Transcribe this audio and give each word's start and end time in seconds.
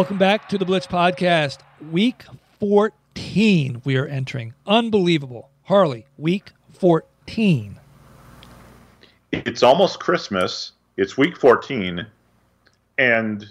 Welcome 0.00 0.16
back 0.16 0.48
to 0.48 0.56
the 0.56 0.64
Blitz 0.64 0.86
Podcast. 0.86 1.58
Week 1.92 2.24
14, 2.58 3.82
we 3.84 3.96
are 3.98 4.06
entering. 4.06 4.54
Unbelievable. 4.66 5.50
Harley, 5.64 6.06
week 6.16 6.52
14. 6.72 7.78
It's 9.30 9.62
almost 9.62 10.00
Christmas. 10.00 10.72
It's 10.96 11.18
week 11.18 11.36
14. 11.36 12.06
And 12.96 13.46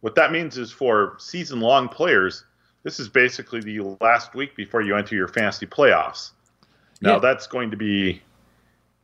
what 0.00 0.16
that 0.16 0.32
means 0.32 0.58
is 0.58 0.72
for 0.72 1.14
season 1.20 1.60
long 1.60 1.88
players, 1.88 2.46
this 2.82 2.98
is 2.98 3.08
basically 3.08 3.60
the 3.60 3.96
last 4.00 4.34
week 4.34 4.56
before 4.56 4.82
you 4.82 4.96
enter 4.96 5.14
your 5.14 5.28
fantasy 5.28 5.66
playoffs. 5.66 6.32
Now, 7.00 7.12
Yeah. 7.12 7.18
that's 7.20 7.46
going 7.46 7.70
to 7.70 7.76
be 7.76 8.20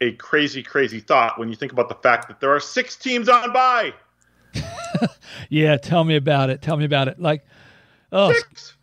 a 0.00 0.14
crazy, 0.14 0.64
crazy 0.64 0.98
thought 0.98 1.38
when 1.38 1.48
you 1.48 1.54
think 1.54 1.70
about 1.70 1.88
the 1.88 1.94
fact 1.94 2.26
that 2.26 2.40
there 2.40 2.50
are 2.52 2.58
six 2.58 2.96
teams 2.96 3.28
on 3.28 3.52
by. 3.52 3.94
Yeah, 5.50 5.76
tell 5.76 6.04
me 6.04 6.16
about 6.16 6.50
it. 6.50 6.60
Tell 6.60 6.76
me 6.76 6.84
about 6.84 7.08
it. 7.08 7.18
Like, 7.20 7.44
oh, 8.12 8.32
Six. 8.32 8.76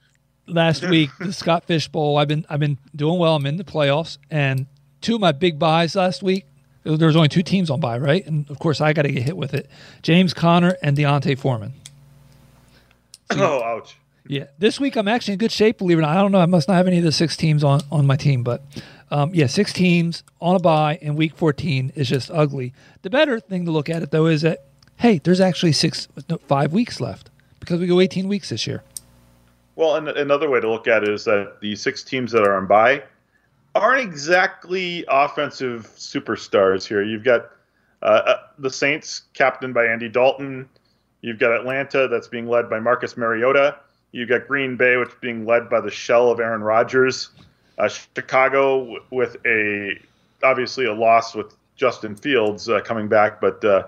last 0.47 0.87
week 0.87 1.11
the 1.19 1.33
Scott 1.33 1.65
Fish 1.65 1.87
Bowl. 1.87 2.17
I've 2.17 2.27
been 2.27 2.45
I've 2.49 2.59
been 2.59 2.77
doing 2.95 3.19
well. 3.19 3.35
I'm 3.35 3.45
in 3.45 3.57
the 3.57 3.63
playoffs, 3.63 4.17
and 4.31 4.65
two 5.01 5.15
of 5.15 5.21
my 5.21 5.31
big 5.31 5.59
buys 5.59 5.95
last 5.95 6.23
week. 6.23 6.45
There 6.83 7.07
was 7.07 7.15
only 7.15 7.29
two 7.29 7.43
teams 7.43 7.69
on 7.69 7.79
buy, 7.79 7.97
right? 7.97 8.25
And 8.25 8.49
of 8.49 8.59
course, 8.59 8.79
I 8.79 8.93
got 8.93 9.03
to 9.03 9.11
get 9.11 9.23
hit 9.23 9.35
with 9.35 9.53
it. 9.53 9.69
James 10.03 10.33
Conner 10.33 10.77
and 10.83 10.95
D'Onta 10.95 11.35
Foreman. 11.37 11.73
Oh, 13.31 13.63
ouch. 13.63 13.97
Yeah, 14.27 14.45
this 14.57 14.79
week 14.79 14.95
I'm 14.95 15.07
actually 15.07 15.33
in 15.33 15.39
good 15.39 15.51
shape. 15.51 15.79
Believe 15.79 15.97
it 15.97 16.01
or 16.01 16.03
not, 16.03 16.17
I 16.17 16.21
don't 16.21 16.31
know. 16.31 16.39
I 16.39 16.45
must 16.47 16.67
not 16.67 16.75
have 16.75 16.87
any 16.87 16.97
of 16.99 17.03
the 17.03 17.11
six 17.11 17.35
teams 17.37 17.63
on 17.63 17.81
on 17.91 18.07
my 18.07 18.15
team, 18.15 18.43
but 18.43 18.63
um, 19.11 19.31
yeah, 19.35 19.45
six 19.47 19.71
teams 19.71 20.23
on 20.41 20.55
a 20.55 20.59
bye 20.59 20.97
in 21.01 21.15
week 21.15 21.35
14 21.35 21.91
is 21.95 22.09
just 22.09 22.31
ugly. 22.31 22.73
The 23.03 23.09
better 23.11 23.39
thing 23.39 23.65
to 23.65 23.71
look 23.71 23.89
at 23.89 24.01
it 24.01 24.09
though 24.11 24.25
is 24.25 24.41
that 24.41 24.65
hey, 24.97 25.19
there's 25.19 25.41
actually 25.41 25.71
six, 25.71 26.07
no, 26.29 26.37
five 26.37 26.73
weeks 26.73 26.99
left 26.99 27.29
because 27.59 27.79
we 27.79 27.87
go 27.87 27.99
18 27.99 28.27
weeks 28.27 28.49
this 28.49 28.67
year. 28.67 28.83
Well, 29.75 29.95
and 29.95 30.07
another 30.07 30.49
way 30.49 30.61
to 30.61 30.69
look 30.69 30.87
at 30.87 31.03
it 31.03 31.09
is 31.09 31.25
that 31.25 31.57
the 31.61 31.75
six 31.75 32.03
teams 32.03 32.31
that 32.31 32.43
are 32.43 32.55
on 32.55 32.65
by 32.67 33.03
aren't 33.73 34.01
exactly 34.01 35.03
offensive 35.09 35.87
superstars 35.97 36.87
here. 36.87 37.03
You've 37.03 37.25
got 37.25 37.49
uh, 38.01 38.21
uh, 38.25 38.37
the 38.57 38.69
Saints, 38.69 39.23
captained 39.33 39.73
by 39.73 39.85
Andy 39.85 40.07
Dalton. 40.07 40.69
You've 41.21 41.39
got 41.39 41.51
Atlanta, 41.51 42.07
that's 42.07 42.27
being 42.27 42.47
led 42.47 42.69
by 42.69 42.79
Marcus 42.79 43.17
Mariota. 43.17 43.77
You've 44.11 44.29
got 44.29 44.47
Green 44.47 44.77
Bay, 44.77 44.95
which 44.95 45.09
is 45.09 45.15
being 45.19 45.45
led 45.45 45.69
by 45.69 45.81
the 45.81 45.91
shell 45.91 46.31
of 46.31 46.39
Aaron 46.39 46.61
Rodgers. 46.61 47.29
Uh, 47.77 47.89
Chicago, 47.89 48.97
with 49.11 49.35
a 49.45 49.99
obviously 50.43 50.85
a 50.85 50.93
loss 50.93 51.35
with 51.35 51.53
Justin 51.75 52.15
Fields 52.15 52.69
uh, 52.69 52.79
coming 52.79 53.09
back, 53.09 53.41
but 53.41 53.63
uh, 53.65 53.87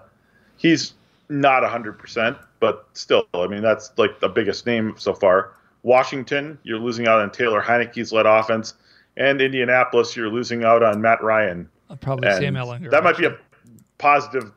he's 0.58 0.94
not 1.30 1.63
100%, 1.63 2.38
but 2.59 2.88
still, 2.94 3.27
I 3.33 3.47
mean, 3.47 3.61
that's 3.61 3.91
like 3.97 4.19
the 4.19 4.30
biggest 4.30 4.66
name 4.66 4.95
so 4.97 5.14
far. 5.14 5.53
Washington, 5.83 6.58
you're 6.64 6.80
losing 6.80 7.08
out 7.08 7.19
on 7.19 7.31
Taylor 7.31 7.61
Heinicke's 7.61 8.11
led 8.11 8.25
offense. 8.25 8.73
And 9.16 9.41
Indianapolis, 9.41 10.16
you're 10.16 10.30
losing 10.30 10.64
out 10.64 10.83
on 10.83 11.02
Matt 11.02 11.23
Ryan. 11.23 11.70
Uh, 11.89 11.95
Probably 11.95 12.30
And 12.30 12.37
Sam 12.37 12.54
Ehlinger. 12.54 12.92
That 12.92 13.04
might 13.04 13.17
be 13.17 13.26
a 13.26 13.37
positive 13.98 14.52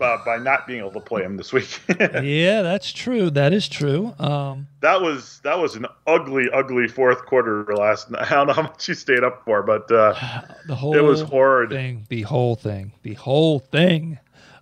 uh, 0.00 0.16
by 0.24 0.38
not 0.38 0.66
being 0.66 0.80
able 0.80 0.92
to 0.92 1.00
play 1.00 1.22
him 1.22 1.36
this 1.36 1.52
week. 1.52 1.80
yeah, 2.00 2.62
that's 2.62 2.92
true. 2.92 3.30
That 3.30 3.52
is 3.52 3.68
true. 3.68 4.14
Um, 4.18 4.66
that 4.80 5.00
was 5.00 5.40
that 5.44 5.58
was 5.58 5.76
an 5.76 5.86
ugly, 6.06 6.48
ugly 6.52 6.88
fourth 6.88 7.24
quarter 7.26 7.64
last 7.76 8.10
night. 8.10 8.22
I 8.32 8.34
don't 8.34 8.46
know 8.46 8.52
how 8.54 8.62
much 8.62 8.88
you 8.88 8.94
stayed 8.94 9.22
up 9.22 9.44
for, 9.44 9.62
but 9.62 9.90
uh, 9.92 10.14
the 10.66 10.74
whole 10.74 10.96
it 10.96 11.02
was 11.02 11.20
horrid. 11.20 11.70
thing, 11.70 12.06
the 12.08 12.22
whole 12.22 12.56
thing, 12.56 12.92
the 13.02 13.14
whole 13.14 13.58
thing. 13.58 14.18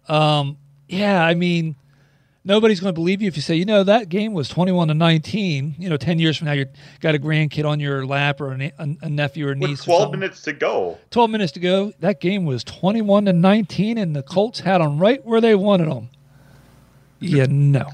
Um, 0.09 0.59
yeah, 0.89 1.23
I 1.23 1.35
mean, 1.35 1.77
nobody's 2.45 2.81
going 2.81 2.93
to 2.93 2.99
believe 2.99 3.23
you 3.23 3.29
if 3.29 3.37
you 3.37 3.43
say, 3.43 3.55
you 3.55 3.65
know, 3.65 3.85
that 3.85 4.09
game 4.09 4.33
was 4.33 4.49
21 4.49 4.89
to 4.89 4.95
19. 4.95 5.77
You 5.79 5.91
know, 5.91 5.97
10 5.97 6.19
years 6.19 6.37
from 6.37 6.47
now, 6.47 6.53
you 6.53 6.67
got 7.01 7.15
a 7.15 7.19
grandkid 7.19 7.69
on 7.69 7.79
your 7.79 8.07
lap 8.07 8.41
or 8.41 8.53
a, 8.53 8.73
a, 8.79 9.09
nephew 9.09 9.49
or 9.49 9.55
niece. 9.55 9.81
With 9.81 9.85
12 9.85 10.01
something. 10.03 10.21
minutes 10.21 10.43
to 10.43 10.53
go. 10.53 10.99
12 11.11 11.31
minutes 11.31 11.53
to 11.53 11.61
go. 11.61 11.93
That 12.01 12.21
game 12.21 12.45
was 12.45 12.65
21 12.65 13.27
to 13.27 13.33
19, 13.33 13.99
and 13.99 14.17
the 14.17 14.23
Colts 14.23 14.61
had 14.61 14.79
them 14.79 14.99
right 14.99 15.25
where 15.25 15.41
they 15.41 15.55
wanted 15.55 15.89
them. 15.89 16.09
Yeah, 17.21 17.47
no. 17.49 17.91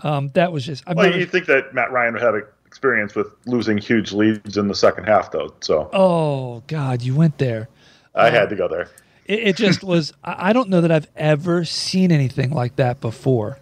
Um, 0.00 0.28
that 0.34 0.52
was 0.52 0.64
just. 0.64 0.84
I've 0.86 0.96
Well, 0.96 1.06
never- 1.06 1.18
you 1.18 1.26
think 1.26 1.46
that 1.46 1.74
Matt 1.74 1.90
Ryan 1.92 2.14
would 2.14 2.22
have 2.22 2.34
experience 2.66 3.14
with 3.14 3.28
losing 3.46 3.78
huge 3.78 4.12
leads 4.12 4.56
in 4.56 4.68
the 4.68 4.74
second 4.74 5.04
half, 5.04 5.30
though. 5.30 5.54
So 5.60 5.88
oh 5.92 6.62
God, 6.66 7.02
you 7.02 7.14
went 7.14 7.38
there. 7.38 7.68
I 8.14 8.30
had 8.30 8.50
to 8.50 8.56
go 8.56 8.68
there. 8.68 8.88
It, 9.28 9.40
it 9.40 9.56
just 9.56 9.82
was. 9.92 10.12
I 10.24 10.52
don't 10.52 10.68
know 10.68 10.80
that 10.80 10.90
I've 10.92 11.08
ever 11.16 11.64
seen 11.64 12.10
anything 12.12 12.50
like 12.50 12.76
that 12.76 13.00
before. 13.00 13.58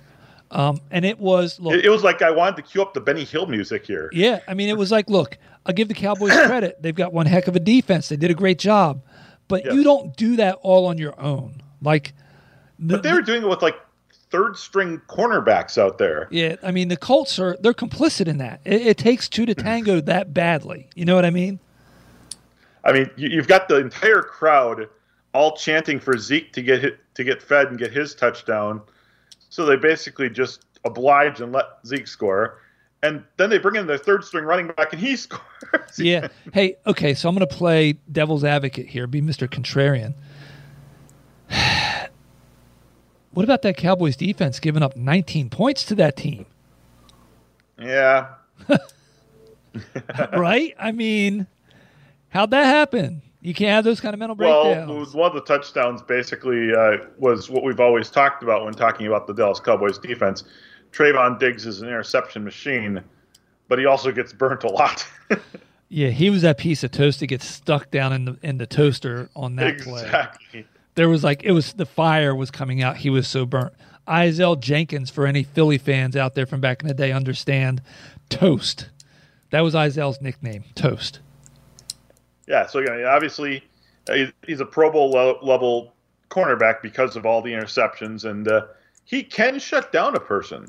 Um, 0.50 0.80
and 0.92 1.04
it 1.04 1.18
was 1.18 1.58
look, 1.58 1.74
It, 1.74 1.84
it 1.86 1.88
was 1.88 2.04
like 2.04 2.22
I 2.22 2.30
wanted 2.30 2.56
to 2.56 2.62
cue 2.62 2.80
up 2.80 2.94
the 2.94 3.00
Benny 3.00 3.24
Hill 3.24 3.46
music 3.46 3.84
here. 3.86 4.08
yeah. 4.12 4.38
I 4.46 4.54
mean, 4.54 4.68
it 4.68 4.76
was 4.76 4.92
like, 4.92 5.10
look, 5.10 5.36
I'll 5.66 5.74
give 5.74 5.88
the 5.88 5.94
Cowboys 5.94 6.30
credit. 6.46 6.80
They've 6.80 6.94
got 6.94 7.12
one 7.12 7.26
heck 7.26 7.48
of 7.48 7.56
a 7.56 7.60
defense. 7.60 8.08
They 8.08 8.16
did 8.16 8.30
a 8.30 8.34
great 8.34 8.58
job, 8.60 9.02
but 9.48 9.64
Yes. 9.64 9.74
you 9.74 9.82
don't 9.82 10.16
do 10.16 10.36
that 10.36 10.58
all 10.62 10.86
on 10.86 10.96
your 10.98 11.18
own. 11.20 11.60
Like, 11.82 12.12
the, 12.78 12.94
But 12.96 13.02
they 13.02 13.12
were 13.12 13.22
doing 13.22 13.42
it 13.42 13.48
with 13.48 13.62
like 13.62 13.74
third 14.30 14.56
string 14.56 15.00
cornerbacks 15.08 15.76
out 15.76 15.98
there. 15.98 16.28
yeah. 16.30 16.54
I 16.62 16.70
mean, 16.70 16.86
the 16.86 16.96
Colts 16.96 17.38
are 17.40 17.56
they're 17.60 17.72
complicit 17.74 18.28
in 18.28 18.38
that. 18.38 18.60
It, 18.64 18.86
it 18.86 18.96
takes 18.98 19.28
two 19.28 19.46
to 19.46 19.54
tango 19.56 20.00
that 20.02 20.32
badly. 20.32 20.88
You 20.94 21.04
know 21.04 21.16
what 21.16 21.24
I 21.24 21.30
mean? 21.30 21.58
I 22.84 22.92
mean, 22.92 23.10
you, 23.16 23.28
you've 23.30 23.48
got 23.48 23.66
the 23.66 23.76
entire 23.78 24.22
crowd 24.22 24.88
all 25.34 25.56
chanting 25.56 26.00
for 26.00 26.16
Zeke 26.16 26.52
to 26.52 26.62
get 26.62 26.80
hit, 26.80 26.98
to 27.14 27.24
get 27.24 27.42
fed 27.42 27.66
and 27.66 27.78
get 27.78 27.92
his 27.92 28.14
touchdown. 28.14 28.80
So 29.50 29.66
they 29.66 29.76
basically 29.76 30.30
just 30.30 30.64
oblige 30.84 31.40
and 31.40 31.52
let 31.52 31.66
Zeke 31.84 32.06
score. 32.06 32.60
And 33.02 33.22
then 33.36 33.50
they 33.50 33.58
bring 33.58 33.76
in 33.76 33.86
their 33.86 33.98
third 33.98 34.24
string 34.24 34.44
running 34.44 34.68
back 34.68 34.92
and 34.92 35.02
he 35.02 35.16
scores. 35.16 35.98
Yeah. 35.98 36.28
hey, 36.52 36.76
okay, 36.86 37.12
so 37.12 37.28
I'm 37.28 37.34
going 37.34 37.46
to 37.46 37.54
play 37.54 37.94
devil's 38.10 38.44
advocate 38.44 38.86
here, 38.86 39.06
be 39.06 39.20
Mr. 39.20 39.48
Contrarian. 39.48 40.14
what 43.32 43.42
about 43.42 43.62
that 43.62 43.76
Cowboys 43.76 44.16
defense 44.16 44.58
giving 44.60 44.82
up 44.82 44.96
19 44.96 45.50
points 45.50 45.84
to 45.86 45.94
that 45.96 46.16
team? 46.16 46.46
Yeah. 47.78 48.28
right? 50.32 50.74
I 50.78 50.92
mean, 50.92 51.48
how'd 52.28 52.52
that 52.52 52.64
happen? 52.64 53.20
You 53.44 53.52
can't 53.52 53.72
have 53.72 53.84
those 53.84 54.00
kind 54.00 54.14
of 54.14 54.18
mental 54.18 54.34
breakdowns. 54.34 55.14
Well, 55.14 55.22
one 55.22 55.30
of 55.30 55.34
the 55.34 55.42
touchdowns 55.42 56.00
basically 56.00 56.74
uh, 56.74 56.96
was 57.18 57.50
what 57.50 57.62
we've 57.62 57.78
always 57.78 58.08
talked 58.10 58.42
about 58.42 58.64
when 58.64 58.72
talking 58.72 59.06
about 59.06 59.26
the 59.26 59.34
Dallas 59.34 59.60
Cowboys 59.60 59.98
defense. 59.98 60.44
Trevon 60.92 61.38
Diggs 61.38 61.66
is 61.66 61.82
an 61.82 61.88
interception 61.88 62.42
machine, 62.42 63.04
but 63.68 63.78
he 63.78 63.84
also 63.84 64.12
gets 64.12 64.32
burnt 64.32 64.64
a 64.64 64.70
lot. 64.70 65.06
yeah, 65.90 66.08
he 66.08 66.30
was 66.30 66.40
that 66.40 66.56
piece 66.56 66.82
of 66.84 66.90
toast 66.90 67.20
that 67.20 67.26
gets 67.26 67.44
stuck 67.44 67.90
down 67.90 68.14
in 68.14 68.24
the 68.24 68.38
in 68.42 68.56
the 68.56 68.66
toaster 68.66 69.28
on 69.36 69.56
that 69.56 69.78
play. 69.78 70.02
exactly. 70.04 70.66
There 70.94 71.10
was 71.10 71.22
like 71.22 71.44
it 71.44 71.52
was 71.52 71.74
the 71.74 71.84
fire 71.84 72.34
was 72.34 72.50
coming 72.50 72.82
out. 72.82 72.96
He 72.96 73.10
was 73.10 73.28
so 73.28 73.44
burnt. 73.44 73.74
Izel 74.08 74.58
Jenkins, 74.58 75.10
for 75.10 75.26
any 75.26 75.42
Philly 75.42 75.76
fans 75.76 76.16
out 76.16 76.34
there 76.34 76.46
from 76.46 76.62
back 76.62 76.80
in 76.80 76.88
the 76.88 76.94
day, 76.94 77.12
understand 77.12 77.82
toast. 78.30 78.88
That 79.50 79.60
was 79.60 79.74
Izel's 79.74 80.22
nickname, 80.22 80.64
toast. 80.74 81.20
Yeah, 82.46 82.66
so 82.66 82.80
again, 82.80 83.04
obviously 83.04 83.64
uh, 84.08 84.26
he's- 84.46 84.60
a 84.60 84.64
Pro 84.66 84.90
Bowl 84.90 85.10
level 85.42 85.92
cornerback 86.30 86.82
because 86.82 87.16
of 87.16 87.24
all 87.26 87.40
the 87.42 87.52
interceptions, 87.52 88.24
and 88.28 88.46
uh, 88.48 88.66
he 89.04 89.22
can 89.22 89.58
shut 89.58 89.92
down 89.92 90.14
a 90.16 90.20
person. 90.20 90.68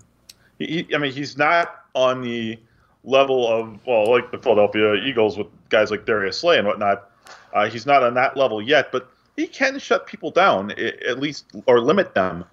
He- 0.60 0.88
I 0.94 0.98
mean, 0.98 1.12
he's 1.12 1.38
not 1.38 1.86
on 1.94 2.22
the 2.22 2.60
level 3.04 3.48
of 3.48 3.86
well, 3.86 4.10
like 4.10 4.32
the 4.32 4.38
Philadelphia 4.38 4.96
Eagles 4.96 5.38
with 5.38 5.48
guys 5.70 5.92
like 5.92 6.06
Darius 6.06 6.40
Slay 6.40 6.58
and 6.58 6.68
whatnot. 6.68 7.10
Uh, 7.54 7.70
he's 7.70 7.86
not 7.86 8.04
on 8.04 8.14
that 8.16 8.36
level 8.38 8.62
yet, 8.62 8.92
but 8.92 9.10
he 9.36 9.48
can 9.48 9.80
shut 9.80 10.06
people 10.08 10.32
down 10.32 10.72
at 10.72 11.20
least 11.20 11.46
or 11.66 11.80
limit 11.82 12.14
them. 12.16 12.46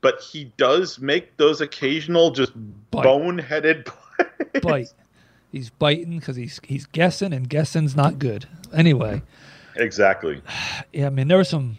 But 0.00 0.20
he 0.20 0.52
does 0.56 1.00
make 1.00 1.36
those 1.36 1.60
occasional 1.60 2.30
just 2.30 2.52
Bite. 2.90 3.04
boneheaded 3.04 3.86
plays. 4.54 4.62
Bite. 4.62 4.92
He's 5.50 5.70
biting 5.70 6.18
because 6.18 6.36
he's 6.36 6.60
he's 6.64 6.86
guessing, 6.86 7.32
and 7.32 7.48
guessing's 7.48 7.96
not 7.96 8.18
good. 8.18 8.46
Anyway, 8.74 9.22
Exactly. 9.76 10.42
yeah, 10.92 11.06
I 11.06 11.10
mean 11.10 11.28
there 11.28 11.38
were 11.38 11.44
some 11.44 11.78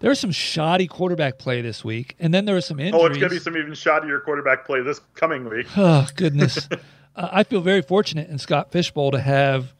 There 0.00 0.08
was 0.10 0.18
some 0.18 0.32
shoddy 0.32 0.86
quarterback 0.88 1.38
play 1.38 1.60
this 1.62 1.84
week, 1.84 2.16
and 2.18 2.34
then 2.34 2.44
there 2.44 2.54
was 2.56 2.66
some 2.66 2.80
injuries. 2.80 3.02
Oh, 3.02 3.06
it's 3.06 3.18
going 3.18 3.30
to 3.30 3.36
be 3.36 3.40
some 3.40 3.56
even 3.56 3.72
shoddier 3.72 4.22
quarterback 4.24 4.64
play 4.66 4.80
this 4.82 5.00
coming 5.14 5.48
week. 5.48 5.66
Oh 5.76 6.08
goodness, 6.16 6.68
uh, 7.16 7.28
I 7.32 7.44
feel 7.44 7.60
very 7.60 7.82
fortunate 7.82 8.28
in 8.28 8.38
Scott 8.38 8.72
Fishbowl 8.72 9.12
to 9.12 9.20
have 9.20 9.72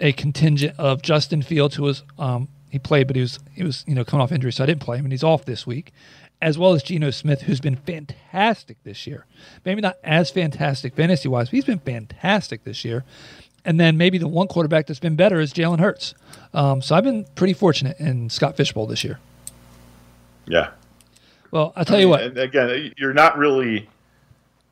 a 0.00 0.12
contingent 0.12 0.78
of 0.78 1.02
Justin 1.02 1.42
Fields, 1.42 1.74
who 1.74 1.82
was 1.84 2.02
um, 2.18 2.48
he 2.70 2.78
played, 2.78 3.06
but 3.08 3.16
he 3.16 3.22
was 3.22 3.40
he 3.52 3.64
was 3.64 3.84
you 3.88 3.94
know 3.96 4.04
coming 4.04 4.22
off 4.22 4.30
injury, 4.30 4.52
so 4.52 4.62
I 4.62 4.66
didn't 4.66 4.82
play 4.82 4.98
him, 4.98 5.04
and 5.06 5.12
he's 5.12 5.24
off 5.24 5.44
this 5.44 5.66
week, 5.66 5.92
as 6.42 6.58
well 6.58 6.72
as 6.72 6.82
Geno 6.82 7.10
Smith, 7.10 7.42
who's 7.42 7.60
been 7.60 7.76
fantastic 7.76 8.76
this 8.84 9.06
year. 9.06 9.26
Maybe 9.64 9.80
not 9.80 9.96
as 10.04 10.30
fantastic 10.30 10.94
fantasy 10.94 11.28
wise, 11.28 11.48
but 11.48 11.54
he's 11.54 11.64
been 11.64 11.78
fantastic 11.78 12.64
this 12.64 12.84
year. 12.84 13.04
And 13.64 13.80
then 13.80 13.96
maybe 13.96 14.18
the 14.18 14.28
one 14.28 14.46
quarterback 14.46 14.86
that's 14.86 15.00
been 15.00 15.16
better 15.16 15.40
is 15.40 15.52
Jalen 15.54 15.80
Hurts. 15.80 16.14
Um, 16.52 16.82
so 16.82 16.94
I've 16.94 17.04
been 17.04 17.24
pretty 17.34 17.54
fortunate 17.54 17.98
in 17.98 18.28
Scott 18.28 18.56
Fishbowl 18.56 18.86
this 18.86 19.02
year. 19.04 19.18
Yeah. 20.46 20.70
Well, 21.50 21.72
I'll 21.76 21.84
tell 21.84 22.00
you 22.00 22.08
what. 22.08 22.36
Again, 22.36 22.92
you're 22.98 23.14
not 23.14 23.38
really 23.38 23.88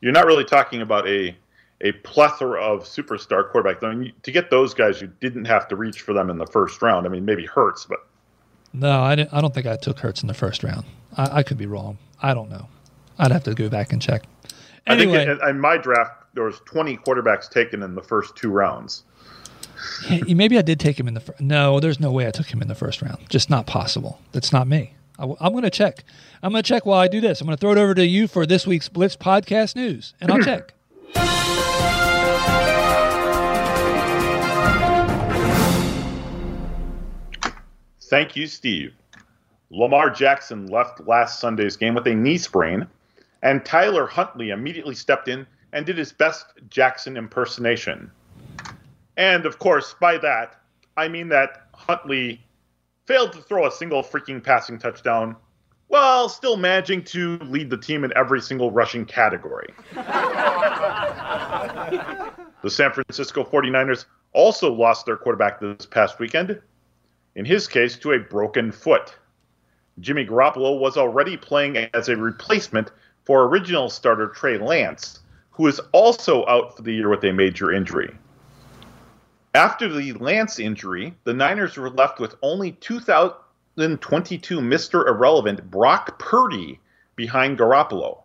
you're 0.03 0.13
not 0.13 0.27
really 0.27 0.45
talking 0.45 0.83
about 0.83 1.09
a 1.09 1.35
a 1.81 1.93
plethora 1.93 2.61
of 2.61 2.85
superstar 2.85 3.51
quarterbacks. 3.51 3.83
I 3.83 3.95
mean, 3.95 4.13
to 4.23 4.31
get 4.31 4.51
those 4.51 4.75
guys, 4.75 5.01
you 5.01 5.11
didn't 5.21 5.47
have 5.47 5.67
to 5.69 5.77
reach 5.77 6.03
for 6.03 6.13
them 6.13 6.31
in 6.31 6.39
the 6.39 6.47
first 6.47 6.81
round. 6.83 7.07
I 7.07 7.09
mean, 7.09 7.25
maybe 7.25 7.47
Hurts, 7.47 7.87
but 7.87 8.07
no, 8.73 8.91
I, 8.91 9.13
I 9.33 9.41
don't 9.41 9.53
think 9.55 9.67
I 9.67 9.77
took 9.77 9.99
Hurts 9.99 10.23
in 10.23 10.29
the 10.29 10.35
first 10.35 10.63
round. 10.63 10.85
I, 11.17 11.39
I, 11.39 11.43
could 11.43 11.59
be 11.59 11.67
wrong. 11.67 11.99
I 12.21 12.35
don't 12.35 12.51
know. 12.51 12.69
I'd 13.19 13.31
have 13.31 13.45
to 13.45 13.55
go 13.55 13.69
back 13.69 13.93
and 13.93 14.01
check. 14.01 14.25
Anyway, 14.87 15.23
I 15.23 15.27
think 15.27 15.43
in, 15.43 15.49
in 15.49 15.61
my 15.61 15.77
draft 15.77 16.35
there 16.35 16.45
was 16.45 16.61
20 16.65 16.97
quarterbacks 16.99 17.49
taken 17.49 17.83
in 17.83 17.95
the 17.95 18.03
first 18.03 18.37
two 18.37 18.51
rounds. 18.51 19.05
Maybe 20.09 20.59
I 20.59 20.63
did 20.63 20.81
take 20.81 20.99
him 20.99 21.09
in 21.09 21.15
the 21.15 21.21
first. 21.21 21.41
No, 21.41 21.81
there's 21.81 22.01
no 22.01 22.13
way 22.13 22.27
I 22.27 22.31
took 22.31 22.47
him 22.47 22.63
in 22.63 22.69
the 22.69 22.75
first 22.75 23.03
round. 23.03 23.29
Just 23.29 23.51
not 23.51 23.67
possible. 23.67 24.21
That's 24.33 24.53
not 24.53 24.67
me. 24.67 24.95
I, 25.19 25.25
am 25.25 25.53
going 25.53 25.63
to 25.63 25.71
check. 25.71 26.05
I'm 26.43 26.53
going 26.53 26.63
to 26.63 26.69
check 26.69 26.87
while 26.87 27.01
I 27.01 27.09
do 27.09 27.21
this. 27.21 27.41
I'm 27.41 27.47
going 27.47 27.57
to 27.57 27.61
throw 27.61 27.73
it 27.73 27.79
over 27.79 27.95
to 27.95 28.07
you 28.07 28.27
for 28.27 28.47
this 28.47 28.67
week's 28.67 28.89
Blitz 28.89 29.17
podcast 29.17 29.77
news, 29.77 30.15
and 30.21 30.31
I'll 30.31 30.41
check. 30.41 30.75
Thank 38.01 38.37
you, 38.37 38.47
Steve. 38.47 38.95
Lamar 39.73 40.11
Jackson 40.11 40.67
left 40.67 41.01
last 41.07 41.41
Sunday's 41.41 41.77
game 41.77 41.95
with 41.95 42.07
a 42.07 42.15
knee 42.15 42.37
sprain, 42.37 42.87
and 43.43 43.65
Tyler 43.65 44.07
Huntley 44.07 44.51
immediately 44.51 44.95
stepped 44.95 45.29
in 45.29 45.47
and 45.73 45.87
did 45.87 45.97
his 45.97 46.13
best 46.13 46.45
Jackson 46.69 47.17
impersonation. 47.17 48.11
And 49.17 49.47
of 49.47 49.59
course, 49.59 49.95
by 49.99 50.19
that, 50.19 50.61
I 50.99 51.09
mean 51.09 51.31
that 51.31 51.69
Huntley 51.73 52.45
failed 53.07 53.33
to 53.33 53.41
throw 53.41 53.67
a 53.67 53.73
single 53.73 54.03
freaking 54.03 54.45
passing 54.45 54.79
touchdown 54.79 55.37
while 55.89 56.29
still 56.29 56.59
managing 56.59 57.03
to 57.05 57.39
lead 57.39 57.71
the 57.71 57.79
team 57.79 58.05
in 58.05 58.13
every 58.15 58.43
single 58.43 58.71
rushing 58.71 59.07
category. 59.07 59.73
the 62.63 62.69
San 62.69 62.93
Francisco 62.93 63.43
49ers 63.43 64.05
also 64.33 64.73
lost 64.73 65.07
their 65.07 65.17
quarterback 65.17 65.61
this 65.61 65.87
past 65.87 66.19
weekend, 66.19 66.61
in 67.37 67.47
his 67.47 67.67
case, 67.67 67.97
to 67.97 68.13
a 68.13 68.19
broken 68.19 68.71
foot. 68.71 69.17
Jimmy 70.01 70.25
Garoppolo 70.25 70.79
was 70.79 70.97
already 70.97 71.37
playing 71.37 71.77
as 71.77 72.09
a 72.09 72.17
replacement 72.17 72.91
for 73.25 73.45
original 73.45 73.91
starter 73.91 74.29
Trey 74.29 74.59
Lance, 74.59 75.21
who 75.51 75.67
is 75.67 75.81
also 75.93 76.47
out 76.47 76.77
for 76.77 76.83
the 76.83 76.93
year 76.95 77.09
with 77.09 77.25
a 77.25 77.33
major 77.33 77.73
injury. 77.73 78.15
After 79.55 79.89
the 79.89 80.15
Lance 80.15 80.59
injury, 80.59 81.15
the 81.25 81.35
Niners 81.35 81.77
were 81.77 81.91
left 81.91 82.21
with 82.21 82.37
only 82.43 82.73
2022 82.73 84.61
Mr. 84.61 85.07
Irrelevant 85.07 85.71
Brock 85.71 86.19
Purdy 86.19 86.81
behind 87.17 87.59
Garoppolo. 87.59 88.23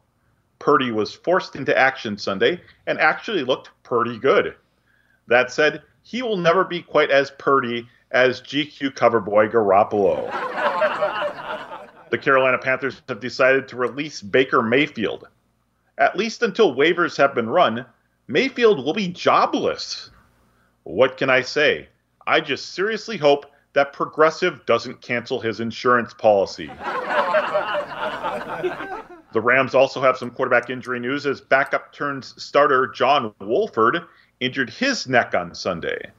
Purdy 0.60 0.92
was 0.92 1.14
forced 1.14 1.56
into 1.56 1.78
action 1.78 2.18
Sunday 2.18 2.62
and 2.88 2.98
actually 3.00 3.44
looked 3.44 3.70
pretty 3.84 4.18
good. 4.18 4.56
That 5.28 5.52
said, 5.52 5.84
he 6.04 6.22
will 6.22 6.38
never 6.38 6.64
be 6.64 6.82
quite 6.82 7.12
as 7.12 7.32
Purdy 7.32 7.88
as 8.12 8.42
GQ 8.42 8.96
cover 8.96 9.20
boy 9.20 9.50
Garoppolo. 9.50 10.32
the 12.10 12.18
Carolina 12.18 12.58
Panthers 12.58 13.02
have 13.08 13.20
decided 13.20 13.68
to 13.68 13.76
release 13.76 14.22
Baker 14.22 14.62
Mayfield 14.62 15.28
at 15.98 16.16
least 16.16 16.44
until 16.44 16.76
waivers 16.76 17.18
have 17.18 17.34
been 17.34 17.50
run, 17.50 17.86
Mayfield 18.28 18.84
will 18.84 18.94
be 18.94 19.08
jobless. 19.08 20.12
What 20.84 21.18
can 21.18 21.30
I 21.30 21.42
say? 21.42 21.90
I 22.26 22.40
just 22.40 22.74
seriously 22.74 23.18
hope 23.18 23.48
that 23.74 23.94
Progressive 23.94 24.66
doesn't 24.66 25.02
cancel 25.02 25.40
his 25.40 25.60
insurance 25.60 26.14
policy. 26.14 26.68
the 29.34 29.42
Rams 29.42 29.76
also 29.76 30.02
have 30.02 30.18
some 30.18 30.32
quarterback 30.32 30.70
injury 30.70 31.00
news 31.00 31.26
as 31.26 31.42
backup 31.42 31.94
turns 31.94 32.42
starter 32.42 32.88
John 32.88 33.34
Wolford 33.40 34.02
injured 34.40 34.70
his 34.70 35.08
neck 35.08 35.34
on 35.34 35.56
Sunday. 35.56 36.12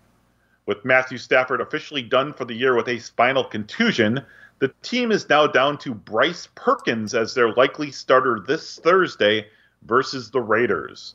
With 0.67 0.85
Matthew 0.85 1.19
Stafford 1.19 1.61
officially 1.61 2.03
done 2.03 2.33
for 2.35 2.45
the 2.45 2.55
year 2.55 2.75
with 2.77 2.89
a 2.89 2.99
spinal 2.99 3.45
contusion, 3.45 4.25
the 4.59 4.73
team 4.83 5.13
is 5.13 5.29
now 5.29 5.47
down 5.47 5.79
to 5.79 5.95
Bryce 5.95 6.49
Perkins 6.55 7.15
as 7.15 7.35
their 7.35 7.53
likely 7.53 7.91
starter 7.91 8.43
this 8.47 8.79
Thursday 8.79 9.47
versus 9.83 10.31
the 10.31 10.41
Raiders. 10.41 11.15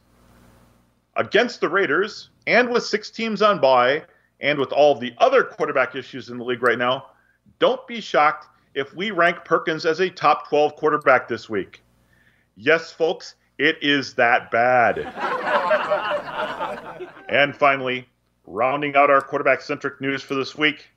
Against 1.16 1.62
the 1.62 1.70
Raiders, 1.70 2.30
and 2.48 2.70
with 2.70 2.84
six 2.84 3.12
teams 3.12 3.42
on 3.42 3.60
bye, 3.60 4.04
and 4.40 4.60
with 4.60 4.72
all 4.72 4.96
the 4.96 5.14
other 5.18 5.44
quarterback 5.44 5.96
issues 5.96 6.30
in 6.30 6.38
the 6.38 6.44
league 6.44 6.64
right 6.64 6.78
now, 6.78 7.08
don't 7.60 7.86
be 7.88 8.02
shocked 8.02 8.48
if 8.74 8.94
we 8.96 9.12
rank 9.12 9.38
Perkins 9.46 9.86
as 9.86 10.00
a 10.00 10.10
top 10.10 10.50
12 10.50 10.76
quarterback 10.76 11.28
this 11.28 11.50
week. 11.50 11.82
Yes, 12.56 12.92
folks, 12.92 13.36
it 13.58 13.78
is 13.82 14.14
that 14.16 14.52
bad. 14.52 15.00
and 17.30 17.56
finally, 17.56 18.08
rounding 18.46 18.96
out 18.96 19.10
our 19.10 19.22
quarterback 19.22 19.62
centric 19.62 20.02
news 20.02 20.22
for 20.22 20.36
this 20.36 20.58
week, 20.58 20.90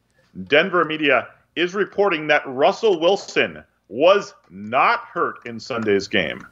Denver 0.44 0.84
media 0.84 1.28
is 1.56 1.75
reporting 1.75 2.26
that 2.29 2.43
Russell 2.47 3.00
Wilson 3.00 3.64
was 3.88 4.35
not 4.50 5.00
hurt 5.00 5.44
in 5.47 5.58
Sunday's 5.58 6.06
game. 6.06 6.47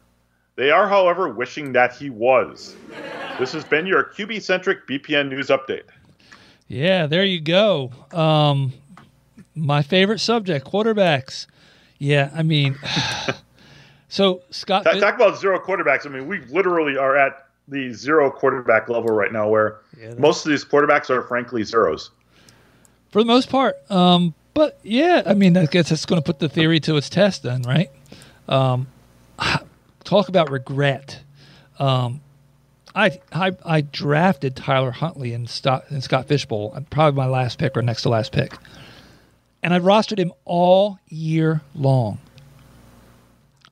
They 0.56 0.70
are, 0.70 0.88
however, 0.88 1.28
wishing 1.28 1.72
that 1.72 1.94
he 1.94 2.10
was. 2.10 2.76
This 3.38 3.52
has 3.52 3.64
been 3.64 3.86
your 3.86 4.04
QB 4.04 4.40
centric 4.42 4.86
BPN 4.86 5.28
news 5.28 5.48
update. 5.48 5.82
Yeah, 6.68 7.06
there 7.06 7.24
you 7.24 7.40
go. 7.40 7.90
Um, 8.12 8.72
my 9.54 9.82
favorite 9.82 10.20
subject, 10.20 10.66
quarterbacks. 10.66 11.46
Yeah, 11.98 12.30
I 12.34 12.42
mean, 12.42 12.78
so 14.08 14.42
Scott. 14.50 14.84
Talk, 14.84 14.98
talk, 14.98 15.14
about 15.16 15.38
zero 15.38 15.58
quarterbacks. 15.58 16.06
I 16.06 16.10
mean, 16.10 16.26
we 16.26 16.40
literally 16.46 16.96
are 16.96 17.16
at 17.16 17.48
the 17.68 17.92
zero 17.92 18.30
quarterback 18.30 18.88
level 18.88 19.08
right 19.08 19.32
now, 19.32 19.48
where 19.48 19.80
yeah, 19.98 20.14
most 20.14 20.46
of 20.46 20.50
these 20.50 20.64
quarterbacks 20.64 21.10
are 21.10 21.22
frankly 21.22 21.64
zeros. 21.64 22.10
For 23.10 23.20
the 23.20 23.26
most 23.26 23.48
part, 23.48 23.76
um, 23.90 24.34
but 24.54 24.78
yeah, 24.82 25.22
I 25.26 25.34
mean, 25.34 25.56
I 25.56 25.66
guess 25.66 25.90
that's 25.90 26.06
going 26.06 26.20
to 26.20 26.24
put 26.24 26.38
the 26.38 26.48
theory 26.48 26.80
to 26.80 26.96
its 26.96 27.10
test, 27.10 27.42
then, 27.42 27.62
right? 27.62 27.90
Um, 28.48 28.86
talk 30.04 30.28
about 30.28 30.50
regret. 30.50 31.20
Um, 31.78 32.20
I, 32.94 33.18
I, 33.32 33.52
I 33.64 33.80
drafted 33.80 34.54
Tyler 34.54 34.92
Huntley 34.92 35.32
in, 35.32 35.48
Scott, 35.48 35.84
Scott 36.00 36.28
Fishbowl, 36.28 36.80
probably 36.90 37.16
my 37.16 37.26
last 37.26 37.58
pick 37.58 37.76
or 37.76 37.82
next 37.82 38.02
to 38.02 38.08
last 38.08 38.30
pick, 38.30 38.54
and 39.62 39.74
I 39.74 39.80
rostered 39.80 40.18
him 40.18 40.32
all 40.44 41.00
year 41.08 41.60
long. 41.74 42.18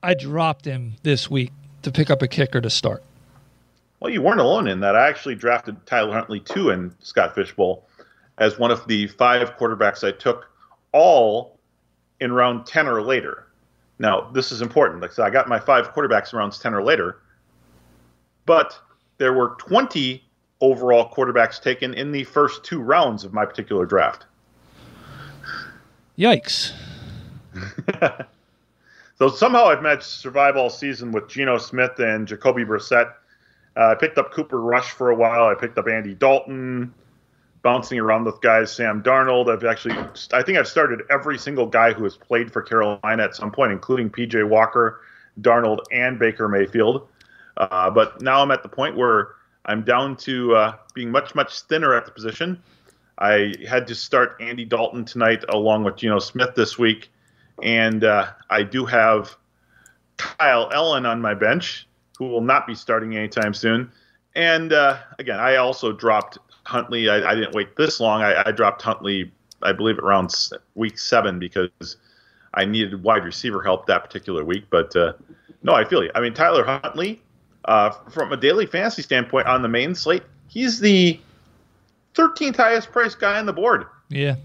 I 0.03 0.15
dropped 0.15 0.65
him 0.65 0.97
this 1.05 1.31
week 1.31 1.53
to 1.83 1.93
pick 1.93 2.11
up 2.11 2.23
a 2.23 2.29
kicker 2.29 2.61
to 2.61 2.71
start. 2.71 3.05
Well, 4.01 4.13
you 4.13 4.21
weren't 4.21 4.41
alone 4.41 4.67
in 4.67 4.81
that. 4.81 4.97
I 4.97 5.09
actually 5.09 5.37
drafted 5.37 5.87
Tyler 5.87 6.13
Huntley 6.13 6.41
too 6.41 6.71
in 6.71 6.93
Scott 6.99 7.37
Fishbowl 7.37 7.87
as 8.39 8.59
one 8.59 8.73
of 8.73 8.85
the 8.89 9.07
five 9.07 9.57
quarterbacks 9.57 10.03
I 10.03 10.11
took 10.11 10.49
all 10.93 11.59
in 12.21 12.33
round 12.33 12.67
10 12.67 12.87
or 12.87 13.03
later. 13.03 13.47
Now, 13.99 14.31
this 14.33 14.53
is 14.53 14.63
important. 14.63 15.01
Like 15.01 15.11
I 15.13 15.15
said, 15.15 15.25
I 15.27 15.31
got 15.31 15.49
my 15.49 15.59
five 15.59 15.93
quarterbacks 15.93 16.33
in 16.33 16.39
rounds 16.39 16.59
10 16.59 16.75
or 16.75 16.83
later, 16.83 17.19
but 18.47 18.79
there 19.19 19.33
were 19.33 19.57
20 19.59 20.25
overall 20.61 21.11
quarterbacks 21.13 21.61
taken 21.61 21.95
in 21.95 22.13
the 22.13 22.25
first 22.25 22.65
two 22.65 22.81
rounds 22.81 23.25
of 23.25 23.33
my 23.33 23.45
particular 23.45 23.85
draft. 23.85 24.27
Yikes. 26.19 26.73
so 29.19 29.29
somehow 29.29 29.67
I've 29.67 29.83
managed 29.83 30.05
to 30.05 30.09
survive 30.09 30.57
all 30.57 30.71
season 30.71 31.13
with 31.13 31.29
Geno 31.29 31.59
Smith 31.59 31.99
and 31.99 32.27
Jacoby 32.27 32.65
Brissett. 32.65 33.13
Uh, 33.77 33.89
I 33.89 33.95
picked 33.95 34.19
up 34.19 34.33
Cooper 34.33 34.61
Rush 34.61 34.91
for 34.91 35.11
a 35.11 35.15
while. 35.15 35.47
I 35.47 35.55
picked 35.55 35.79
up 35.79 35.89
Andy 35.89 36.15
Dalton 36.15 36.93
bouncing 37.63 37.99
around 37.99 38.25
with 38.25 38.41
guys. 38.41 38.73
Sam 38.73 39.03
Darnold. 39.03 39.53
I've 39.53 39.65
actually, 39.65 39.97
I 40.33 40.43
think 40.43 40.59
I've 40.59 40.69
started 40.69 41.03
every 41.11 41.39
single 41.39 41.67
guy 41.67 41.93
who 41.93 42.05
has 42.05 42.17
played 42.17 42.53
for 42.53 42.63
Carolina 42.63 43.23
at 43.23 43.35
some 43.35 43.51
point, 43.51 43.73
including 43.73 44.11
PJ 44.11 44.49
Walker, 44.49 45.01
Darnold, 45.41 45.81
and 45.91 46.19
Baker 46.19 46.49
Mayfield. 46.49 47.09
Uh, 47.57 47.91
but 47.91 48.21
now 48.21 48.43
I'm 48.43 48.51
at 48.51 48.63
the 48.63 48.69
point 48.69 48.97
where 48.97 49.29
I'm 49.65 49.83
down 49.83 50.17
to 50.19 50.55
uh, 50.55 50.77
being 50.95 51.11
much, 51.11 51.35
much 51.35 51.61
thinner 51.63 51.95
at 51.95 52.07
the 52.07 52.13
position. 52.13 52.63
I 53.19 53.55
had 53.69 53.87
to 53.89 53.95
start 53.95 54.37
Andy 54.41 54.65
Dalton 54.65 55.05
tonight 55.05 55.45
along 55.49 55.85
with 55.85 55.97
Geno 55.97 56.19
Smith 56.19 56.55
this 56.55 56.79
week 56.79 57.11
and 57.63 58.05
uh, 58.05 58.31
I 58.51 58.63
do 58.63 58.85
have 58.87 59.37
Kyle 60.17 60.69
Allen 60.73 61.07
on 61.07 61.21
my 61.21 61.35
bench, 61.35 61.87
who 62.19 62.27
will 62.27 62.41
not 62.41 62.67
be 62.67 62.75
starting 62.75 63.17
anytime 63.17 63.55
soon. 63.55 63.91
And 64.35 64.73
uh, 64.73 64.99
again, 65.19 65.39
I 65.39 65.57
also 65.57 65.93
dropped 65.93 66.39
Huntley. 66.65 67.09
I, 67.09 67.31
I 67.31 67.35
didn't 67.35 67.55
wait 67.55 67.77
this 67.77 68.01
long. 68.01 68.23
I, 68.23 68.43
I, 68.47 68.53
dropped 68.53 68.83
Huntley, 68.83 69.31
I 69.63 69.73
believe, 69.73 69.99
around 69.99 70.35
week 70.75 70.99
seven 70.99 71.39
because 71.39 71.97
I 72.55 72.65
needed 72.65 73.03
wide 73.03 73.25
receiver 73.25 73.63
help 73.63 73.87
that 73.87 74.05
particular 74.05 74.45
week. 74.45 74.65
But 74.71 74.95
uh, 74.97 75.15
no, 75.63 75.75
I 75.75 75.85
feel 75.85 76.03
you. 76.03 76.11
I 76.15 76.21
mean, 76.21 76.35
Tyler 76.35 76.65
Huntley, 76.65 77.21
uh, 77.65 77.91
from 78.11 78.33
a 78.33 78.37
daily 78.37 78.67
fantasy 78.67 79.03
standpoint 79.03 79.47
on 79.47 79.63
the 79.63 79.69
main 79.69 79.95
slate, 79.95 80.23
he's 80.49 80.81
the 80.81 81.21
13th 82.15 82.57
highest 82.57 82.93
priced 82.93 83.19
guy 83.19 83.39
on 83.39 83.47
the 83.47 83.53
board. 83.53 83.87
Yeah. 84.09 84.37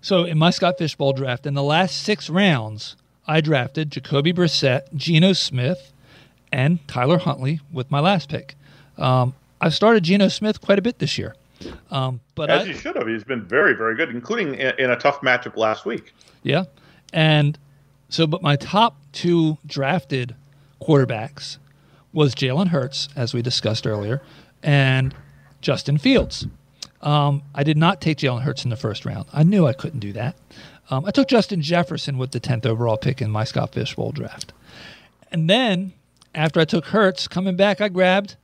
So 0.00 0.24
in 0.24 0.38
my 0.38 0.50
Scott 0.50 0.78
Fish 0.78 0.94
Bowl 0.94 1.12
draft, 1.12 1.46
in 1.46 1.54
the 1.54 1.62
last 1.62 2.02
six 2.02 2.30
rounds, 2.30 2.96
I 3.26 3.40
drafted 3.40 3.90
Jacoby 3.90 4.32
Brissett, 4.32 4.94
Geno 4.94 5.32
Smith, 5.32 5.92
and 6.52 6.86
Tyler 6.88 7.18
Huntley 7.18 7.60
with 7.72 7.90
my 7.90 8.00
last 8.00 8.28
pick. 8.28 8.54
Um, 8.96 9.34
I've 9.60 9.74
started 9.74 10.04
Geno 10.04 10.28
Smith 10.28 10.60
quite 10.60 10.78
a 10.78 10.82
bit 10.82 10.98
this 10.98 11.18
year. 11.18 11.34
Um, 11.90 12.20
but 12.34 12.50
as 12.50 12.62
I, 12.62 12.66
you 12.66 12.74
should 12.74 12.96
have, 12.96 13.08
he's 13.08 13.24
been 13.24 13.44
very, 13.44 13.74
very 13.74 13.96
good, 13.96 14.10
including 14.10 14.54
in, 14.54 14.74
in 14.78 14.90
a 14.90 14.96
tough 14.96 15.20
matchup 15.22 15.56
last 15.56 15.84
week. 15.84 16.14
Yeah, 16.42 16.64
and 17.12 17.58
so, 18.08 18.26
but 18.26 18.42
my 18.42 18.56
top 18.56 18.96
two 19.12 19.58
drafted 19.66 20.36
quarterbacks 20.80 21.58
was 22.12 22.34
Jalen 22.34 22.68
Hurts, 22.68 23.08
as 23.16 23.34
we 23.34 23.42
discussed 23.42 23.86
earlier, 23.86 24.22
and 24.62 25.14
Justin 25.60 25.98
Fields. 25.98 26.46
Um, 27.02 27.42
I 27.54 27.62
did 27.62 27.76
not 27.76 28.00
take 28.00 28.18
Jalen 28.18 28.42
Hurts 28.42 28.64
in 28.64 28.70
the 28.70 28.76
first 28.76 29.04
round. 29.04 29.26
I 29.32 29.42
knew 29.42 29.66
I 29.66 29.72
couldn't 29.72 30.00
do 30.00 30.12
that. 30.14 30.36
Um, 30.90 31.04
I 31.04 31.10
took 31.10 31.28
Justin 31.28 31.60
Jefferson 31.60 32.18
with 32.18 32.30
the 32.30 32.40
10th 32.40 32.66
overall 32.66 32.96
pick 32.96 33.20
in 33.20 33.30
my 33.30 33.44
Scott 33.44 33.74
Fish 33.74 33.94
Bowl 33.94 34.10
draft. 34.10 34.52
And 35.30 35.48
then 35.48 35.92
after 36.34 36.60
I 36.60 36.64
took 36.64 36.86
Hurts, 36.86 37.28
coming 37.28 37.56
back, 37.56 37.80
I 37.80 37.88
grabbed 37.88 38.36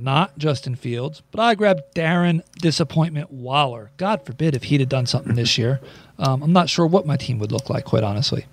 not 0.00 0.38
Justin 0.38 0.74
Fields, 0.74 1.22
but 1.30 1.40
I 1.40 1.54
grabbed 1.54 1.82
Darren 1.94 2.42
Disappointment 2.60 3.30
Waller. 3.30 3.90
God 3.96 4.24
forbid 4.24 4.54
if 4.54 4.64
he'd 4.64 4.80
have 4.80 4.88
done 4.88 5.06
something 5.06 5.34
this 5.34 5.58
year. 5.58 5.80
Um, 6.18 6.42
I'm 6.42 6.52
not 6.52 6.68
sure 6.68 6.86
what 6.86 7.06
my 7.06 7.16
team 7.16 7.38
would 7.38 7.52
look 7.52 7.68
like, 7.70 7.84
quite 7.84 8.04
honestly. 8.04 8.46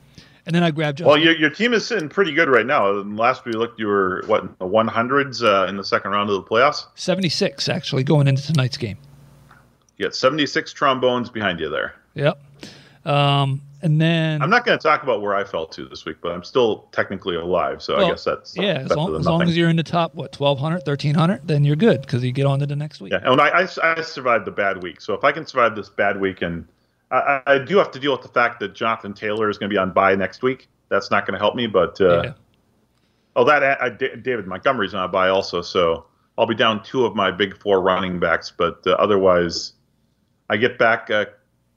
And 0.45 0.55
then 0.55 0.63
I 0.63 0.71
grabbed. 0.71 0.99
Justin. 0.99 1.09
Well, 1.09 1.17
your, 1.17 1.35
your 1.35 1.49
team 1.49 1.73
is 1.73 1.85
sitting 1.85 2.07
pretty 2.07 2.31
good 2.31 2.49
right 2.49 2.65
now. 2.65 2.87
Last 2.87 3.45
we 3.45 3.53
looked, 3.53 3.79
you 3.79 3.87
were 3.87 4.23
what 4.27 4.43
in 4.43 4.49
the 4.59 4.65
100s 4.65 5.43
uh, 5.43 5.67
in 5.67 5.77
the 5.77 5.83
second 5.83 6.11
round 6.11 6.29
of 6.29 6.35
the 6.35 6.43
playoffs. 6.43 6.85
76 6.95 7.67
actually 7.67 8.03
going 8.03 8.27
into 8.27 8.45
tonight's 8.45 8.77
game. 8.77 8.97
You 9.97 10.05
got 10.05 10.15
76 10.15 10.73
trombones 10.73 11.29
behind 11.29 11.59
you 11.59 11.69
there. 11.69 11.95
Yep. 12.13 12.39
Um, 13.05 13.61
and 13.85 14.01
then 14.01 14.41
I'm 14.41 14.49
not 14.49 14.65
going 14.65 14.77
to 14.77 14.81
talk 14.81 15.03
about 15.03 15.21
where 15.21 15.35
I 15.35 15.43
fell 15.43 15.67
to 15.67 15.87
this 15.87 16.05
week, 16.05 16.17
but 16.19 16.31
I'm 16.31 16.43
still 16.43 16.87
technically 16.91 17.35
alive, 17.35 17.83
so 17.83 17.95
well, 17.95 18.07
I 18.07 18.09
guess 18.09 18.23
that's 18.23 18.57
yeah. 18.57 18.79
As 18.79 18.89
long, 18.89 19.15
as 19.15 19.25
long, 19.27 19.43
as 19.43 19.55
you're 19.55 19.69
in 19.69 19.75
the 19.75 19.83
top, 19.83 20.15
what 20.15 20.37
1200, 20.37 20.77
1300, 20.87 21.47
then 21.47 21.63
you're 21.63 21.75
good 21.75 22.01
because 22.01 22.23
you 22.23 22.31
get 22.31 22.47
on 22.47 22.57
to 22.59 22.65
the 22.65 22.75
next 22.75 22.99
week. 22.99 23.13
Yeah, 23.13 23.19
and 23.23 23.39
I, 23.39 23.49
I, 23.49 23.67
I, 23.83 24.01
survived 24.01 24.45
the 24.45 24.51
bad 24.51 24.81
week, 24.81 25.01
so 25.01 25.13
if 25.13 25.23
I 25.23 25.31
can 25.31 25.45
survive 25.45 25.75
this 25.75 25.87
bad 25.87 26.19
week, 26.19 26.41
and 26.41 26.67
I, 27.11 27.41
I 27.45 27.59
do 27.59 27.77
have 27.77 27.91
to 27.91 27.99
deal 27.99 28.11
with 28.11 28.23
the 28.23 28.27
fact 28.29 28.59
that 28.61 28.73
Jonathan 28.73 29.13
Taylor 29.13 29.51
is 29.51 29.59
going 29.59 29.69
to 29.69 29.73
be 29.73 29.77
on 29.77 29.91
bye 29.91 30.15
next 30.15 30.41
week. 30.41 30.67
That's 30.89 31.11
not 31.11 31.27
going 31.27 31.33
to 31.33 31.39
help 31.39 31.53
me, 31.53 31.67
but 31.67 32.01
uh, 32.01 32.23
yeah. 32.23 32.33
oh, 33.35 33.43
that 33.43 33.79
I, 33.79 33.89
David 33.89 34.47
Montgomery's 34.47 34.95
on 34.95 35.11
bye 35.11 35.29
also, 35.29 35.61
so 35.61 36.07
I'll 36.39 36.47
be 36.47 36.55
down 36.55 36.81
two 36.81 37.05
of 37.05 37.15
my 37.15 37.29
big 37.29 37.55
four 37.61 37.81
running 37.81 38.19
backs, 38.19 38.51
but 38.51 38.81
uh, 38.87 38.93
otherwise, 38.93 39.73
I 40.49 40.57
get 40.57 40.79
back. 40.79 41.11
Uh, 41.11 41.25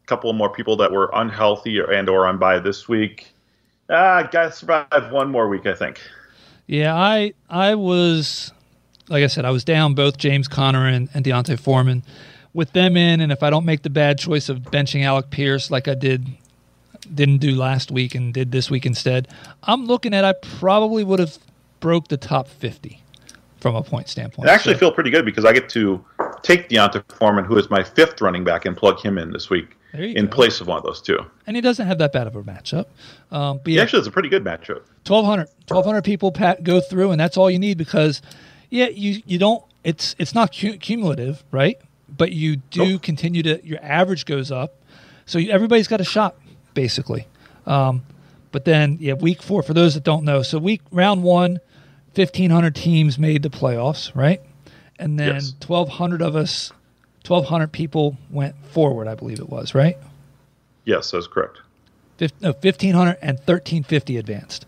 couple 0.08 0.32
more 0.32 0.50
people 0.50 0.76
that 0.76 0.90
were 0.90 1.10
unhealthy 1.12 1.78
and 1.78 2.08
or 2.08 2.26
on 2.26 2.38
bye 2.38 2.58
this 2.58 2.88
week. 2.88 3.28
Ah, 3.90 4.22
got 4.22 4.44
to 4.44 4.52
survive 4.52 5.12
one 5.12 5.30
more 5.30 5.48
week, 5.48 5.66
I 5.66 5.74
think. 5.74 6.00
Yeah, 6.66 6.94
I 6.94 7.34
I 7.48 7.74
was 7.74 8.52
like 9.08 9.22
I 9.22 9.26
said, 9.26 9.44
I 9.44 9.50
was 9.50 9.64
down 9.64 9.94
both 9.94 10.18
James 10.18 10.48
Conner 10.48 10.86
and, 10.86 11.08
and 11.14 11.24
D'Onta 11.24 11.58
Foreman. 11.58 12.02
With 12.54 12.72
them 12.72 12.96
in, 12.96 13.20
and 13.20 13.30
if 13.30 13.42
I 13.42 13.50
don't 13.50 13.64
make 13.64 13.82
the 13.82 13.90
bad 13.90 14.18
choice 14.18 14.48
of 14.48 14.58
benching 14.58 15.04
Alec 15.04 15.30
Pierce 15.30 15.70
like 15.70 15.86
I 15.86 15.94
did 15.94 16.26
didn't 17.14 17.38
do 17.38 17.54
last 17.54 17.90
week 17.90 18.14
and 18.14 18.34
did 18.34 18.52
this 18.52 18.70
week 18.70 18.84
instead, 18.84 19.28
I'm 19.62 19.86
looking 19.86 20.12
at 20.12 20.24
I 20.24 20.32
probably 20.32 21.04
would 21.04 21.20
have 21.20 21.38
broke 21.80 22.08
the 22.08 22.16
top 22.16 22.48
fifty 22.48 23.00
from 23.60 23.76
a 23.76 23.82
point 23.82 24.08
standpoint. 24.08 24.48
I 24.48 24.54
actually 24.54 24.74
so. 24.74 24.80
feel 24.80 24.92
pretty 24.92 25.10
good 25.10 25.24
because 25.24 25.44
I 25.44 25.52
get 25.52 25.68
to 25.70 26.04
take 26.42 26.68
D'Onta 26.68 27.04
Foreman, 27.14 27.44
who 27.44 27.56
is 27.56 27.70
my 27.70 27.84
fifth 27.84 28.20
running 28.20 28.44
back, 28.44 28.64
and 28.64 28.76
plug 28.76 28.98
him 29.00 29.18
in 29.18 29.30
this 29.30 29.50
week 29.50 29.77
in 29.92 30.26
go. 30.26 30.32
place 30.32 30.60
of 30.60 30.66
one 30.66 30.78
of 30.78 30.84
those 30.84 31.00
two. 31.00 31.18
And 31.46 31.56
he 31.56 31.60
doesn't 31.60 31.86
have 31.86 31.98
that 31.98 32.12
bad 32.12 32.26
of 32.26 32.36
a 32.36 32.42
matchup. 32.42 32.86
Um, 33.30 33.60
but 33.62 33.68
yeah, 33.68 33.76
he 33.76 33.80
actually 33.80 34.00
has 34.00 34.06
a 34.06 34.10
pretty 34.10 34.28
good 34.28 34.44
matchup. 34.44 34.82
1,200, 35.06 35.48
1,200 35.68 36.02
people 36.02 36.32
pat, 36.32 36.62
go 36.62 36.80
through, 36.80 37.10
and 37.10 37.20
that's 37.20 37.36
all 37.36 37.50
you 37.50 37.58
need 37.58 37.78
because, 37.78 38.20
yeah, 38.70 38.88
you 38.88 39.22
you 39.26 39.38
don't. 39.38 39.64
It's 39.84 40.14
it's 40.18 40.34
not 40.34 40.54
cu- 40.54 40.76
cumulative, 40.76 41.42
right? 41.50 41.80
But 42.14 42.32
you 42.32 42.56
do 42.56 42.92
nope. 42.92 43.02
continue 43.02 43.42
to 43.44 43.64
your 43.64 43.78
average 43.82 44.26
goes 44.26 44.50
up, 44.50 44.74
so 45.24 45.38
you, 45.38 45.50
everybody's 45.50 45.88
got 45.88 46.00
a 46.00 46.04
shot 46.04 46.36
basically. 46.74 47.26
Um, 47.66 48.04
but 48.52 48.64
then, 48.64 48.98
yeah, 49.00 49.14
week 49.14 49.42
four 49.42 49.62
for 49.62 49.74
those 49.74 49.94
that 49.94 50.04
don't 50.04 50.24
know. 50.24 50.42
So 50.42 50.58
week 50.58 50.80
round 50.90 51.22
one, 51.22 51.60
1,500 52.14 52.74
teams 52.74 53.18
made 53.18 53.42
the 53.42 53.50
playoffs, 53.50 54.14
right? 54.14 54.40
And 54.98 55.18
then 55.18 55.34
yes. 55.34 55.54
1,200 55.66 56.22
of 56.22 56.36
us 56.36 56.72
1,200 57.28 57.72
people 57.72 58.16
went 58.30 58.54
forward, 58.66 59.08
I 59.08 59.14
believe 59.14 59.38
it 59.38 59.48
was, 59.48 59.74
right? 59.74 59.96
Yes, 60.84 61.10
that's 61.10 61.26
correct. 61.26 61.60
Fif- 62.16 62.40
no, 62.40 62.52
1,500 62.52 63.18
and 63.22 63.38
1,350 63.38 64.16
advanced. 64.16 64.66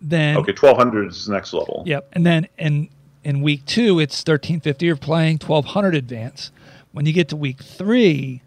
Then 0.00 0.36
okay, 0.36 0.52
1,200 0.52 1.08
is 1.08 1.26
the 1.26 1.32
next 1.32 1.52
level. 1.52 1.82
Yep, 1.86 2.08
and 2.12 2.26
then 2.26 2.48
in 2.58 2.88
in 3.24 3.40
week 3.40 3.64
two, 3.66 4.00
it's 4.00 4.18
1,350. 4.18 4.84
You're 4.84 4.96
playing 4.96 5.38
1,200 5.38 5.94
advance. 5.94 6.50
When 6.90 7.06
you 7.06 7.12
get 7.12 7.28
to 7.28 7.36
week 7.36 7.62
three, 7.62 8.42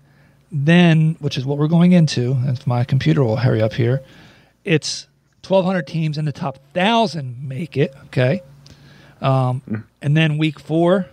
then 0.52 1.16
which 1.20 1.38
is 1.38 1.46
what 1.46 1.58
we're 1.58 1.68
going 1.68 1.94
into, 1.94 2.38
if 2.46 2.68
my 2.68 2.84
computer 2.84 3.24
will 3.24 3.38
hurry 3.38 3.62
up 3.62 3.74
here, 3.74 4.02
it's 4.64 5.08
1,200 5.48 5.88
teams 5.88 6.18
in 6.18 6.26
the 6.26 6.32
top 6.32 6.60
thousand 6.74 7.48
make 7.48 7.78
it. 7.78 7.94
Okay, 8.08 8.42
um, 9.22 9.62
mm. 9.70 9.84
and 10.02 10.16
then 10.16 10.38
week 10.38 10.60
four, 10.60 11.08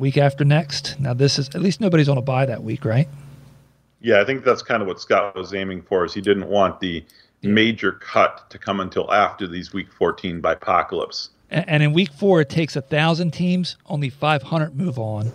week 0.00 0.16
after 0.16 0.44
next. 0.44 0.98
Now 0.98 1.14
this 1.14 1.38
is 1.38 1.48
at 1.50 1.62
least 1.62 1.80
nobody's 1.80 2.08
on 2.08 2.18
a 2.18 2.22
buy 2.22 2.46
that 2.46 2.64
week, 2.64 2.84
right? 2.84 3.08
Yeah, 4.00 4.20
I 4.20 4.24
think 4.24 4.44
that's 4.44 4.62
kind 4.62 4.82
of 4.82 4.88
what 4.88 5.00
Scott 5.00 5.36
was 5.36 5.54
aiming 5.54 5.82
for. 5.82 6.04
Is 6.04 6.14
he 6.14 6.20
didn't 6.20 6.48
want 6.48 6.80
the 6.80 7.04
major 7.42 7.92
cut 7.92 8.48
to 8.50 8.58
come 8.58 8.80
until 8.80 9.12
after 9.12 9.46
these 9.46 9.72
week 9.72 9.92
14 9.92 10.40
by 10.40 10.52
apocalypse. 10.52 11.30
And, 11.50 11.68
and 11.68 11.82
in 11.82 11.92
week 11.92 12.12
four, 12.12 12.40
it 12.40 12.48
takes 12.48 12.76
a 12.76 12.82
thousand 12.82 13.32
teams, 13.32 13.76
only 13.86 14.10
500 14.10 14.76
move 14.76 14.98
on, 14.98 15.32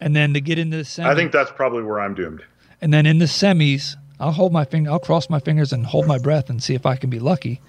and 0.00 0.14
then 0.14 0.34
to 0.34 0.40
get 0.40 0.58
into 0.58 0.78
the 0.78 0.82
semis. 0.82 1.06
I 1.06 1.14
think 1.14 1.32
that's 1.32 1.50
probably 1.50 1.82
where 1.82 2.00
I'm 2.00 2.14
doomed. 2.14 2.42
And 2.80 2.92
then 2.92 3.06
in 3.06 3.18
the 3.18 3.26
semis, 3.26 3.96
I'll 4.18 4.32
hold 4.32 4.52
my 4.52 4.64
finger, 4.64 4.90
I'll 4.90 4.98
cross 4.98 5.28
my 5.28 5.40
fingers 5.40 5.72
and 5.72 5.84
hold 5.84 6.06
my 6.06 6.18
breath 6.18 6.48
and 6.50 6.62
see 6.62 6.74
if 6.74 6.86
I 6.86 6.96
can 6.96 7.10
be 7.10 7.18
lucky. 7.18 7.60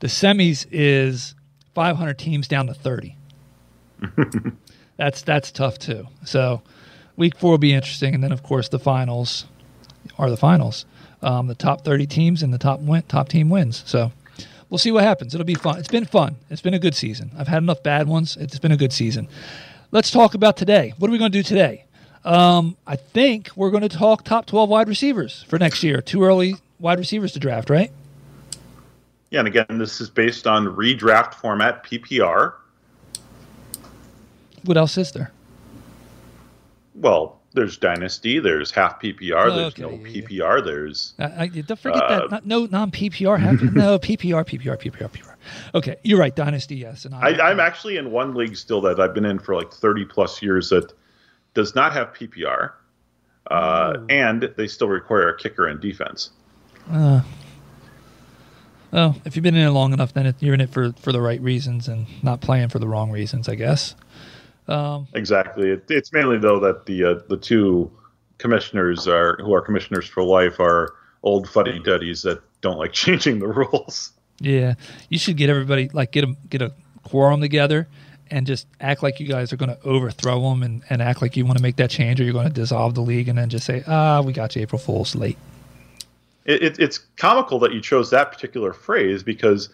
The 0.00 0.08
semis 0.08 0.66
is 0.70 1.34
500 1.74 2.18
teams 2.18 2.48
down 2.48 2.66
to 2.66 2.74
30. 2.74 3.16
that's 4.96 5.22
that's 5.22 5.50
tough 5.50 5.78
too. 5.78 6.06
So 6.24 6.62
week 7.16 7.38
four 7.38 7.52
will 7.52 7.58
be 7.58 7.72
interesting, 7.72 8.14
and 8.14 8.22
then 8.22 8.32
of 8.32 8.42
course 8.42 8.68
the 8.68 8.78
finals 8.78 9.46
are 10.18 10.30
the 10.30 10.36
finals. 10.36 10.84
Um, 11.22 11.46
the 11.46 11.54
top 11.54 11.82
30 11.82 12.06
teams 12.06 12.42
and 12.42 12.52
the 12.52 12.58
top 12.58 12.80
win, 12.80 13.02
top 13.02 13.28
team 13.28 13.48
wins. 13.48 13.82
So 13.86 14.12
we'll 14.68 14.78
see 14.78 14.92
what 14.92 15.02
happens. 15.02 15.34
It'll 15.34 15.46
be 15.46 15.54
fun. 15.54 15.78
It's 15.78 15.88
been 15.88 16.04
fun. 16.04 16.36
It's 16.50 16.60
been 16.60 16.74
a 16.74 16.78
good 16.78 16.94
season. 16.94 17.30
I've 17.36 17.48
had 17.48 17.62
enough 17.62 17.82
bad 17.82 18.06
ones. 18.06 18.36
It's 18.36 18.58
been 18.58 18.72
a 18.72 18.76
good 18.76 18.92
season. 18.92 19.28
Let's 19.92 20.10
talk 20.10 20.34
about 20.34 20.56
today. 20.56 20.92
What 20.98 21.08
are 21.08 21.12
we 21.12 21.18
going 21.18 21.32
to 21.32 21.38
do 21.38 21.42
today? 21.42 21.84
Um, 22.24 22.76
I 22.86 22.96
think 22.96 23.50
we're 23.56 23.70
going 23.70 23.88
to 23.88 23.88
talk 23.88 24.24
top 24.24 24.46
12 24.46 24.68
wide 24.68 24.88
receivers 24.88 25.44
for 25.48 25.58
next 25.58 25.82
year. 25.82 26.02
Too 26.02 26.22
early 26.24 26.56
wide 26.78 26.98
receivers 26.98 27.32
to 27.32 27.38
draft, 27.38 27.70
right? 27.70 27.90
Yeah, 29.30 29.40
and 29.40 29.48
again, 29.48 29.78
this 29.78 30.00
is 30.00 30.10
based 30.10 30.46
on 30.46 30.66
redraft 30.66 31.34
format 31.34 31.84
PPR. 31.84 32.54
What 34.66 34.76
else 34.76 34.98
is 34.98 35.12
there? 35.12 35.32
Well, 36.94 37.40
there's 37.52 37.76
Dynasty. 37.78 38.38
There's 38.38 38.70
half 38.70 39.00
PPR. 39.00 39.54
there's 39.54 39.72
okay, 39.72 39.82
no 39.82 39.90
yeah, 39.90 40.22
PPR. 40.22 40.58
Yeah. 40.58 40.64
There's. 40.64 41.14
I, 41.18 41.24
I, 41.24 41.46
don't 41.48 41.78
forget 41.78 42.02
uh, 42.02 42.20
that. 42.20 42.30
Not, 42.30 42.46
no 42.46 42.66
non 42.66 42.90
PPR. 42.90 43.40
No 43.72 43.98
PPR. 43.98 44.44
PPR. 44.44 44.78
PPR. 44.78 45.10
PPR. 45.10 45.34
Okay, 45.74 45.96
you're 46.02 46.18
right. 46.18 46.34
Dynasty. 46.36 46.76
Yes, 46.76 47.04
and 47.04 47.14
I, 47.14 47.50
am 47.50 47.60
actually 47.60 47.96
in 47.96 48.10
one 48.10 48.34
league 48.34 48.56
still 48.56 48.80
that 48.82 49.00
I've 49.00 49.14
been 49.14 49.24
in 49.24 49.38
for 49.38 49.54
like 49.54 49.72
30 49.72 50.04
plus 50.04 50.42
years 50.42 50.70
that 50.70 50.92
does 51.54 51.74
not 51.74 51.92
have 51.92 52.12
PPR, 52.12 52.72
uh, 53.50 53.94
oh. 53.96 54.06
and 54.08 54.52
they 54.56 54.66
still 54.66 54.88
require 54.88 55.28
a 55.28 55.36
kicker 55.36 55.66
and 55.66 55.80
defense. 55.80 56.30
Uh, 56.90 57.22
well, 58.92 59.16
if 59.24 59.34
you've 59.34 59.42
been 59.42 59.56
in 59.56 59.66
it 59.66 59.70
long 59.70 59.92
enough, 59.92 60.12
then 60.12 60.26
it, 60.26 60.36
you're 60.40 60.54
in 60.54 60.60
it 60.60 60.70
for 60.70 60.92
for 60.92 61.12
the 61.12 61.20
right 61.20 61.40
reasons 61.40 61.88
and 61.88 62.06
not 62.22 62.40
playing 62.40 62.68
for 62.68 62.78
the 62.78 62.88
wrong 62.88 63.10
reasons, 63.10 63.48
I 63.48 63.54
guess. 63.54 63.94
Um, 64.68 65.06
exactly. 65.14 65.70
It, 65.70 65.84
it's 65.88 66.12
mainly 66.12 66.38
though 66.38 66.60
that 66.60 66.86
the 66.86 67.04
uh, 67.04 67.14
the 67.28 67.36
two 67.36 67.90
commissioners 68.38 69.06
are 69.06 69.36
who 69.36 69.54
are 69.54 69.60
commissioners 69.60 70.06
for 70.06 70.22
life 70.22 70.60
are 70.60 70.94
old 71.22 71.48
fuddy 71.48 71.78
duddies 71.80 72.22
that 72.22 72.40
don't 72.60 72.78
like 72.78 72.92
changing 73.04 73.38
the 73.38 73.48
rules. 73.48 74.12
Yeah, 74.38 74.74
you 75.08 75.18
should 75.18 75.36
get 75.36 75.50
everybody 75.50 75.88
like 75.92 76.12
get 76.12 76.24
a 76.24 76.34
get 76.48 76.62
a 76.62 76.72
quorum 77.04 77.40
together 77.40 77.86
and 78.30 78.46
just 78.46 78.66
act 78.80 79.02
like 79.02 79.20
you 79.20 79.28
guys 79.28 79.52
are 79.52 79.56
going 79.56 79.68
to 79.68 79.80
overthrow 79.84 80.40
them 80.40 80.64
and, 80.64 80.82
and 80.90 81.00
act 81.00 81.22
like 81.22 81.36
you 81.36 81.46
want 81.46 81.56
to 81.56 81.62
make 81.62 81.76
that 81.76 81.88
change 81.90 82.20
or 82.20 82.24
you're 82.24 82.32
going 82.32 82.48
to 82.48 82.52
dissolve 82.52 82.92
the 82.96 83.00
league 83.00 83.28
and 83.28 83.38
then 83.38 83.48
just 83.48 83.64
say 83.64 83.84
ah 83.86 84.20
we 84.20 84.32
got 84.32 84.56
you 84.56 84.62
April 84.62 84.78
Fools 84.78 85.14
late. 85.14 85.38
It, 86.44 86.62
it, 86.62 86.78
it's 86.78 86.98
comical 87.16 87.58
that 87.60 87.72
you 87.72 87.80
chose 87.80 88.10
that 88.10 88.30
particular 88.30 88.72
phrase 88.72 89.22
because 89.22 89.68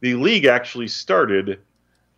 the 0.00 0.14
league 0.14 0.44
actually 0.44 0.88
started 0.88 1.58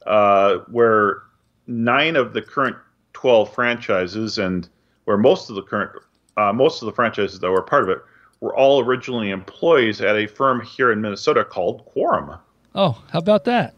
uh, 0.06 0.58
where 0.70 1.22
nine 1.67 2.17
of 2.17 2.33
the 2.33 2.43
current 2.43 2.76
twelve 3.12 3.52
franchises 3.55 4.38
and 4.38 4.69
where 5.05 5.17
most 5.17 5.49
of 5.50 5.57
the 5.57 5.62
current 5.62 5.93
uh, 6.37 6.52
most 6.52 6.83
of 6.83 6.87
the 6.87 6.93
franchises 6.93 7.40
that 7.40 7.50
were 7.50 7.62
part 7.62 7.83
of 7.83 7.88
it 7.88 7.99
were 8.40 8.57
all 8.57 8.83
originally 8.83 9.31
employees 9.31 10.00
at 10.00 10.17
a 10.17 10.26
firm 10.26 10.61
here 10.64 10.90
in 10.93 11.00
Minnesota 11.00 11.45
called 11.45 11.85
Quorum. 11.87 12.38
Oh, 12.75 13.02
how 13.11 13.19
about 13.19 13.45
that? 13.45 13.75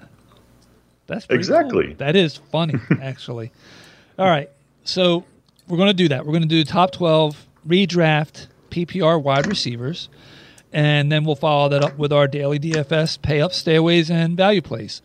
That's 1.07 1.27
Exactly. 1.31 1.89
cool. 1.89 1.97
That 1.97 2.15
is 2.15 2.37
funny, 2.37 2.75
actually. 3.03 3.51
All 4.19 4.27
right, 4.29 4.49
so 4.85 5.25
we're 5.67 5.77
going 5.79 5.89
to 5.89 5.95
do 5.95 6.09
that. 6.09 6.25
We're 6.25 6.33
going 6.33 6.43
to 6.43 6.49
do 6.49 6.63
top 6.65 6.93
twelve 6.93 7.47
redraft 7.67 8.47
PPR 8.71 9.21
wide 9.21 9.47
receivers, 9.47 10.09
and 10.73 11.11
then 11.11 11.25
we'll 11.25 11.35
follow 11.35 11.69
that 11.71 11.83
up 11.83 11.99
with 11.99 12.13
our 12.13 12.29
daily 12.29 12.59
DFS 12.61 13.21
pay 13.21 13.41
up, 13.41 13.51
stayaways, 13.53 14.11
and 14.11 14.37
value 14.37 14.63
plays. 14.63 15.03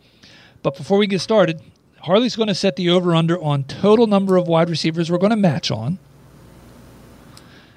But 0.62 0.76
before 0.76 0.98
we 0.98 1.06
get 1.06 1.20
started, 1.20 1.60
Harley's 2.08 2.36
going 2.36 2.48
to 2.48 2.54
set 2.54 2.76
the 2.76 2.88
over 2.88 3.14
under 3.14 3.38
on 3.38 3.64
total 3.64 4.06
number 4.06 4.38
of 4.38 4.48
wide 4.48 4.70
receivers 4.70 5.10
we're 5.10 5.18
going 5.18 5.28
to 5.28 5.36
match 5.36 5.70
on, 5.70 5.98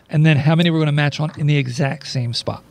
and 0.09 0.25
then 0.25 0.37
how 0.37 0.55
many 0.55 0.69
we're 0.69 0.77
going 0.77 0.85
to 0.85 0.93
match 0.93 1.19
on 1.19 1.33
in 1.37 1.47
the 1.47 1.57
exact 1.57 2.07
same 2.07 2.33
spot. 2.33 2.63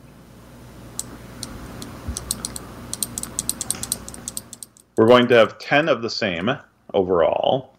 We're 4.97 5.07
going 5.07 5.29
to 5.29 5.35
have 5.35 5.59
10 5.59 5.91
of 5.91 6.01
the 6.01 6.09
same 6.09 6.51
overall. 6.95 7.75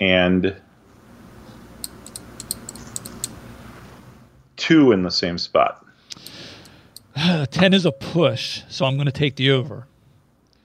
And 0.00 0.56
two 4.56 4.90
in 4.90 5.04
the 5.04 5.10
same 5.12 5.38
spot. 5.38 5.86
Uh, 7.14 7.46
10 7.50 7.74
is 7.74 7.86
a 7.86 7.92
push, 7.92 8.62
so 8.68 8.86
I'm 8.86 8.96
going 8.96 9.06
to 9.06 9.12
take 9.12 9.36
the 9.36 9.52
over. 9.52 9.86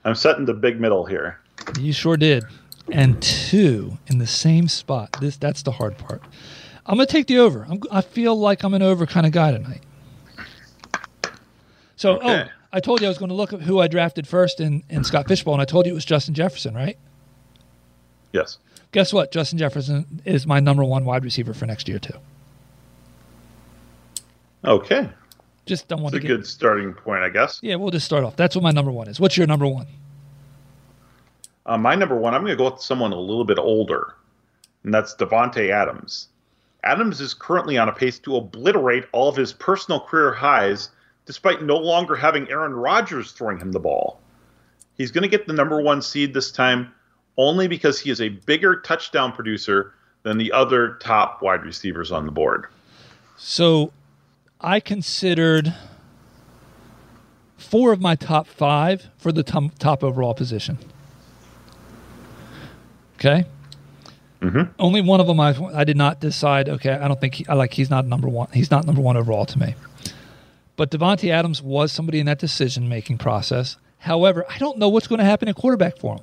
I'm 0.04 0.16
setting 0.16 0.46
the 0.46 0.54
big 0.54 0.80
middle 0.80 1.06
here. 1.06 1.38
You 1.80 1.92
sure 1.92 2.16
did. 2.16 2.44
And 2.90 3.20
two 3.22 3.98
in 4.08 4.18
the 4.18 4.26
same 4.26 4.68
spot. 4.68 5.16
This 5.20 5.36
that's 5.36 5.62
the 5.62 5.70
hard 5.72 5.96
part. 5.98 6.22
I'm 6.84 6.96
going 6.96 7.06
to 7.06 7.12
take 7.12 7.28
the 7.28 7.38
over. 7.38 7.64
I'm, 7.68 7.80
I 7.90 8.00
feel 8.00 8.36
like 8.36 8.64
I'm 8.64 8.74
an 8.74 8.82
over 8.82 9.06
kind 9.06 9.24
of 9.24 9.32
guy 9.32 9.52
tonight. 9.52 9.82
So, 11.96 12.14
oh, 12.14 12.16
Okay. 12.16 12.44
oh, 12.48 12.52
I 12.72 12.80
told 12.80 13.00
you 13.00 13.06
I 13.06 13.08
was 13.10 13.18
going 13.18 13.28
to 13.28 13.34
look 13.34 13.52
at 13.52 13.60
who 13.62 13.78
I 13.78 13.86
drafted 13.86 14.26
first 14.26 14.58
in, 14.60 14.82
in 14.88 15.04
Scott 15.04 15.28
Fishbowl, 15.28 15.54
and 15.54 15.62
I 15.62 15.64
told 15.64 15.86
you 15.86 15.92
it 15.92 15.94
was 15.94 16.04
Justin 16.04 16.34
Jefferson, 16.34 16.74
right? 16.74 16.98
Yes. 18.32 18.58
Guess 18.90 19.12
what? 19.12 19.30
Justin 19.30 19.58
Jefferson 19.58 20.20
is 20.24 20.46
my 20.46 20.58
number 20.58 20.82
one 20.84 21.04
wide 21.04 21.22
receiver 21.22 21.54
for 21.54 21.66
next 21.66 21.88
year, 21.88 21.98
too. 22.00 22.16
Okay. 24.64 25.08
Just 25.66 25.86
don't 25.88 26.02
want 26.02 26.14
It's 26.14 26.22
to 26.22 26.26
a 26.26 26.28
get. 26.28 26.36
good 26.38 26.46
starting 26.46 26.92
point, 26.94 27.22
I 27.22 27.28
guess. 27.28 27.60
Yeah, 27.62 27.76
we'll 27.76 27.90
just 27.90 28.06
start 28.06 28.24
off. 28.24 28.34
That's 28.36 28.56
what 28.56 28.62
my 28.62 28.72
number 28.72 28.90
one 28.90 29.06
is. 29.08 29.20
What's 29.20 29.36
your 29.36 29.46
number 29.46 29.66
one? 29.66 29.86
Uh, 31.66 31.78
my 31.78 31.94
number 31.94 32.16
one, 32.16 32.34
I'm 32.34 32.42
going 32.42 32.56
to 32.56 32.56
go 32.56 32.70
with 32.70 32.80
someone 32.80 33.12
a 33.12 33.20
little 33.20 33.44
bit 33.44 33.58
older, 33.58 34.14
and 34.82 34.92
that's 34.92 35.14
Davante 35.14 35.70
Adams. 35.70 36.28
Adams 36.84 37.20
is 37.20 37.34
currently 37.34 37.78
on 37.78 37.88
a 37.88 37.92
pace 37.92 38.18
to 38.20 38.36
obliterate 38.36 39.04
all 39.12 39.28
of 39.28 39.36
his 39.36 39.52
personal 39.52 40.00
career 40.00 40.32
highs, 40.32 40.90
despite 41.26 41.62
no 41.62 41.76
longer 41.76 42.16
having 42.16 42.50
Aaron 42.50 42.74
Rodgers 42.74 43.30
throwing 43.30 43.58
him 43.58 43.70
the 43.70 43.78
ball. 43.78 44.20
He's 44.98 45.12
going 45.12 45.22
to 45.22 45.28
get 45.28 45.46
the 45.46 45.52
number 45.52 45.80
one 45.80 46.02
seed 46.02 46.34
this 46.34 46.50
time, 46.50 46.92
only 47.36 47.68
because 47.68 48.00
he 48.00 48.10
is 48.10 48.20
a 48.20 48.30
bigger 48.30 48.80
touchdown 48.80 49.32
producer 49.32 49.94
than 50.24 50.38
the 50.38 50.52
other 50.52 50.94
top 51.00 51.42
wide 51.42 51.64
receivers 51.64 52.10
on 52.10 52.26
the 52.26 52.32
board. 52.32 52.66
So 53.36 53.92
I 54.60 54.80
considered 54.80 55.74
four 57.56 57.92
of 57.92 58.00
my 58.00 58.16
top 58.16 58.46
five 58.46 59.08
for 59.16 59.32
the 59.32 59.42
top 59.42 60.04
overall 60.04 60.34
position. 60.34 60.78
Okay. 63.24 63.44
Mhm. 64.40 64.70
Only 64.80 65.00
one 65.00 65.20
of 65.20 65.28
them 65.28 65.38
I, 65.38 65.54
I 65.72 65.84
did 65.84 65.96
not 65.96 66.18
decide. 66.18 66.68
Okay, 66.68 66.90
I 66.90 67.06
don't 67.06 67.20
think 67.20 67.34
he, 67.34 67.46
I 67.46 67.54
like 67.54 67.72
he's 67.74 67.90
not 67.90 68.04
number 68.06 68.28
one. 68.28 68.48
He's 68.52 68.72
not 68.72 68.84
number 68.84 69.00
one 69.00 69.16
overall 69.16 69.46
to 69.46 69.58
me. 69.58 69.76
But 70.74 70.90
Davante 70.90 71.30
Adams 71.30 71.62
was 71.62 71.92
somebody 71.92 72.18
in 72.18 72.26
that 72.26 72.40
decision 72.40 72.88
making 72.88 73.18
process. 73.18 73.76
However, 73.98 74.44
I 74.48 74.58
don't 74.58 74.78
know 74.78 74.88
what's 74.88 75.06
going 75.06 75.20
to 75.20 75.24
happen 75.24 75.46
at 75.46 75.54
quarterback 75.54 75.98
for 75.98 76.16
him. 76.16 76.22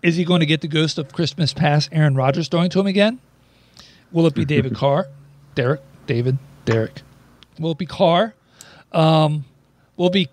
Is 0.00 0.16
he 0.16 0.24
going 0.24 0.40
to 0.40 0.46
get 0.46 0.62
the 0.62 0.68
ghost 0.68 0.96
of 0.96 1.12
Christmas 1.12 1.52
past 1.52 1.90
Aaron 1.92 2.14
Rodgers 2.14 2.48
throwing 2.48 2.70
to 2.70 2.80
him 2.80 2.86
again? 2.86 3.18
Will 4.10 4.26
it 4.26 4.34
be 4.34 4.46
David 4.46 4.74
Carr? 4.76 5.08
Derek? 5.54 5.82
David? 6.06 6.38
Derek? 6.64 7.02
Will 7.58 7.72
it 7.72 7.78
be 7.78 7.86
Carr? 7.86 8.34
Um, 8.92 9.44
will 9.98 10.06
it 10.06 10.12
be, 10.14 10.28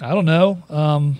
I 0.00 0.14
don't 0.14 0.24
know, 0.24 0.62
um, 0.70 1.18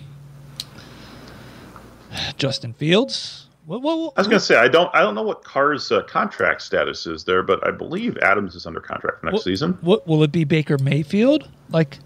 Justin 2.37 2.73
Fields? 2.73 3.44
What, 3.65 3.81
what, 3.81 3.97
what- 3.97 4.13
I 4.15 4.21
was 4.21 4.27
going 4.27 4.39
to 4.39 4.45
say 4.45 4.55
I 4.57 4.67
don't 4.67 4.89
I 4.93 5.01
don't 5.01 5.15
know 5.15 5.23
what 5.23 5.43
Carr's 5.43 5.91
uh, 5.91 6.03
contract 6.03 6.61
status 6.61 7.07
is 7.07 7.23
there, 7.23 7.41
but 7.43 7.65
I 7.67 7.71
believe 7.71 8.17
Adams 8.19 8.55
is 8.55 8.65
under 8.65 8.79
contract 8.79 9.21
for 9.21 9.31
next 9.31 9.43
season. 9.43 9.77
What 9.81 10.07
will 10.07 10.21
it 10.23 10.31
be? 10.31 10.43
Baker 10.43 10.77
Mayfield? 10.77 11.49
Like, 11.69 11.97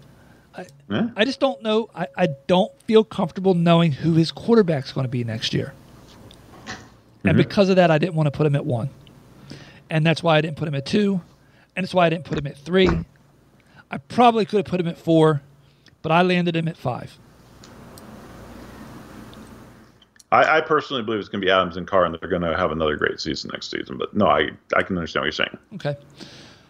Yeah. 0.88 1.10
I 1.16 1.24
just 1.24 1.38
don't 1.38 1.62
know. 1.62 1.90
I, 1.94 2.06
I 2.16 2.28
don't 2.46 2.72
feel 2.82 3.04
comfortable 3.04 3.54
knowing 3.54 3.92
who 3.92 4.14
his 4.14 4.32
quarterback's 4.32 4.92
going 4.92 5.04
to 5.04 5.10
be 5.10 5.22
next 5.22 5.52
year. 5.52 5.74
And 7.24 7.36
because 7.36 7.68
of 7.68 7.76
that, 7.76 7.90
I 7.90 7.98
didn't 7.98 8.14
want 8.14 8.28
to 8.28 8.30
put 8.30 8.46
him 8.46 8.56
at 8.56 8.64
one. 8.64 8.88
And 9.90 10.06
that's 10.06 10.22
why 10.22 10.38
I 10.38 10.40
didn't 10.40 10.56
put 10.56 10.66
him 10.66 10.74
at 10.74 10.86
two. 10.86 11.20
And 11.76 11.84
that's 11.84 11.92
why 11.92 12.06
I 12.06 12.08
didn't 12.08 12.24
put 12.24 12.38
him 12.38 12.46
at 12.46 12.56
three. 12.56 12.88
I 13.90 13.98
probably 13.98 14.46
could 14.46 14.56
have 14.58 14.66
put 14.66 14.80
him 14.80 14.88
at 14.88 14.96
four, 14.96 15.42
but 16.00 16.10
I 16.12 16.22
landed 16.22 16.56
him 16.56 16.66
at 16.68 16.78
five. 16.78 17.18
I, 20.32 20.58
I 20.58 20.60
personally 20.60 21.02
believe 21.02 21.20
it's 21.20 21.28
going 21.28 21.40
to 21.40 21.44
be 21.44 21.50
Adams 21.50 21.76
and 21.76 21.86
Carr, 21.86 22.04
and 22.04 22.16
they're 22.20 22.28
going 22.28 22.42
to 22.42 22.56
have 22.56 22.70
another 22.70 22.96
great 22.96 23.20
season 23.20 23.50
next 23.52 23.70
season. 23.70 23.98
But 23.98 24.14
no, 24.14 24.26
I 24.26 24.50
I 24.76 24.82
can 24.82 24.96
understand 24.96 25.22
what 25.22 25.26
you're 25.26 25.32
saying. 25.32 25.58
Okay. 25.74 25.96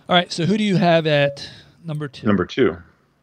All 0.08 0.16
right. 0.16 0.32
So 0.32 0.46
who 0.46 0.56
do 0.56 0.64
you 0.64 0.76
have 0.76 1.06
at 1.06 1.48
number 1.84 2.08
two? 2.08 2.26
Number 2.26 2.46
two, 2.46 2.76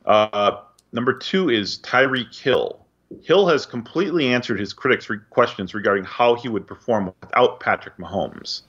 uh, 0.05 0.61
number 0.91 1.13
two 1.13 1.49
is 1.49 1.79
Tyreek 1.79 2.39
Hill. 2.39 2.85
Hill 3.23 3.47
has 3.47 3.65
completely 3.65 4.27
answered 4.27 4.59
his 4.59 4.73
critics' 4.73 5.09
re- 5.09 5.19
questions 5.29 5.73
regarding 5.73 6.03
how 6.03 6.35
he 6.35 6.49
would 6.49 6.67
perform 6.67 7.13
without 7.21 7.59
Patrick 7.59 7.97
Mahomes. 7.97 8.63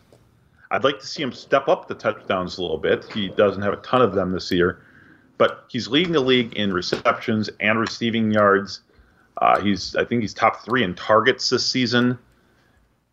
I'd 0.71 0.85
like 0.85 1.01
to 1.01 1.07
see 1.07 1.23
him 1.23 1.33
step 1.33 1.69
up 1.69 1.89
the 1.89 1.95
touchdowns 1.95 2.59
a 2.59 2.63
little 2.63 2.79
bit. 2.79 3.11
He 3.13 3.29
doesn't 3.31 3.63
have 3.63 3.73
a 3.73 3.79
ton 3.79 4.03
of 4.03 4.15
them 4.15 4.33
this 4.33 4.51
year, 4.53 4.83
but 5.39 5.65
he's 5.69 5.89
leading 5.89 6.13
the 6.13 6.21
league 6.21 6.55
in 6.55 6.73
receptions 6.73 7.49
and 7.61 7.81
receiving 7.81 8.31
yards. 8.31 8.83
Uh, 9.39 9.61
he's, 9.61 9.95
I 9.97 10.05
think, 10.05 10.23
he's 10.23 10.35
top 10.35 10.65
three 10.65 10.83
in 10.83 10.95
targets 10.95 11.49
this 11.51 11.65
season, 11.65 12.19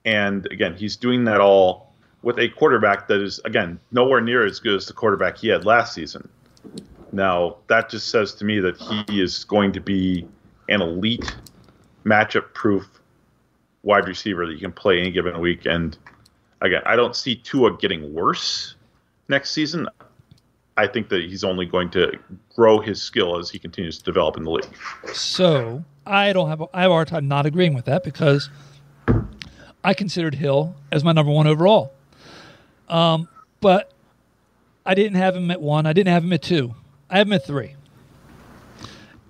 and 0.06 0.46
again, 0.52 0.76
he's 0.76 0.96
doing 0.96 1.24
that 1.26 1.40
all 1.40 1.94
with 2.24 2.40
a 2.40 2.50
quarterback 2.50 3.08
that 3.08 3.22
is, 3.22 3.40
again, 3.46 3.80
nowhere 3.92 4.22
near 4.22 4.44
as 4.46 4.60
good 4.60 4.76
as 4.76 4.88
the 4.88 4.94
quarterback 4.94 5.38
he 5.38 5.48
had 5.48 5.66
last 5.66 5.94
season. 5.94 6.28
Now, 7.12 7.58
that 7.68 7.90
just 7.90 8.10
says 8.10 8.34
to 8.36 8.46
me 8.46 8.60
that 8.60 8.78
he 8.78 9.22
is 9.22 9.44
going 9.44 9.72
to 9.74 9.80
be 9.80 10.28
an 10.68 10.82
elite 10.82 11.36
matchup 12.04 12.54
proof 12.54 12.88
wide 13.84 14.08
receiver 14.08 14.46
that 14.48 14.54
you 14.54 14.60
can 14.60 14.72
play 14.72 15.00
any 15.00 15.12
given 15.12 15.40
week. 15.40 15.66
And 15.66 15.96
again, 16.62 16.82
I 16.86 16.96
don't 16.96 17.16
see 17.16 17.36
Tua 17.36 17.78
getting 17.78 18.14
worse 18.14 18.76
next 19.30 19.52
season. 19.52 19.88
I 20.78 20.88
think 20.88 21.10
that 21.10 21.24
he's 21.24 21.44
only 21.44 21.66
going 21.66 21.92
to 21.92 22.12
grow 22.54 22.80
his 22.80 23.02
skill 23.02 23.38
as 23.38 23.50
he 23.50 23.60
continues 23.60 24.00
to 24.00 24.04
develop 24.04 24.36
in 24.36 24.44
the 24.44 24.52
league. 24.52 24.76
So 25.14 25.84
I 26.06 26.34
don't 26.34 26.50
have 26.50 26.62
a, 26.62 26.68
I 26.74 26.84
have 26.84 26.92
a 26.92 26.94
hard 26.94 27.08
time 27.08 27.28
not 27.28 27.46
agreeing 27.46 27.74
with 27.74 27.86
that 27.86 28.04
because 28.04 28.50
I 29.84 29.94
considered 29.94 30.36
Hill 30.36 30.76
as 30.92 31.04
my 31.04 31.12
number 31.12 31.32
one 31.32 31.48
overall. 31.48 31.94
Um, 32.90 33.28
but 33.62 33.92
I 34.86 34.94
didn't 34.94 35.16
have 35.16 35.36
him 35.36 35.50
at 35.50 35.62
one. 35.62 35.86
I 35.86 35.94
didn't 35.94 36.14
have 36.14 36.24
him 36.24 36.34
at 36.34 36.42
two. 36.42 36.76
I 37.10 37.18
have 37.18 37.28
him 37.28 37.34
at 37.34 37.46
three. 37.46 37.76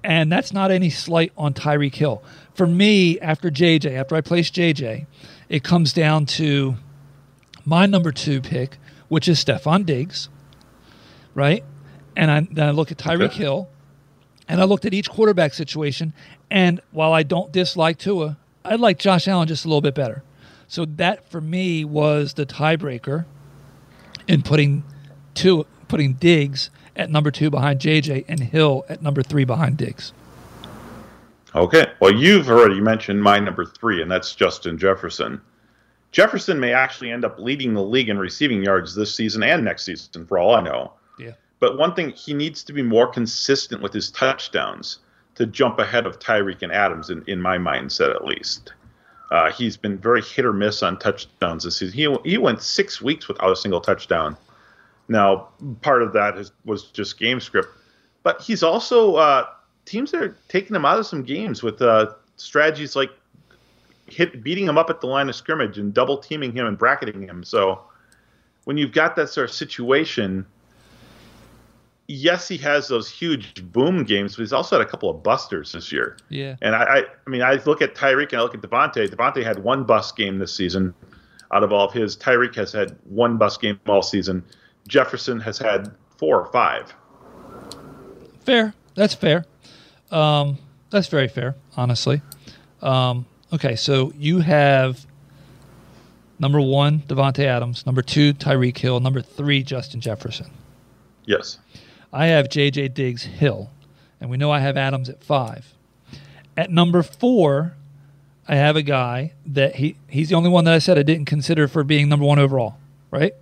And 0.03 0.31
that's 0.31 0.53
not 0.53 0.71
any 0.71 0.89
slight 0.89 1.31
on 1.37 1.53
Tyreek 1.53 1.95
Hill. 1.95 2.23
For 2.53 2.67
me, 2.67 3.19
after 3.19 3.49
JJ, 3.49 3.97
after 3.97 4.15
I 4.15 4.21
placed 4.21 4.53
JJ, 4.53 5.07
it 5.49 5.63
comes 5.63 5.93
down 5.93 6.25
to 6.27 6.75
my 7.65 7.85
number 7.85 8.11
two 8.11 8.39
pick, 8.41 8.77
which 9.07 9.27
is 9.27 9.43
Stefon 9.43 9.85
Diggs, 9.85 10.29
right? 11.33 11.63
And 12.15 12.29
I, 12.29 12.47
then 12.51 12.67
I 12.67 12.71
look 12.71 12.91
at 12.91 12.97
Tyreek. 12.97 13.31
Hill, 13.31 13.67
and 14.47 14.61
I 14.61 14.63
looked 14.65 14.85
at 14.85 14.93
each 14.93 15.09
quarterback 15.09 15.53
situation. 15.53 16.13
And 16.49 16.81
while 16.91 17.13
I 17.13 17.23
don't 17.23 17.51
dislike 17.51 17.97
Tua, 17.97 18.37
I 18.63 18.75
like 18.75 18.99
Josh 18.99 19.27
Allen 19.27 19.47
just 19.47 19.65
a 19.65 19.67
little 19.67 19.81
bit 19.81 19.95
better. 19.95 20.23
So 20.67 20.85
that 20.85 21.29
for 21.29 21.41
me 21.41 21.85
was 21.85 22.33
the 22.33 22.45
tiebreaker 22.45 23.25
in 24.27 24.41
putting 24.41 24.83
Tua, 25.33 25.65
putting 25.87 26.13
Diggs 26.13 26.69
at 26.95 27.09
number 27.09 27.31
two 27.31 27.49
behind 27.49 27.79
JJ 27.79 28.25
and 28.27 28.39
Hill 28.39 28.85
at 28.89 29.01
number 29.01 29.21
three 29.21 29.45
behind 29.45 29.77
Diggs. 29.77 30.13
Okay. 31.53 31.85
Well, 32.01 32.13
you've 32.13 32.49
already 32.49 32.81
mentioned 32.81 33.21
my 33.21 33.39
number 33.39 33.65
three, 33.65 34.01
and 34.01 34.11
that's 34.11 34.35
Justin 34.35 34.77
Jefferson. 34.77 35.41
Jefferson 36.11 36.59
may 36.59 36.73
actually 36.73 37.11
end 37.11 37.25
up 37.25 37.39
leading 37.39 37.73
the 37.73 37.83
league 37.83 38.09
in 38.09 38.17
receiving 38.17 38.63
yards 38.63 38.95
this 38.95 39.13
season 39.13 39.43
and 39.43 39.63
next 39.63 39.83
season, 39.83 40.25
for 40.25 40.37
all 40.37 40.55
I 40.55 40.61
know. 40.61 40.93
But 41.59 41.77
one 41.77 41.93
thing, 41.93 42.11
he 42.11 42.33
needs 42.33 42.63
to 42.63 42.73
be 42.73 42.81
more 42.81 43.07
consistent 43.07 43.81
with 43.81 43.93
his 43.93 44.11
touchdowns 44.11 44.99
to 45.35 45.45
jump 45.45 45.79
ahead 45.79 46.05
of 46.05 46.19
Tyreek 46.19 46.61
and 46.61 46.71
Adams, 46.71 47.09
in, 47.09 47.23
in 47.27 47.41
my 47.41 47.57
mindset 47.57 48.15
at 48.15 48.25
least. 48.25 48.73
Uh, 49.31 49.51
he's 49.51 49.75
been 49.75 49.97
very 49.97 50.21
hit 50.21 50.45
or 50.45 50.53
miss 50.53 50.83
on 50.83 50.99
touchdowns 50.99 51.63
this 51.63 51.77
season. 51.77 51.95
He, 51.97 52.29
he 52.29 52.37
went 52.37 52.61
six 52.61 53.01
weeks 53.01 53.27
without 53.27 53.51
a 53.51 53.55
single 53.55 53.81
touchdown. 53.81 54.37
Now, 55.07 55.49
part 55.81 56.01
of 56.01 56.13
that 56.13 56.37
is, 56.37 56.51
was 56.63 56.85
just 56.85 57.19
game 57.19 57.39
script, 57.39 57.69
but 58.23 58.41
he's 58.41 58.63
also 58.63 59.15
uh, 59.15 59.47
teams 59.85 60.13
are 60.13 60.35
taking 60.47 60.75
him 60.75 60.85
out 60.85 60.99
of 60.99 61.05
some 61.05 61.23
games 61.23 61.61
with 61.61 61.81
uh, 61.81 62.13
strategies 62.37 62.95
like 62.95 63.11
hit 64.07 64.43
beating 64.43 64.67
him 64.67 64.77
up 64.77 64.89
at 64.89 65.01
the 65.01 65.07
line 65.07 65.29
of 65.29 65.35
scrimmage 65.35 65.77
and 65.77 65.93
double 65.93 66.17
teaming 66.17 66.51
him 66.51 66.65
and 66.65 66.77
bracketing 66.77 67.21
him. 67.21 67.43
So 67.43 67.81
when 68.65 68.77
you've 68.77 68.91
got 68.91 69.15
that 69.15 69.29
sort 69.29 69.49
of 69.49 69.55
situation, 69.55 70.45
yes, 72.07 72.47
he 72.47 72.57
has 72.57 72.87
those 72.87 73.09
huge 73.09 73.63
boom 73.71 74.03
games, 74.03 74.35
but 74.35 74.43
he's 74.43 74.53
also 74.53 74.77
had 74.77 74.85
a 74.85 74.89
couple 74.89 75.09
of 75.09 75.23
busters 75.23 75.71
this 75.71 75.91
year. 75.91 76.17
Yeah. 76.29 76.55
And 76.61 76.75
I, 76.75 76.83
I, 76.83 77.03
I 77.25 77.29
mean, 77.29 77.41
I 77.41 77.55
look 77.65 77.81
at 77.81 77.95
Tyreek 77.95 78.31
and 78.31 78.39
I 78.39 78.41
look 78.41 78.53
at 78.53 78.61
Davante. 78.61 79.07
Davante 79.07 79.43
had 79.43 79.59
one 79.63 79.83
bust 79.83 80.15
game 80.15 80.37
this 80.37 80.53
season 80.53 80.93
out 81.51 81.63
of 81.63 81.71
all 81.71 81.87
of 81.87 81.93
his. 81.93 82.15
Tyreek 82.15 82.55
has 82.55 82.71
had 82.71 82.97
one 83.05 83.37
bust 83.37 83.61
game 83.61 83.79
all 83.87 84.01
season. 84.01 84.43
Jefferson 84.87 85.39
has 85.39 85.57
had 85.57 85.91
four 86.17 86.41
or 86.41 86.51
five. 86.51 86.93
Fair. 88.45 88.73
That's 88.95 89.13
fair. 89.13 89.45
Um, 90.11 90.57
that's 90.89 91.07
very 91.07 91.27
fair, 91.27 91.55
honestly. 91.75 92.21
Um, 92.81 93.25
okay, 93.51 93.75
so 93.75 94.13
you 94.15 94.39
have 94.39 95.05
number 96.39 96.61
one, 96.61 96.99
Davante 96.99 97.43
Adams. 97.43 97.85
Number 97.85 98.01
two, 98.01 98.33
Tyreek 98.33 98.77
Hill. 98.77 98.99
Number 98.99 99.21
three, 99.21 99.63
Justin 99.63 99.99
Jefferson. 99.99 100.51
Yes. 101.25 101.57
I 102.15 102.27
have 102.27 102.47
J.J. 102.49 102.87
Diggs 102.89 103.23
Hill, 103.23 103.69
and 104.21 104.29
we 104.29 104.37
know 104.37 104.49
I 104.49 104.59
have 104.59 104.77
Adams 104.77 105.09
at 105.09 105.21
five. 105.21 105.73
At 106.55 106.71
number 106.71 107.03
four, 107.03 107.73
I 108.47 108.55
have 108.55 108.77
a 108.77 108.81
guy 108.81 109.33
that 109.45 109.75
he 109.75 109.97
he's 110.07 110.29
the 110.29 110.35
only 110.35 110.49
one 110.49 110.63
that 110.63 110.73
I 110.73 110.79
said 110.79 110.97
I 110.97 111.03
didn't 111.03 111.25
consider 111.25 111.67
for 111.67 111.83
being 111.83 112.07
number 112.07 112.25
one 112.25 112.39
overall, 112.39 112.77
right? 113.11 113.33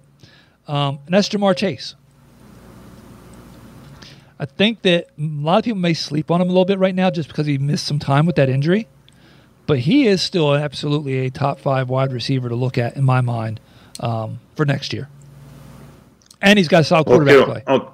Um, 0.67 0.97
and 1.05 1.13
that's 1.13 1.29
Ja'Marr 1.29 1.55
Chase. 1.55 1.93
I 4.39 4.45
think 4.45 4.81
that 4.81 5.05
a 5.17 5.21
lot 5.21 5.59
of 5.59 5.65
people 5.65 5.79
may 5.79 5.93
sleep 5.93 6.31
on 6.31 6.41
him 6.41 6.47
a 6.47 6.51
little 6.51 6.65
bit 6.65 6.79
right 6.79 6.95
now 6.95 7.09
just 7.11 7.27
because 7.29 7.45
he 7.45 7.57
missed 7.59 7.85
some 7.85 7.99
time 7.99 8.25
with 8.25 8.35
that 8.37 8.49
injury. 8.49 8.87
But 9.67 9.79
he 9.79 10.07
is 10.07 10.21
still 10.21 10.55
absolutely 10.55 11.19
a 11.25 11.29
top 11.29 11.59
five 11.59 11.89
wide 11.89 12.11
receiver 12.11 12.49
to 12.49 12.55
look 12.55 12.77
at 12.77 12.97
in 12.97 13.03
my 13.05 13.21
mind 13.21 13.59
um, 13.99 14.39
for 14.55 14.65
next 14.65 14.91
year. 14.91 15.07
And 16.41 16.57
he's 16.57 16.67
got 16.67 16.81
a 16.81 16.83
solid 16.83 17.05
quarterback 17.05 17.35
Okay, 17.35 17.51
play. 17.51 17.63
oh, 17.67 17.93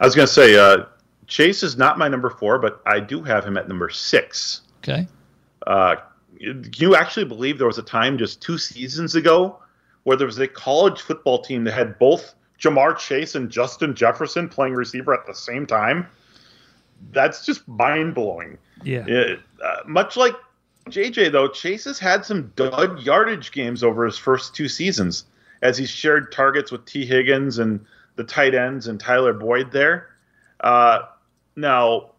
I 0.00 0.04
was 0.04 0.14
going 0.14 0.26
to 0.26 0.32
say, 0.32 0.56
uh, 0.56 0.84
Chase 1.26 1.62
is 1.62 1.76
not 1.76 1.98
my 1.98 2.08
number 2.08 2.30
four, 2.30 2.58
but 2.58 2.80
I 2.86 3.00
do 3.00 3.22
have 3.22 3.44
him 3.44 3.56
at 3.56 3.68
number 3.68 3.90
six. 3.90 4.62
Okay. 4.78 5.06
Uh, 5.66 5.96
do 6.38 6.70
you 6.76 6.94
actually 6.94 7.24
believe 7.24 7.58
there 7.58 7.66
was 7.66 7.78
a 7.78 7.82
time 7.82 8.18
just 8.18 8.42
two 8.42 8.58
seasons 8.58 9.14
ago 9.14 9.58
where 10.04 10.16
there 10.16 10.26
was 10.26 10.38
a 10.38 10.46
college 10.46 11.00
football 11.00 11.42
team 11.42 11.64
that 11.64 11.72
had 11.72 11.98
both 11.98 12.34
Ja'Marr 12.60 12.96
Chase 12.98 13.34
and 13.34 13.50
Justin 13.50 13.94
Jefferson 13.94 14.48
playing 14.48 14.74
receiver 14.74 15.12
at 15.14 15.26
the 15.26 15.34
same 15.34 15.66
time? 15.66 16.06
That's 17.12 17.44
just 17.44 17.66
mind 17.66 18.14
blowing. 18.14 18.58
Yeah. 18.82 19.04
It, 19.06 19.40
uh, 19.62 19.76
much 19.86 20.16
like 20.16 20.34
JJ, 20.90 21.32
though, 21.32 21.48
Chase 21.48 21.84
has 21.84 21.98
had 21.98 22.24
some 22.24 22.52
dud 22.54 23.00
yardage 23.00 23.50
games 23.50 23.82
over 23.82 24.04
his 24.04 24.16
first 24.16 24.54
two 24.54 24.68
seasons 24.68 25.24
as 25.62 25.76
he's 25.76 25.90
shared 25.90 26.30
targets 26.32 26.70
with 26.70 26.84
Tee 26.84 27.06
Higgins 27.06 27.58
and 27.58 27.84
the 28.16 28.24
tight 28.24 28.54
ends 28.54 28.86
and 28.88 28.98
Tyler 28.98 29.32
Boyd 29.32 29.70
there. 29.72 30.08
Uh, 30.60 31.00
now, 31.54 32.10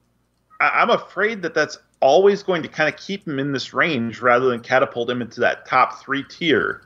I- 0.61 0.81
I'm 0.81 0.89
afraid 0.89 1.41
that 1.41 1.53
that's 1.53 1.77
always 1.99 2.43
going 2.43 2.61
to 2.63 2.69
kind 2.69 2.93
of 2.93 2.99
keep 2.99 3.27
him 3.27 3.39
in 3.39 3.51
this 3.51 3.73
range 3.73 4.21
rather 4.21 4.47
than 4.49 4.59
catapult 4.59 5.09
him 5.09 5.21
into 5.21 5.39
that 5.41 5.65
top 5.65 6.01
three 6.01 6.23
tier. 6.23 6.81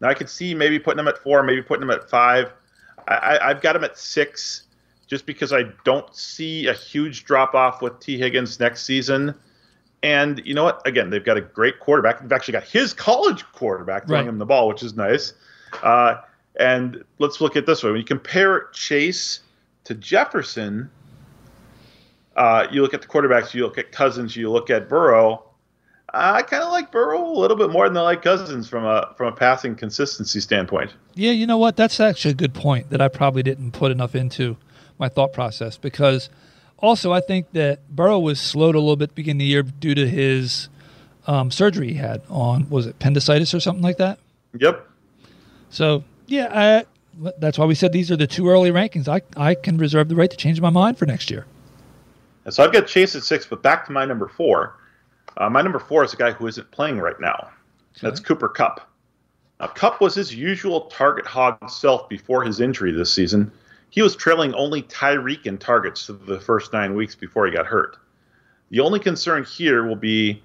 Now, 0.00 0.08
I 0.08 0.14
could 0.14 0.28
see 0.28 0.54
maybe 0.54 0.78
putting 0.78 0.98
him 0.98 1.08
at 1.08 1.18
four, 1.18 1.42
maybe 1.42 1.62
putting 1.62 1.82
him 1.82 1.90
at 1.90 2.08
five. 2.10 2.52
I, 3.06 3.14
I, 3.14 3.50
I've 3.50 3.60
got 3.60 3.76
him 3.76 3.84
at 3.84 3.96
six 3.98 4.64
just 5.06 5.26
because 5.26 5.52
I 5.52 5.64
don't 5.84 6.12
see 6.14 6.66
a 6.68 6.72
huge 6.72 7.24
drop 7.24 7.54
off 7.54 7.82
with 7.82 7.98
Tee 8.00 8.18
Higgins 8.18 8.58
next 8.60 8.84
season. 8.84 9.34
And 10.02 10.40
you 10.46 10.54
know 10.54 10.64
what? 10.64 10.84
Again, 10.86 11.10
they've 11.10 11.24
got 11.24 11.36
a 11.36 11.40
great 11.42 11.78
quarterback. 11.80 12.20
They've 12.20 12.32
actually 12.32 12.52
got 12.52 12.64
his 12.64 12.94
college 12.94 13.44
quarterback 13.52 14.06
throwing 14.06 14.24
Right. 14.24 14.28
him 14.32 14.38
the 14.38 14.46
ball, 14.46 14.66
which 14.68 14.82
is 14.82 14.96
nice. 14.96 15.34
Uh, 15.82 16.16
and 16.58 17.04
let's 17.18 17.40
look 17.40 17.56
at 17.56 17.66
this 17.66 17.82
way: 17.82 17.90
when 17.90 18.00
you 18.00 18.06
compare 18.06 18.68
Chase 18.72 19.40
to 19.84 19.94
Jefferson, 19.94 20.90
uh, 22.36 22.66
you 22.70 22.82
look 22.82 22.94
at 22.94 23.02
the 23.02 23.08
quarterbacks. 23.08 23.54
You 23.54 23.64
look 23.64 23.78
at 23.78 23.92
Cousins. 23.92 24.36
You 24.36 24.50
look 24.50 24.70
at 24.70 24.88
Burrow. 24.88 25.44
I 26.12 26.42
kind 26.42 26.62
of 26.62 26.70
like 26.70 26.90
Burrow 26.90 27.24
a 27.24 27.38
little 27.38 27.56
bit 27.56 27.70
more 27.70 27.88
than 27.88 27.96
I 27.96 28.02
like 28.02 28.22
Cousins 28.22 28.68
from 28.68 28.84
a 28.84 29.14
from 29.16 29.28
a 29.28 29.36
passing 29.36 29.76
consistency 29.76 30.40
standpoint. 30.40 30.94
Yeah, 31.14 31.32
you 31.32 31.46
know 31.46 31.58
what? 31.58 31.76
That's 31.76 32.00
actually 32.00 32.32
a 32.32 32.34
good 32.34 32.54
point 32.54 32.90
that 32.90 33.00
I 33.00 33.08
probably 33.08 33.42
didn't 33.42 33.72
put 33.72 33.92
enough 33.92 34.14
into 34.14 34.56
my 34.98 35.08
thought 35.08 35.32
process 35.32 35.76
because 35.76 36.28
also 36.78 37.12
I 37.12 37.20
think 37.20 37.52
that 37.52 37.88
Burrow 37.94 38.18
was 38.18 38.40
slowed 38.40 38.74
a 38.74 38.80
little 38.80 38.96
bit 38.96 39.14
beginning 39.14 39.36
of 39.36 39.40
the 39.40 39.46
year 39.46 39.62
due 39.62 39.94
to 39.94 40.08
his 40.08 40.68
um, 41.26 41.50
surgery 41.50 41.88
he 41.88 41.94
had 41.94 42.22
on 42.28 42.68
was 42.68 42.86
it 42.86 42.90
appendicitis 42.90 43.54
or 43.54 43.60
something 43.60 43.82
like 43.82 43.98
that. 43.98 44.18
Yep. 44.58 44.88
So 45.70 46.02
yeah, 46.30 46.48
I, 46.52 47.32
that's 47.38 47.58
why 47.58 47.64
we 47.64 47.74
said 47.74 47.92
these 47.92 48.10
are 48.10 48.16
the 48.16 48.26
two 48.26 48.48
early 48.48 48.70
rankings. 48.70 49.08
I 49.08 49.22
I 49.36 49.54
can 49.54 49.76
reserve 49.76 50.08
the 50.08 50.16
right 50.16 50.30
to 50.30 50.36
change 50.36 50.60
my 50.60 50.70
mind 50.70 50.98
for 50.98 51.06
next 51.06 51.30
year. 51.30 51.46
And 52.44 52.54
so 52.54 52.64
I've 52.64 52.72
got 52.72 52.86
Chase 52.86 53.14
at 53.14 53.22
six, 53.22 53.46
but 53.46 53.62
back 53.62 53.84
to 53.86 53.92
my 53.92 54.04
number 54.04 54.28
four. 54.28 54.76
Uh, 55.36 55.50
my 55.50 55.62
number 55.62 55.78
four 55.78 56.04
is 56.04 56.12
a 56.12 56.16
guy 56.16 56.32
who 56.32 56.46
isn't 56.46 56.70
playing 56.70 56.98
right 56.98 57.18
now. 57.20 57.50
That's 58.00 58.20
Cooper 58.20 58.48
Kupp. 58.48 58.88
Now, 59.58 59.66
Kupp 59.66 60.00
was 60.00 60.14
his 60.14 60.34
usual 60.34 60.82
target 60.82 61.26
hog 61.26 61.68
self 61.68 62.08
before 62.08 62.42
his 62.42 62.60
injury 62.60 62.92
this 62.92 63.12
season. 63.12 63.52
He 63.90 64.00
was 64.00 64.16
trailing 64.16 64.54
only 64.54 64.82
Tyreek 64.84 65.46
in 65.46 65.58
targets 65.58 66.06
for 66.06 66.14
the 66.14 66.40
first 66.40 66.72
nine 66.72 66.94
weeks 66.94 67.14
before 67.14 67.46
he 67.46 67.52
got 67.52 67.66
hurt. 67.66 67.96
The 68.70 68.80
only 68.80 69.00
concern 69.00 69.44
here 69.44 69.86
will 69.86 69.96
be 69.96 70.42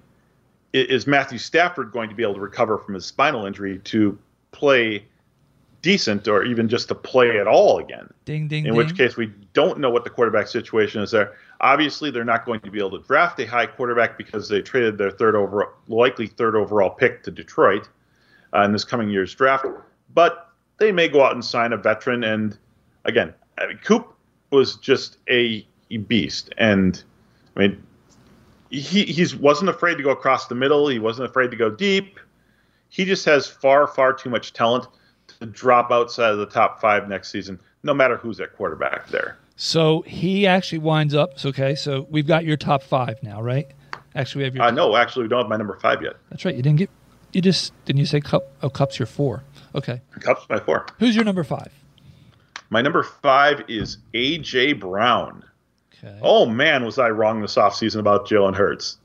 is 0.72 1.06
Matthew 1.06 1.38
Stafford 1.38 1.92
going 1.92 2.10
to 2.10 2.14
be 2.14 2.22
able 2.22 2.34
to 2.34 2.40
recover 2.40 2.76
from 2.76 2.94
his 2.94 3.06
spinal 3.06 3.46
injury 3.46 3.78
to 3.84 4.18
play 4.50 5.06
decent 5.86 6.26
or 6.26 6.42
even 6.42 6.68
just 6.68 6.88
to 6.88 6.96
play 6.96 7.38
at 7.38 7.46
all 7.46 7.78
again? 7.78 8.12
Ding 8.24 8.48
ding 8.48 8.66
in 8.66 8.72
ding. 8.72 8.76
which 8.76 8.96
case 8.96 9.16
we 9.16 9.32
don't 9.52 9.78
know 9.78 9.88
what 9.88 10.02
the 10.02 10.10
quarterback 10.10 10.48
situation 10.48 11.00
is 11.00 11.12
there. 11.12 11.36
Obviously, 11.60 12.10
they're 12.10 12.24
not 12.24 12.44
going 12.44 12.58
to 12.62 12.72
be 12.72 12.80
able 12.80 12.98
to 12.98 13.06
draft 13.06 13.38
a 13.38 13.46
high 13.46 13.66
quarterback 13.66 14.18
because 14.18 14.48
they 14.48 14.60
traded 14.60 14.98
their 14.98 15.12
third 15.12 15.36
overall, 15.36 15.70
likely 15.86 16.26
third 16.26 16.56
overall 16.56 16.90
pick 16.90 17.22
to 17.22 17.30
Detroit 17.30 17.88
uh, 18.52 18.62
in 18.62 18.72
this 18.72 18.82
coming 18.82 19.08
year's 19.08 19.32
draft. 19.32 19.64
But 20.12 20.50
they 20.78 20.90
may 20.90 21.06
go 21.06 21.24
out 21.24 21.34
and 21.34 21.44
sign 21.44 21.72
a 21.72 21.76
veteran. 21.76 22.24
And 22.24 22.58
again, 23.04 23.32
I 23.56 23.68
mean, 23.68 23.78
Coop 23.84 24.12
was 24.50 24.74
just 24.78 25.18
a 25.30 25.64
beast, 26.08 26.52
and 26.58 27.00
I 27.56 27.60
mean, 27.60 27.80
he 28.70 29.04
he 29.04 29.24
wasn't 29.36 29.70
afraid 29.70 29.98
to 29.98 30.02
go 30.02 30.10
across 30.10 30.48
the 30.48 30.56
middle. 30.56 30.88
He 30.88 30.98
wasn't 30.98 31.30
afraid 31.30 31.52
to 31.52 31.56
go 31.56 31.70
deep. 31.70 32.18
He 32.88 33.04
just 33.04 33.24
has 33.26 33.46
far 33.46 33.86
far 33.86 34.12
too 34.12 34.30
much 34.30 34.52
talent 34.52 34.88
to 35.40 35.46
drop 35.46 35.90
outside 35.90 36.30
of 36.30 36.38
the 36.38 36.46
top 36.46 36.80
five 36.80 37.08
next 37.08 37.30
season, 37.30 37.58
no 37.82 37.94
matter 37.94 38.16
who's 38.16 38.40
at 38.40 38.54
quarterback 38.56 39.08
there. 39.08 39.36
So 39.56 40.02
he 40.02 40.46
actually 40.46 40.78
winds 40.78 41.14
up. 41.14 41.44
Okay, 41.44 41.74
so 41.74 42.06
we've 42.10 42.26
got 42.26 42.44
your 42.44 42.56
top 42.56 42.82
five 42.82 43.22
now, 43.22 43.40
right? 43.40 43.70
Actually, 44.14 44.40
we 44.40 44.44
have 44.44 44.54
your. 44.54 44.64
Uh, 44.64 44.70
know. 44.70 44.96
actually, 44.96 45.22
we 45.22 45.28
don't 45.28 45.42
have 45.42 45.48
my 45.48 45.56
number 45.56 45.78
five 45.78 46.02
yet. 46.02 46.14
That's 46.30 46.44
right. 46.44 46.54
You 46.54 46.62
didn't 46.62 46.78
get. 46.78 46.90
You 47.32 47.42
just 47.42 47.72
didn't 47.84 48.00
you 48.00 48.06
say 48.06 48.20
Kupp? 48.20 48.44
Oh, 48.62 48.70
Kupp's. 48.70 48.98
Your 48.98 49.06
four. 49.06 49.42
Okay. 49.74 50.00
Kupp's 50.20 50.46
my 50.48 50.58
four. 50.58 50.86
Who's 50.98 51.14
your 51.14 51.24
number 51.24 51.44
five? 51.44 51.72
My 52.70 52.82
number 52.82 53.02
five 53.02 53.62
is 53.68 53.98
AJ 54.14 54.80
Brown. 54.80 55.44
Okay. 55.94 56.18
Oh 56.22 56.46
man, 56.46 56.84
was 56.84 56.98
I 56.98 57.08
wrong 57.10 57.40
this 57.40 57.54
offseason 57.56 58.00
about 58.00 58.26
Jalen 58.26 58.54
Hurts? 58.54 58.98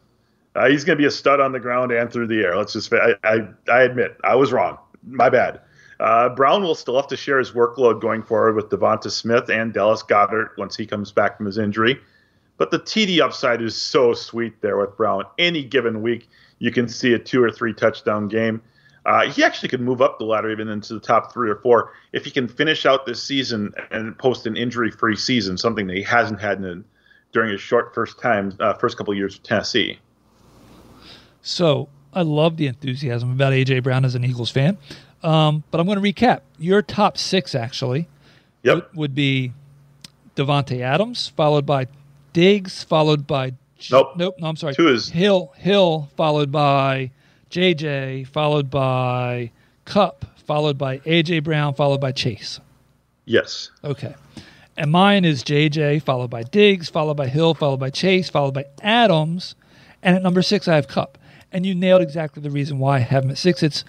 Uh, 0.55 0.67
he's 0.67 0.83
going 0.83 0.97
to 0.97 1.01
be 1.01 1.07
a 1.07 1.11
stud 1.11 1.39
on 1.39 1.51
the 1.51 1.59
ground 1.59 1.91
and 1.91 2.11
through 2.11 2.27
the 2.27 2.41
air. 2.41 2.57
Let's 2.57 2.73
just, 2.73 2.91
I, 2.93 3.13
I, 3.23 3.47
I 3.71 3.83
admit, 3.83 4.17
I 4.23 4.35
was 4.35 4.51
wrong. 4.51 4.77
My 5.03 5.29
bad. 5.29 5.61
Uh, 6.01 6.29
Brown 6.29 6.63
will 6.63 6.73
still 6.73 6.95
have 6.95 7.07
to 7.07 7.17
share 7.17 7.37
his 7.37 7.51
workload 7.51 8.01
going 8.01 8.23
forward 8.23 8.55
with 8.55 8.69
DeVonta 8.69 9.11
Smith 9.11 9.49
and 9.49 9.71
Dallas 9.71 10.01
Goedert 10.01 10.57
once 10.57 10.75
he 10.75 10.87
comes 10.87 11.11
back 11.11 11.37
from 11.37 11.45
his 11.45 11.59
injury. 11.59 11.99
But 12.57 12.71
the 12.71 12.79
TD 12.79 13.21
upside 13.21 13.61
is 13.61 13.79
so 13.79 14.13
sweet 14.13 14.61
there 14.61 14.77
with 14.77 14.97
Brown. 14.97 15.25
Any 15.37 15.63
given 15.63 16.01
week, 16.01 16.27
you 16.57 16.71
can 16.71 16.87
see 16.87 17.13
a 17.13 17.19
two 17.19 17.43
or 17.43 17.51
three 17.51 17.73
touchdown 17.73 18.27
game. 18.27 18.61
Uh, 19.05 19.29
he 19.29 19.43
actually 19.43 19.69
could 19.69 19.81
move 19.81 20.01
up 20.01 20.17
the 20.17 20.25
ladder 20.25 20.51
even 20.51 20.67
into 20.67 20.93
the 20.93 20.99
top 20.99 21.33
three 21.33 21.49
or 21.49 21.55
four 21.57 21.91
if 22.13 22.25
he 22.25 22.31
can 22.31 22.47
finish 22.47 22.85
out 22.85 23.05
this 23.05 23.23
season 23.23 23.73
and 23.89 24.17
post 24.17 24.45
an 24.45 24.55
injury-free 24.55 25.15
season, 25.15 25.57
something 25.57 25.87
that 25.87 25.95
he 25.95 26.03
hasn't 26.03 26.39
had 26.39 26.63
in, 26.63 26.83
during 27.31 27.51
his 27.51 27.61
short 27.61 27.93
first 27.93 28.19
time, 28.19 28.55
uh, 28.59 28.73
first 28.73 28.97
couple 28.97 29.11
of 29.11 29.17
years 29.17 29.35
with 29.37 29.43
Tennessee. 29.43 29.99
So 31.41 31.89
I 32.13 32.21
love 32.21 32.57
the 32.57 32.67
enthusiasm 32.67 33.31
about 33.31 33.53
AJ 33.53 33.83
Brown 33.83 34.05
as 34.05 34.13
an 34.15 34.23
Eagles 34.23 34.51
fan, 34.51 34.77
um, 35.23 35.63
but 35.71 35.79
I'm 35.79 35.85
going 35.87 36.01
to 36.01 36.13
recap. 36.13 36.41
Your 36.59 36.81
top 36.81 37.17
six 37.17 37.55
actually 37.55 38.07
Yep. 38.63 38.93
would, 38.95 39.15
be 39.15 39.53
Davante 40.35 40.81
Adams, 40.81 41.29
followed 41.35 41.65
by 41.65 41.87
Diggs, 42.33 42.83
followed 42.83 43.27
by 43.27 43.51
J- 43.79 43.95
Nope. 43.95 44.13
nope, 44.15 44.35
no, 44.39 44.47
I'm 44.47 44.55
sorry. 44.55 44.73
Two 44.75 44.87
is- 44.87 45.09
Hill, 45.09 45.51
Hill, 45.57 46.09
followed 46.15 46.51
by 46.51 47.11
JJ, 47.49 48.27
followed 48.27 48.69
by 48.69 49.51
Kupp, 49.85 50.25
followed 50.45 50.77
by 50.77 50.99
AJ 50.99 51.39
Brown, 51.43 51.73
followed 51.73 51.99
by 51.99 52.11
Chase. 52.11 52.59
Yes. 53.25 53.71
Okay. 53.83 54.13
And 54.77 54.91
mine 54.91 55.25
is 55.25 55.43
JJ, 55.43 55.99
followed 56.03 56.29
by 56.29 56.43
Diggs, 56.43 56.89
followed 56.89 57.17
by 57.17 57.27
Hill, 57.27 57.53
followed 57.53 57.79
by 57.79 57.89
Chase, 57.89 58.29
followed 58.29 58.53
by 58.53 58.65
Adams. 58.81 59.55
And 60.01 60.15
at 60.15 60.23
number 60.23 60.41
six, 60.41 60.67
I 60.67 60.75
have 60.75 60.87
Kupp. 60.87 61.17
And 61.51 61.65
you 61.65 61.75
nailed 61.75 62.01
exactly 62.01 62.41
the 62.41 62.49
reason 62.49 62.79
why 62.79 62.97
I 62.97 62.99
have 62.99 63.25
him 63.25 63.31
at 63.31 63.37
six. 63.37 63.61
It's 63.61 63.83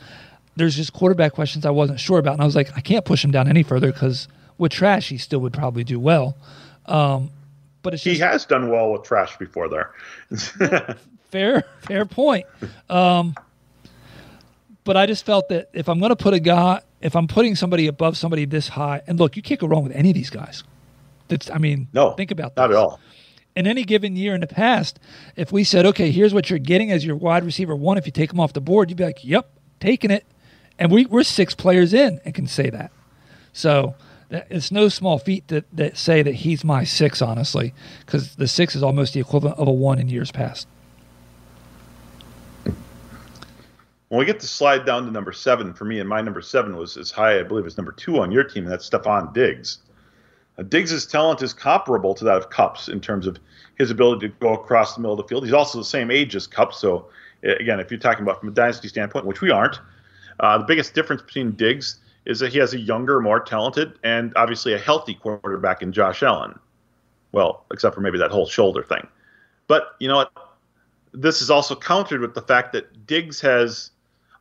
there's 0.57 0.77
just 0.77 0.93
quarterback 0.93 1.33
questions 1.33 1.65
I 1.65 1.71
wasn't 1.71 2.01
sure 2.01 2.19
about. 2.19 2.35
And 2.35 2.43
I 2.43 2.45
was 2.45 2.57
like, 2.57 2.77
I 2.77 2.81
can't 2.81 3.05
push 3.05 3.25
him 3.25 3.31
down 3.31 3.49
any 3.49 3.63
further 3.63 3.93
because 3.93 4.29
with 4.59 4.73
trash, 4.73 5.09
he 5.09 5.19
still 5.19 5.41
would 5.41 5.53
probably 5.53 5.85
do 5.85 5.99
well. 5.99 6.37
Um, 6.87 7.31
but 7.83 7.95
it's 7.95 8.05
He 8.05 8.19
has 8.19 8.45
done 8.45 8.71
well 8.71 8.93
with 8.93 9.03
trash 9.03 9.37
before 9.39 9.69
there. 9.69 9.91
fair, 11.31 11.65
fair 11.81 12.05
point. 12.05 12.47
Um, 12.89 13.35
but 14.85 14.97
I 14.97 15.07
just 15.07 15.25
felt 15.25 15.49
that 15.49 15.71
if 15.73 15.89
I'm 15.89 15.99
going 15.99 16.11
to 16.11 16.17
put 16.17 16.35
a 16.35 16.41
guy, 16.41 16.81
if 17.01 17.17
I'm 17.17 17.27
putting 17.29 17.55
somebody 17.55 17.87
above 17.87 18.17
somebody 18.17 18.45
this 18.45 18.69
high, 18.69 19.03
and 19.07 19.19
look, 19.19 19.37
you 19.37 19.43
can't 19.43 19.61
go 19.61 19.67
wrong 19.67 19.85
with 19.85 19.93
any 19.93 20.11
of 20.11 20.15
these 20.15 20.31
guys. 20.31 20.65
That's, 21.29 21.51
I 21.51 21.59
mean, 21.59 21.89
no. 21.93 22.13
think 22.13 22.31
about 22.31 22.55
that. 22.57 22.63
Not 22.63 22.71
at 22.71 22.77
all. 22.77 23.01
in 23.57 23.67
any 23.67 23.85
given 23.85 24.17
year 24.17 24.35
in 24.35 24.41
the 24.41 24.47
past, 24.47 24.99
if 25.37 25.51
we 25.51 25.65
said, 25.65 25.87
okay, 25.87 26.11
here's 26.11 26.35
what 26.35 26.51
you're 26.51 26.59
getting 26.59 26.91
as 26.91 27.05
your 27.05 27.17
wide 27.17 27.45
receiver 27.45 27.75
one, 27.75 27.97
if 27.97 28.07
you 28.07 28.13
take 28.13 28.33
him 28.33 28.41
off 28.41 28.53
the 28.53 28.61
board, 28.61 28.91
you'd 28.91 28.97
be 28.97 29.05
like, 29.05 29.25
yep, 29.25 29.51
taking 29.81 30.11
it. 30.11 30.25
And 30.79 30.91
we, 30.91 31.07
we're 31.07 31.23
six 31.23 31.55
players 31.55 31.93
in 31.95 32.21
and 32.25 32.35
can 32.35 32.47
say 32.47 32.71
that. 32.71 32.91
So 33.53 33.95
that, 34.31 34.47
it's 34.51 34.73
no 34.73 34.89
small 34.89 35.19
feat 35.19 35.49
that, 35.49 35.65
that 35.77 35.97
say 35.97 36.23
that 36.23 36.35
he's 36.35 36.65
my 36.65 36.85
six, 36.85 37.21
honestly, 37.23 37.75
because 38.05 38.35
the 38.37 38.49
six 38.49 38.75
is 38.75 38.83
almost 38.83 39.15
the 39.15 39.21
equivalent 39.21 39.59
of 39.59 39.69
a 39.69 39.73
one 39.73 39.99
in 39.99 40.09
years 40.09 40.31
past. 40.31 40.67
When 44.09 44.19
we 44.19 44.27
get 44.27 44.41
to 44.41 44.47
slide 44.47 44.85
down 44.85 45.07
to 45.07 45.11
number 45.11 45.33
seven 45.33 45.73
for 45.73 45.87
me, 45.87 45.99
and 45.99 46.07
my 46.07 46.21
number 46.21 46.43
seven 46.43 46.77
was 46.77 46.99
as 46.99 47.11
high, 47.11 47.41
I 47.41 47.45
believe, 47.45 47.65
as 47.65 47.79
number 47.79 47.93
two 47.93 48.21
on 48.21 48.31
your 48.31 48.45
team, 48.45 48.65
and 48.65 48.73
that's 48.73 48.89
Stefon 48.89 49.33
Diggs. 49.33 49.79
Diggs' 50.69 51.07
talent 51.07 51.41
is 51.41 51.55
comparable 51.55 52.15
to 52.15 52.25
that 52.25 52.37
of 52.37 52.51
Kupp's 52.51 52.89
in 52.89 53.01
terms 53.01 53.27
of 53.27 53.39
his 53.79 53.91
ability 53.91 54.29
to 54.29 54.35
go 54.35 54.53
across 54.53 54.95
the 54.95 55.01
middle 55.01 55.15
of 55.15 55.17
the 55.17 55.29
field. 55.29 55.45
He's 55.45 55.55
also 55.55 55.79
the 55.79 55.85
same 55.85 56.11
age 56.11 56.37
as 56.37 56.47
Kupp's, 56.47 56.77
so 56.77 57.07
again, 57.43 57.81
if 57.81 57.91
you're 57.91 57.99
talking 57.99 58.23
about 58.23 58.41
from 58.41 58.51
a 58.51 58.53
dynasty 58.53 58.89
standpoint, 58.89 59.25
which 59.25 59.41
we 59.41 59.51
aren't, 59.51 59.81
uh, 60.41 60.59
the 60.59 60.65
biggest 60.65 60.95
difference 60.95 61.23
between 61.23 61.53
Diggs 61.53 61.99
is 62.25 62.41
that 62.41 62.53
he 62.53 62.59
has 62.59 62.75
a 62.75 62.79
younger, 62.79 63.21
more 63.21 63.41
talented, 63.41 63.99
and 64.05 64.33
obviously 64.37 64.75
a 64.75 64.79
healthy 64.79 65.15
quarterback 65.15 65.83
in 65.83 65.93
Josh 65.93 66.23
Allen. 66.23 66.59
Well, 67.33 67.65
except 67.73 67.95
for 67.95 68.01
maybe 68.01 68.19
that 68.19 68.31
whole 68.31 68.47
shoulder 68.47 68.83
thing. 68.83 69.07
But 69.67 69.97
you 69.99 70.09
know 70.09 70.17
what? 70.17 70.33
This 71.15 71.43
is 71.43 71.51
also 71.51 71.75
countered 71.75 72.21
with 72.21 72.35
the 72.35 72.43
fact 72.43 72.73
that 72.73 73.07
Diggs 73.07 73.41
has 73.41 73.91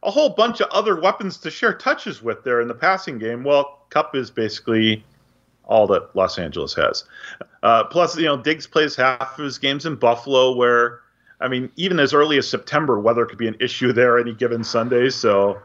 a 0.04 0.12
whole 0.12 0.30
bunch 0.30 0.62
of 0.62 0.69
other 0.69 0.99
weapons 0.99 1.38
to 1.38 1.51
share 1.51 1.73
touches 1.73 2.21
with 2.21 2.43
there 2.43 2.62
in 2.62 2.67
the 2.67 2.73
passing 2.73 3.17
game. 3.17 3.43
Well, 3.43 3.86
Kupp 3.89 4.15
is 4.15 4.32
basically 4.32 5.04
all 5.65 5.88
that 5.88 6.15
Los 6.15 6.38
Angeles 6.39 6.73
has. 6.75 7.04
Uh, 7.63 7.84
plus, 7.86 8.17
you 8.17 8.25
know, 8.25 8.38
Diggs 8.38 8.67
plays 8.67 8.95
half 8.95 9.38
of 9.38 9.43
his 9.43 9.58
games 9.58 9.86
in 9.86 9.95
Buffalo, 9.95 10.56
where 10.56 11.01
I 11.39 11.47
mean, 11.47 11.71
even 11.75 11.99
as 11.99 12.13
early 12.13 12.38
as 12.38 12.47
September, 12.47 12.99
weather 12.99 13.25
could 13.25 13.38
be 13.38 13.47
an 13.47 13.58
issue 13.60 13.91
there 13.91 14.19
any 14.19 14.34
given 14.34 14.63
Sunday. 14.63 15.10
So, 15.10 15.60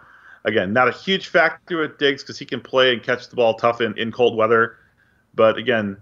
again, 0.46 0.72
not 0.72 0.88
a 0.88 0.92
huge 0.92 1.28
factor 1.28 1.80
with 1.80 1.98
Diggs 1.98 2.22
because 2.22 2.38
he 2.38 2.46
can 2.46 2.60
play 2.60 2.92
and 2.92 3.02
catch 3.02 3.28
the 3.28 3.36
ball 3.36 3.54
tough 3.54 3.80
in, 3.80 3.96
in 3.98 4.10
cold 4.10 4.36
weather. 4.36 4.76
But 5.34 5.58
again, 5.58 6.00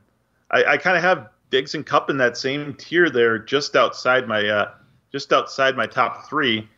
I, 0.51 0.65
I 0.65 0.77
kind 0.77 0.97
of 0.97 1.03
have 1.03 1.31
Diggs 1.51 1.75
and 1.75 1.85
Kupp 1.85 2.11
in 2.11 2.19
that 2.19 2.37
same 2.37 2.75
tier 2.75 3.11
there, 3.11 3.39
just 3.39 3.75
outside 3.75 4.29
my 4.29 4.47
uh, 4.47 4.71
just 5.11 5.33
outside 5.33 5.77
my 5.77 5.87
top 5.87 6.29
three. 6.29 6.69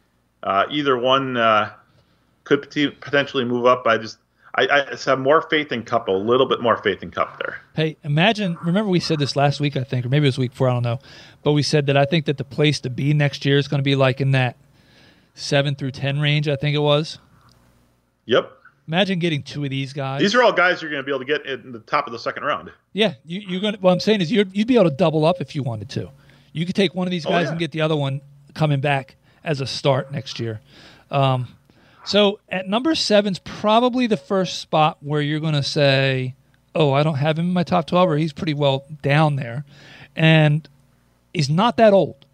Uh, 0.43 0.65
either 0.71 0.97
one 0.97 1.37
uh, 1.37 1.73
could 2.45 2.71
pot- 2.71 3.01
potentially 3.01 3.45
move 3.45 3.67
up. 3.67 3.87
I 3.87 3.99
just 3.99 4.19
I, 4.55 4.87
I 4.93 4.97
have 5.05 5.19
more 5.19 5.43
faith 5.43 5.71
in 5.73 5.83
Kupp, 5.83 6.09
a 6.09 6.13
little 6.13 6.47
bit 6.47 6.63
more 6.63 6.77
faith 6.79 7.03
in 7.03 7.11
Kupp 7.11 7.39
there. 7.39 7.61
Hey, 7.75 7.99
imagine, 8.05 8.57
remember 8.63 8.91
we 8.91 9.01
said 9.01 9.19
this 9.19 9.37
last 9.37 9.61
week, 9.61 9.77
I 9.77 9.85
think, 9.85 10.07
or 10.07 10.09
maybe 10.09 10.25
it 10.25 10.29
was 10.29 10.39
week 10.39 10.55
four, 10.55 10.71
I 10.71 10.73
don't 10.73 10.83
know. 10.83 10.99
But 11.43 11.53
we 11.53 11.63
said 11.63 11.87
that 11.87 11.97
I 11.97 12.07
think 12.07 12.25
that 12.25 12.39
the 12.39 12.45
place 12.45 12.81
to 12.81 12.91
be 12.91 13.13
next 13.13 13.45
year 13.45 13.59
is 13.59 13.69
going 13.69 13.81
to 13.81 13.85
be 13.85 13.97
like 13.97 14.21
in 14.21 14.31
that 14.31 14.57
seven 15.35 15.75
through 15.75 15.91
10 15.91 16.21
range, 16.21 16.49
I 16.49 16.57
think 16.57 16.75
it 16.75 16.81
was. 16.81 17.19
Yep. 18.27 18.53
Imagine 18.89 19.19
getting 19.19 19.43
two 19.43 19.65
of 19.65 19.71
these 19.71 19.93
guys. 19.93 20.21
These 20.21 20.35
are 20.37 20.43
all 20.45 20.53
guys 20.53 20.81
you're 20.81 20.91
going 20.91 21.03
to 21.03 21.07
be 21.07 21.11
able 21.11 21.25
to 21.25 21.25
get 21.25 21.45
in 21.47 21.73
the 21.73 21.81
top 21.81 22.07
of 22.07 22.13
the 22.13 22.19
second 22.21 22.45
round. 22.45 22.71
Yeah, 22.93 23.15
you, 23.25 23.41
you're 23.41 23.61
going. 23.61 23.75
to 23.75 23.81
What 23.81 23.91
I'm 23.93 24.01
saying 24.01 24.21
is, 24.21 24.31
you'd, 24.31 24.55
you'd 24.57 24.69
be 24.69 24.77
able 24.77 24.91
to 24.91 24.95
double 24.97 25.25
up 25.25 25.41
if 25.41 25.57
you 25.57 25.63
wanted 25.65 25.89
to. 25.91 26.11
You 26.53 26.65
could 26.67 26.77
take 26.77 26.95
one 26.95 27.07
of 27.07 27.11
these 27.11 27.27
Oh, 27.27 27.31
guys 27.31 27.45
yeah. 27.47 27.51
and 27.51 27.59
get 27.59 27.73
the 27.73 27.81
other 27.81 27.97
one 27.97 28.21
coming 28.55 28.81
back 28.81 29.17
as 29.43 29.61
a 29.61 29.67
start 29.67 30.13
next 30.13 30.39
year. 30.39 30.61
Um, 31.11 31.49
so 32.05 32.39
at 32.49 32.69
number 32.69 32.95
seven's 32.95 33.41
probably 33.41 34.07
the 34.07 34.17
first 34.17 34.61
spot 34.61 34.99
where 35.01 35.21
you're 35.21 35.41
going 35.41 35.55
to 35.55 35.63
say, 35.65 36.35
"Oh, 36.75 36.93
I 36.93 37.03
don't 37.03 37.17
have 37.17 37.39
him 37.39 37.47
in 37.47 37.53
my 37.53 37.65
top 37.65 37.87
12, 37.89 38.09
or 38.11 38.17
he's 38.17 38.33
pretty 38.33 38.55
well 38.55 38.85
down 39.03 39.35
there," 39.35 39.65
and 40.15 40.69
he's 41.35 41.51
not 41.51 41.77
that 41.79 41.93
old. 41.93 42.25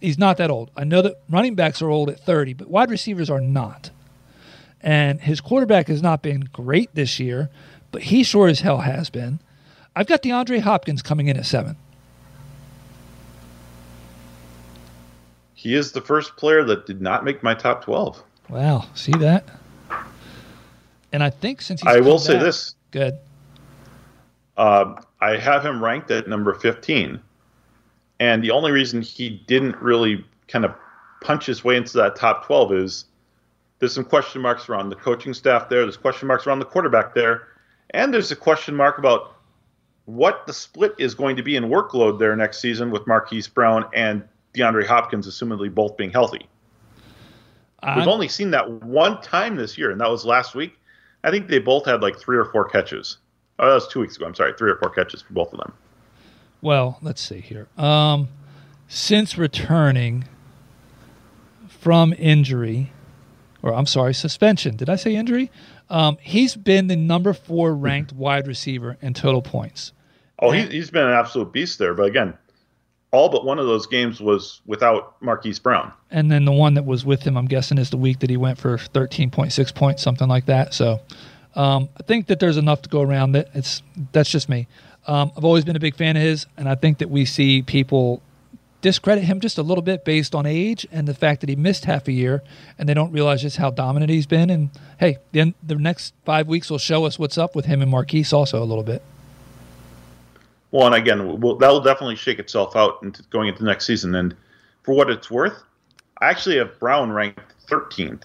He's 0.00 0.18
not 0.18 0.38
that 0.38 0.50
old. 0.50 0.70
I 0.76 0.84
know 0.84 1.02
that 1.02 1.16
running 1.30 1.54
backs 1.54 1.80
are 1.82 1.88
old 1.90 2.08
at 2.10 2.20
30, 2.20 2.54
but 2.54 2.68
wide 2.68 2.90
receivers 2.90 3.28
are 3.30 3.40
not. 3.40 3.90
And 4.84 5.22
his 5.22 5.40
quarterback 5.40 5.88
has 5.88 6.02
not 6.02 6.22
been 6.22 6.42
great 6.52 6.94
this 6.94 7.18
year, 7.18 7.48
but 7.90 8.02
he 8.02 8.22
sure 8.22 8.48
as 8.48 8.60
hell 8.60 8.78
has 8.78 9.08
been. 9.08 9.40
I've 9.96 10.06
got 10.06 10.22
DeAndre 10.22 10.60
Hopkins 10.60 11.00
coming 11.00 11.28
in 11.28 11.38
at 11.38 11.46
seven. 11.46 11.76
He 15.54 15.74
is 15.74 15.92
the 15.92 16.02
first 16.02 16.36
player 16.36 16.62
that 16.64 16.84
did 16.84 17.00
not 17.00 17.24
make 17.24 17.42
my 17.42 17.54
top 17.54 17.82
12. 17.82 18.22
Wow, 18.50 18.84
see 18.94 19.12
that? 19.12 19.48
And 21.12 21.22
I 21.22 21.30
think 21.30 21.62
since 21.62 21.80
he's 21.80 21.90
I 21.90 22.00
will 22.00 22.18
say 22.18 22.34
back- 22.34 22.42
this 22.42 22.74
Good. 22.90 23.18
Um, 24.56 25.00
I 25.20 25.36
have 25.36 25.64
him 25.64 25.82
ranked 25.82 26.10
at 26.10 26.28
number 26.28 26.54
15. 26.54 27.18
And 28.20 28.44
the 28.44 28.50
only 28.52 28.70
reason 28.70 29.00
he 29.02 29.42
didn't 29.48 29.76
really 29.78 30.24
kind 30.46 30.64
of 30.64 30.74
punch 31.22 31.46
his 31.46 31.64
way 31.64 31.76
into 31.76 31.96
that 31.96 32.14
top 32.14 32.46
12 32.46 32.72
is 32.74 33.04
there's 33.78 33.94
some 33.94 34.04
question 34.04 34.40
marks 34.40 34.68
around 34.68 34.88
the 34.88 34.96
coaching 34.96 35.34
staff 35.34 35.68
there, 35.68 35.82
there's 35.82 35.96
question 35.96 36.28
marks 36.28 36.46
around 36.46 36.58
the 36.58 36.64
quarterback 36.64 37.14
there, 37.14 37.48
and 37.90 38.12
there's 38.12 38.30
a 38.30 38.36
question 38.36 38.74
mark 38.74 38.98
about 38.98 39.34
what 40.06 40.46
the 40.46 40.52
split 40.52 40.94
is 40.98 41.14
going 41.14 41.36
to 41.36 41.42
be 41.42 41.56
in 41.56 41.64
workload 41.64 42.18
there 42.18 42.34
next 42.36 42.60
season 42.60 42.90
with 42.90 43.06
Marquise 43.06 43.48
Brown 43.48 43.86
and 43.94 44.22
DeAndre 44.54 44.86
Hopkins, 44.86 45.26
assumedly 45.26 45.72
both 45.72 45.96
being 45.96 46.10
healthy. 46.10 46.46
We've 47.96 48.08
only 48.08 48.28
seen 48.28 48.50
that 48.52 48.70
one 48.82 49.20
time 49.20 49.56
this 49.56 49.76
year, 49.76 49.90
and 49.90 50.00
that 50.00 50.08
was 50.08 50.24
last 50.24 50.54
week. 50.54 50.72
I 51.22 51.30
think 51.30 51.48
they 51.48 51.58
both 51.58 51.84
had 51.84 52.00
like 52.00 52.18
three 52.18 52.36
or 52.38 52.46
four 52.46 52.66
catches. 52.66 53.18
Oh, 53.58 53.68
that 53.68 53.74
was 53.74 53.88
two 53.88 54.00
weeks 54.00 54.16
ago. 54.16 54.26
I'm 54.26 54.34
sorry, 54.34 54.54
three 54.56 54.70
or 54.70 54.76
four 54.76 54.88
catches 54.90 55.20
for 55.22 55.32
both 55.34 55.52
of 55.52 55.58
them. 55.58 55.72
well, 56.62 56.98
let's 57.02 57.20
see 57.20 57.40
here. 57.40 57.68
Um, 57.76 58.28
since 58.88 59.36
returning 59.36 60.24
from 61.68 62.14
injury, 62.18 62.92
or 63.64 63.72
I'm 63.72 63.86
sorry, 63.86 64.12
suspension. 64.12 64.76
Did 64.76 64.90
I 64.90 64.96
say 64.96 65.16
injury? 65.16 65.50
Um, 65.88 66.18
he's 66.20 66.54
been 66.54 66.86
the 66.86 66.96
number 66.96 67.32
four 67.32 67.74
ranked 67.74 68.12
wide 68.12 68.46
receiver 68.46 68.98
in 69.00 69.14
total 69.14 69.40
points. 69.40 69.92
Oh, 70.38 70.50
he, 70.50 70.66
he's 70.66 70.90
been 70.90 71.06
an 71.06 71.14
absolute 71.14 71.50
beast 71.50 71.78
there. 71.78 71.94
But 71.94 72.04
again, 72.04 72.34
all 73.10 73.30
but 73.30 73.46
one 73.46 73.58
of 73.58 73.66
those 73.66 73.86
games 73.86 74.20
was 74.20 74.60
without 74.66 75.20
Marquise 75.22 75.58
Brown. 75.58 75.92
and 76.10 76.30
then 76.30 76.44
the 76.44 76.52
one 76.52 76.74
that 76.74 76.84
was 76.84 77.06
with 77.06 77.22
him, 77.22 77.38
I'm 77.38 77.46
guessing, 77.46 77.78
is 77.78 77.88
the 77.88 77.96
week 77.96 78.18
that 78.18 78.28
he 78.28 78.36
went 78.36 78.58
for 78.58 78.76
13.6 78.76 79.74
points, 79.74 80.02
something 80.02 80.28
like 80.28 80.44
that. 80.44 80.74
So 80.74 81.00
um, 81.54 81.88
I 81.98 82.02
think 82.02 82.26
that 82.26 82.40
there's 82.40 82.58
enough 82.58 82.82
to 82.82 82.90
go 82.90 83.00
around. 83.00 83.32
That 83.32 83.48
it's 83.54 83.82
that's 84.12 84.30
just 84.30 84.50
me. 84.50 84.68
Um, 85.06 85.32
I've 85.36 85.44
always 85.44 85.64
been 85.64 85.76
a 85.76 85.80
big 85.80 85.96
fan 85.96 86.16
of 86.16 86.22
his, 86.22 86.46
and 86.58 86.68
I 86.68 86.74
think 86.74 86.98
that 86.98 87.08
we 87.08 87.24
see 87.24 87.62
people 87.62 88.20
discredit 88.84 89.24
him 89.24 89.40
just 89.40 89.56
a 89.56 89.62
little 89.62 89.80
bit 89.80 90.04
based 90.04 90.34
on 90.34 90.44
age 90.44 90.86
and 90.92 91.08
the 91.08 91.14
fact 91.14 91.40
that 91.40 91.48
he 91.48 91.56
missed 91.56 91.86
half 91.86 92.06
a 92.06 92.12
year, 92.12 92.42
and 92.78 92.86
they 92.86 92.92
don't 92.92 93.10
realize 93.12 93.40
just 93.40 93.56
how 93.56 93.70
dominant 93.70 94.10
he's 94.10 94.26
been. 94.26 94.50
And 94.50 94.68
hey, 95.00 95.16
then 95.32 95.54
the 95.62 95.76
next 95.76 96.12
five 96.26 96.48
weeks 96.48 96.68
will 96.68 96.76
show 96.76 97.06
us 97.06 97.18
what's 97.18 97.38
up 97.38 97.56
with 97.56 97.64
him 97.64 97.80
and 97.80 97.90
Marquise 97.90 98.30
also 98.30 98.62
a 98.62 98.66
little 98.66 98.84
bit. 98.84 99.00
Well, 100.70 100.84
and 100.84 100.94
again, 100.94 101.40
we'll, 101.40 101.56
that'll 101.56 101.80
definitely 101.80 102.16
shake 102.16 102.38
itself 102.38 102.76
out 102.76 103.02
into 103.02 103.22
going 103.30 103.48
into 103.48 103.64
next 103.64 103.86
season. 103.86 104.14
And 104.14 104.36
for 104.82 104.94
what 104.94 105.08
it's 105.08 105.30
worth, 105.30 105.62
I 106.20 106.28
actually 106.28 106.58
have 106.58 106.78
Brown 106.78 107.10
ranked 107.10 107.40
13th. 107.66 108.24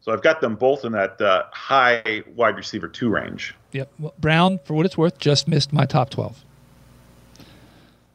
So 0.00 0.10
I've 0.10 0.22
got 0.22 0.40
them 0.40 0.56
both 0.56 0.84
in 0.84 0.90
that 0.92 1.20
uh, 1.20 1.44
high 1.52 2.24
wide 2.34 2.56
receiver 2.56 2.88
two 2.88 3.10
range. 3.10 3.54
Yep. 3.70 3.92
Well, 4.00 4.14
Brown, 4.18 4.58
for 4.64 4.74
what 4.74 4.86
it's 4.86 4.98
worth, 4.98 5.18
just 5.18 5.46
missed 5.46 5.72
my 5.72 5.84
top 5.84 6.10
twelve. 6.10 6.42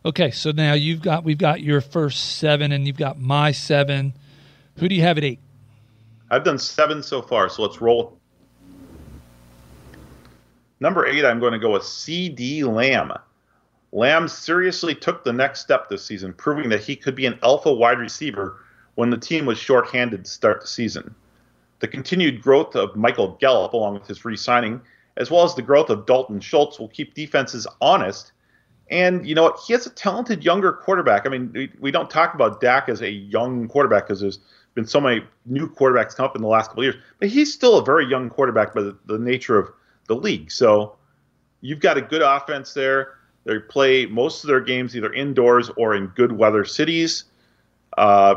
Okay, 0.06 0.30
so 0.30 0.52
now 0.52 0.74
you've 0.74 1.02
got 1.02 1.24
we've 1.24 1.40
got 1.40 1.62
your 1.62 1.82
first 1.82 2.38
seven, 2.38 2.72
and 2.72 2.86
you've 2.86 2.96
got 2.96 3.20
my 3.20 3.52
seven. 3.52 4.14
Who 4.78 4.88
do 4.88 4.94
you 4.94 5.02
have 5.02 5.18
at 5.18 5.24
eight? 5.24 5.40
I've 6.30 6.44
done 6.44 6.60
seven 6.60 7.02
so 7.02 7.24
far, 7.24 7.50
so 7.50 7.64
let's 7.64 7.82
roll. 7.82 8.16
Number 10.80 11.08
eight, 11.08 11.26
I'm 11.26 11.40
going 11.40 11.54
to 11.54 11.60
go 11.60 11.72
with 11.72 11.82
CeeDee 11.82 12.64
Lamb. 12.64 13.14
Lamb 13.92 14.28
seriously 14.28 14.94
took 14.94 15.24
the 15.24 15.34
next 15.34 15.62
step 15.62 15.90
this 15.90 16.06
season, 16.06 16.34
proving 16.34 16.70
that 16.70 16.84
he 16.84 16.96
could 16.96 17.16
be 17.16 17.26
an 17.26 17.40
alpha 17.42 17.74
wide 17.74 17.98
receiver 17.98 18.58
when 18.94 19.10
the 19.10 19.18
team 19.18 19.46
was 19.46 19.58
shorthanded 19.58 20.26
to 20.26 20.30
start 20.30 20.62
the 20.62 20.68
season. 20.68 21.16
The 21.80 21.88
continued 21.88 22.44
growth 22.44 22.76
of 22.76 22.96
Michael 22.96 23.38
Gallup, 23.42 23.74
along 23.74 23.96
with 23.96 24.06
his 24.06 24.24
re 24.24 24.38
signing, 24.38 24.82
as 25.18 25.32
well 25.32 25.46
as 25.46 25.56
the 25.56 25.64
growth 25.64 25.90
of 25.90 26.06
Dalton 26.06 26.42
Schultz, 26.42 26.78
will 26.78 26.90
keep 26.90 27.16
defenses 27.16 27.66
honest. 27.82 28.34
And 28.90 29.28
you 29.28 29.34
know 29.34 29.44
what? 29.44 29.60
He 29.66 29.74
has 29.74 29.86
a 29.86 29.90
talented 29.90 30.44
younger 30.44 30.72
quarterback. 30.72 31.26
I 31.26 31.30
mean, 31.30 31.52
we, 31.54 31.72
we 31.80 31.92
don't 31.92 32.10
talk 32.10 32.36
about 32.36 32.62
Dak 32.62 32.88
as 32.88 33.02
a 33.02 33.10
young 33.10 33.68
quarterback 33.68 34.08
because 34.08 34.22
there's 34.22 34.40
been 34.76 34.86
so 34.86 35.02
many 35.02 35.24
new 35.46 35.68
quarterbacks 35.70 36.16
come 36.16 36.26
up 36.26 36.36
in 36.36 36.42
the 36.42 36.48
last 36.48 36.68
couple 36.68 36.84
years, 36.84 36.96
but 37.20 37.30
he's 37.30 37.52
still 37.54 37.78
a 37.78 37.86
very 37.86 38.06
young 38.06 38.30
quarterback 38.30 38.76
by 38.76 38.82
the, 38.82 38.98
the 39.06 39.18
nature 39.18 39.58
of 39.58 39.70
the 40.08 40.16
league. 40.16 40.52
So 40.52 40.98
you've 41.62 41.80
got 41.80 41.98
a 41.98 42.02
good 42.02 42.22
offense 42.22 42.74
there. 42.74 43.16
They 43.46 43.60
play 43.60 44.06
most 44.06 44.44
of 44.44 44.50
their 44.50 44.60
games 44.60 44.96
either 44.96 45.14
indoors 45.14 45.72
or 45.78 45.96
in 45.96 46.08
good 46.08 46.32
weather 46.32 46.66
cities. 46.66 47.24
Uh, 47.98 48.36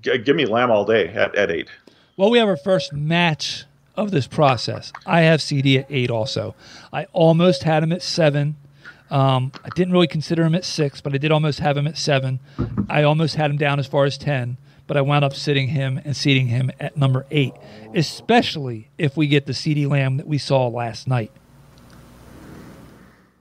g- 0.00 0.18
give 0.18 0.36
me 0.36 0.44
Lamb 0.44 0.70
all 0.70 0.84
day 0.84 1.08
at, 1.08 1.34
at 1.34 1.50
eight. 1.50 1.68
Well, 2.16 2.30
we 2.30 2.38
have 2.38 2.48
our 2.48 2.56
first 2.56 2.92
match 2.92 3.64
of 3.96 4.10
this 4.10 4.26
process. 4.26 4.92
I 5.06 5.22
have 5.22 5.40
CeeDee 5.40 5.78
at 5.80 5.86
eight 5.88 6.10
also. 6.10 6.54
I 6.92 7.06
almost 7.12 7.62
had 7.62 7.82
him 7.82 7.92
at 7.92 8.02
seven. 8.02 8.56
Um, 9.10 9.50
I 9.64 9.68
didn't 9.70 9.92
really 9.92 10.06
consider 10.06 10.44
him 10.44 10.54
at 10.54 10.64
six, 10.64 11.00
but 11.00 11.14
I 11.14 11.18
did 11.18 11.32
almost 11.32 11.58
have 11.58 11.76
him 11.76 11.86
at 11.86 11.98
seven. 11.98 12.40
I 12.88 13.02
almost 13.02 13.34
had 13.34 13.50
him 13.50 13.56
down 13.56 13.80
as 13.80 13.86
far 13.86 14.04
as 14.04 14.16
10, 14.16 14.56
but 14.86 14.96
I 14.96 15.00
wound 15.00 15.24
up 15.24 15.34
sitting 15.34 15.68
him 15.68 16.00
and 16.04 16.16
seating 16.16 16.46
him 16.46 16.70
at 16.78 16.96
number 16.96 17.26
eight, 17.30 17.54
especially 17.94 18.88
if 18.98 19.16
we 19.16 19.26
get 19.26 19.46
the 19.46 19.52
CeeDee 19.52 19.88
Lamb 19.88 20.16
that 20.18 20.26
we 20.26 20.38
saw 20.38 20.68
last 20.68 21.08
night. 21.08 21.32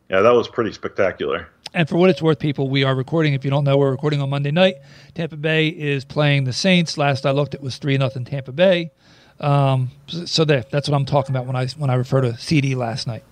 Yeah, 0.10 0.21
that 0.21 0.34
was 0.34 0.47
pretty 0.47 0.73
spectacular. 0.73 1.47
And 1.71 1.88
for 1.88 1.97
what 1.97 2.10
it's 2.10 2.21
worth, 2.21 2.39
people, 2.39 2.67
we 2.67 2.84
are 2.84 2.95
recording. 2.95 3.36
If 3.36 3.45
you 3.45 3.51
don't 3.51 3.63
know, 3.63 3.77
we're 3.77 3.91
recording 3.91 4.21
on 4.21 4.29
Monday 4.32 4.49
night. 4.49 4.77
Tampa 5.13 5.38
Bay 5.38 5.67
is 5.67 6.03
playing 6.03 6.45
the 6.45 6.53
Saints. 6.53 6.97
Last 6.97 7.27
I 7.27 7.32
looked, 7.32 7.53
it 7.53 7.62
was 7.62 7.77
three 7.77 7.95
nothing 7.99 8.25
Tampa 8.25 8.51
Bay. 8.51 8.91
Um, 9.39 9.91
so, 10.08 10.45
there, 10.45 10.65
that's 10.71 10.89
what 10.89 10.95
I'm 10.95 11.05
talking 11.05 11.34
about 11.34 11.45
when 11.45 11.55
I 11.55 11.67
when 11.67 11.89
I 11.89 11.93
refer 11.93 12.21
to 12.21 12.32
CeeDee 12.32 12.75
last 12.75 13.05
night. 13.05 13.23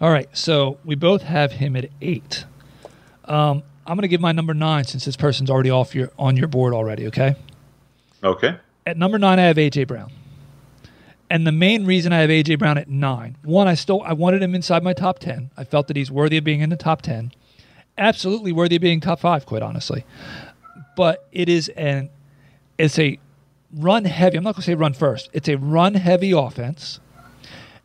All 0.00 0.10
right, 0.10 0.28
so 0.32 0.78
we 0.84 0.94
both 0.94 1.22
have 1.22 1.52
him 1.52 1.76
at 1.76 1.90
eight. 2.00 2.46
Um, 3.26 3.62
I'm 3.86 3.96
going 3.96 4.02
to 4.02 4.08
give 4.08 4.20
my 4.20 4.32
number 4.32 4.54
nine 4.54 4.84
since 4.84 5.04
this 5.04 5.16
person's 5.16 5.50
already 5.50 5.70
off 5.70 5.94
your 5.94 6.10
on 6.18 6.36
your 6.36 6.48
board 6.48 6.72
already. 6.72 7.06
Okay. 7.08 7.34
Okay. 8.22 8.56
At 8.86 8.96
number 8.96 9.18
nine, 9.18 9.38
I 9.38 9.42
have 9.42 9.56
AJ 9.56 9.88
Brown. 9.88 10.10
And 11.28 11.46
the 11.46 11.52
main 11.52 11.84
reason 11.84 12.12
I 12.12 12.20
have 12.20 12.30
AJ 12.30 12.58
Brown 12.58 12.78
at 12.78 12.88
nine, 12.88 13.36
one, 13.42 13.68
I 13.68 13.74
still 13.74 14.02
I 14.02 14.14
wanted 14.14 14.42
him 14.42 14.54
inside 14.54 14.82
my 14.82 14.92
top 14.94 15.18
ten. 15.18 15.50
I 15.56 15.64
felt 15.64 15.86
that 15.88 15.96
he's 15.96 16.10
worthy 16.10 16.38
of 16.38 16.44
being 16.44 16.60
in 16.60 16.70
the 16.70 16.76
top 16.76 17.02
ten. 17.02 17.32
Absolutely 17.98 18.52
worthy 18.52 18.76
of 18.76 18.82
being 18.82 19.00
top 19.00 19.20
five, 19.20 19.44
quite 19.44 19.62
honestly. 19.62 20.04
But 20.96 21.28
it 21.30 21.48
is 21.48 21.68
an 21.70 22.08
it's 22.78 22.98
a 22.98 23.18
run 23.76 24.06
heavy. 24.06 24.38
I'm 24.38 24.44
not 24.44 24.54
gonna 24.54 24.64
say 24.64 24.74
run 24.74 24.94
first. 24.94 25.28
It's 25.32 25.48
a 25.48 25.56
run 25.56 25.94
heavy 25.94 26.32
offense. 26.32 27.00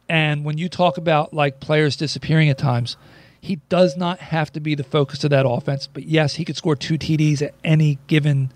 And 0.08 0.46
when 0.46 0.58
you 0.58 0.70
talk 0.70 0.98
about 0.98 1.34
like 1.34 1.60
players 1.60 1.96
disappearing 1.96 2.50
at 2.50 2.58
times, 2.58 2.98
he 3.42 3.58
does 3.70 3.96
not 3.96 4.20
have 4.20 4.52
to 4.54 4.60
be 4.60 4.76
the 4.76 4.84
focus 4.84 5.24
of 5.24 5.30
that 5.30 5.48
offense. 5.48 5.88
But 5.88 6.04
yes, 6.04 6.36
he 6.36 6.46
could 6.46 6.58
score 6.58 6.76
two 6.76 6.98
TDs 6.98 7.42
at 7.42 7.54
any 7.64 8.00
given 8.08 8.52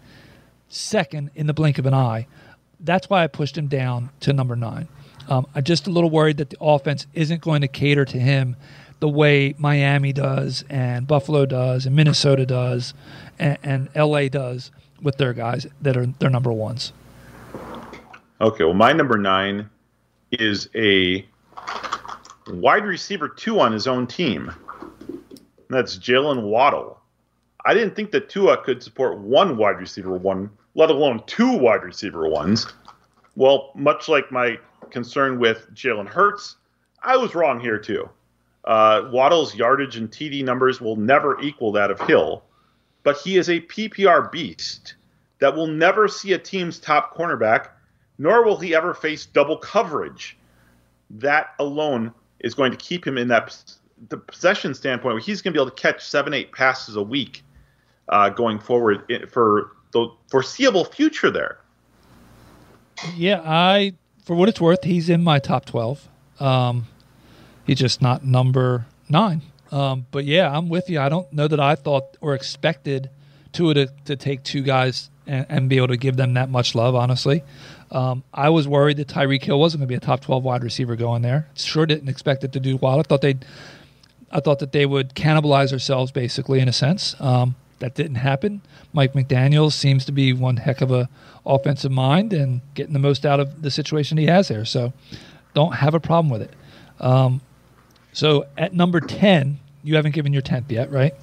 second 0.67 1.31
in 1.35 1.47
the 1.47 1.53
blink 1.53 1.77
of 1.77 1.85
an 1.85 1.93
eye. 1.93 2.27
That's 2.79 3.09
why 3.09 3.23
I 3.23 3.27
pushed 3.27 3.57
him 3.57 3.67
down 3.67 4.09
to 4.21 4.33
number 4.33 4.55
nine. 4.55 4.87
Um, 5.27 5.45
I'm 5.53 5.63
just 5.63 5.85
a 5.85 5.91
little 5.91 6.09
worried 6.09 6.37
that 6.37 6.49
the 6.49 6.57
offense 6.59 7.05
isn't 7.13 7.41
going 7.41 7.61
to 7.61 7.67
cater 7.67 8.05
to 8.05 8.19
him 8.19 8.55
the 8.99 9.07
way 9.07 9.53
Miami 9.57 10.11
does, 10.11 10.65
and 10.69 11.07
Buffalo 11.07 11.45
does, 11.45 11.85
and 11.85 11.95
Minnesota 11.95 12.45
does, 12.45 12.93
and, 13.37 13.57
and 13.63 13.89
LA 13.95 14.27
does 14.27 14.71
with 15.01 15.17
their 15.17 15.33
guys 15.33 15.65
that 15.81 15.95
are 15.95 16.05
their 16.05 16.29
number 16.29 16.51
ones. 16.51 16.91
Okay, 18.41 18.63
well, 18.63 18.73
my 18.73 18.91
number 18.91 19.17
nine 19.17 19.69
is 20.31 20.69
a 20.75 21.25
wide 22.49 22.85
receiver 22.85 23.29
two 23.29 23.59
on 23.59 23.71
his 23.71 23.87
own 23.87 24.07
team. 24.07 24.51
That's 25.69 25.97
Jalen 25.97 26.43
Waddle. 26.43 26.99
I 27.65 27.73
didn't 27.73 27.95
think 27.95 28.11
that 28.11 28.29
Tua 28.29 28.63
could 28.63 28.81
support 28.81 29.19
one 29.19 29.57
wide 29.57 29.77
receiver 29.77 30.17
one, 30.17 30.49
let 30.75 30.89
alone 30.89 31.21
two 31.27 31.57
wide 31.57 31.83
receiver 31.83 32.27
ones. 32.27 32.67
Well, 33.35 33.71
much 33.75 34.07
like 34.07 34.31
my 34.31 34.57
concern 34.89 35.39
with 35.39 35.67
Jalen 35.73 36.07
Hurts, 36.07 36.55
I 37.03 37.17
was 37.17 37.35
wrong 37.35 37.59
here 37.59 37.77
too. 37.77 38.09
Uh, 38.65 39.09
Waddle's 39.11 39.55
yardage 39.55 39.97
and 39.97 40.09
TD 40.09 40.43
numbers 40.43 40.81
will 40.81 40.95
never 40.95 41.39
equal 41.41 41.71
that 41.73 41.91
of 41.91 42.01
Hill, 42.01 42.43
but 43.03 43.17
he 43.17 43.37
is 43.37 43.49
a 43.49 43.61
PPR 43.61 44.31
beast 44.31 44.95
that 45.39 45.55
will 45.55 45.67
never 45.67 46.07
see 46.07 46.33
a 46.33 46.37
team's 46.37 46.79
top 46.79 47.15
cornerback, 47.15 47.69
nor 48.17 48.43
will 48.43 48.57
he 48.57 48.75
ever 48.75 48.93
face 48.93 49.25
double 49.25 49.57
coverage. 49.57 50.37
That 51.09 51.53
alone 51.59 52.13
is 52.39 52.53
going 52.53 52.71
to 52.71 52.77
keep 52.77 53.05
him 53.05 53.17
in 53.17 53.27
that 53.29 53.55
the 54.07 54.17
possession 54.17 54.73
standpoint 54.73 55.15
where 55.15 55.21
he's 55.21 55.41
going 55.41 55.53
to 55.53 55.57
be 55.57 55.61
able 55.61 55.71
to 55.71 55.81
catch 55.81 56.05
seven, 56.05 56.33
eight 56.33 56.51
passes 56.51 56.95
a 56.95 57.01
week 57.01 57.43
uh, 58.07 58.29
going 58.29 58.59
forward 58.59 59.03
for 59.29 59.71
the 59.91 60.07
foreseeable 60.29 60.85
future 60.85 61.29
there. 61.29 61.59
Yeah, 63.15 63.41
I 63.43 63.93
for 64.23 64.35
what 64.35 64.49
it's 64.49 64.61
worth, 64.61 64.83
he's 64.83 65.09
in 65.09 65.23
my 65.23 65.39
top 65.39 65.65
twelve. 65.65 66.07
Um, 66.39 66.87
he's 67.65 67.79
just 67.79 68.01
not 68.01 68.25
number 68.25 68.85
nine. 69.09 69.41
Um, 69.71 70.07
but 70.11 70.25
yeah, 70.25 70.55
I'm 70.55 70.69
with 70.69 70.89
you. 70.89 70.99
I 70.99 71.09
don't 71.09 71.31
know 71.31 71.47
that 71.47 71.59
I 71.59 71.75
thought 71.75 72.17
or 72.21 72.33
expected 72.33 73.09
Tua 73.51 73.73
to, 73.75 73.87
to 74.05 74.15
take 74.15 74.43
two 74.43 74.61
guys 74.61 75.09
and, 75.29 75.45
and 75.49 75.69
be 75.69 75.77
able 75.77 75.89
to 75.89 75.97
give 75.97 76.17
them 76.17 76.33
that 76.33 76.49
much 76.49 76.75
love. 76.75 76.95
Honestly, 76.95 77.43
um, 77.91 78.23
I 78.33 78.49
was 78.49 78.67
worried 78.67 78.97
that 78.97 79.07
Tyreek 79.07 79.43
Hill 79.43 79.59
wasn't 79.59 79.81
going 79.81 79.87
to 79.87 79.91
be 79.91 79.95
a 79.95 79.99
top 79.99 80.21
twelve 80.21 80.43
wide 80.43 80.63
receiver 80.63 80.95
going 80.95 81.21
there. 81.21 81.47
Sure, 81.55 81.85
didn't 81.85 82.09
expect 82.09 82.43
it 82.43 82.51
to 82.53 82.59
do 82.59 82.77
well. 82.77 82.99
I 82.99 83.03
thought 83.03 83.21
they, 83.21 83.35
I 84.31 84.39
thought 84.39 84.59
that 84.59 84.71
they 84.71 84.85
would 84.85 85.13
cannibalize 85.13 85.69
themselves 85.69 86.11
basically 86.11 86.59
in 86.59 86.67
a 86.67 86.73
sense. 86.73 87.15
Um, 87.19 87.55
that 87.79 87.95
didn't 87.95 88.15
happen. 88.15 88.61
Mike 88.91 89.13
McDaniel 89.13 89.71
seems 89.71 90.03
to 90.05 90.11
be 90.11 90.33
one 90.33 90.57
heck 90.57 90.81
of 90.81 90.91
a 90.91 91.07
offensive 91.45 91.91
mind 91.91 92.33
and 92.33 92.61
getting 92.73 92.93
the 92.93 92.99
most 92.99 93.25
out 93.25 93.39
of 93.39 93.61
the 93.61 93.71
situation 93.71 94.17
he 94.17 94.25
has 94.25 94.49
there. 94.49 94.65
So 94.65 94.91
don't 95.53 95.75
have 95.75 95.93
a 95.93 95.99
problem 95.99 96.29
with 96.29 96.41
it. 96.41 96.53
Um, 96.99 97.41
so 98.11 98.47
at 98.57 98.73
number 98.73 98.99
10, 98.99 99.59
you 99.83 99.95
haven't 99.95 100.11
given 100.11 100.33
your 100.33 100.41
10th 100.41 100.69
yet, 100.69 100.91
right? 100.91 101.13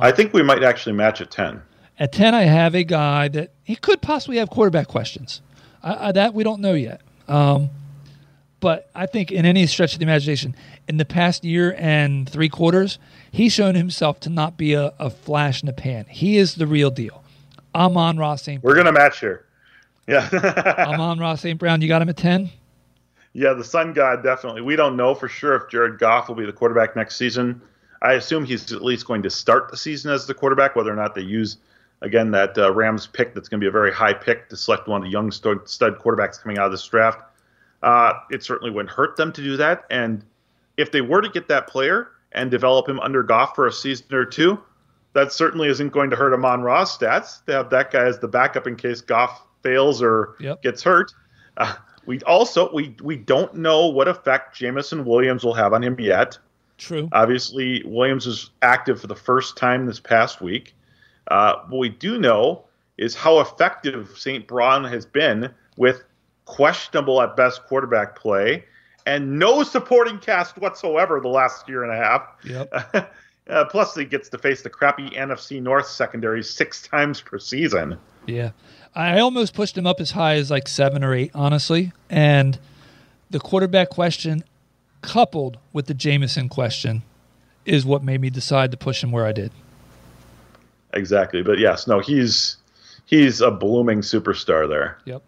I 0.00 0.10
think 0.12 0.32
we 0.32 0.42
might 0.42 0.62
actually 0.62 0.94
match 0.94 1.20
at 1.20 1.30
10. 1.30 1.60
At 1.98 2.12
10, 2.12 2.34
I 2.34 2.42
have 2.42 2.74
a 2.74 2.84
guy 2.84 3.28
that 3.28 3.52
he 3.64 3.74
could 3.76 4.02
possibly 4.02 4.36
have 4.36 4.50
quarterback 4.50 4.88
questions. 4.88 5.40
I, 5.82 6.08
I, 6.08 6.12
that 6.12 6.34
we 6.34 6.44
don't 6.44 6.60
know 6.60 6.74
yet. 6.74 7.00
Um, 7.26 7.70
but 8.60 8.90
I 8.94 9.06
think 9.06 9.30
in 9.32 9.46
any 9.46 9.66
stretch 9.66 9.94
of 9.94 10.00
the 10.00 10.04
imagination, 10.04 10.54
in 10.88 10.96
the 10.96 11.04
past 11.04 11.44
year 11.44 11.74
and 11.78 12.28
three 12.28 12.48
quarters, 12.48 12.98
he's 13.30 13.52
shown 13.52 13.74
himself 13.74 14.20
to 14.20 14.30
not 14.30 14.56
be 14.56 14.74
a, 14.74 14.92
a 14.98 15.10
flash 15.10 15.62
in 15.62 15.66
the 15.66 15.72
pan. 15.72 16.06
He 16.08 16.36
is 16.36 16.54
the 16.54 16.66
real 16.66 16.90
deal. 16.90 17.22
Amon-Ra 17.74 18.36
St. 18.36 18.62
We're 18.62 18.74
going 18.74 18.86
to 18.86 18.92
match 18.92 19.20
here. 19.20 19.44
Yeah. 20.06 20.28
Amon-Ra 20.78 21.34
St. 21.34 21.58
Brown, 21.58 21.80
you 21.80 21.88
got 21.88 22.02
him 22.02 22.08
at 22.08 22.16
10? 22.16 22.50
Yeah, 23.32 23.52
the 23.52 23.64
Sun 23.64 23.92
God, 23.92 24.22
definitely. 24.22 24.62
We 24.62 24.76
don't 24.76 24.96
know 24.96 25.14
for 25.14 25.28
sure 25.28 25.54
if 25.56 25.68
Jared 25.70 25.98
Goff 25.98 26.28
will 26.28 26.36
be 26.36 26.46
the 26.46 26.52
quarterback 26.52 26.96
next 26.96 27.16
season. 27.16 27.60
I 28.00 28.14
assume 28.14 28.44
he's 28.44 28.72
at 28.72 28.82
least 28.82 29.06
going 29.06 29.22
to 29.24 29.30
start 29.30 29.70
the 29.70 29.76
season 29.76 30.10
as 30.10 30.26
the 30.26 30.32
quarterback, 30.32 30.74
whether 30.74 30.92
or 30.92 30.96
not 30.96 31.14
they 31.14 31.22
use, 31.22 31.58
again, 32.06 32.30
that 32.30 32.56
uh, 32.56 32.72
Rams 32.72 33.06
pick 33.06 33.34
that's 33.34 33.48
going 33.48 33.60
to 33.60 33.64
be 33.64 33.68
a 33.68 33.72
very 33.72 33.92
high 33.92 34.14
pick 34.14 34.48
to 34.48 34.56
select 34.56 34.88
one 34.88 35.02
of 35.02 35.04
the 35.04 35.10
young 35.10 35.30
stud 35.30 35.98
quarterbacks 35.98 36.40
coming 36.40 36.58
out 36.58 36.66
of 36.66 36.72
this 36.72 36.86
draft. 36.86 37.20
Uh, 37.82 38.14
it 38.30 38.42
certainly 38.42 38.70
wouldn't 38.70 38.90
hurt 38.90 39.16
them 39.16 39.32
to 39.32 39.42
do 39.42 39.56
that. 39.58 39.84
And 39.90 40.24
if 40.76 40.92
they 40.92 41.00
were 41.00 41.20
to 41.20 41.28
get 41.28 41.48
that 41.48 41.66
player 41.66 42.08
and 42.32 42.50
develop 42.50 42.88
him 42.88 43.00
under 43.00 43.22
Goff 43.22 43.54
for 43.54 43.66
a 43.66 43.72
season 43.72 44.14
or 44.14 44.24
two, 44.24 44.58
that 45.12 45.32
certainly 45.32 45.68
isn't 45.68 45.90
going 45.90 46.10
to 46.10 46.16
hurt 46.16 46.32
Amon 46.32 46.62
Ra's 46.62 46.96
stats. 46.96 47.44
They 47.44 47.52
have 47.52 47.70
that 47.70 47.90
guy 47.90 48.04
as 48.04 48.18
the 48.18 48.28
backup 48.28 48.66
in 48.66 48.76
case 48.76 49.00
Goff 49.00 49.42
fails 49.62 50.02
or 50.02 50.36
yep. 50.40 50.62
gets 50.62 50.82
hurt. 50.82 51.12
Uh, 51.56 51.74
we 52.04 52.20
also 52.20 52.72
we 52.72 52.94
we 53.02 53.16
don't 53.16 53.54
know 53.54 53.88
what 53.88 54.06
effect 54.08 54.56
Jameson 54.56 55.04
Williams 55.04 55.44
will 55.44 55.54
have 55.54 55.72
on 55.72 55.82
him 55.82 55.98
yet. 55.98 56.38
True. 56.78 57.08
Obviously, 57.12 57.82
Williams 57.84 58.26
is 58.26 58.50
active 58.62 59.00
for 59.00 59.06
the 59.06 59.16
first 59.16 59.56
time 59.56 59.86
this 59.86 59.98
past 59.98 60.40
week. 60.40 60.75
Uh, 61.28 61.56
what 61.68 61.78
we 61.78 61.88
do 61.88 62.18
know 62.18 62.64
is 62.98 63.14
how 63.14 63.40
effective 63.40 64.14
St. 64.16 64.46
Brown 64.46 64.84
has 64.84 65.04
been 65.04 65.50
with 65.76 66.04
questionable 66.44 67.20
at 67.20 67.36
best 67.36 67.64
quarterback 67.64 68.16
play, 68.16 68.64
and 69.04 69.38
no 69.38 69.62
supporting 69.62 70.18
cast 70.18 70.56
whatsoever 70.58 71.20
the 71.20 71.28
last 71.28 71.68
year 71.68 71.84
and 71.84 71.92
a 71.92 71.96
half. 71.96 72.22
Yep. 72.44 73.10
uh, 73.48 73.64
plus, 73.66 73.94
he 73.94 74.04
gets 74.04 74.28
to 74.30 74.38
face 74.38 74.62
the 74.62 74.70
crappy 74.70 75.10
NFC 75.10 75.60
North 75.60 75.86
secondary 75.86 76.42
six 76.42 76.82
times 76.88 77.20
per 77.20 77.38
season. 77.38 77.98
Yeah. 78.26 78.50
I 78.94 79.20
almost 79.20 79.52
pushed 79.52 79.76
him 79.76 79.86
up 79.86 80.00
as 80.00 80.12
high 80.12 80.36
as 80.36 80.50
like 80.50 80.66
seven 80.68 81.04
or 81.04 81.14
eight, 81.14 81.30
honestly. 81.34 81.92
And 82.08 82.58
the 83.28 83.38
quarterback 83.38 83.90
question, 83.90 84.42
coupled 85.02 85.58
with 85.72 85.86
the 85.86 85.94
Jameson 85.94 86.48
question, 86.48 87.02
is 87.66 87.84
what 87.84 88.02
made 88.02 88.20
me 88.20 88.30
decide 88.30 88.70
to 88.70 88.76
push 88.76 89.04
him 89.04 89.12
where 89.12 89.26
I 89.26 89.32
did. 89.32 89.52
Exactly. 90.96 91.42
But 91.42 91.58
yes, 91.58 91.86
no, 91.86 92.00
he's 92.00 92.56
he's 93.04 93.40
a 93.40 93.50
blooming 93.50 94.00
superstar 94.00 94.68
there. 94.68 94.98
Yep. 95.04 95.22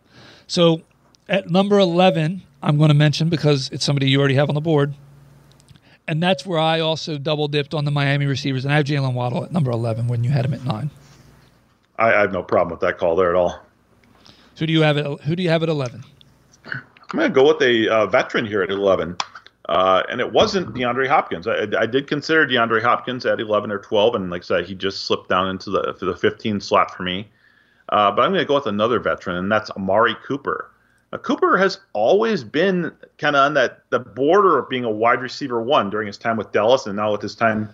So 0.46 0.82
at 1.28 1.50
number 1.50 1.78
11, 1.78 2.42
I'm 2.62 2.78
going 2.78 2.88
to 2.88 2.94
mention 2.94 3.28
because 3.28 3.68
it's 3.70 3.84
somebody 3.84 4.10
you 4.10 4.18
already 4.18 4.34
have 4.34 4.48
on 4.48 4.54
the 4.54 4.60
board. 4.60 4.94
And 6.06 6.22
that's 6.22 6.46
where 6.46 6.58
I 6.58 6.80
also 6.80 7.18
double 7.18 7.48
dipped 7.48 7.74
on 7.74 7.84
the 7.84 7.90
Miami 7.90 8.24
receivers. 8.24 8.64
And 8.64 8.72
I 8.72 8.78
have 8.78 8.86
Jalen 8.86 9.12
Waddle 9.12 9.44
at 9.44 9.52
number 9.52 9.70
11 9.70 10.08
when 10.08 10.24
you 10.24 10.30
had 10.30 10.46
him 10.46 10.54
at 10.54 10.64
nine. 10.64 10.90
I, 11.98 12.14
I 12.14 12.20
have 12.20 12.32
no 12.32 12.42
problem 12.42 12.70
with 12.70 12.80
that 12.80 12.96
call 12.96 13.14
there 13.14 13.28
at 13.28 13.36
all. 13.36 13.60
So 14.54 14.60
who 14.60 14.66
do 14.66 14.72
you 14.72 14.82
have 14.82 14.96
at, 14.96 15.20
who 15.20 15.36
do 15.36 15.42
you 15.42 15.50
have 15.50 15.62
at 15.62 15.68
11? 15.68 16.02
I'm 16.64 16.82
going 17.18 17.30
to 17.30 17.34
go 17.34 17.46
with 17.46 17.62
a 17.62 17.88
uh, 17.88 18.06
veteran 18.06 18.46
here 18.46 18.62
at 18.62 18.70
11. 18.70 19.16
Uh, 19.68 20.02
and 20.08 20.20
it 20.20 20.32
wasn't 20.32 20.74
DeAndre 20.74 21.06
Hopkins. 21.06 21.46
I, 21.46 21.66
I, 21.78 21.84
did 21.84 22.06
consider 22.06 22.46
DeAndre 22.46 22.82
Hopkins 22.82 23.26
at 23.26 23.38
11 23.38 23.70
or 23.70 23.78
12, 23.78 24.14
and 24.14 24.30
like 24.30 24.42
I 24.42 24.44
said, 24.44 24.64
he 24.64 24.74
just 24.74 25.04
slipped 25.04 25.28
down 25.28 25.50
into 25.50 25.68
the 25.68 25.94
the 26.00 26.16
15 26.16 26.60
slot 26.60 26.96
for 26.96 27.02
me. 27.02 27.28
Uh, 27.90 28.10
but 28.10 28.22
I'm 28.22 28.30
going 28.30 28.40
to 28.40 28.46
go 28.46 28.54
with 28.54 28.66
another 28.66 28.98
veteran, 28.98 29.36
and 29.36 29.52
that's 29.52 29.70
Amari 29.72 30.16
Cooper. 30.26 30.70
Now, 31.12 31.18
Cooper 31.18 31.58
has 31.58 31.80
always 31.92 32.44
been 32.44 32.92
kind 33.18 33.36
of 33.36 33.40
on 33.44 33.54
that 33.54 33.82
the 33.90 33.98
border 33.98 34.58
of 34.58 34.70
being 34.70 34.84
a 34.84 34.90
wide 34.90 35.20
receiver 35.20 35.60
one 35.62 35.90
during 35.90 36.06
his 36.06 36.16
time 36.16 36.38
with 36.38 36.50
Dallas, 36.50 36.86
and 36.86 36.96
now 36.96 37.12
with 37.12 37.20
his 37.20 37.34
time 37.34 37.68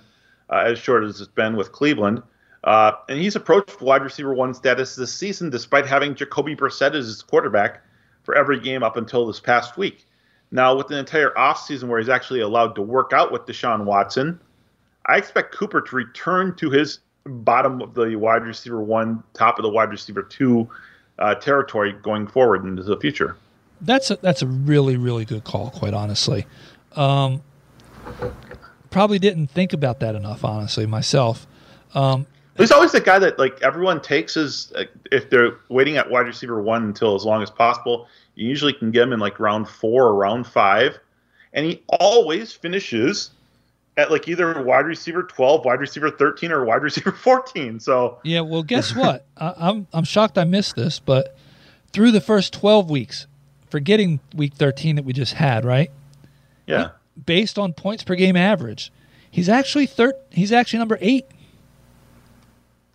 uh, 0.51 0.65
as 0.67 0.81
short 0.81 1.05
as 1.05 1.21
it's 1.21 1.31
been 1.31 1.57
with 1.57 1.71
Cleveland. 1.71 2.23
Uh, 2.65 2.93
and 3.09 3.21
he's 3.21 3.37
approached 3.37 3.81
wide 3.81 4.03
receiver 4.03 4.35
one 4.35 4.53
status 4.55 4.97
this 4.97 5.13
season, 5.13 5.49
despite 5.51 5.87
having 5.87 6.15
Jacoby 6.15 6.57
Brissett 6.57 6.95
as 6.95 7.07
his 7.07 7.23
quarterback 7.23 7.83
for 8.25 8.35
every 8.35 8.59
game 8.59 8.83
up 8.83 8.97
until 8.97 9.27
this 9.27 9.39
past 9.39 9.77
week. 9.77 10.07
Now, 10.55 10.77
with 10.77 10.89
an 10.93 10.99
entire 10.99 11.31
offseason 11.31 11.89
where 11.89 11.99
he's 11.99 12.09
actually 12.09 12.39
allowed 12.39 12.77
to 12.77 12.83
work 12.83 13.13
out 13.13 13.33
with 13.33 13.45
Deshaun 13.45 13.87
Watson, 13.87 14.39
I 15.07 15.17
expect 15.17 15.53
Cooper 15.53 15.81
to 15.81 15.97
return 15.97 16.55
to 16.59 16.71
his 16.71 17.01
bottom 17.27 17.83
of 17.83 17.95
the 17.95 18.15
wide 18.15 18.45
receiver 18.45 18.81
one, 18.81 19.21
top 19.33 19.59
of 19.59 19.65
the 19.65 19.69
wide 19.69 19.91
receiver 19.91 20.23
two 20.23 20.71
uh, 21.19 21.35
territory 21.35 21.93
going 22.05 22.29
forward 22.29 22.65
into 22.65 22.85
the 22.85 22.97
future. 22.97 23.37
That's 23.81 24.13
a, 24.13 24.17
that's 24.17 24.43
a 24.43 24.47
really 24.47 24.97
really 24.97 25.25
good 25.25 25.43
call, 25.43 25.71
quite 25.71 25.93
honestly. 25.93 26.47
Um, 26.95 27.43
probably 28.91 29.19
didn't 29.19 29.49
think 29.49 29.73
about 29.73 29.99
that 30.01 30.15
enough, 30.15 30.45
honestly, 30.45 30.87
myself. 30.87 31.49
Um, 31.95 32.29
He's 32.57 32.71
always 32.71 32.93
the 32.93 33.01
guy 33.01 33.19
that 33.19 33.41
like 33.41 33.61
everyone 33.63 34.01
takes 34.01 34.37
as 34.37 34.73
uh, 34.77 34.85
if 35.11 35.31
they're 35.31 35.57
waiting 35.69 35.97
at 35.97 36.09
wide 36.09 36.29
receiver 36.29 36.63
one 36.63 36.85
until 36.85 37.17
as 37.17 37.25
long 37.25 37.43
as 37.43 37.51
possible. 37.51 38.07
You 38.35 38.49
usually 38.49 38.73
can 38.73 38.91
get 38.91 39.03
him 39.05 39.13
in 39.13 39.21
like 39.21 39.39
round 39.39 39.69
four 39.69 40.05
or 40.05 40.15
round 40.15 40.47
five, 40.47 40.99
and 41.53 41.65
he 41.67 41.83
always 41.89 42.53
finishes 42.53 43.31
at 43.97 44.11
like 44.11 44.27
either 44.29 44.63
wide 44.63 44.87
receiver 44.87 45.23
12, 45.23 45.65
wide 45.65 45.81
receiver 45.81 46.11
13, 46.11 46.51
or 46.51 46.65
wide 46.65 46.83
receiver 46.83 47.13
14. 47.13 47.81
So 47.81 48.19
yeah, 48.25 48.41
well, 48.41 48.63
guess 48.65 48.95
what? 48.95 49.27
I, 49.37 49.55
I'm 49.57 49.87
I'm 49.93 50.05
shocked 50.05 50.39
I 50.39 50.45
missed 50.45 50.77
this, 50.77 50.99
but 50.99 51.37
through 51.93 52.11
the 52.11 52.21
first 52.21 52.53
12 52.53 52.91
weeks, 52.91 53.27
forgetting 53.71 54.21
week 54.35 54.55
13 54.55 54.97
that 54.97 55.05
we 55.05 55.13
just 55.13 55.35
had, 55.35 55.65
right? 55.65 55.91
Yeah. 56.67 56.91
Based 57.25 57.59
on 57.59 57.73
points 57.73 58.03
per 58.03 58.17
game 58.17 58.37
average, 58.37 58.93
he's 59.31 59.49
actually 59.49 59.87
third. 59.87 60.15
He's 60.31 60.51
actually 60.51 60.81
number 60.81 60.99
eight. 61.01 61.27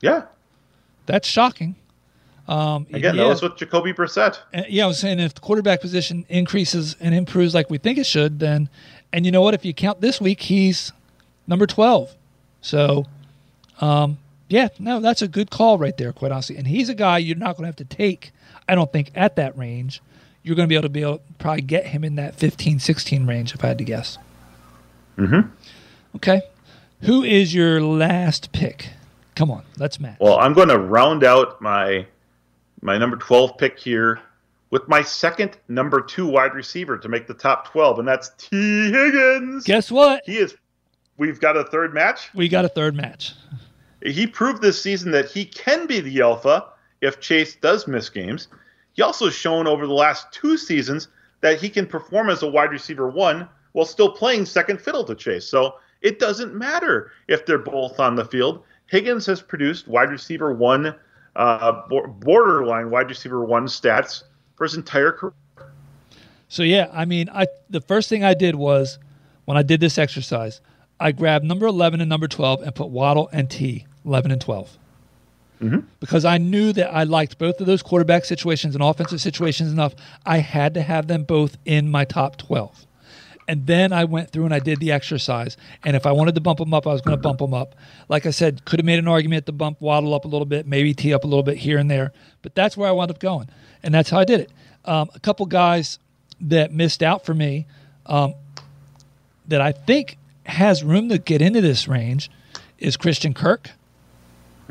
Yeah. 0.02 0.24
That's 1.06 1.28
shocking. 1.28 1.76
Um, 2.50 2.88
Again, 2.91 3.16
yeah. 3.16 3.24
that 3.24 3.30
was 3.30 3.41
with 3.43 3.58
Jacoby 3.58 3.93
Brissett. 3.93 4.39
yeah, 4.68 4.84
I 4.86 4.88
was 4.88 4.97
saying 4.97 5.20
if 5.20 5.36
the 5.36 5.39
quarterback 5.41 5.82
position 5.82 6.26
increases 6.30 6.95
and 7.00 7.14
improves 7.14 7.54
like 7.54 7.70
we 7.70 7.78
think 7.78 8.00
it 8.00 8.08
should, 8.08 8.39
then, 8.39 8.70
and 9.14 9.24
you 9.24 9.32
know 9.32 9.41
what? 9.41 9.54
If 9.54 9.64
you 9.64 9.74
count 9.74 10.02
this 10.02 10.20
week, 10.20 10.41
he's 10.41 10.91
number 11.45 11.68
12. 11.68 12.12
So, 12.62 13.06
um, 13.82 14.18
yeah, 14.47 14.70
no, 14.80 15.00
that's 15.00 15.22
a 15.22 15.28
good 15.28 15.52
call 15.52 15.78
right 15.78 15.95
there, 15.95 16.12
quite 16.12 16.32
honestly. 16.32 16.58
And 16.58 16.66
he's 16.66 16.89
a 16.89 16.95
guy 16.95 17.20
you're 17.20 17.38
not 17.38 17.56
going 17.56 17.66
to 17.66 17.68
have 17.68 17.88
to 17.88 17.95
take, 17.95 18.32
I 18.68 18.74
don't 18.74 18.91
think, 18.91 19.12
at 19.14 19.36
that 19.36 19.56
range. 19.56 20.02
You're 20.41 20.56
going 20.56 20.68
to 20.68 20.70
be 20.70 20.76
able 20.76 20.84
to 20.84 20.89
be 20.89 21.04
able 21.04 21.18
to 21.20 21.24
probably 21.38 21.62
get 21.62 21.86
him 21.86 22.04
in 22.04 22.16
that 22.16 22.34
15, 22.34 22.80
16 22.80 23.28
range, 23.28 23.54
if 23.54 23.64
I 23.64 23.68
had 23.68 23.78
to 23.78 23.84
guess. 23.84 24.18
Mm-hmm. 25.20 25.50
Okay. 26.16 26.41
Who 27.02 27.22
is 27.22 27.54
your 27.54 27.80
last 27.80 28.52
pick? 28.54 28.89
Come 29.36 29.52
on, 29.52 29.64
let's 29.78 30.00
match. 30.00 30.18
Well, 30.20 30.39
I'm 30.39 30.54
going 30.54 30.70
to 30.70 30.80
round 30.80 31.24
out 31.24 31.62
my 31.62 32.08
my 32.82 32.98
number 32.98 33.18
12 33.18 33.58
pick 33.58 33.80
here 33.80 34.20
with 34.70 34.88
my 34.88 35.02
second 35.02 35.58
number 35.68 36.02
two 36.02 36.28
wide 36.28 36.54
receiver 36.54 36.98
to 36.98 37.10
make 37.10 37.28
the 37.28 37.34
top 37.34 37.72
12, 37.72 38.00
and 38.00 38.08
that's 38.08 38.32
Tee 38.38 38.92
Higgins. 38.92 39.64
Guess 39.64 39.92
what? 39.92 40.24
He 40.26 40.38
is. 40.38 40.56
We've 41.18 41.40
got 41.40 41.58
a 41.58 41.66
third 41.66 41.94
match. 41.94 42.30
We 42.34 42.48
got 42.48 42.66
a 42.66 42.70
third 42.70 42.96
match. 42.96 43.34
He 44.02 44.26
proved 44.26 44.62
this 44.62 44.82
season 44.82 45.12
that 45.12 45.30
he 45.30 45.44
can 45.44 45.86
be 45.86 46.00
the 46.00 46.22
alpha 46.22 46.68
if 47.02 47.20
Chase 47.20 47.56
does 47.56 47.88
miss 47.88 48.10
games. 48.10 48.48
He 48.94 49.02
also 49.02 49.30
shown 49.30 49.68
over 49.68 49.86
the 49.86 49.94
last 49.94 50.32
two 50.32 50.58
seasons 50.58 51.10
that 51.42 51.60
he 51.60 51.70
can 51.70 51.86
perform 51.86 52.30
as 52.30 52.44
a 52.44 52.48
wide 52.48 52.72
receiver 52.72 53.10
one 53.10 53.50
while 53.74 53.86
still 53.86 54.12
playing 54.12 54.46
second 54.46 54.80
fiddle 54.80 55.04
to 55.06 55.16
Chase. 55.16 55.46
So 55.46 55.76
it 56.02 56.20
doesn't 56.20 56.56
matter 56.56 57.12
if 57.28 57.46
they're 57.46 57.58
both 57.58 58.00
on 58.00 58.16
the 58.16 58.26
field. 58.26 58.64
Higgins 58.88 59.26
has 59.26 59.42
produced 59.42 59.88
wide 59.88 60.10
receiver 60.10 60.54
one 60.54 60.96
uh, 61.40 61.82
borderline 62.20 62.92
wide 62.92 63.08
receiver 63.08 63.44
one 63.44 63.66
stats 63.66 64.24
for 64.56 64.66
his 64.66 64.76
entire 64.76 65.14
career. 65.14 65.34
So 66.50 66.64
yeah, 66.64 66.90
I 66.92 67.06
mean, 67.06 67.30
I 67.30 67.48
the 67.70 67.80
first 67.80 68.10
thing 68.10 68.24
I 68.24 68.34
did 68.34 68.56
was 68.56 69.00
when 69.46 69.58
I 69.58 69.64
did 69.64 69.80
this 69.80 69.98
exercise, 69.98 70.60
I 71.00 71.14
grabbed 71.14 71.46
number 71.46 71.66
eleven 71.66 72.02
and 72.02 72.10
number 72.10 72.28
twelve 72.28 72.62
and 72.62 72.76
put 72.76 72.90
Waddle 72.90 73.30
and 73.32 73.50
Tee 73.50 73.86
eleven 74.06 74.32
and 74.32 74.42
12 74.42 74.78
mm-hmm. 75.62 75.80
because 76.00 76.26
I 76.26 76.38
knew 76.38 76.74
that 76.74 76.94
I 76.94 77.04
liked 77.04 77.38
both 77.38 77.60
of 77.62 77.68
those 77.68 77.84
quarterback 77.84 78.26
situations 78.26 78.76
and 78.76 78.84
offensive 78.84 79.22
situations 79.22 79.72
enough. 79.72 79.94
I 80.26 80.40
had 80.40 80.74
to 80.74 80.82
have 80.82 81.08
them 81.08 81.24
both 81.24 81.58
in 81.64 81.90
my 81.90 82.04
top 82.04 82.38
twelve. 82.38 82.86
And 83.50 83.66
then 83.66 83.91
I 83.91 84.06
went 84.06 84.30
through 84.30 84.45
and 84.45 84.54
I 84.54 84.60
did 84.60 84.80
the 84.80 84.91
exercise. 84.91 85.58
And 85.84 85.95
if 85.95 86.06
I 86.06 86.12
wanted 86.12 86.36
to 86.36 86.41
bump 86.41 86.60
them 86.60 86.72
up, 86.72 86.86
I 86.86 86.91
was 86.91 87.02
going 87.02 87.18
to 87.18 87.22
bump 87.22 87.39
them 87.39 87.52
up. 87.52 87.74
Like 88.08 88.28
I 88.28 88.30
said, 88.30 88.64
could 88.64 88.80
have 88.80 88.86
made 88.86 89.00
an 89.00 89.08
argument 89.08 89.47
to 89.47 89.52
bump 89.52 89.82
Waddle 89.82 90.14
up 90.14 90.24
a 90.24 90.28
little 90.28 90.45
bit, 90.45 90.68
maybe 90.68 90.93
Tee 90.93 91.16
up 91.16 91.24
a 91.24 91.28
little 91.28 91.41
bit 91.41 91.58
here 91.58 91.80
and 91.80 91.89
there. 91.89 92.14
But 92.43 92.54
that's 92.54 92.78
where 92.78 92.88
I 92.88 92.91
wound 92.91 93.10
up 93.10 93.18
going. 93.18 93.50
And 93.82 93.91
that's 93.91 94.12
how 94.12 94.20
I 94.20 94.24
did 94.24 94.41
it. 94.41 94.52
Um, 94.86 95.10
a 95.16 95.20
couple 95.20 95.47
guys 95.47 95.97
that 96.41 96.72
missed 96.72 97.02
out 97.02 97.26
for 97.26 97.34
me 97.34 97.66
um, 98.06 98.36
that 99.47 99.62
I 99.62 99.72
think 99.72 100.20
has 100.45 100.84
room 100.84 101.10
to 101.10 101.18
get 101.18 101.41
into 101.41 101.60
this 101.60 101.88
range 101.88 102.30
is 102.78 102.97
Christian 102.97 103.34
Kirk. 103.34 103.72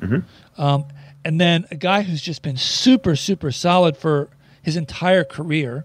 Mm-hmm. 0.00 0.62
Um, 0.62 0.84
and 1.24 1.40
then 1.40 1.66
a 1.72 1.76
guy 1.76 2.02
who's 2.02 2.22
just 2.22 2.42
been 2.42 2.56
super, 2.56 3.16
super 3.16 3.50
solid 3.50 3.96
for 3.96 4.28
his 4.62 4.76
entire 4.76 5.24
career. 5.24 5.84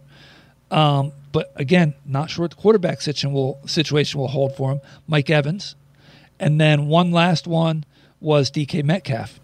Um, 0.70 1.12
but 1.34 1.52
again, 1.56 1.96
not 2.06 2.30
sure 2.30 2.44
what 2.44 2.52
the 2.52 2.58
quarterback 2.58 3.02
situation 3.02 3.34
will 3.34 3.60
situation 3.66 4.22
will 4.22 4.30
hold 4.30 4.56
for 4.56 4.72
him. 4.72 4.82
Mike 5.08 5.30
Evans, 5.30 5.76
and 6.40 6.62
then 6.62 6.88
one 6.88 7.12
last 7.12 7.48
one 7.48 7.84
was 8.22 8.50
DK 8.50 8.84
Metcalf. 8.86 9.42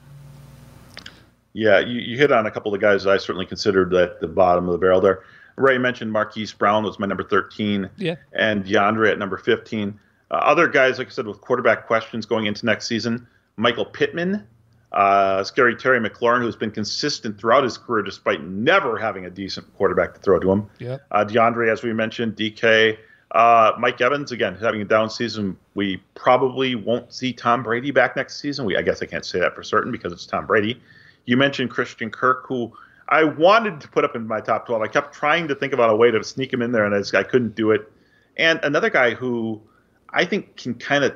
Yeah, 1.52 1.80
you, 1.80 2.00
you 2.00 2.16
hit 2.18 2.32
on 2.32 2.46
a 2.46 2.52
couple 2.52 2.74
of 2.74 2.80
guys 2.80 3.04
that 3.04 3.12
I 3.12 3.18
certainly 3.18 3.46
considered 3.46 3.94
at 3.94 4.22
the 4.22 4.28
bottom 4.28 4.68
of 4.68 4.72
the 4.72 4.78
barrel 4.78 5.02
there. 5.02 5.24
Ray 5.58 5.78
mentioned 5.80 6.12
Marquise 6.12 6.54
Brown 6.54 6.84
was 6.84 7.00
my 7.00 7.08
number 7.08 7.24
13, 7.24 7.90
yeah, 7.98 8.16
and 8.32 8.64
DeAndre 8.64 9.12
at 9.12 9.18
number 9.18 9.36
15. 9.36 10.00
Uh, 10.32 10.34
other 10.36 10.68
guys, 10.68 11.00
like 11.00 11.08
I 11.08 11.10
said, 11.10 11.26
with 11.26 11.42
quarterback 11.42 11.88
questions 11.88 12.26
going 12.28 12.46
into 12.46 12.66
next 12.66 12.88
season, 12.88 13.28
Michael 13.58 13.86
Pittman 13.86 14.48
uh, 14.92 15.44
scary 15.44 15.76
Terry 15.76 16.00
McLaurin, 16.00 16.42
who's 16.42 16.56
been 16.56 16.72
consistent 16.72 17.40
throughout 17.40 17.64
his 17.64 17.78
career 17.78 18.04
despite 18.04 18.44
never 18.44 18.98
having 18.98 19.26
a 19.26 19.30
decent 19.30 19.72
quarterback 19.78 20.16
to 20.16 20.20
throw 20.20 20.40
to 20.40 20.52
him. 20.52 20.70
Yep. 20.80 21.02
Uh, 21.12 21.26
DeAndre, 21.26 21.72
as 21.72 21.84
we 21.84 21.94
mentioned, 21.94 22.36
DK. 22.36 22.98
Uh, 23.32 23.74
Mike 23.78 24.02
Evans, 24.02 24.32
again, 24.32 24.56
having 24.56 24.82
a 24.82 24.86
down 24.86 25.10
season. 25.10 25.56
We 25.76 25.98
probably 26.16 26.74
won't 26.74 27.14
see 27.14 27.32
Tom 27.32 27.62
Brady 27.62 27.92
back 27.92 28.16
next 28.16 28.40
season. 28.40 28.66
We, 28.66 28.76
I 28.76 28.82
guess 28.82 29.04
I 29.04 29.06
can't 29.06 29.26
say 29.26 29.40
that 29.40 29.54
for 29.54 29.62
certain 29.62 29.92
because 29.92 30.12
it's 30.12 30.26
Tom 30.26 30.48
Brady. 30.48 30.82
You 31.26 31.38
mentioned 31.38 31.70
Christian 31.70 32.10
Kirk, 32.10 32.48
who 32.48 32.74
I 33.08 33.24
wanted 33.24 33.82
to 33.82 33.88
put 33.88 34.04
up 34.04 34.16
in 34.16 34.26
my 34.26 34.42
top 34.42 34.66
12. 34.66 34.82
I 34.82 34.88
kept 34.88 35.14
trying 35.14 35.48
to 35.48 35.56
think 35.56 35.74
about 35.74 35.92
a 35.92 35.96
way 35.96 36.10
to 36.10 36.24
sneak 36.24 36.52
him 36.52 36.64
in 36.64 36.72
there, 36.72 36.86
and 36.86 36.96
I, 36.96 37.00
just, 37.00 37.14
I 37.14 37.22
couldn't 37.22 37.54
do 37.54 37.70
it. 37.70 37.92
And 38.38 38.60
another 38.64 38.90
guy 38.90 39.14
who 39.14 39.62
I 40.10 40.26
think 40.26 40.56
can 40.56 40.74
kind 40.74 41.04
of 41.04 41.16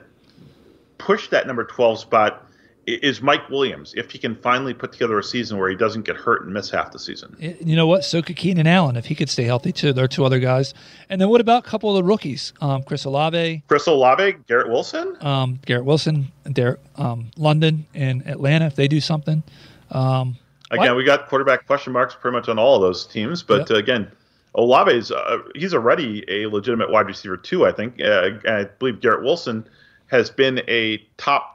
push 1.00 1.30
that 1.30 1.48
number 1.48 1.64
12 1.64 2.00
spot 2.00 2.48
is 2.86 3.22
Mike 3.22 3.50
Williams 3.50 3.94
if 3.96 4.12
he 4.12 4.18
can 4.18 4.36
finally 4.36 4.74
put 4.74 4.92
together 4.92 5.18
a 5.18 5.24
season 5.24 5.58
where 5.58 5.70
he 5.70 5.76
doesn't 5.76 6.04
get 6.04 6.16
hurt 6.16 6.44
and 6.44 6.54
miss 6.54 6.70
half 6.70 6.92
the 6.92 7.00
season. 7.00 7.36
You 7.40 7.76
know 7.76 7.88
what? 7.88 8.04
So 8.04 8.22
could 8.22 8.36
Keenan 8.36 8.68
Allen 8.68 8.96
if 8.98 9.06
he 9.06 9.16
could 9.16 9.30
stay 9.30 9.44
healthy 9.44 9.72
too. 9.72 9.94
There 9.94 10.04
are 10.04 10.10
two 10.10 10.26
other 10.26 10.40
guys. 10.40 10.74
And 11.10 11.22
then 11.22 11.30
what 11.30 11.40
about 11.42 11.66
a 11.66 11.70
couple 11.70 11.90
of 11.90 11.96
the 11.96 12.04
rookies? 12.04 12.54
Um, 12.62 12.84
Chris 12.84 13.06
Olave, 13.06 13.64
Chris 13.68 13.88
Olave, 13.88 14.34
Garrett 14.48 14.70
Wilson, 14.70 15.18
um, 15.22 15.60
Garrett 15.66 15.86
Wilson, 15.86 16.32
Drake 16.52 16.78
um, 16.98 17.32
London 17.38 17.86
and 17.94 18.26
Atlanta 18.28 18.66
if 18.66 18.76
they 18.76 18.88
do 18.88 19.00
something. 19.00 19.44
Um, 19.92 20.38
again, 20.72 20.88
what? 20.88 20.98
we 20.98 21.04
got 21.04 21.28
quarterback 21.28 21.66
question 21.66 21.94
marks 21.94 22.16
pretty 22.16 22.36
much 22.36 22.50
on 22.50 22.60
all 22.60 22.76
of 22.76 22.82
those 22.82 23.06
teams, 23.06 23.44
but 23.44 23.70
Yep. 23.70 23.72
uh, 23.72 23.76
again. 23.76 24.12
Olave's 24.56 25.12
uh, 25.12 25.40
he's 25.56 25.74
already 25.74 26.24
a 26.28 26.46
legitimate 26.46 26.92
wide 26.92 27.08
receiver 27.08 27.38
too. 27.38 27.66
I 27.66 27.72
think. 27.72 28.00
Uh, 28.00 28.30
I 28.48 28.66
believe 28.78 29.00
Garrett 29.02 29.24
Wilson 29.24 29.68
has 30.08 30.30
been 30.30 30.62
a 30.68 30.98
top. 31.18 31.53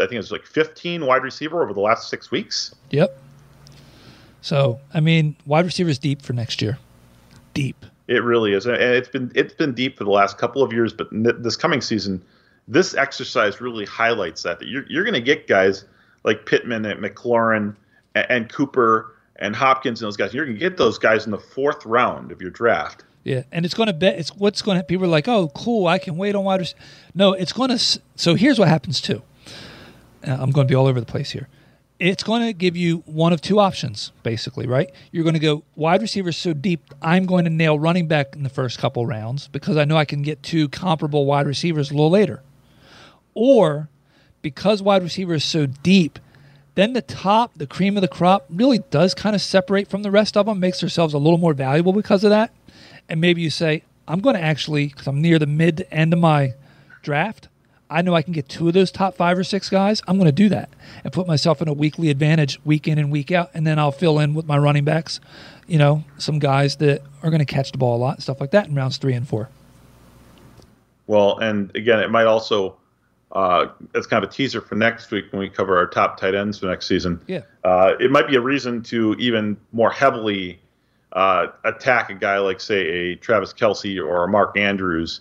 I 0.00 0.06
think 0.06 0.20
it's 0.20 0.30
like 0.30 0.46
15 0.46 1.06
wide 1.06 1.22
receiver 1.22 1.62
over 1.62 1.72
the 1.72 1.80
last 1.80 2.08
six 2.08 2.30
weeks. 2.30 2.74
Yep. 2.90 3.16
So 4.40 4.80
I 4.94 5.00
mean, 5.00 5.36
wide 5.46 5.64
receivers 5.64 5.98
deep 5.98 6.22
for 6.22 6.32
next 6.32 6.62
year. 6.62 6.78
Deep. 7.54 7.84
It 8.06 8.24
really 8.24 8.54
is, 8.54 8.66
and 8.66 8.76
it's 8.76 9.08
been 9.08 9.30
it's 9.34 9.54
been 9.54 9.72
deep 9.72 9.96
for 9.96 10.04
the 10.04 10.10
last 10.10 10.36
couple 10.36 10.62
of 10.62 10.72
years. 10.72 10.92
But 10.92 11.12
n- 11.12 11.42
this 11.42 11.56
coming 11.56 11.80
season, 11.80 12.20
this 12.66 12.94
exercise 12.94 13.60
really 13.60 13.84
highlights 13.84 14.42
that 14.42 14.58
that 14.58 14.66
you're 14.66 14.84
you're 14.88 15.04
going 15.04 15.14
to 15.14 15.20
get 15.20 15.46
guys 15.46 15.84
like 16.24 16.44
Pittman 16.44 16.84
and 16.84 17.00
McLaurin 17.00 17.76
and, 18.14 18.26
and 18.28 18.52
Cooper 18.52 19.14
and 19.36 19.54
Hopkins 19.54 20.02
and 20.02 20.06
those 20.06 20.16
guys. 20.16 20.34
You're 20.34 20.44
going 20.44 20.56
to 20.56 20.60
get 20.60 20.76
those 20.76 20.98
guys 20.98 21.24
in 21.24 21.30
the 21.30 21.38
fourth 21.38 21.86
round 21.86 22.32
of 22.32 22.42
your 22.42 22.50
draft. 22.50 23.04
Yeah, 23.22 23.42
and 23.52 23.64
it's 23.64 23.74
going 23.74 23.86
to 23.86 23.92
bet. 23.92 24.18
It's 24.18 24.34
what's 24.34 24.62
going 24.62 24.78
to. 24.78 24.82
People 24.82 25.04
are 25.04 25.08
like, 25.08 25.28
"Oh, 25.28 25.48
cool, 25.54 25.86
I 25.86 25.98
can 25.98 26.16
wait 26.16 26.34
on 26.34 26.44
wide 26.44 26.60
receivers." 26.60 26.82
No, 27.14 27.32
it's 27.32 27.52
going 27.52 27.70
to. 27.70 28.00
So 28.16 28.34
here's 28.34 28.58
what 28.58 28.66
happens 28.68 29.00
too. 29.00 29.22
Uh, 30.26 30.32
I'm 30.32 30.50
going 30.50 30.66
to 30.66 30.70
be 30.70 30.74
all 30.74 30.86
over 30.86 31.00
the 31.00 31.06
place 31.06 31.30
here. 31.30 31.48
It's 31.98 32.22
going 32.22 32.46
to 32.46 32.54
give 32.54 32.76
you 32.76 33.02
one 33.04 33.32
of 33.32 33.42
two 33.42 33.58
options, 33.58 34.12
basically, 34.22 34.66
right? 34.66 34.90
You're 35.12 35.24
going 35.24 35.34
to 35.34 35.40
go 35.40 35.64
wide 35.76 36.00
receivers 36.00 36.36
so 36.36 36.54
deep. 36.54 36.94
I'm 37.02 37.26
going 37.26 37.44
to 37.44 37.50
nail 37.50 37.78
running 37.78 38.08
back 38.08 38.34
in 38.34 38.42
the 38.42 38.48
first 38.48 38.78
couple 38.78 39.04
rounds 39.04 39.48
because 39.48 39.76
I 39.76 39.84
know 39.84 39.98
I 39.98 40.06
can 40.06 40.22
get 40.22 40.42
two 40.42 40.68
comparable 40.70 41.26
wide 41.26 41.46
receivers 41.46 41.90
a 41.90 41.94
little 41.94 42.10
later. 42.10 42.42
Or 43.34 43.90
because 44.40 44.82
wide 44.82 45.02
receiver 45.02 45.34
is 45.34 45.44
so 45.44 45.66
deep, 45.66 46.18
then 46.74 46.94
the 46.94 47.02
top, 47.02 47.52
the 47.56 47.66
cream 47.66 47.96
of 47.98 48.00
the 48.00 48.08
crop, 48.08 48.46
really 48.48 48.78
does 48.90 49.12
kind 49.12 49.36
of 49.36 49.42
separate 49.42 49.88
from 49.88 50.02
the 50.02 50.10
rest 50.10 50.36
of 50.36 50.46
them, 50.46 50.60
makes 50.60 50.80
themselves 50.80 51.12
a 51.12 51.18
little 51.18 51.38
more 51.38 51.52
valuable 51.52 51.92
because 51.92 52.24
of 52.24 52.30
that. 52.30 52.50
And 53.08 53.20
maybe 53.20 53.42
you 53.42 53.50
say, 53.50 53.82
I'm 54.08 54.20
going 54.20 54.36
to 54.36 54.42
actually, 54.42 54.86
because 54.86 55.06
I'm 55.06 55.20
near 55.20 55.38
the 55.38 55.46
mid 55.46 55.86
end 55.90 56.12
of 56.12 56.18
my 56.18 56.54
draft, 57.02 57.48
I 57.90 58.02
know 58.02 58.14
I 58.14 58.22
can 58.22 58.32
get 58.32 58.48
two 58.48 58.68
of 58.68 58.74
those 58.74 58.90
top 58.90 59.16
five 59.16 59.36
or 59.36 59.44
six 59.44 59.68
guys. 59.68 60.00
I'm 60.06 60.16
going 60.16 60.26
to 60.26 60.32
do 60.32 60.48
that 60.50 60.70
and 61.02 61.12
put 61.12 61.26
myself 61.26 61.60
in 61.60 61.68
a 61.68 61.72
weekly 61.72 62.08
advantage 62.08 62.60
week 62.64 62.86
in 62.86 62.98
and 62.98 63.10
week 63.10 63.32
out. 63.32 63.50
And 63.52 63.66
then 63.66 63.78
I'll 63.78 63.92
fill 63.92 64.18
in 64.20 64.34
with 64.34 64.46
my 64.46 64.56
running 64.56 64.84
backs, 64.84 65.20
you 65.66 65.78
know, 65.78 66.04
some 66.16 66.38
guys 66.38 66.76
that 66.76 67.02
are 67.22 67.30
going 67.30 67.40
to 67.40 67.44
catch 67.44 67.72
the 67.72 67.78
ball 67.78 67.96
a 67.96 67.98
lot 67.98 68.14
and 68.14 68.22
stuff 68.22 68.40
like 68.40 68.52
that 68.52 68.68
in 68.68 68.74
rounds 68.74 68.96
three 68.96 69.14
and 69.14 69.26
four. 69.26 69.48
Well, 71.06 71.38
and 71.38 71.74
again, 71.74 71.98
it 71.98 72.10
might 72.10 72.26
also 72.26 72.76
uh, 73.32 73.66
it's 73.94 74.06
kind 74.06 74.24
of 74.24 74.30
a 74.30 74.32
teaser 74.32 74.60
for 74.60 74.74
next 74.74 75.10
week 75.10 75.26
when 75.32 75.40
we 75.40 75.48
cover 75.48 75.76
our 75.76 75.86
top 75.86 76.18
tight 76.18 76.34
ends 76.34 76.58
for 76.58 76.66
next 76.66 76.86
season. 76.86 77.20
Yeah. 77.26 77.42
Uh, 77.64 77.94
it 78.00 78.10
might 78.10 78.26
be 78.26 78.36
a 78.36 78.40
reason 78.40 78.82
to 78.84 79.14
even 79.18 79.56
more 79.72 79.90
heavily 79.90 80.60
uh, 81.12 81.48
attack 81.64 82.10
a 82.10 82.14
guy 82.14 82.38
like, 82.38 82.60
say, 82.60 82.80
a 82.80 83.16
Travis 83.16 83.52
Kelce 83.52 83.98
or 84.04 84.24
a 84.24 84.28
Mark 84.28 84.56
Andrews. 84.56 85.20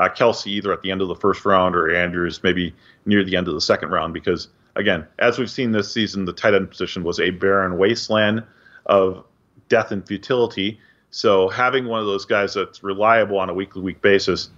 Uh, 0.00 0.08
Kelce 0.08 0.46
either 0.46 0.72
at 0.72 0.80
the 0.80 0.90
end 0.90 1.02
of 1.02 1.08
the 1.08 1.14
first 1.14 1.44
round 1.44 1.76
or 1.76 1.94
Andrews 1.94 2.42
maybe 2.42 2.74
near 3.04 3.22
the 3.22 3.36
end 3.36 3.48
of 3.48 3.54
the 3.54 3.60
second 3.60 3.90
round 3.90 4.14
because 4.14 4.48
again, 4.74 5.06
as 5.18 5.38
we've 5.38 5.50
seen 5.50 5.72
this 5.72 5.92
season, 5.92 6.24
the 6.24 6.32
tight 6.32 6.54
end 6.54 6.70
position 6.70 7.04
was 7.04 7.20
a 7.20 7.28
barren 7.28 7.76
wasteland 7.76 8.42
of 8.86 9.22
death 9.68 9.90
and 9.90 10.06
futility. 10.06 10.80
So 11.10 11.50
having 11.50 11.84
one 11.84 12.00
of 12.00 12.06
those 12.06 12.24
guys 12.24 12.54
that's 12.54 12.82
reliable 12.82 13.38
on 13.38 13.50
a 13.50 13.54
week 13.54 13.74
to 13.74 13.80
week 13.80 14.00
basis 14.00 14.48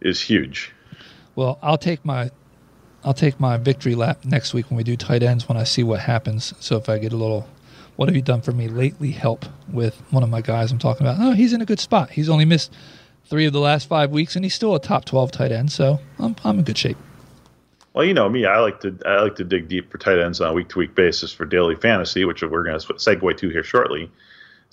is 0.00 0.20
huge. 0.20 0.70
Well, 1.34 1.58
I'll 1.60 1.76
take 1.76 2.04
my 2.04 2.30
I'll 3.02 3.14
take 3.14 3.40
my 3.40 3.56
victory 3.56 3.96
lap 3.96 4.24
next 4.24 4.54
week 4.54 4.70
when 4.70 4.76
we 4.76 4.84
do 4.84 4.96
tight 4.96 5.24
ends 5.24 5.48
when 5.48 5.58
I 5.58 5.64
see 5.64 5.82
what 5.82 5.98
happens. 5.98 6.54
So 6.60 6.76
if 6.76 6.88
I 6.88 6.98
get 6.98 7.12
a 7.12 7.16
little 7.16 7.48
what 7.96 8.08
have 8.08 8.14
you 8.14 8.22
done 8.22 8.42
for 8.42 8.52
me 8.52 8.68
lately 8.68 9.10
help 9.10 9.44
with 9.68 10.00
one 10.10 10.22
of 10.22 10.28
my 10.28 10.40
guys 10.40 10.70
I'm 10.70 10.78
talking 10.78 11.04
about. 11.04 11.16
Oh, 11.20 11.32
he's 11.32 11.52
in 11.52 11.60
a 11.60 11.66
good 11.66 11.80
spot. 11.80 12.10
He's 12.10 12.28
only 12.28 12.44
missed 12.44 12.72
three 13.26 13.46
of 13.46 13.52
the 13.52 13.60
last 13.60 13.88
five 13.88 14.10
weeks 14.10 14.36
and 14.36 14.44
he's 14.44 14.54
still 14.54 14.74
a 14.74 14.80
top 14.80 15.04
twelve 15.04 15.32
tight 15.32 15.52
end, 15.52 15.72
so 15.72 16.00
I'm 16.18 16.36
I'm 16.44 16.58
in 16.58 16.64
good 16.64 16.78
shape. 16.78 16.96
Well, 17.94 18.04
you 18.04 18.12
know 18.12 18.28
me, 18.28 18.44
I 18.44 18.58
like 18.58 18.80
to 18.80 18.98
I 19.06 19.22
like 19.22 19.36
to 19.36 19.44
dig 19.44 19.68
deep 19.68 19.90
for 19.90 19.98
tight 19.98 20.18
ends 20.18 20.40
on 20.40 20.50
a 20.50 20.52
week 20.52 20.68
to 20.70 20.80
week 20.80 20.94
basis 20.94 21.32
for 21.32 21.44
daily 21.44 21.76
fantasy, 21.76 22.24
which 22.24 22.42
we're 22.42 22.64
going 22.64 22.78
to 22.78 22.86
segue 22.94 23.36
to 23.38 23.48
here 23.48 23.62
shortly. 23.62 24.10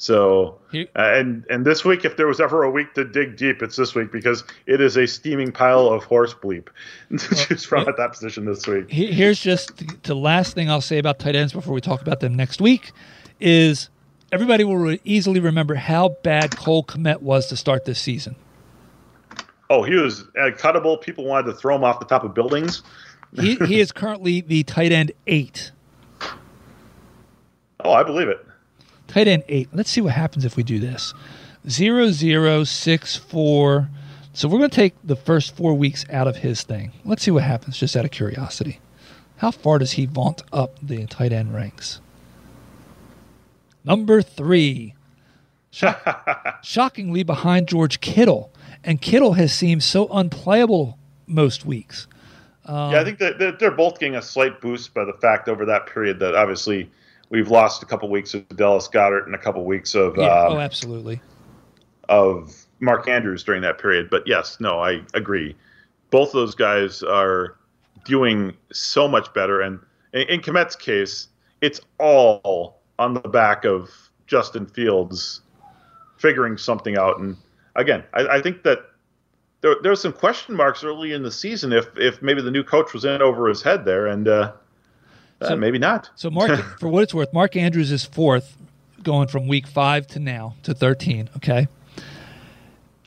So, 0.01 0.57
uh, 0.73 0.87
and 0.95 1.45
and 1.47 1.63
this 1.63 1.85
week, 1.85 2.03
if 2.05 2.17
there 2.17 2.25
was 2.25 2.41
ever 2.41 2.63
a 2.63 2.71
week 2.71 2.95
to 2.95 3.03
dig 3.03 3.37
deep, 3.37 3.61
it's 3.61 3.75
this 3.75 3.93
week 3.93 4.11
because 4.11 4.43
it 4.65 4.81
is 4.81 4.97
a 4.97 5.05
steaming 5.05 5.51
pile 5.51 5.89
of 5.89 6.03
horse 6.03 6.33
bleep 6.33 6.69
to 7.15 7.35
choose 7.35 7.63
from 7.63 7.87
at 7.87 7.97
that 7.97 8.13
position 8.13 8.45
this 8.45 8.65
week. 8.65 8.89
Here's 8.89 9.39
just 9.39 9.77
the, 9.77 9.95
the 10.01 10.15
last 10.15 10.55
thing 10.55 10.71
I'll 10.71 10.81
say 10.81 10.97
about 10.97 11.19
tight 11.19 11.35
ends 11.35 11.53
before 11.53 11.75
we 11.75 11.81
talk 11.81 12.01
about 12.01 12.19
them 12.19 12.33
next 12.35 12.59
week 12.59 12.91
is 13.39 13.90
everybody 14.31 14.63
will 14.63 14.97
easily 15.03 15.39
remember 15.39 15.75
how 15.75 16.09
bad 16.23 16.55
Cole 16.55 16.83
Kmet 16.83 17.21
was 17.21 17.47
to 17.47 17.57
start 17.57 17.85
this 17.85 17.99
season. 17.99 18.35
Oh, 19.69 19.83
he 19.83 19.95
was 19.95 20.23
cuttable. 20.35 20.99
People 20.99 21.25
wanted 21.25 21.51
to 21.51 21.53
throw 21.53 21.75
him 21.75 21.83
off 21.83 21.99
the 21.99 22.05
top 22.05 22.23
of 22.23 22.33
buildings. 22.33 22.83
He, 23.39 23.55
he 23.55 23.79
is 23.79 23.91
currently 23.91 24.41
the 24.41 24.63
tight 24.63 24.91
end 24.91 25.13
eight. 25.27 25.71
Oh, 27.83 27.93
I 27.93 28.03
believe 28.03 28.27
it. 28.27 28.45
Tight 29.07 29.27
end 29.27 29.43
eight. 29.47 29.69
Let's 29.71 29.89
see 29.89 30.01
what 30.01 30.13
happens 30.13 30.43
if 30.43 30.57
we 30.57 30.63
do 30.63 30.79
this. 30.79 31.13
Zero 31.69 32.11
zero 32.11 32.63
six 32.63 33.15
four. 33.15 33.89
So 34.33 34.47
we're 34.47 34.59
going 34.59 34.69
to 34.69 34.75
take 34.75 34.95
the 35.03 35.15
first 35.15 35.55
four 35.55 35.73
weeks 35.73 36.05
out 36.09 36.27
of 36.27 36.37
his 36.37 36.63
thing. 36.63 36.91
Let's 37.03 37.23
see 37.23 37.31
what 37.31 37.43
happens, 37.43 37.77
just 37.77 37.95
out 37.95 38.05
of 38.05 38.11
curiosity. 38.11 38.79
How 39.37 39.51
far 39.51 39.79
does 39.79 39.93
he 39.93 40.05
vaunt 40.05 40.43
up 40.53 40.77
the 40.81 41.05
tight 41.07 41.33
end 41.33 41.53
ranks? 41.53 41.99
Number 43.83 44.21
three. 44.21 44.95
Shock- 45.71 46.59
shockingly 46.63 47.23
behind 47.23 47.67
George 47.67 48.01
Kittle. 48.01 48.51
And 48.83 49.01
Kittle 49.01 49.33
has 49.33 49.53
seemed 49.53 49.83
so 49.83 50.07
unplayable 50.07 50.97
most 51.27 51.65
weeks. 51.65 52.07
yeah, 52.67 52.99
I 52.99 53.03
think 53.03 53.19
that 53.19 53.39
that 53.39 53.59
they're 53.59 53.71
both 53.71 53.99
getting 53.99 54.15
a 54.15 54.21
slight 54.21 54.59
boost 54.61 54.93
by 54.93 55.05
the 55.05 55.13
fact 55.13 55.47
over 55.49 55.65
that 55.65 55.85
period 55.87 56.19
that 56.19 56.35
obviously 56.35 56.89
we've 57.29 57.49
lost 57.49 57.81
a 57.83 57.85
couple 57.85 58.09
weeks 58.09 58.33
of 58.33 58.47
Dallas 58.49 58.87
Goedert 58.87 59.25
and 59.25 59.33
a 59.35 59.37
couple 59.37 59.63
weeks 59.65 59.95
of 59.95 60.17
Yeah, 60.17 60.25
um, 60.25 60.53
oh, 60.53 60.59
absolutely. 60.59 61.21
of 62.09 62.65
Mark 62.79 63.07
Andrews 63.07 63.43
during 63.43 63.61
that 63.61 63.77
period. 63.79 64.09
But 64.09 64.23
yes, 64.27 64.57
no, 64.59 64.79
I 64.79 65.01
agree. 65.13 65.55
Both 66.09 66.29
of 66.29 66.33
those 66.33 66.55
guys 66.55 67.03
are 67.03 67.55
doing 68.03 68.53
so 68.73 69.07
much 69.07 69.33
better. 69.33 69.61
And 69.61 69.79
in, 70.13 70.21
in 70.23 70.41
Kmet's 70.41 70.75
case, 70.75 71.27
it's 71.61 71.79
all 71.99 72.80
on 73.01 73.15
the 73.15 73.19
back 73.21 73.65
of 73.65 73.89
Justin 74.27 74.65
Fields 74.67 75.41
figuring 76.17 76.57
something 76.57 76.97
out. 76.97 77.19
And 77.19 77.35
again, 77.75 78.03
I, 78.13 78.27
I 78.27 78.41
think 78.41 78.63
that 78.63 78.79
there, 79.61 79.75
there 79.81 79.91
were 79.91 79.95
some 79.95 80.13
question 80.13 80.55
marks 80.55 80.83
early 80.83 81.13
in 81.13 81.23
the 81.23 81.31
season 81.31 81.73
if, 81.73 81.87
if 81.97 82.21
maybe 82.21 82.41
the 82.41 82.51
new 82.51 82.63
coach 82.63 82.93
was 82.93 83.05
in 83.05 83.21
over 83.21 83.47
his 83.47 83.61
head 83.61 83.85
there. 83.85 84.07
And 84.07 84.27
uh, 84.27 84.53
uh, 85.41 85.55
maybe 85.55 85.79
not. 85.79 86.09
So 86.15 86.29
Mark, 86.29 86.59
for 86.79 86.87
what 86.87 87.03
it's 87.03 87.13
worth, 87.13 87.33
Mark 87.33 87.55
Andrews 87.55 87.91
is 87.91 88.05
fourth, 88.05 88.55
going 89.01 89.27
from 89.27 89.47
week 89.47 89.65
five 89.65 90.05
to 90.07 90.19
now 90.19 90.55
to 90.63 90.73
thirteen. 90.73 91.29
Okay, 91.37 91.67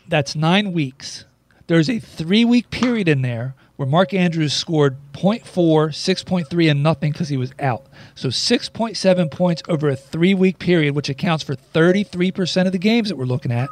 that's 0.09 0.35
nine 0.35 0.73
weeks. 0.73 1.25
There's 1.67 1.89
a 1.89 1.99
three-week 1.99 2.71
period 2.71 3.09
in 3.09 3.23
there 3.23 3.55
where 3.77 3.89
Mark 3.89 4.15
Andrews 4.15 4.53
scored 4.53 4.97
0.4, 5.13 5.43
6.3, 5.43 6.71
and 6.71 6.83
nothing 6.83 7.13
because 7.13 7.29
he 7.29 7.37
was 7.37 7.53
out. 7.59 7.87
So 8.15 8.29
6.7 8.29 9.31
points 9.31 9.63
over 9.69 9.89
a 9.89 9.97
three-week 9.97 10.59
period, 10.59 10.95
which 10.95 11.09
accounts 11.09 11.43
for 11.43 11.57
33% 11.57 12.67
of 12.67 12.73
the 12.73 12.79
games 12.79 13.09
that 13.09 13.17
we're 13.17 13.25
looking 13.25 13.51
at, 13.51 13.69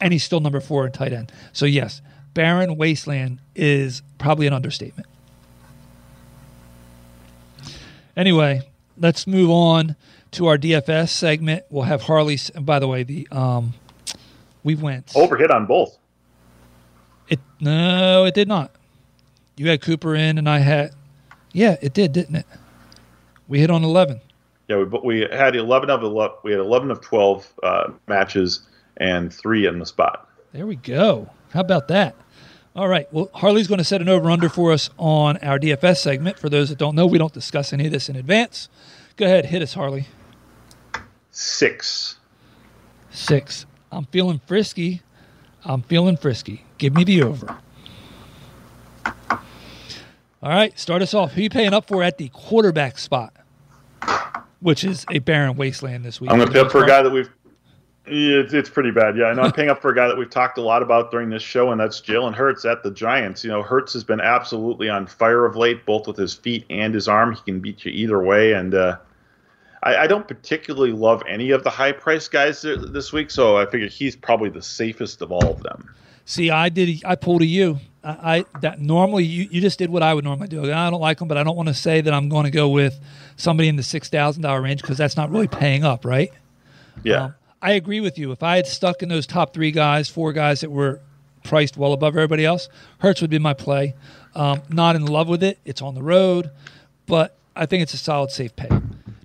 and 0.00 0.12
he's 0.12 0.24
still 0.24 0.40
number 0.40 0.60
four 0.60 0.86
in 0.86 0.92
tight 0.92 1.12
end. 1.12 1.32
So 1.52 1.64
yes, 1.64 2.02
barren 2.34 2.76
wasteland 2.76 3.40
is 3.54 4.02
probably 4.18 4.46
an 4.46 4.52
understatement. 4.52 5.06
Anyway, 8.16 8.60
let's 8.98 9.26
move 9.26 9.50
on 9.50 9.96
to 10.32 10.46
our 10.46 10.58
DFS 10.58 11.08
segment. 11.08 11.64
We'll 11.70 11.84
have 11.84 12.02
Harley's. 12.02 12.50
And 12.50 12.66
by 12.66 12.78
the 12.78 12.88
way, 12.88 13.02
the 13.02 13.26
um, 13.30 13.74
we 14.62 14.74
went. 14.74 15.06
Overhit 15.08 15.50
on 15.50 15.66
both. 15.66 15.96
It 17.28 17.40
no, 17.60 18.24
it 18.24 18.34
did 18.34 18.48
not. 18.48 18.72
You 19.60 19.68
had 19.68 19.82
Cooper 19.82 20.14
in, 20.14 20.38
and 20.38 20.48
I 20.48 20.60
had. 20.60 20.94
Yeah, 21.52 21.76
it 21.82 21.92
did, 21.92 22.14
didn't 22.14 22.34
it? 22.34 22.46
We 23.46 23.58
hit 23.58 23.70
on 23.70 23.84
eleven. 23.84 24.22
Yeah, 24.68 24.78
we, 24.78 24.84
but 24.86 25.04
we 25.04 25.28
had 25.30 25.54
11 25.54 25.90
of 25.90 26.02
11, 26.02 26.36
we 26.44 26.52
had 26.52 26.60
11 26.60 26.90
of 26.90 27.02
12 27.02 27.52
uh, 27.62 27.90
matches 28.08 28.66
and 28.96 29.30
three 29.30 29.66
in 29.66 29.78
the 29.78 29.84
spot. 29.84 30.30
There 30.52 30.66
we 30.66 30.76
go. 30.76 31.28
How 31.52 31.60
about 31.60 31.88
that? 31.88 32.16
All 32.74 32.88
right. 32.88 33.12
Well, 33.12 33.28
Harley's 33.34 33.68
going 33.68 33.76
to 33.78 33.84
set 33.84 34.00
an 34.00 34.08
over 34.08 34.30
under 34.30 34.48
for 34.48 34.72
us 34.72 34.88
on 34.96 35.36
our 35.38 35.58
DFS 35.58 35.98
segment. 35.98 36.38
For 36.38 36.48
those 36.48 36.70
that 36.70 36.78
don't 36.78 36.94
know, 36.94 37.06
we 37.06 37.18
don't 37.18 37.34
discuss 37.34 37.74
any 37.74 37.84
of 37.84 37.92
this 37.92 38.08
in 38.08 38.16
advance. 38.16 38.70
Go 39.18 39.26
ahead, 39.26 39.44
hit 39.44 39.60
us, 39.60 39.74
Harley. 39.74 40.06
Six. 41.32 42.16
Six. 43.10 43.66
I'm 43.92 44.06
feeling 44.06 44.40
frisky. 44.46 45.02
I'm 45.66 45.82
feeling 45.82 46.16
frisky. 46.16 46.64
Give 46.78 46.94
me 46.94 47.04
the 47.04 47.24
over. 47.24 47.58
All 50.42 50.50
right, 50.50 50.78
start 50.78 51.02
us 51.02 51.12
off. 51.12 51.32
Who 51.32 51.42
you 51.42 51.50
paying 51.50 51.74
up 51.74 51.86
for 51.86 52.02
at 52.02 52.16
the 52.16 52.30
quarterback 52.30 52.98
spot? 52.98 53.34
Which 54.60 54.84
is 54.84 55.04
a 55.10 55.18
barren 55.18 55.54
wasteland 55.56 56.02
this 56.02 56.18
week. 56.18 56.30
I'm 56.30 56.38
going 56.38 56.48
to 56.48 56.52
pay 56.52 56.60
up 56.60 56.72
for 56.72 56.82
a 56.82 56.86
guy 56.86 57.02
that 57.02 57.10
we've. 57.10 57.28
Yeah, 58.06 58.40
it's, 58.40 58.54
it's 58.54 58.70
pretty 58.70 58.90
bad. 58.90 59.18
Yeah, 59.18 59.26
I 59.26 59.34
know. 59.34 59.42
I'm 59.42 59.52
paying 59.54 59.68
up 59.68 59.82
for 59.82 59.90
a 59.90 59.94
guy 59.94 60.08
that 60.08 60.16
we've 60.16 60.30
talked 60.30 60.56
a 60.56 60.62
lot 60.62 60.82
about 60.82 61.10
during 61.10 61.28
this 61.28 61.42
show, 61.42 61.70
and 61.70 61.78
that's 61.78 62.00
Jalen 62.00 62.34
Hurts 62.34 62.64
at 62.64 62.82
the 62.82 62.90
Giants. 62.90 63.44
You 63.44 63.50
know, 63.50 63.62
Hurts 63.62 63.92
has 63.92 64.02
been 64.02 64.20
absolutely 64.20 64.88
on 64.88 65.06
fire 65.06 65.44
of 65.44 65.56
late, 65.56 65.84
both 65.84 66.06
with 66.06 66.16
his 66.16 66.32
feet 66.32 66.64
and 66.70 66.94
his 66.94 67.06
arm. 67.06 67.34
He 67.34 67.42
can 67.42 67.60
beat 67.60 67.84
you 67.84 67.92
either 67.92 68.22
way, 68.22 68.54
and 68.54 68.74
uh, 68.74 68.96
I, 69.82 69.96
I, 69.98 70.06
don't 70.06 70.26
particularly 70.26 70.92
love 70.92 71.22
any 71.28 71.50
of 71.50 71.64
the 71.64 71.70
high 71.70 71.92
price 71.92 72.28
guys 72.28 72.62
this 72.62 73.12
week, 73.12 73.30
so 73.30 73.58
I 73.58 73.66
figured 73.66 73.92
he's 73.92 74.16
probably 74.16 74.48
the 74.48 74.62
safest 74.62 75.20
of 75.20 75.30
all 75.30 75.50
of 75.50 75.62
them. 75.62 75.94
See, 76.24 76.50
I 76.50 76.70
did. 76.70 77.02
I 77.04 77.14
pulled 77.14 77.42
a 77.42 77.46
U. 77.46 77.78
I, 78.02 78.44
that 78.62 78.80
normally 78.80 79.24
you, 79.24 79.48
you 79.50 79.60
just 79.60 79.78
did 79.78 79.90
what 79.90 80.02
I 80.02 80.14
would 80.14 80.24
normally 80.24 80.48
do. 80.48 80.62
I 80.72 80.88
don't 80.88 81.00
like 81.00 81.18
them, 81.18 81.28
but 81.28 81.36
I 81.36 81.42
don't 81.42 81.56
want 81.56 81.68
to 81.68 81.74
say 81.74 82.00
that 82.00 82.14
I'm 82.14 82.28
going 82.28 82.44
to 82.44 82.50
go 82.50 82.68
with 82.70 82.98
somebody 83.36 83.68
in 83.68 83.76
the 83.76 83.82
six 83.82 84.08
thousand 84.08 84.42
dollar 84.42 84.62
range 84.62 84.80
because 84.80 84.96
that's 84.96 85.16
not 85.16 85.30
really 85.30 85.48
paying 85.48 85.84
up, 85.84 86.04
right? 86.04 86.32
Yeah. 87.02 87.24
Um, 87.24 87.34
I 87.62 87.72
agree 87.72 88.00
with 88.00 88.18
you. 88.18 88.32
If 88.32 88.42
I 88.42 88.56
had 88.56 88.66
stuck 88.66 89.02
in 89.02 89.10
those 89.10 89.26
top 89.26 89.52
three 89.52 89.70
guys, 89.70 90.08
four 90.08 90.32
guys 90.32 90.62
that 90.62 90.70
were 90.70 91.00
priced 91.44 91.76
well 91.76 91.92
above 91.92 92.16
everybody 92.16 92.44
else, 92.44 92.68
Hurts 92.98 93.20
would 93.20 93.30
be 93.30 93.38
my 93.38 93.52
play. 93.52 93.94
Um, 94.34 94.62
not 94.70 94.96
in 94.96 95.04
love 95.04 95.28
with 95.28 95.42
it. 95.42 95.58
It's 95.66 95.82
on 95.82 95.94
the 95.94 96.02
road, 96.02 96.50
but 97.06 97.36
I 97.54 97.66
think 97.66 97.82
it's 97.82 97.92
a 97.92 97.98
solid, 97.98 98.30
safe 98.30 98.56
pay. 98.56 98.68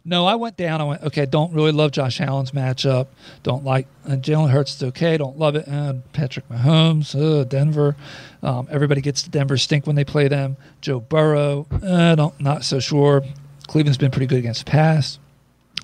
No, 0.08 0.28
I 0.28 0.36
went 0.36 0.56
down. 0.56 0.82
I 0.82 0.84
went, 0.84 1.04
okay, 1.04 1.26
don't 1.26 1.52
really 1.52 1.72
love 1.72 1.90
Josh 1.92 2.22
Allen's 2.22 2.52
matchup. 2.52 3.08
Don't 3.42 3.66
like 3.66 3.88
uh, 4.06 4.12
Jalen 4.12 4.52
Hurts 4.52 4.76
is 4.76 4.84
okay. 4.84 5.18
Don't 5.18 5.40
love 5.40 5.56
it. 5.56 5.68
Uh, 5.68 5.96
Patrick 6.14 6.48
Mahomes, 6.48 7.16
uh, 7.20 7.44
Denver. 7.44 7.96
Um, 8.44 8.68
everybody 8.70 9.02
gets 9.02 9.24
to 9.24 9.32
Denver 9.32 9.58
stink 9.58 9.88
when 9.88 9.96
they 9.96 10.06
play 10.06 10.28
them. 10.28 10.58
Joe 10.80 11.00
Burrow, 11.00 11.66
uh, 11.72 12.14
don't, 12.14 12.40
not 12.40 12.64
so 12.64 12.80
sure. 12.80 13.24
Cleveland's 13.66 13.98
been 13.98 14.12
pretty 14.12 14.28
good 14.28 14.38
against 14.38 14.66
the 14.66 14.72
pass. 14.72 15.18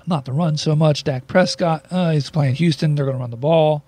Not 0.06 0.24
the 0.24 0.32
run 0.32 0.56
so 0.56 0.76
much. 0.76 1.02
Dak 1.02 1.26
Prescott, 1.26 1.86
uh, 1.90 2.12
he's 2.12 2.30
playing 2.30 2.54
Houston. 2.54 2.94
They're 2.94 3.04
going 3.04 3.16
to 3.16 3.20
run 3.20 3.30
the 3.30 3.36
ball. 3.36 3.84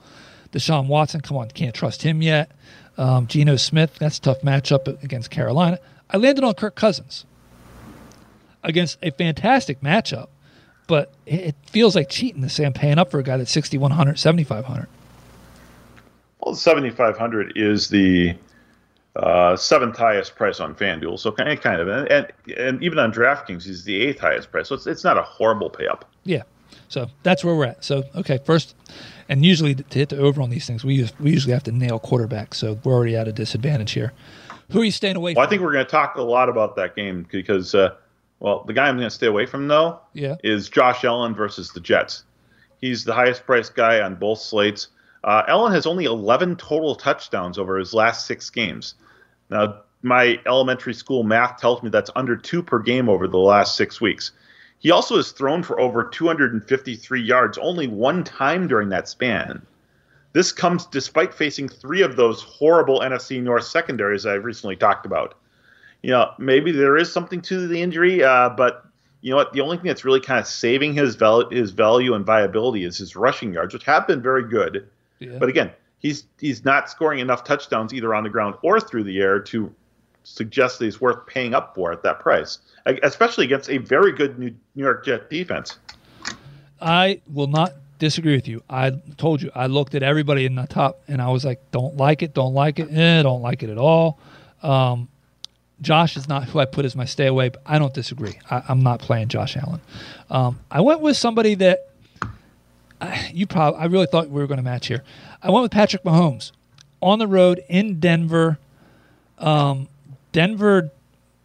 Deshaun 0.51 0.89
Watson, 0.89 1.20
come 1.20 1.37
on, 1.37 1.49
can't 1.49 1.74
trust 1.74 2.03
him 2.03 2.22
yet. 2.22 2.51
Um, 2.99 3.28
Geno 3.28 3.55
Smith, 3.55 3.97
that's 3.99 4.18
a 4.18 4.20
tough 4.20 4.41
matchup 4.43 5.03
against 5.03 5.30
Carolina. 5.30 5.78
I 6.11 6.16
landed 6.16 6.43
on 6.43 6.55
Kirk 6.55 6.74
Cousins 6.74 7.24
against 8.64 8.98
a 9.02 9.10
fantastic 9.10 9.80
matchup, 9.80 10.28
but 10.86 11.12
it 11.26 11.54
feels 11.66 11.94
like 11.94 12.08
cheating 12.08 12.42
to 12.42 12.48
say 12.48 12.64
I'm 12.64 12.72
paying 12.72 12.98
up 12.98 13.10
for 13.10 13.18
a 13.18 13.22
guy 13.22 13.36
that's 13.36 13.52
6,100, 13.52 14.18
7,500. 14.18 14.88
Well, 16.40 16.54
7,500 16.54 17.52
is 17.56 17.88
the 17.88 18.34
uh, 19.16 19.56
seventh 19.56 19.96
highest 19.96 20.34
price 20.34 20.60
on 20.60 20.74
FanDuel, 20.74 21.18
so 21.18 21.30
kind 21.30 21.48
of, 21.48 21.60
kind 21.60 21.80
of, 21.80 21.88
and, 21.88 22.10
and, 22.10 22.32
and 22.58 22.82
even 22.82 22.98
on 22.98 23.12
DraftKings, 23.12 23.64
he's 23.64 23.84
the 23.84 24.00
eighth 24.02 24.18
highest 24.18 24.50
price. 24.50 24.68
So 24.68 24.74
it's, 24.74 24.86
it's 24.86 25.04
not 25.04 25.16
a 25.16 25.22
horrible 25.22 25.70
pay 25.70 25.86
up. 25.86 26.10
Yeah, 26.24 26.42
so 26.88 27.08
that's 27.22 27.44
where 27.44 27.54
we're 27.54 27.66
at. 27.66 27.84
So 27.84 28.04
okay, 28.16 28.40
first, 28.44 28.74
and 29.28 29.44
usually 29.44 29.76
to 29.76 29.98
hit 29.98 30.08
the 30.08 30.18
over 30.18 30.42
on 30.42 30.50
these 30.50 30.66
things, 30.66 30.84
we 30.84 30.94
use, 30.94 31.12
we 31.20 31.30
usually 31.30 31.52
have 31.54 31.62
to 31.64 31.72
nail 31.72 31.98
quarterback. 31.98 32.54
So 32.54 32.78
we're 32.84 32.92
already 32.92 33.16
at 33.16 33.28
a 33.28 33.32
disadvantage 33.32 33.92
here. 33.92 34.12
Who 34.72 34.80
are 34.80 34.84
you 34.84 34.90
staying 34.90 35.16
away 35.16 35.34
well, 35.34 35.44
from? 35.44 35.48
I 35.48 35.50
think 35.50 35.62
we're 35.62 35.72
going 35.72 35.84
to 35.84 35.90
talk 35.90 36.16
a 36.16 36.22
lot 36.22 36.48
about 36.48 36.76
that 36.76 36.96
game 36.96 37.26
because 37.30 37.74
uh, 37.74 37.94
well, 38.45 38.62
the 38.66 38.74
guy 38.74 38.88
I'm 38.88 38.99
going 38.99 39.09
to 39.09 39.11
stay 39.11 39.26
away 39.26 39.47
from 39.47 39.68
though 39.68 40.01
yeah. 40.12 40.36
is 40.45 40.68
Josh 40.68 41.03
Allen 41.03 41.34
versus 41.34 41.70
the 41.70 41.80
Jets. 41.80 42.24
He's 42.78 43.03
the 43.03 43.14
highest 43.14 43.47
priced 43.47 43.74
guy 43.74 44.03
on 44.03 44.16
both 44.16 44.38
slates. 44.38 44.88
Uh, 45.24 45.45
Allen 45.49 45.72
has 45.72 45.86
only 45.86 46.05
11 46.05 46.57
total 46.57 46.95
touchdowns 46.95 47.57
over 47.57 47.78
his 47.78 47.95
last 47.95 48.26
six 48.26 48.51
games. 48.51 48.97
Now, 49.49 49.80
my 50.03 50.38
elementary 50.47 50.92
school 50.92 51.22
math 51.22 51.59
tells 51.59 51.82
me 51.82 51.88
that's 51.88 52.11
under 52.16 52.36
two 52.36 52.62
per 52.62 52.80
game 52.80 53.09
over 53.09 53.26
the 53.26 53.38
last 53.38 53.78
six 53.78 53.99
weeks. 53.99 54.32
He 54.78 54.90
also 54.90 55.16
has 55.16 55.32
thrown 55.32 55.62
for 55.62 55.80
over 55.80 56.05
253 56.05 57.22
yards 57.22 57.57
only 57.57 57.86
one 57.86 58.24
time 58.24 58.68
during 58.68 58.90
that 58.90 59.09
span. 59.09 59.64
This 60.34 60.53
comes 60.53 60.84
despite 60.84 61.32
facing 61.32 61.70
three 61.70 62.03
of 62.03 62.16
those 62.16 62.42
horrible 62.42 63.01
NFC 63.01 63.42
North 63.42 63.64
secondaries 63.64 64.26
I've 64.26 64.45
recently 64.45 64.76
talked 64.76 65.07
about 65.07 65.36
you 66.05 66.11
know, 66.11 66.34
maybe 66.36 66.70
there 66.70 66.98
is 66.98 67.11
something 67.11 67.40
to 67.40 67.66
the 67.66 67.80
injury, 67.80 68.22
uh, 68.22 68.50
but 68.50 68.84
you 69.22 69.30
know 69.30 69.36
what? 69.36 69.55
The 69.55 69.62
only 69.62 69.78
thing 69.78 69.86
that's 69.86 70.05
really 70.05 70.20
kind 70.20 70.38
of 70.38 70.46
saving 70.46 70.92
his 70.92 71.14
val- 71.14 71.48
his 71.48 71.70
value 71.70 72.12
and 72.12 72.26
viability 72.26 72.84
is 72.84 72.98
his 72.98 73.16
rushing 73.16 73.55
yards, 73.55 73.72
which 73.72 73.84
have 73.84 74.07
been 74.07 74.20
very 74.20 74.46
good. 74.46 74.86
Yeah. 75.18 75.38
But 75.38 75.48
again, 75.48 75.70
he's 76.00 76.26
he's 76.38 76.62
not 76.62 76.90
scoring 76.90 77.20
enough 77.20 77.42
touchdowns 77.44 77.94
either 77.94 78.14
on 78.14 78.22
the 78.22 78.28
ground 78.28 78.57
or 78.62 78.80
through 78.80 79.05
the 79.05 79.18
air 79.18 79.40
to 79.40 79.74
suggest 80.24 80.78
that 80.78 80.84
he's 80.84 81.00
worth 81.00 81.26
paying 81.26 81.55
up 81.55 81.74
for 81.74 81.90
at 81.90 82.02
that 82.02 82.20
price, 82.20 82.59
especially 83.02 83.46
against 83.46 83.70
a 83.70 83.78
very 83.78 84.12
good 84.12 84.38
New 84.38 84.55
York 84.74 85.07
Jet 85.07 85.30
defense. 85.30 85.78
I 86.82 87.22
will 87.32 87.46
not 87.46 87.72
disagree 87.98 88.34
with 88.34 88.46
you. 88.46 88.62
I 88.68 88.90
told 89.16 89.40
you 89.40 89.50
I 89.55 89.68
looked 89.68 89.94
at 89.94 90.02
everybody 90.02 90.44
in 90.44 90.55
the 90.55 90.66
top 90.66 91.00
and 91.09 91.22
I 91.22 91.28
was 91.30 91.46
like, 91.46 91.62
don't 91.70 91.96
like 91.96 92.22
it, 92.22 92.34
don't 92.34 92.52
like 92.52 92.78
it, 92.78 92.92
eh, 92.92 93.22
don't 93.22 93.40
like 93.40 93.62
it 93.62 93.70
at 93.70 93.78
all. 93.78 94.18
Um, 94.62 95.09
Josh 95.80 96.16
is 96.16 96.28
not 96.28 96.44
who 96.44 96.58
I 96.58 96.64
put 96.64 96.84
as 96.84 96.94
my 96.94 97.04
stay 97.04 97.26
away, 97.26 97.48
but 97.48 97.62
I 97.66 97.78
don't 97.78 97.92
disagree. 97.92 98.38
I, 98.50 98.62
am 98.68 98.80
not 98.80 99.00
playing 99.00 99.28
Josh 99.28 99.56
Allen. 99.56 99.80
Um, 100.30 100.60
I 100.70 100.80
went 100.80 101.00
with 101.00 101.16
somebody 101.16 101.54
that 101.56 101.90
I, 103.00 103.30
you 103.34 103.46
probably. 103.46 103.80
I 103.80 103.86
really 103.86 104.06
thought 104.06 104.28
we 104.28 104.40
were 104.40 104.46
going 104.46 104.58
to 104.58 104.64
match 104.64 104.86
here. 104.86 105.02
I 105.42 105.50
went 105.50 105.62
with 105.62 105.72
Patrick 105.72 106.04
Mahomes 106.04 106.52
on 107.00 107.18
the 107.18 107.26
road 107.26 107.62
in 107.68 108.00
Denver. 108.00 108.58
Um, 109.38 109.88
Denver 110.32 110.90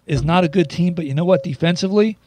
is 0.05 0.23
not 0.23 0.43
a 0.43 0.47
good 0.47 0.69
team, 0.69 0.93
but 0.93 1.05
you 1.05 1.13
know 1.13 1.25
what? 1.25 1.43
Defensively, 1.43 2.17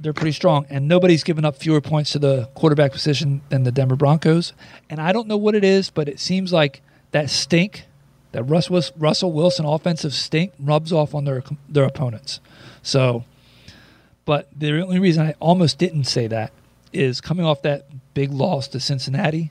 they're 0.00 0.12
pretty 0.12 0.32
strong, 0.32 0.66
and 0.68 0.88
nobody's 0.88 1.22
given 1.22 1.44
up 1.44 1.56
fewer 1.56 1.80
points 1.80 2.12
to 2.12 2.18
the 2.18 2.48
quarterback 2.54 2.92
position 2.92 3.42
than 3.50 3.62
the 3.62 3.72
Denver 3.72 3.96
Broncos. 3.96 4.52
And 4.90 5.00
I 5.00 5.12
don't 5.12 5.28
know 5.28 5.36
what 5.36 5.54
it 5.54 5.64
is, 5.64 5.90
but 5.90 6.08
it 6.08 6.18
seems 6.18 6.52
like 6.52 6.82
that 7.12 7.30
stink 7.30 7.84
that 8.32 8.44
Russell 8.44 9.32
Wilson 9.32 9.64
offensive 9.64 10.12
stink 10.12 10.52
rubs 10.58 10.92
off 10.92 11.14
on 11.14 11.24
their 11.24 11.42
their 11.68 11.84
opponents. 11.84 12.40
So, 12.82 13.24
but 14.24 14.48
the 14.56 14.80
only 14.82 14.98
reason 14.98 15.26
I 15.26 15.34
almost 15.38 15.78
didn't 15.78 16.04
say 16.04 16.26
that 16.26 16.52
is 16.92 17.20
coming 17.20 17.46
off 17.46 17.62
that 17.62 17.86
big 18.14 18.32
loss 18.32 18.68
to 18.68 18.80
Cincinnati, 18.80 19.50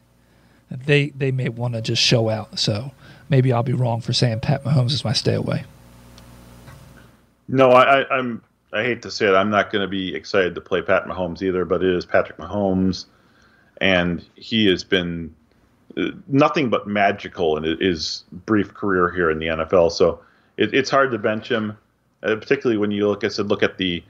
they 0.69 1.09
they 1.09 1.31
may 1.31 1.49
want 1.49 1.75
to 1.75 1.81
just 1.81 2.01
show 2.01 2.29
out. 2.29 2.59
So 2.59 2.91
maybe 3.29 3.53
I'll 3.53 3.63
be 3.63 3.73
wrong 3.73 4.01
for 4.01 4.13
saying 4.13 4.41
Pat 4.41 4.63
Mahomes 4.63 4.91
is 4.91 5.03
my 5.03 5.13
stay 5.13 5.33
away. 5.33 5.63
No, 7.47 7.71
I, 7.71 8.01
I, 8.01 8.17
I'm. 8.17 8.43
I 8.73 8.83
hate 8.83 9.01
to 9.01 9.11
say 9.11 9.27
it, 9.27 9.33
I'm 9.33 9.49
not 9.49 9.69
going 9.69 9.81
to 9.81 9.87
be 9.89 10.15
excited 10.15 10.55
to 10.55 10.61
play 10.61 10.81
Pat 10.81 11.05
Mahomes 11.05 11.41
either. 11.41 11.65
But 11.65 11.83
it 11.83 11.93
is 11.93 12.05
Patrick 12.05 12.37
Mahomes, 12.37 13.05
and 13.81 14.25
he 14.35 14.67
has 14.67 14.85
been 14.85 15.35
nothing 16.27 16.69
but 16.69 16.87
magical 16.87 17.57
in 17.57 17.63
his 17.79 18.23
brief 18.45 18.73
career 18.73 19.11
here 19.11 19.29
in 19.29 19.39
the 19.39 19.47
NFL. 19.47 19.91
So 19.91 20.21
it, 20.57 20.73
it's 20.73 20.89
hard 20.89 21.11
to 21.11 21.17
bench 21.17 21.49
him, 21.49 21.77
uh, 22.23 22.35
particularly 22.35 22.77
when 22.77 22.91
you 22.91 23.07
look. 23.07 23.23
I 23.23 23.27
said, 23.27 23.47
look 23.47 23.63
at 23.63 23.77
the 23.77 24.03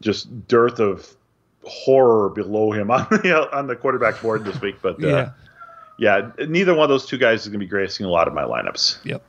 just 0.00 0.46
dearth 0.48 0.78
of 0.78 1.16
horror 1.64 2.30
below 2.30 2.72
him 2.72 2.90
on 2.92 3.06
the 3.10 3.48
on 3.52 3.66
the 3.66 3.76
quarterback 3.76 4.20
board 4.20 4.44
this 4.44 4.60
week. 4.60 4.76
But 4.82 5.02
uh, 5.02 5.06
yeah. 5.06 5.30
yeah, 5.98 6.46
neither 6.46 6.74
one 6.74 6.84
of 6.84 6.88
those 6.88 7.06
two 7.06 7.18
guys 7.18 7.42
is 7.42 7.48
going 7.48 7.60
to 7.60 7.66
be 7.66 7.66
gracing 7.66 8.06
a 8.06 8.10
lot 8.10 8.28
of 8.28 8.34
my 8.34 8.44
lineups. 8.44 9.04
Yep. 9.04 9.22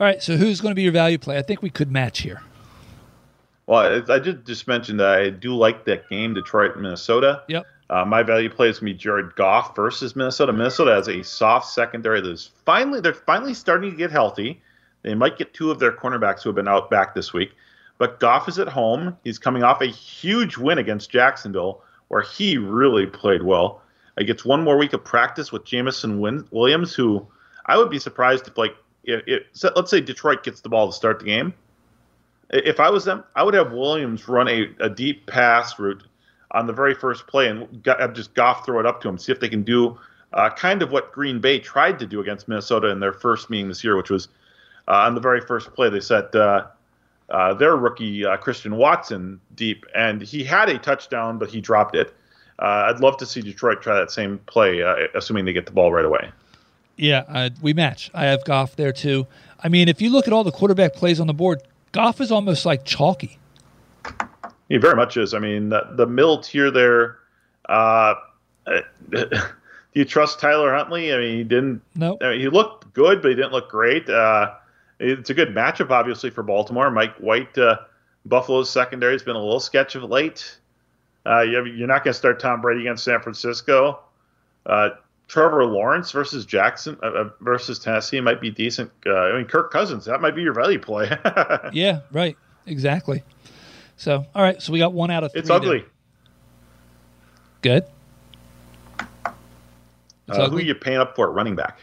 All 0.00 0.06
right, 0.06 0.22
so 0.22 0.36
who's 0.36 0.60
going 0.60 0.70
to 0.70 0.76
be 0.76 0.82
your 0.82 0.92
value 0.92 1.18
play? 1.18 1.38
I 1.38 1.42
think 1.42 1.60
we 1.60 1.70
could 1.70 1.90
match 1.90 2.20
here. 2.20 2.40
Well, 3.66 4.02
I 4.08 4.18
did 4.20 4.46
just 4.46 4.68
mention 4.68 4.96
that 4.98 5.08
I 5.08 5.30
do 5.30 5.54
like 5.56 5.84
that 5.86 6.08
game, 6.08 6.34
Detroit, 6.34 6.76
Minnesota. 6.76 7.42
Yep. 7.48 7.66
Uh, 7.90 8.04
my 8.04 8.22
value 8.22 8.50
play 8.50 8.68
is 8.68 8.78
going 8.78 8.92
to 8.92 8.94
be 8.94 8.98
Jared 8.98 9.34
Goff 9.34 9.74
versus 9.74 10.14
Minnesota. 10.14 10.52
Minnesota 10.52 10.92
has 10.92 11.08
a 11.08 11.22
soft 11.22 11.68
secondary 11.68 12.20
that 12.20 12.30
is 12.30 12.50
finally 12.66 13.00
they're 13.00 13.14
finally 13.14 13.54
starting 13.54 13.90
to 13.90 13.96
get 13.96 14.10
healthy. 14.10 14.60
They 15.02 15.14
might 15.14 15.38
get 15.38 15.54
two 15.54 15.70
of 15.70 15.78
their 15.78 15.92
cornerbacks 15.92 16.42
who 16.42 16.50
have 16.50 16.56
been 16.56 16.68
out 16.68 16.90
back 16.90 17.14
this 17.14 17.32
week, 17.32 17.52
but 17.96 18.20
Goff 18.20 18.48
is 18.48 18.58
at 18.58 18.68
home. 18.68 19.16
He's 19.24 19.38
coming 19.38 19.62
off 19.62 19.80
a 19.80 19.86
huge 19.86 20.58
win 20.58 20.78
against 20.78 21.10
Jacksonville, 21.10 21.82
where 22.08 22.22
he 22.22 22.58
really 22.58 23.06
played 23.06 23.42
well. 23.42 23.80
He 24.18 24.24
gets 24.24 24.44
one 24.44 24.62
more 24.62 24.76
week 24.76 24.92
of 24.92 25.04
practice 25.04 25.52
with 25.52 25.64
Jameson 25.64 26.20
Williams, 26.50 26.92
who 26.92 27.26
I 27.66 27.78
would 27.78 27.88
be 27.88 27.98
surprised 27.98 28.48
if 28.48 28.58
like 28.58 28.76
if, 29.04 29.22
if 29.26 29.42
let's 29.76 29.90
say 29.90 30.00
Detroit 30.00 30.42
gets 30.42 30.60
the 30.60 30.68
ball 30.68 30.88
to 30.88 30.92
start 30.92 31.20
the 31.20 31.24
game. 31.24 31.54
If 32.50 32.80
I 32.80 32.90
was 32.90 33.04
them, 33.04 33.24
I 33.36 33.42
would 33.42 33.54
have 33.54 33.72
Williams 33.72 34.26
run 34.26 34.48
a, 34.48 34.68
a 34.80 34.90
deep 34.90 35.26
pass 35.26 35.78
route 35.78 36.02
on 36.52 36.66
the 36.66 36.72
very 36.72 36.94
first 36.94 37.26
play 37.26 37.48
and 37.48 37.68
just 38.14 38.34
Goff 38.34 38.64
throw 38.64 38.80
it 38.80 38.86
up 38.86 39.00
to 39.02 39.08
him, 39.08 39.18
see 39.18 39.32
if 39.32 39.40
they 39.40 39.48
can 39.48 39.62
do 39.62 39.98
uh, 40.32 40.50
kind 40.50 40.82
of 40.82 40.92
what 40.92 41.12
Green 41.12 41.40
Bay 41.40 41.58
tried 41.58 41.98
to 41.98 42.06
do 42.06 42.20
against 42.20 42.48
Minnesota 42.48 42.88
in 42.88 43.00
their 43.00 43.12
first 43.12 43.50
meeting 43.50 43.68
this 43.68 43.82
year, 43.82 43.96
which 43.96 44.10
was 44.10 44.28
uh, 44.86 44.92
on 44.92 45.14
the 45.14 45.20
very 45.20 45.40
first 45.40 45.72
play, 45.74 45.88
they 45.88 46.00
set 46.00 46.34
uh, 46.34 46.66
uh, 47.30 47.54
their 47.54 47.76
rookie 47.76 48.24
uh, 48.24 48.36
Christian 48.36 48.76
Watson 48.76 49.40
deep, 49.54 49.84
and 49.94 50.20
he 50.20 50.44
had 50.44 50.68
a 50.68 50.78
touchdown, 50.78 51.38
but 51.38 51.48
he 51.48 51.60
dropped 51.60 51.94
it. 51.94 52.14
Uh, 52.58 52.90
I'd 52.92 53.00
love 53.00 53.16
to 53.18 53.26
see 53.26 53.40
Detroit 53.40 53.82
try 53.82 53.94
that 53.94 54.10
same 54.10 54.38
play, 54.46 54.80
assuming 55.14 55.44
they 55.44 55.52
get 55.52 55.66
the 55.66 55.72
ball 55.72 55.92
right 55.92 56.04
away. 56.04 56.30
Yeah, 56.96 57.50
we 57.62 57.72
match. 57.72 58.10
I 58.12 58.24
have 58.24 58.44
Goff 58.44 58.74
there 58.74 58.92
too. 58.92 59.28
I 59.62 59.68
mean, 59.68 59.88
if 59.88 60.02
you 60.02 60.10
look 60.10 60.26
at 60.26 60.32
all 60.32 60.42
the 60.42 60.50
quarterback 60.50 60.94
plays 60.94 61.20
on 61.20 61.28
the 61.28 61.34
board, 61.34 61.62
Goff 61.92 62.20
is 62.20 62.32
almost 62.32 62.66
like 62.66 62.84
chalky. 62.84 63.38
He 64.68 64.76
very 64.76 64.96
much 64.96 65.16
is. 65.16 65.34
I 65.34 65.38
mean, 65.38 65.70
the, 65.70 65.88
the 65.92 66.06
middle 66.06 66.38
tier 66.38 66.70
there. 66.70 67.18
Uh, 67.68 68.14
do 69.10 69.28
you 69.94 70.04
trust 70.04 70.40
Tyler 70.40 70.74
Huntley? 70.74 71.12
I 71.12 71.18
mean, 71.18 71.38
he 71.38 71.44
didn't. 71.44 71.82
No. 71.94 72.18
I 72.20 72.30
mean, 72.30 72.40
he 72.40 72.48
looked 72.48 72.92
good, 72.92 73.22
but 73.22 73.28
he 73.28 73.34
didn't 73.34 73.52
look 73.52 73.70
great. 73.70 74.08
Uh, 74.08 74.54
it's 75.00 75.30
a 75.30 75.34
good 75.34 75.54
matchup, 75.54 75.90
obviously, 75.90 76.30
for 76.30 76.42
Baltimore. 76.42 76.90
Mike 76.90 77.16
White, 77.16 77.56
uh, 77.56 77.78
Buffalo's 78.26 78.70
secondary 78.70 79.12
has 79.12 79.22
been 79.22 79.36
a 79.36 79.42
little 79.42 79.60
sketch 79.60 79.94
of 79.94 80.02
late. 80.02 80.58
Uh, 81.24 81.42
you're 81.42 81.86
not 81.86 82.04
going 82.04 82.12
to 82.12 82.18
start 82.18 82.40
Tom 82.40 82.60
Brady 82.60 82.82
against 82.82 83.04
San 83.04 83.20
Francisco. 83.20 84.00
Uh, 84.66 84.90
Trevor 85.28 85.66
Lawrence 85.66 86.10
versus 86.10 86.46
Jackson 86.46 86.96
uh, 87.02 87.06
uh 87.06 87.30
versus 87.40 87.78
Tennessee 87.78 88.20
might 88.20 88.40
be 88.40 88.50
decent. 88.50 88.90
Uh, 89.06 89.14
I 89.14 89.36
mean, 89.36 89.46
Kirk 89.46 89.70
Cousins, 89.70 90.06
that 90.06 90.20
might 90.22 90.34
be 90.34 90.42
your 90.42 90.54
value 90.54 90.78
play. 90.78 91.10
yeah, 91.72 92.00
right. 92.12 92.36
Exactly. 92.66 93.22
So, 93.98 94.24
all 94.34 94.42
right. 94.42 94.62
So 94.62 94.72
we 94.72 94.78
got 94.78 94.92
one 94.92 95.10
out 95.10 95.24
of 95.24 95.32
three. 95.32 95.40
It's 95.40 95.50
ugly. 95.50 95.84
Good. 97.60 97.84
It's 100.28 100.38
uh, 100.38 100.48
who 100.48 100.58
are 100.58 100.62
you 100.62 100.74
paying 100.74 100.98
up 100.98 101.16
for 101.16 101.28
at 101.28 101.34
running 101.34 101.56
back? 101.56 101.78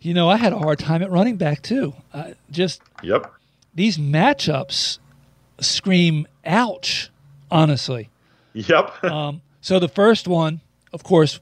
You 0.00 0.14
know, 0.14 0.28
I 0.28 0.36
had 0.36 0.52
a 0.52 0.58
hard 0.58 0.78
time 0.78 1.02
at 1.02 1.10
running 1.10 1.36
back 1.36 1.62
too. 1.62 1.94
Uh, 2.12 2.32
just 2.50 2.82
yep. 3.02 3.32
These 3.74 3.98
matchups 3.98 4.98
scream 5.60 6.26
ouch. 6.44 7.10
Honestly. 7.50 8.10
Yep. 8.52 9.04
um, 9.10 9.40
so 9.60 9.78
the 9.78 9.88
first 9.88 10.28
one, 10.28 10.60
of 10.92 11.04
course, 11.04 11.40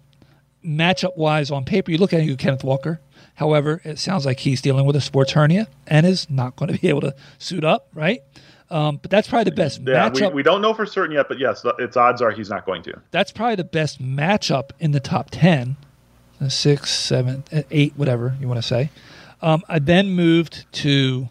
matchup 0.65 1.17
wise 1.17 1.51
on 1.51 1.65
paper, 1.65 1.91
you 1.91 1.99
look 1.99 2.13
at 2.13 2.23
you, 2.23 2.37
Kenneth 2.37 2.65
Walker. 2.65 3.01
However, 3.35 3.81
it 3.85 3.99
sounds 3.99 4.25
like 4.27 4.41
he's 4.41 4.61
dealing 4.61 4.87
with 4.87 4.97
a 4.97 5.01
sports 5.01 5.33
hernia 5.33 5.69
and 5.87 6.07
is 6.07 6.29
not 6.31 6.57
going 6.57 6.73
to 6.73 6.79
be 6.81 6.89
able 6.89 7.01
to 7.03 7.15
suit 7.39 7.65
up, 7.65 7.89
right? 7.93 8.23
Um, 8.71 8.99
but 9.01 9.11
that's 9.11 9.29
probably 9.29 9.45
the 9.45 9.57
best 9.57 9.81
yeah, 9.81 10.11
matchup. 10.11 10.31
We, 10.31 10.37
we, 10.37 10.43
don't 10.43 10.61
know 10.61 10.75
for 10.75 10.87
certain 10.87 11.15
yet, 11.15 11.29
but 11.29 11.39
yes, 11.39 11.65
its 11.79 11.97
odds 11.97 12.21
are 12.21 12.33
he's 12.33 12.51
not 12.51 12.67
going 12.67 12.83
to. 12.85 13.01
That's 13.13 13.31
probably 13.31 13.55
the 13.55 13.65
best 13.65 14.03
matchup 14.03 14.71
in 14.81 14.91
the 14.91 14.99
top 14.99 15.29
10, 15.31 15.77
six, 16.49 16.91
seven, 16.91 17.45
eight, 17.71 17.93
whatever 17.97 18.37
you 18.41 18.49
want 18.49 18.59
to 18.59 18.67
say. 18.67 18.91
Um, 19.41 19.63
I 19.69 19.79
then 19.79 20.11
moved 20.11 20.67
to. 20.73 21.29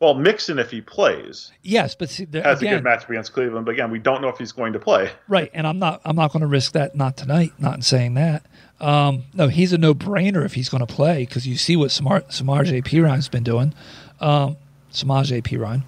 Well, 0.00 0.14
Mixon, 0.14 0.60
if 0.60 0.70
he 0.70 0.80
plays, 0.80 1.50
yes, 1.62 1.96
but 1.96 2.08
see, 2.08 2.24
there, 2.24 2.44
has 2.44 2.60
again, 2.60 2.74
a 2.74 2.80
good 2.80 2.88
matchup 2.88 3.08
against 3.08 3.32
Cleveland. 3.32 3.66
But 3.66 3.72
again, 3.72 3.90
we 3.90 3.98
don't 3.98 4.22
know 4.22 4.28
if 4.28 4.38
he's 4.38 4.52
going 4.52 4.74
to 4.74 4.78
play. 4.78 5.10
Right, 5.26 5.50
and 5.52 5.66
I'm 5.66 5.80
not. 5.80 6.00
I'm 6.04 6.14
not 6.14 6.30
going 6.30 6.42
to 6.42 6.46
risk 6.46 6.72
that. 6.72 6.94
Not 6.94 7.16
tonight. 7.16 7.52
Not 7.58 7.74
in 7.74 7.82
saying 7.82 8.14
that. 8.14 8.46
Um, 8.80 9.24
no, 9.34 9.48
he's 9.48 9.72
a 9.72 9.78
no-brainer 9.78 10.44
if 10.44 10.54
he's 10.54 10.68
going 10.68 10.86
to 10.86 10.94
play 10.94 11.26
because 11.26 11.48
you 11.48 11.56
see 11.56 11.74
what 11.74 11.90
Samar, 11.90 12.20
Samaje 12.22 12.84
Perine's 12.84 13.28
been 13.28 13.42
doing. 13.42 13.74
Um, 14.20 14.56
Perine. 14.92 15.82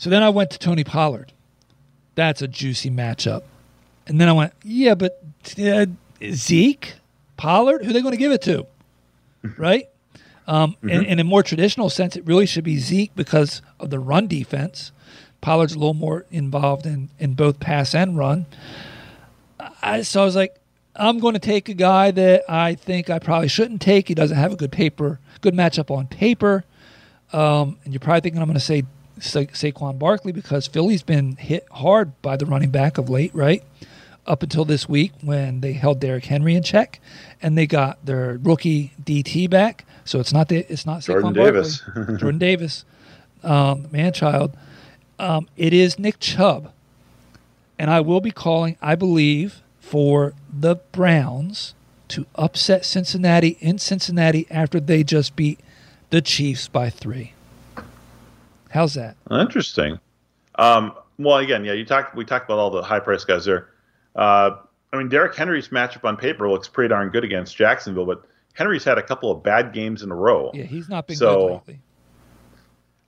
So 0.00 0.08
then 0.08 0.22
I 0.22 0.30
went 0.30 0.50
to 0.52 0.58
Tony 0.58 0.82
Pollard. 0.82 1.30
That's 2.14 2.40
a 2.40 2.48
juicy 2.48 2.90
matchup. 2.90 3.42
And 4.06 4.18
then 4.18 4.30
I 4.30 4.32
went, 4.32 4.54
yeah, 4.62 4.94
but 4.94 5.22
uh, 5.62 5.84
Zeke, 6.24 6.94
Pollard, 7.36 7.84
who 7.84 7.90
are 7.90 7.92
they 7.92 8.00
going 8.00 8.12
to 8.12 8.18
give 8.18 8.32
it 8.32 8.40
to? 8.42 8.66
right? 9.58 9.90
Um, 10.46 10.72
mm-hmm. 10.76 10.88
in, 10.88 11.04
in 11.04 11.18
a 11.18 11.24
more 11.24 11.42
traditional 11.42 11.90
sense, 11.90 12.16
it 12.16 12.24
really 12.24 12.46
should 12.46 12.64
be 12.64 12.78
Zeke 12.78 13.14
because 13.14 13.60
of 13.78 13.90
the 13.90 13.98
run 13.98 14.26
defense. 14.26 14.90
Pollard's 15.42 15.74
a 15.74 15.78
little 15.78 15.92
more 15.92 16.24
involved 16.30 16.86
in, 16.86 17.10
in 17.18 17.34
both 17.34 17.60
pass 17.60 17.94
and 17.94 18.16
run. 18.16 18.46
I, 19.82 20.00
so 20.00 20.22
I 20.22 20.24
was 20.24 20.34
like, 20.34 20.58
I'm 20.96 21.18
going 21.18 21.34
to 21.34 21.40
take 21.40 21.68
a 21.68 21.74
guy 21.74 22.10
that 22.10 22.44
I 22.48 22.74
think 22.74 23.10
I 23.10 23.18
probably 23.18 23.48
shouldn't 23.48 23.82
take. 23.82 24.08
He 24.08 24.14
doesn't 24.14 24.38
have 24.38 24.54
a 24.54 24.56
good 24.56 24.72
paper, 24.72 25.20
good 25.42 25.52
matchup 25.52 25.94
on 25.94 26.06
paper. 26.06 26.64
Um, 27.34 27.76
and 27.84 27.92
you're 27.92 28.00
probably 28.00 28.22
thinking 28.22 28.40
I'm 28.40 28.48
going 28.48 28.54
to 28.54 28.60
say 28.60 28.84
Sa- 29.20 29.40
Saquon 29.40 29.98
Barkley 29.98 30.32
because 30.32 30.66
Philly's 30.66 31.02
been 31.02 31.36
hit 31.36 31.66
hard 31.70 32.20
by 32.22 32.36
the 32.36 32.46
running 32.46 32.70
back 32.70 32.98
of 32.98 33.08
late, 33.08 33.34
right? 33.34 33.62
Up 34.26 34.42
until 34.42 34.64
this 34.64 34.88
week 34.88 35.12
when 35.22 35.60
they 35.60 35.72
held 35.72 36.00
Derrick 36.00 36.26
Henry 36.26 36.54
in 36.54 36.62
check, 36.62 37.00
and 37.42 37.56
they 37.56 37.66
got 37.66 38.04
their 38.04 38.38
rookie 38.42 38.92
DT 39.02 39.48
back. 39.48 39.84
So 40.04 40.20
it's 40.20 40.32
not 40.32 40.48
the, 40.48 40.58
it's 40.70 40.86
not 40.86 41.02
Jordan 41.02 41.32
Saquon 41.32 41.34
Davis. 41.34 41.80
Barkley, 41.80 42.16
Jordan 42.18 42.38
Davis, 42.38 42.84
um, 43.42 43.88
man 43.90 44.12
child. 44.12 44.56
Um, 45.18 45.48
it 45.56 45.72
is 45.72 45.98
Nick 45.98 46.18
Chubb, 46.20 46.72
and 47.78 47.90
I 47.90 48.00
will 48.00 48.20
be 48.20 48.30
calling. 48.30 48.76
I 48.80 48.94
believe 48.94 49.62
for 49.80 50.34
the 50.52 50.76
Browns 50.92 51.74
to 52.08 52.26
upset 52.34 52.84
Cincinnati 52.84 53.56
in 53.60 53.78
Cincinnati 53.78 54.46
after 54.50 54.80
they 54.80 55.02
just 55.02 55.36
beat 55.36 55.60
the 56.10 56.20
Chiefs 56.20 56.68
by 56.68 56.90
three. 56.90 57.32
How's 58.70 58.94
that? 58.94 59.16
Interesting. 59.30 59.98
Um, 60.56 60.94
well, 61.18 61.38
again, 61.38 61.64
yeah, 61.64 61.72
you 61.72 61.84
talked. 61.84 62.14
We 62.14 62.24
talked 62.24 62.46
about 62.46 62.58
all 62.58 62.70
the 62.70 62.82
high 62.82 63.00
price 63.00 63.24
guys 63.24 63.44
there. 63.44 63.68
Uh, 64.16 64.56
I 64.92 64.96
mean, 64.96 65.08
Derrick 65.08 65.34
Henry's 65.34 65.68
matchup 65.68 66.04
on 66.04 66.16
paper 66.16 66.48
looks 66.48 66.68
pretty 66.68 66.88
darn 66.88 67.10
good 67.10 67.24
against 67.24 67.56
Jacksonville, 67.56 68.06
but 68.06 68.24
Henry's 68.54 68.84
had 68.84 68.98
a 68.98 69.02
couple 69.02 69.30
of 69.30 69.42
bad 69.42 69.72
games 69.72 70.02
in 70.02 70.10
a 70.10 70.14
row. 70.14 70.50
Yeah, 70.54 70.64
he's 70.64 70.88
not 70.88 71.06
been 71.06 71.16
so, 71.16 71.36
good 71.36 71.52
lately. 71.52 71.80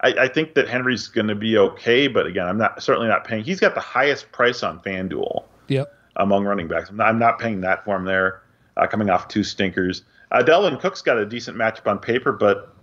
I, 0.01 0.25
I 0.25 0.29
think 0.29 0.55
that 0.55 0.69
Henry's 0.69 1.09
going 1.09 1.29
to 1.29 1.35
be 1.35 1.57
okay, 1.57 2.09
but 2.09 2.27
again, 2.27 2.47
I'm 2.47 2.59
not 2.59 2.83
certainly 2.83 3.09
not 3.09 3.25
paying. 3.25 3.45
He's 3.45 3.61
got 3.61 3.75
the 3.75 3.81
highest 3.81 4.31
price 4.33 4.63
on 4.63 4.81
FanDuel. 4.81 5.45
Yep. 5.69 5.95
Among 6.17 6.45
running 6.45 6.69
backs, 6.69 6.91
I'm 6.91 6.97
not, 6.97 7.09
I'm 7.09 7.19
not 7.19 7.39
paying 7.39 7.63
that 7.63 7.85
for 7.85 7.97
him 7.97 8.05
there. 8.05 8.43
Uh, 8.77 8.87
coming 8.87 9.11
off 9.11 9.29
two 9.29 9.43
stinkers, 9.43 10.03
uh, 10.31 10.43
Dalvin 10.43 10.81
Cook's 10.81 11.03
got 11.03 11.19
a 11.19 11.27
decent 11.27 11.57
matchup 11.57 11.87
on 11.87 11.99
paper, 11.99 12.33
but 12.33 12.75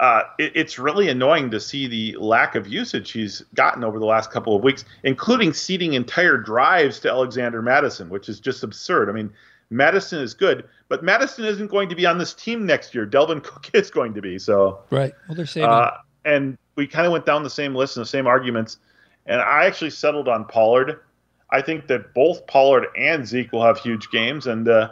uh, 0.00 0.22
it, 0.38 0.52
it's 0.54 0.78
really 0.78 1.08
annoying 1.08 1.50
to 1.50 1.58
see 1.58 1.86
the 1.86 2.16
lack 2.18 2.54
of 2.54 2.68
usage 2.68 3.10
he's 3.10 3.40
gotten 3.54 3.82
over 3.82 3.98
the 3.98 4.06
last 4.06 4.30
couple 4.30 4.54
of 4.54 4.62
weeks, 4.62 4.84
including 5.02 5.52
ceding 5.52 5.94
entire 5.94 6.36
drives 6.36 7.00
to 7.00 7.10
Alexander 7.10 7.62
Mattison, 7.62 8.08
which 8.08 8.28
is 8.28 8.38
just 8.38 8.62
absurd. 8.62 9.08
I 9.08 9.12
mean, 9.12 9.32
Mattison 9.70 10.20
is 10.20 10.34
good, 10.34 10.68
but 10.88 11.02
Mattison 11.02 11.44
isn't 11.44 11.66
going 11.66 11.88
to 11.88 11.96
be 11.96 12.06
on 12.06 12.18
this 12.18 12.32
team 12.32 12.64
next 12.64 12.94
year. 12.94 13.06
Delvin 13.06 13.40
Cook 13.42 13.70
is 13.74 13.90
going 13.90 14.14
to 14.14 14.22
be. 14.22 14.38
So 14.38 14.80
right. 14.90 15.12
Well, 15.28 15.36
they're 15.36 15.46
saving. 15.46 15.70
Uh, 15.70 15.98
and 16.24 16.58
we 16.76 16.86
kind 16.86 17.06
of 17.06 17.12
went 17.12 17.26
down 17.26 17.42
the 17.42 17.50
same 17.50 17.74
list 17.74 17.96
and 17.96 18.04
the 18.04 18.08
same 18.08 18.26
arguments, 18.26 18.78
and 19.26 19.40
I 19.40 19.66
actually 19.66 19.90
settled 19.90 20.28
on 20.28 20.44
Pollard. 20.44 21.00
I 21.50 21.62
think 21.62 21.86
that 21.88 22.12
both 22.14 22.46
Pollard 22.46 22.86
and 22.96 23.26
Zeke 23.26 23.50
will 23.52 23.64
have 23.64 23.78
huge 23.78 24.10
games, 24.10 24.46
and 24.46 24.68
uh, 24.68 24.90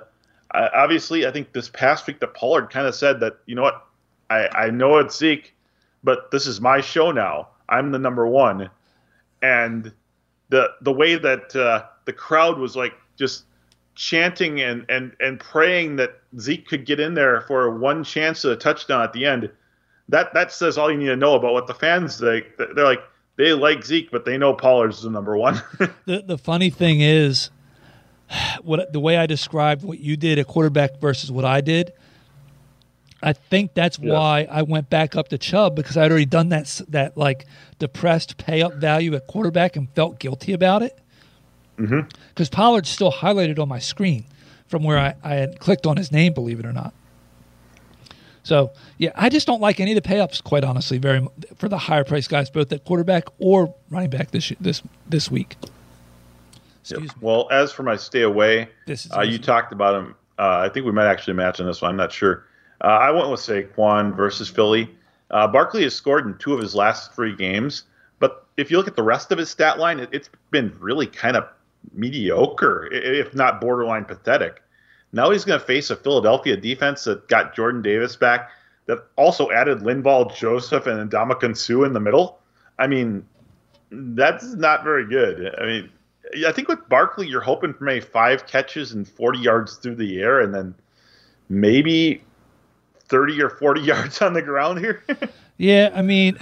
obviously, 0.53 1.27
I 1.27 1.31
think 1.31 1.53
this 1.53 1.69
past 1.69 2.07
week 2.07 2.19
that 2.21 2.35
Pollard 2.35 2.71
kind 2.71 2.87
of 2.87 2.95
said 2.95 3.21
that 3.21 3.39
you 3.47 3.55
know 3.55 3.63
what 3.63 3.86
I, 4.31 4.49
I 4.49 4.71
know 4.71 4.99
it's 4.99 5.17
Zeke, 5.17 5.55
but 6.03 6.31
this 6.31 6.47
is 6.47 6.61
my 6.61 6.81
show 6.81 7.11
now. 7.13 7.49
I'm 7.69 7.93
the 7.93 7.99
number 7.99 8.27
one, 8.27 8.71
and 9.43 9.93
the 10.49 10.69
the 10.81 10.93
way 10.93 11.17
that 11.17 11.55
uh, 11.57 11.85
the 12.05 12.13
crowd 12.13 12.59
was 12.59 12.77
like 12.77 12.95
just 13.17 13.45
chanting 13.95 14.61
and, 14.61 14.85
and 14.89 15.13
and 15.21 15.41
praying 15.41 15.97
that 15.97 16.21
Zeke 16.39 16.67
could 16.67 16.87
get 16.87 17.01
in 17.01 17.15
there 17.15 17.41
for 17.43 17.77
one 17.77 18.05
chance 18.05 18.45
at 18.45 18.53
a 18.53 18.57
touchdown 18.57 19.03
at 19.03 19.13
the 19.13 19.27
end. 19.27 19.51
That 20.09 20.33
that 20.35 20.53
says 20.53 20.79
all 20.79 20.91
you 20.91 20.97
need 20.97 21.07
to 21.07 21.17
know 21.17 21.35
about 21.35 21.53
what 21.53 21.67
the 21.67 21.75
fans 21.75 22.21
think. 22.21 22.47
They're 22.57 22.85
like 22.85 23.03
they 23.37 23.53
like 23.53 23.85
Zeke, 23.85 24.11
but 24.11 24.25
they 24.25 24.39
know 24.39 24.55
Pollard's 24.55 25.03
the 25.03 25.11
number 25.11 25.37
one. 25.37 25.61
the 26.07 26.23
the 26.25 26.39
funny 26.39 26.71
thing 26.71 27.01
is, 27.01 27.51
what 28.63 28.93
the 28.93 29.01
way 29.01 29.17
I 29.17 29.27
described 29.27 29.83
what 29.83 29.99
you 29.99 30.17
did 30.17 30.39
at 30.39 30.47
quarterback 30.47 31.01
versus 31.01 31.33
what 31.33 31.45
I 31.45 31.61
did 31.61 31.93
I 33.27 33.33
think 33.33 33.75
that's 33.75 33.99
yeah. 33.99 34.13
why 34.13 34.47
I 34.49 34.63
went 34.63 34.89
back 34.89 35.17
up 35.17 35.29
to 35.29 35.39
Chubb 35.39 35.75
because 35.75 35.97
I'd 35.97 36.13
already 36.13 36.27
done 36.27 36.51
that 36.51 36.81
that 36.91 37.17
like 37.17 37.47
depressed 37.81 38.37
pay 38.37 38.63
up 38.63 38.75
value 38.75 39.17
at 39.17 39.27
quarterback 39.27 39.75
and 39.75 39.91
felt 39.91 40.21
guilty 40.21 40.53
about 40.53 40.83
it. 40.83 40.97
Because 41.75 41.91
mm-hmm. 41.91 42.55
Pollard's 42.55 42.89
still 42.89 43.11
highlighted 43.11 43.59
on 43.59 43.69
my 43.69 43.81
screen 43.81 44.25
from 44.69 44.85
where 44.85 44.97
I, 44.97 45.17
I 45.25 45.35
had 45.35 45.59
clicked 45.59 45.89
on 45.89 45.97
his 45.97 46.13
name, 46.13 46.35
believe 46.35 46.61
it 46.61 46.67
or 46.67 46.73
not. 46.73 46.95
So 48.45 48.71
yeah, 48.97 49.11
I 49.17 49.29
just 49.29 49.45
don't 49.45 49.61
like 49.61 49.81
any 49.81 49.91
of 49.91 49.97
the 49.97 50.03
pay 50.03 50.21
ups, 50.21 50.41
quite 50.41 50.63
honestly, 50.63 50.99
very 50.99 51.27
for 51.57 51.69
the 51.69 51.79
higher 51.79 52.05
price 52.05 52.29
guys, 52.29 52.49
both 52.49 52.71
at 52.73 52.85
quarterback 52.85 53.25
or 53.41 53.75
running 53.91 54.11
back 54.11 54.31
this 54.31 54.53
this 54.61 54.83
this 55.05 55.33
week. 55.33 55.57
Yep. 56.85 57.11
Well, 57.21 57.49
as 57.51 57.73
for 57.73 57.83
my 57.83 57.97
stay 57.97 58.23
away, 58.23 58.69
uh, 59.17 59.23
you 59.23 59.39
talked 59.39 59.73
about 59.73 59.97
him. 59.97 60.15
Uh, 60.39 60.59
I 60.59 60.69
think 60.69 60.87
we 60.87 60.93
might 60.93 61.09
actually 61.09 61.35
match 61.35 61.59
on 61.59 61.67
this 61.67 61.83
one. 61.83 61.91
I'm 61.91 61.97
not 61.97 62.13
sure. 62.13 62.45
Uh, 62.83 62.89
I 62.89 63.11
went 63.11 63.31
with 63.31 63.41
Saquon 63.41 64.15
versus 64.17 64.49
Philly. 64.49 64.91
Uh, 65.31 65.47
Barkley 65.49 65.83
has 65.83 65.95
scored 65.95 66.27
in 66.27 66.37
two 66.39 66.55
of 66.55 66.61
his 66.61 66.75
last 66.75 67.15
three 67.15 67.35
games, 67.35 67.85
but 68.19 68.47
if 68.57 68.71
you 68.71 68.77
look 68.77 68.89
at 68.89 68.97
the 68.97 69.03
rest 69.03 69.33
of 69.33 69.39
his 69.39 69.51
stat 69.51 69.79
line, 69.79 70.01
it, 70.01 70.13
has 70.13 70.31
been 70.51 70.75
really 70.79 71.07
kind 71.07 71.37
of 71.37 71.49
mediocre, 71.93 72.89
if 72.93 73.35
not 73.35 73.61
borderline 73.61 74.05
pathetic. 74.05 74.63
Now 75.13 75.31
he's 75.31 75.45
going 75.45 75.59
to 75.59 75.65
face 75.65 75.91
a 75.91 75.97
Philadelphia 75.97 76.57
defense 76.57 77.05
that 77.05 77.29
got 77.29 77.55
Jordan 77.55 77.83
Davis 77.83 78.17
back. 78.17 78.51
that 78.87 78.99
also 79.17 79.51
added 79.51 79.81
Linval 79.81 80.35
Joseph 80.35 80.87
and 80.87 81.11
Ndamukong 81.11 81.57
Suh 81.57 81.85
in 81.85 81.93
the 81.93 82.01
middle. 82.01 82.39
I 82.79 82.87
mean, 82.87 83.27
that's 83.91 84.55
not 84.55 84.85
very 84.85 85.07
good. 85.07 85.55
I 85.59 85.67
mean, 85.67 85.91
I 86.47 86.53
think 86.53 86.69
with 86.69 86.89
Barkley, 86.89 87.29
you're 87.29 87.41
hoping 87.41 87.73
for 87.73 87.85
maybe 87.85 88.01
five 88.01 88.47
catches 88.47 88.93
and 88.93 89.09
40 89.09 89.39
yards 89.39 89.77
through 89.77 89.97
the 89.97 90.21
air, 90.21 90.41
and 90.41 90.55
then 90.55 90.75
maybe 91.49 92.23
30 93.09 93.43
or 93.43 93.51
40 93.51 93.81
yards 93.83 94.23
on 94.23 94.33
the 94.33 94.43
ground 94.43 94.79
here. 94.79 95.03
yeah, 95.57 95.91
I 95.95 96.03
mean, 96.03 96.39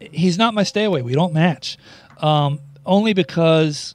he's 0.00 0.38
not 0.38 0.54
my 0.54 0.62
stay 0.62 0.84
away. 0.84 1.02
We 1.02 1.14
don't 1.14 1.32
match. 1.32 1.78
Um, 2.18 2.60
only 2.84 3.12
because 3.12 3.94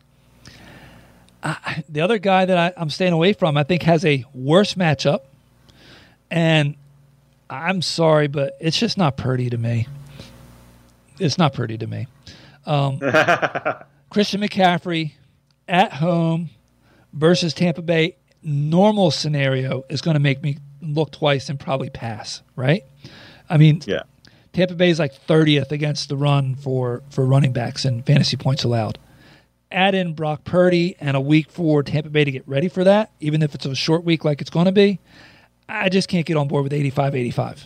I, 1.43 1.83
the 1.87 2.01
other 2.01 2.17
guy 2.17 2.45
that 2.45 2.57
I, 2.57 2.73
I'm 2.79 2.89
staying 2.89 3.13
away 3.13 3.33
from, 3.33 3.57
I 3.57 3.63
think, 3.63 3.83
has 3.83 4.03
a 4.05 4.25
worse 4.33 4.73
matchup. 4.73 5.21
And 6.31 6.75
I'm 7.49 7.81
sorry, 7.81 8.27
but 8.27 8.57
it's 8.59 8.77
just 8.77 8.97
not 8.97 9.15
pretty 9.15 9.49
to 9.51 9.57
me. 9.57 9.87
It's 11.19 11.37
not 11.37 11.53
pretty 11.53 11.77
to 11.77 11.87
me. 11.87 12.07
Um, 12.65 12.99
Christian 14.09 14.41
McCaffrey 14.41 15.13
at 15.67 15.93
home 15.93 16.49
versus 17.13 17.53
Tampa 17.53 17.81
Bay, 17.81 18.15
normal 18.41 19.11
scenario 19.11 19.83
is 19.89 20.01
going 20.01 20.15
to 20.15 20.19
make 20.19 20.41
me 20.41 20.57
look 20.93 21.11
twice 21.11 21.49
and 21.49 21.59
probably 21.59 21.89
pass, 21.89 22.41
right? 22.55 22.83
I 23.49 23.57
mean, 23.57 23.81
yeah. 23.85 24.03
Tampa 24.53 24.75
Bay 24.75 24.89
is 24.89 24.99
like 24.99 25.13
30th 25.13 25.71
against 25.71 26.09
the 26.09 26.15
run 26.15 26.55
for, 26.55 27.03
for 27.09 27.25
running 27.25 27.51
backs 27.51 27.85
and 27.85 28.05
fantasy 28.05 28.37
points 28.37 28.63
allowed. 28.63 28.97
Add 29.71 29.95
in 29.95 30.13
Brock 30.13 30.43
Purdy 30.43 30.95
and 30.99 31.17
a 31.17 31.21
week 31.21 31.51
for 31.51 31.83
Tampa 31.83 32.09
Bay 32.09 32.23
to 32.23 32.31
get 32.31 32.47
ready 32.47 32.69
for 32.69 32.83
that, 32.83 33.11
even 33.19 33.41
if 33.41 33.53
it's 33.53 33.65
a 33.65 33.75
short 33.75 34.03
week 34.03 34.23
like 34.23 34.39
it's 34.39 34.49
going 34.49 34.65
to 34.65 34.71
be. 34.71 34.99
I 35.67 35.89
just 35.89 36.07
can't 36.07 36.25
get 36.25 36.37
on 36.37 36.47
board 36.47 36.63
with 36.63 36.73
85 36.73 37.15
85. 37.15 37.65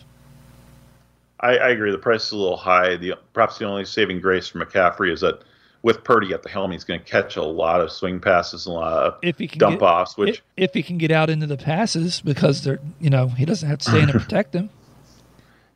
I, 1.40 1.56
I 1.56 1.68
agree. 1.70 1.90
The 1.90 1.98
price 1.98 2.26
is 2.26 2.32
a 2.32 2.36
little 2.36 2.56
high. 2.56 2.96
The 2.96 3.14
perhaps 3.32 3.58
the 3.58 3.66
only 3.66 3.84
saving 3.84 4.20
grace 4.20 4.48
for 4.48 4.64
McCaffrey 4.64 5.12
is 5.12 5.20
that 5.20 5.42
with 5.82 6.04
Purdy 6.04 6.32
at 6.32 6.42
the 6.42 6.48
helm, 6.48 6.72
he's 6.72 6.84
going 6.84 7.00
to 7.00 7.06
catch 7.06 7.36
a 7.36 7.42
lot 7.42 7.80
of 7.80 7.90
swing 7.90 8.20
passes, 8.20 8.66
and 8.66 8.74
a 8.74 8.78
lot 8.78 8.92
of 8.92 9.18
if 9.22 9.38
he 9.38 9.48
can 9.48 9.58
dump 9.58 9.80
get, 9.80 9.86
offs. 9.86 10.16
Which 10.16 10.38
if, 10.38 10.42
if, 10.56 10.74
he 10.74 10.82
can 10.82 10.98
get 10.98 11.10
out 11.10 11.30
into 11.30 11.46
the 11.46 11.56
passes, 11.56 12.20
because 12.20 12.62
they're 12.62 12.80
you 13.00 13.10
know 13.10 13.28
he 13.28 13.44
doesn't 13.44 13.68
have 13.68 13.78
to 13.78 13.90
stay 13.90 14.00
in 14.00 14.08
to 14.08 14.12
protect 14.20 14.52
them. 14.52 14.70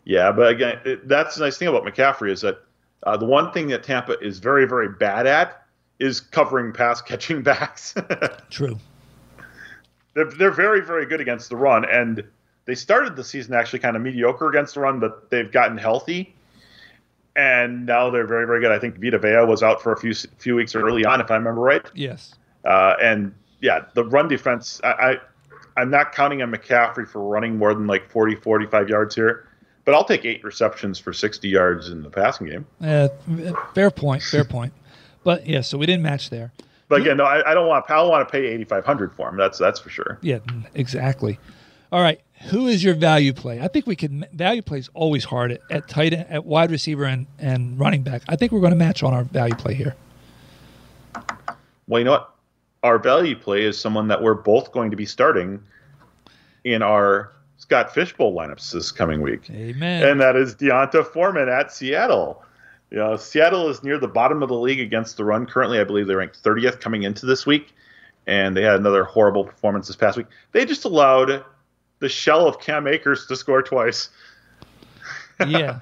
Yeah, 0.05 0.33
but 0.33 0.49
again, 0.49 0.79
it, 0.85 1.09
that's 1.09 1.37
the 1.37 1.45
nice 1.45 1.57
thing 1.57 1.69
about 1.69 1.85
McCaffrey 1.85 2.31
is 2.31 2.43
that 2.43 2.59
uh, 3.05 3.17
the 3.17 3.25
one 3.25 3.53
thing 3.53 3.69
that 3.69 3.83
Tampa 3.83 4.19
is 4.19 4.39
very 4.39 4.67
very 4.67 4.89
bad 4.89 5.27
at 5.27 5.63
is 5.99 6.21
covering 6.21 6.73
pass 6.73 7.01
catching 7.03 7.43
backs. 7.43 7.95
True. 8.51 8.79
They're 10.13 10.31
they're 10.31 10.51
very 10.51 10.83
very 10.83 11.07
good 11.07 11.21
against 11.21 11.49
the 11.49 11.57
run, 11.57 11.87
and 11.87 12.23
they 12.67 12.75
started 12.75 13.17
the 13.17 13.25
season 13.25 13.55
actually 13.55 13.79
kind 13.79 13.97
of 13.97 14.03
mediocre 14.03 14.49
against 14.49 14.75
the 14.75 14.81
run, 14.81 15.01
but 15.01 15.31
they've 15.31 15.51
gotten 15.51 15.79
healthy 15.79 16.34
and 17.37 17.87
now 17.87 18.11
they're 18.11 18.26
very, 18.26 18.47
very 18.47 18.61
good. 18.61 18.72
I 18.72 18.78
think 18.78 19.01
Vita 19.01 19.18
Vea 19.18 19.45
was 19.47 19.62
out 19.62 19.82
for 19.82 19.93
a 19.93 19.97
few 19.97 20.14
few 20.14 20.55
weeks 20.55 20.74
early 20.74 21.05
on, 21.05 21.20
if 21.20 21.30
I 21.30 21.37
remember 21.37 21.61
right. 21.61 21.85
Yes. 21.95 22.35
Uh, 22.64 22.95
and 23.03 23.35
yeah, 23.61 23.85
the 23.95 24.05
run 24.05 24.28
defense, 24.28 24.80
I, 24.85 25.18
I, 25.76 25.82
am 25.82 25.91
not 25.91 26.12
counting 26.12 26.43
on 26.43 26.51
McCaffrey 26.51 27.07
for 27.07 27.20
running 27.20 27.59
more 27.59 27.74
than 27.74 27.87
like 27.87 28.11
40, 28.11 28.37
45 28.37 28.89
yards 28.89 29.14
here, 29.14 29.47
but 29.85 29.95
I'll 29.95 30.05
take 30.05 30.24
eight 30.24 30.43
receptions 30.45 30.99
for 30.99 31.12
60 31.12 31.49
yards 31.49 31.89
in 31.89 32.03
the 32.03 32.11
passing 32.11 32.47
game. 32.47 32.66
Uh, 32.80 33.09
fair 33.74 33.91
point, 33.91 34.22
fair 34.22 34.45
point. 34.45 34.72
But 35.24 35.47
yeah, 35.47 35.62
so 35.62 35.78
we 35.78 35.87
didn't 35.87 36.03
match 36.03 36.30
there. 36.30 36.53
But 36.89 37.01
again, 37.01 37.16
no, 37.16 37.24
I, 37.24 37.51
I 37.51 37.55
don't 37.55 37.66
want. 37.66 37.91
I 37.91 37.95
don't 37.97 38.11
want 38.11 38.28
to 38.28 38.30
pay 38.30 38.47
8,500 38.47 39.14
for 39.14 39.28
him. 39.28 39.37
That's 39.37 39.59
that's 39.59 39.80
for 39.80 39.89
sure. 39.89 40.18
Yeah, 40.20 40.41
exactly. 40.74 41.39
All 41.95 42.03
right, 42.03 42.21
who 42.51 42.67
is 42.67 42.83
your 42.83 42.95
value 42.95 43.33
play? 43.33 43.61
I 43.61 43.69
think 43.69 43.87
we 43.87 43.95
can 43.95 44.27
value 44.33 44.63
play 44.63 44.81
is 44.81 44.91
always 44.95 45.23
hard 45.23 45.53
at, 45.53 45.61
at 45.71 45.87
tight 45.87 46.13
end, 46.13 46.27
at 46.29 46.45
wide 46.45 46.73
receiver 46.73 47.05
and, 47.05 47.29
and 47.39 47.79
running 47.79 48.03
back. 48.03 48.23
I 48.29 48.35
think 48.35 48.51
we're 48.51 48.59
going 48.59 48.73
to 48.73 48.77
match 48.77 49.05
on 49.05 49.15
our 49.15 49.23
value 49.23 49.55
play 49.55 49.75
here. 49.75 49.95
Well, 51.87 52.01
you 52.01 52.05
know 52.05 52.11
what? 52.11 52.35
Our 52.83 52.99
value 52.99 53.37
play 53.37 53.63
is 53.63 53.79
someone 53.79 54.09
that 54.09 54.21
we're 54.21 54.35
both 54.35 54.73
going 54.73 54.91
to 54.91 54.97
be 54.97 55.07
starting 55.07 55.63
in 56.65 56.83
our 56.83 57.31
Scott 57.59 57.95
Fishbowl 57.95 58.35
lineups 58.35 58.73
this 58.73 58.91
coming 58.91 59.23
week. 59.23 59.49
Amen. 59.51 60.03
And 60.03 60.21
that 60.21 60.35
is 60.35 60.57
D'Onta 60.57 61.05
Foreman 61.05 61.49
at 61.49 61.71
Seattle. 61.71 62.43
You 62.91 62.99
know, 62.99 63.17
Seattle 63.17 63.69
is 63.69 63.85
near 63.85 64.01
the 64.01 64.09
bottom 64.09 64.43
of 64.43 64.49
the 64.49 64.59
league 64.59 64.81
against 64.81 65.17
the 65.17 65.25
run. 65.25 65.47
Currently, 65.47 65.79
I 65.79 65.85
believe 65.85 66.09
they're 66.09 66.17
ranked 66.17 66.43
30th 66.43 66.81
coming 66.81 67.05
into 67.05 67.25
this 67.25 67.47
week, 67.47 67.73
and 68.27 68.57
they 68.57 68.63
had 68.63 68.81
another 68.81 69.05
horrible 69.05 69.45
performance 69.45 69.87
this 69.87 69.95
past 69.95 70.17
week. 70.17 70.27
They 70.51 70.65
just 70.65 70.85
allowed 70.85 71.45
the 72.05 72.09
shell 72.11 72.47
of 72.47 72.61
Cam 72.61 72.87
Akers 72.87 73.27
to 73.27 73.35
score 73.35 73.63
twice. 73.63 74.11
yeah. 75.49 75.81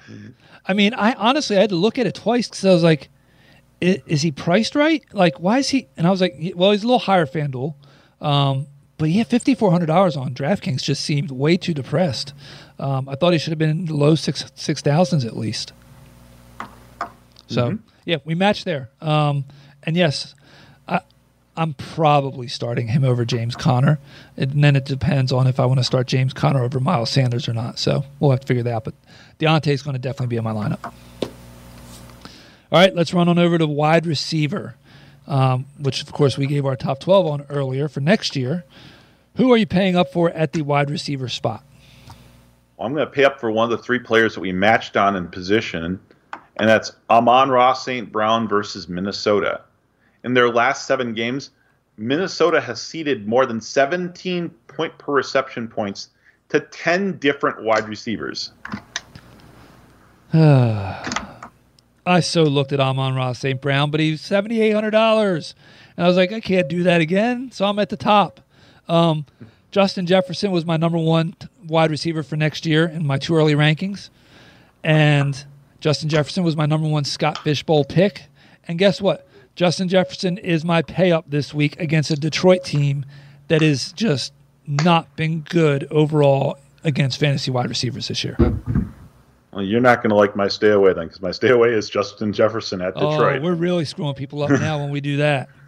I 0.65 0.73
mean, 0.73 0.93
I 0.93 1.11
honestly 1.15 1.57
I 1.57 1.59
had 1.59 1.69
to 1.71 1.75
look 1.75 1.99
at 1.99 2.07
it 2.07 2.15
twice 2.15 2.47
because 2.47 2.63
I 2.63 2.71
was 2.71 2.81
like, 2.81 3.09
is, 3.81 3.97
is, 4.07 4.21
he 4.21 4.31
priced 4.31 4.73
right? 4.73 5.03
Like, 5.11 5.41
why 5.41 5.57
is 5.57 5.67
he? 5.67 5.89
And 5.97 6.07
I 6.07 6.11
was 6.11 6.21
like, 6.21 6.53
well, 6.55 6.71
he's 6.71 6.83
a 6.83 6.87
little 6.87 6.99
higher 6.99 7.25
FanDuel. 7.25 7.75
Um, 8.21 8.67
but 8.97 9.09
yeah, 9.09 9.25
fifty 9.25 9.53
four 9.53 9.69
hundred 9.69 9.87
dollars 9.87 10.15
on 10.15 10.33
DraftKings 10.33 10.81
just 10.81 11.03
seemed 11.03 11.29
way 11.29 11.57
too 11.57 11.73
depressed. 11.73 12.33
Um, 12.79 13.09
I 13.09 13.15
thought 13.15 13.33
he 13.33 13.39
should 13.39 13.51
have 13.51 13.59
been 13.59 13.69
in 13.69 13.85
the 13.85 13.95
low 13.95 14.15
six 14.15 14.49
six 14.55 14.81
thousands 14.81 15.25
at 15.25 15.35
least. 15.35 15.73
So 17.47 17.71
mm-hmm. 17.71 17.85
yeah, 18.05 18.17
we 18.23 18.33
matched 18.33 18.63
there. 18.63 18.91
Um, 19.01 19.43
and 19.83 19.97
yes, 19.97 20.35
I'm 21.55 21.73
probably 21.75 22.47
starting 22.47 22.87
him 22.87 23.03
over 23.03 23.25
James 23.25 23.55
Conner. 23.55 23.99
And 24.37 24.63
then 24.63 24.75
it 24.75 24.85
depends 24.85 25.31
on 25.31 25.45
if 25.45 25.59
I 25.59 25.65
want 25.65 25.79
to 25.79 25.83
start 25.83 26.07
James 26.07 26.33
Conner 26.33 26.63
over 26.63 26.79
Miles 26.79 27.11
Sanders 27.11 27.47
or 27.47 27.53
not. 27.53 27.77
So 27.77 28.05
we'll 28.19 28.31
have 28.31 28.39
to 28.41 28.47
figure 28.47 28.63
that 28.63 28.73
out. 28.73 28.83
But 28.85 28.95
D'Onta 29.37 29.71
is 29.71 29.83
going 29.83 29.93
to 29.93 29.99
definitely 29.99 30.27
be 30.27 30.37
in 30.37 30.43
my 30.43 30.51
lineup. 30.51 30.83
All 30.83 32.79
right, 32.79 32.95
let's 32.95 33.13
run 33.13 33.29
on 33.29 33.37
over 33.37 33.59
to 33.59 33.67
wide 33.67 34.07
receiver, 34.07 34.75
um, 35.27 35.67
which, 35.77 36.01
of 36.01 36.11
course, 36.11 36.39
we 36.39 36.47
gave 36.47 36.65
our 36.65 36.75
top 36.75 36.99
12 36.99 37.27
on 37.27 37.45
earlier 37.49 37.87
for 37.87 37.99
next 37.99 38.35
year. 38.35 38.63
Who 39.37 39.53
are 39.53 39.57
you 39.57 39.67
paying 39.67 39.95
up 39.95 40.11
for 40.11 40.31
at 40.31 40.53
the 40.53 40.63
wide 40.63 40.89
receiver 40.89 41.29
spot? 41.29 41.63
Well, 42.77 42.87
I'm 42.87 42.93
going 42.95 43.05
to 43.05 43.11
pay 43.11 43.25
up 43.25 43.39
for 43.39 43.51
one 43.51 43.71
of 43.71 43.77
the 43.77 43.83
three 43.83 43.99
players 43.99 44.33
that 44.33 44.41
we 44.41 44.51
matched 44.51 44.97
on 44.97 45.15
in 45.15 45.27
position, 45.27 45.99
and 46.57 46.67
that's 46.67 46.93
Amon-Ra 47.11 47.73
St. 47.73 48.11
Brown 48.11 48.47
versus 48.47 48.89
Minnesota 48.89 49.61
in 50.23 50.33
their 50.33 50.49
last 50.49 50.87
seven 50.87 51.13
games, 51.13 51.51
Minnesota 51.97 52.59
has 52.59 52.81
ceded 52.81 53.27
more 53.27 53.45
than 53.45 53.61
17 53.61 54.49
point 54.67 54.97
per 54.97 55.13
reception 55.13 55.67
points 55.67 56.09
to 56.49 56.59
10 56.59 57.17
different 57.17 57.63
wide 57.63 57.87
receivers. 57.87 58.51
I 62.05 62.19
so 62.19 62.43
looked 62.43 62.73
at 62.73 62.79
Amon 62.79 63.15
Ross 63.15 63.39
St. 63.39 63.61
Brown, 63.61 63.91
but 63.91 63.99
he's 63.99 64.21
$7,800. 64.21 65.53
And 65.95 66.05
I 66.05 66.07
was 66.07 66.17
like, 66.17 66.31
I 66.31 66.39
can't 66.39 66.67
do 66.67 66.83
that 66.83 67.01
again. 67.01 67.51
So 67.51 67.65
I'm 67.65 67.79
at 67.79 67.89
the 67.89 67.97
top. 67.97 68.41
Um, 68.87 69.25
Justin 69.71 70.05
Jefferson 70.05 70.51
was 70.51 70.65
my 70.65 70.75
number 70.75 70.97
one 70.97 71.35
wide 71.65 71.91
receiver 71.91 72.23
for 72.23 72.35
next 72.35 72.65
year 72.65 72.85
in 72.85 73.07
my 73.07 73.17
too 73.17 73.35
early 73.35 73.55
rankings. 73.55 74.09
And 74.83 75.45
Justin 75.79 76.09
Jefferson 76.09 76.43
was 76.43 76.57
my 76.57 76.65
number 76.65 76.87
one 76.87 77.05
Scott 77.05 77.37
Fishbowl 77.39 77.85
pick. 77.85 78.23
And 78.67 78.77
guess 78.77 79.01
what? 79.01 79.27
Justin 79.55 79.87
Jefferson 79.87 80.37
is 80.39 80.65
my 80.65 80.81
pay 80.81 81.11
up 81.11 81.25
this 81.29 81.53
week 81.53 81.79
against 81.79 82.09
a 82.09 82.15
Detroit 82.15 82.63
team 82.63 83.05
that 83.49 83.61
has 83.61 83.91
just 83.91 84.33
not 84.65 85.15
been 85.15 85.41
good 85.41 85.87
overall 85.91 86.57
against 86.83 87.19
fantasy 87.19 87.51
wide 87.51 87.69
receivers 87.69 88.07
this 88.07 88.23
year. 88.23 88.35
Well, 89.51 89.63
you're 89.63 89.81
not 89.81 90.01
going 90.01 90.09
to 90.09 90.15
like 90.15 90.35
my 90.35 90.47
stay 90.47 90.71
away 90.71 90.93
then, 90.93 91.05
because 91.05 91.21
my 91.21 91.31
stay 91.31 91.49
away 91.49 91.69
is 91.69 91.89
Justin 91.89 92.33
Jefferson 92.33 92.81
at 92.81 92.95
Detroit. 92.95 93.39
Oh, 93.39 93.43
we're 93.43 93.53
really 93.53 93.85
screwing 93.85 94.15
people 94.15 94.41
up 94.41 94.49
now 94.49 94.79
when 94.79 94.89
we 94.89 95.01
do 95.01 95.17
that. 95.17 95.49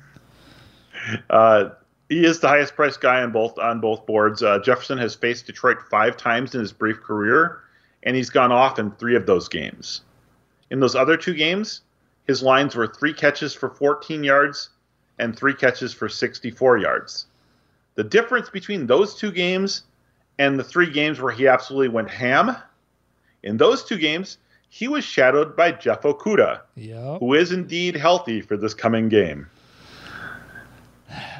Uh, 1.29 1.69
he 2.09 2.25
is 2.25 2.39
the 2.39 2.47
highest 2.47 2.75
priced 2.75 2.99
guy 2.99 3.21
on 3.21 3.31
both 3.31 3.59
on 3.59 3.79
both 3.79 4.07
boards. 4.07 4.41
Uh, 4.41 4.57
Jefferson 4.57 4.97
has 4.97 5.13
faced 5.13 5.45
Detroit 5.45 5.77
five 5.91 6.17
times 6.17 6.55
in 6.55 6.61
his 6.61 6.73
brief 6.73 6.99
career, 6.99 7.59
and 8.01 8.15
he's 8.15 8.31
gone 8.31 8.51
off 8.51 8.79
in 8.79 8.89
three 8.93 9.15
of 9.15 9.27
those 9.27 9.47
games. 9.47 10.01
In 10.71 10.79
those 10.79 10.95
other 10.95 11.15
two 11.15 11.36
games, 11.36 11.81
his 12.28 12.41
lines 12.41 12.76
were 12.76 12.88
three 12.88 13.13
catches 13.13 13.53
for 13.53 13.69
14 13.69 14.23
yards 14.23 14.69
and 15.19 15.36
three 15.36 15.53
catches 15.53 15.93
for 15.93 16.09
64 16.09 16.78
yards. 16.80 17.28
The 17.95 18.03
difference 18.03 18.49
between 18.49 18.88
those 18.88 19.15
two 19.15 19.32
games 19.32 19.84
and 20.38 20.59
the 20.59 20.63
three 20.63 20.89
games 20.89 21.21
where 21.21 21.32
he 21.32 21.47
absolutely 21.47 21.89
went 21.89 22.09
ham, 22.09 22.57
in 23.43 23.57
those 23.57 23.84
two 23.84 23.97
games, 23.97 24.39
he 24.69 24.88
was 24.88 25.05
shadowed 25.05 25.55
by 25.55 25.71
Jeff 25.71 26.01
Okudah, 26.01 26.61
yep. 26.76 27.19
who 27.19 27.34
is 27.34 27.51
indeed 27.51 27.95
healthy 27.95 28.41
for 28.41 28.57
this 28.57 28.73
coming 28.73 29.07
game. 29.07 29.47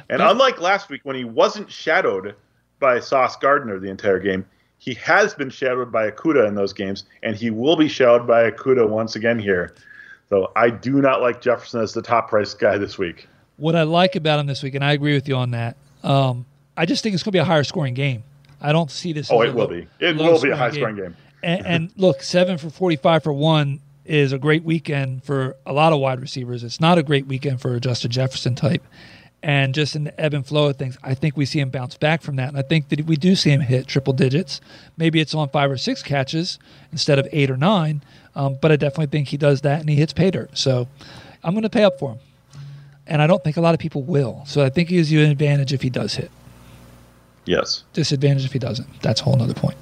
And 0.08 0.18
but, 0.18 0.30
unlike 0.30 0.60
last 0.60 0.88
week 0.88 1.00
when 1.02 1.16
he 1.16 1.24
wasn't 1.24 1.70
shadowed 1.70 2.34
by 2.78 3.00
Sauce 3.00 3.36
Gardner 3.36 3.78
the 3.78 3.90
entire 3.90 4.20
game, 4.20 4.46
he 4.78 4.94
has 4.94 5.34
been 5.34 5.50
shadowed 5.50 5.90
by 5.90 6.10
Okudah 6.10 6.46
in 6.46 6.54
those 6.54 6.72
games, 6.72 7.04
and 7.22 7.34
he 7.34 7.50
will 7.50 7.76
be 7.76 7.88
shadowed 7.88 8.26
by 8.26 8.50
Okudah 8.50 8.88
once 8.88 9.16
again 9.16 9.38
here. 9.38 9.74
So 10.28 10.50
I 10.56 10.70
do 10.70 11.00
not 11.00 11.20
like 11.20 11.40
Jefferson 11.40 11.80
as 11.80 11.92
the 11.92 12.02
top 12.02 12.28
price 12.28 12.54
guy 12.54 12.78
this 12.78 12.98
week. 12.98 13.28
What 13.56 13.76
I 13.76 13.84
like 13.84 14.16
about 14.16 14.40
him 14.40 14.46
this 14.46 14.62
week, 14.62 14.74
and 14.74 14.84
I 14.84 14.92
agree 14.92 15.14
with 15.14 15.28
you 15.28 15.36
on 15.36 15.52
that, 15.52 15.76
um, 16.02 16.44
I 16.76 16.84
just 16.84 17.02
think 17.02 17.14
it's 17.14 17.22
going 17.22 17.32
to 17.32 17.36
be 17.36 17.40
a 17.40 17.44
higher 17.44 17.64
scoring 17.64 17.94
game. 17.94 18.24
I 18.60 18.72
don't 18.72 18.90
see 18.90 19.12
this. 19.12 19.30
Oh, 19.30 19.42
it 19.42 19.54
will 19.54 19.68
be. 19.68 19.86
It 20.00 20.16
will 20.16 20.40
be 20.40 20.50
a 20.50 20.56
high 20.56 20.70
scoring 20.70 20.96
game. 20.96 21.04
game. 21.04 21.16
and, 21.42 21.66
and 21.66 21.92
look, 21.96 22.22
seven 22.22 22.58
for 22.58 22.70
45 22.70 23.22
for 23.22 23.32
one 23.32 23.80
is 24.04 24.32
a 24.32 24.38
great 24.38 24.62
weekend 24.62 25.24
for 25.24 25.56
a 25.64 25.72
lot 25.72 25.92
of 25.92 26.00
wide 26.00 26.20
receivers. 26.20 26.64
It's 26.64 26.80
not 26.80 26.98
a 26.98 27.02
great 27.02 27.26
weekend 27.26 27.60
for 27.60 27.74
a 27.74 27.80
Justin 27.80 28.10
Jefferson 28.10 28.54
type. 28.54 28.84
And 29.42 29.74
just 29.74 29.94
in 29.94 30.04
the 30.04 30.20
ebb 30.20 30.34
and 30.34 30.46
flow 30.46 30.70
of 30.70 30.76
things, 30.76 30.96
I 31.02 31.14
think 31.14 31.36
we 31.36 31.44
see 31.44 31.60
him 31.60 31.70
bounce 31.70 31.96
back 31.96 32.22
from 32.22 32.36
that. 32.36 32.48
And 32.48 32.58
I 32.58 32.62
think 32.62 32.88
that 32.88 33.06
we 33.06 33.16
do 33.16 33.36
see 33.36 33.50
him 33.50 33.60
hit 33.60 33.86
triple 33.86 34.12
digits. 34.12 34.60
Maybe 34.96 35.20
it's 35.20 35.34
on 35.34 35.48
five 35.50 35.70
or 35.70 35.76
six 35.76 36.02
catches 36.02 36.58
instead 36.90 37.18
of 37.18 37.28
eight 37.32 37.50
or 37.50 37.56
nine. 37.56 38.02
Um, 38.36 38.58
but 38.60 38.70
I 38.70 38.76
definitely 38.76 39.06
think 39.06 39.28
he 39.28 39.38
does 39.38 39.62
that 39.62 39.80
and 39.80 39.88
he 39.88 39.96
hits 39.96 40.12
pay 40.12 40.30
dirt. 40.30 40.56
So 40.56 40.86
I'm 41.42 41.54
going 41.54 41.62
to 41.62 41.70
pay 41.70 41.84
up 41.84 41.98
for 41.98 42.12
him. 42.12 42.18
And 43.06 43.22
I 43.22 43.26
don't 43.26 43.42
think 43.42 43.56
a 43.56 43.60
lot 43.60 43.72
of 43.72 43.80
people 43.80 44.02
will. 44.02 44.44
So 44.46 44.62
I 44.62 44.68
think 44.68 44.90
he 44.90 44.96
gives 44.96 45.10
you 45.10 45.24
an 45.24 45.30
advantage 45.30 45.72
if 45.72 45.80
he 45.80 45.90
does 45.90 46.14
hit. 46.14 46.30
Yes. 47.46 47.84
Disadvantage 47.94 48.44
if 48.44 48.52
he 48.52 48.58
doesn't. 48.58 49.00
That's 49.00 49.22
a 49.22 49.24
whole 49.24 49.40
other 49.40 49.54
point. 49.54 49.76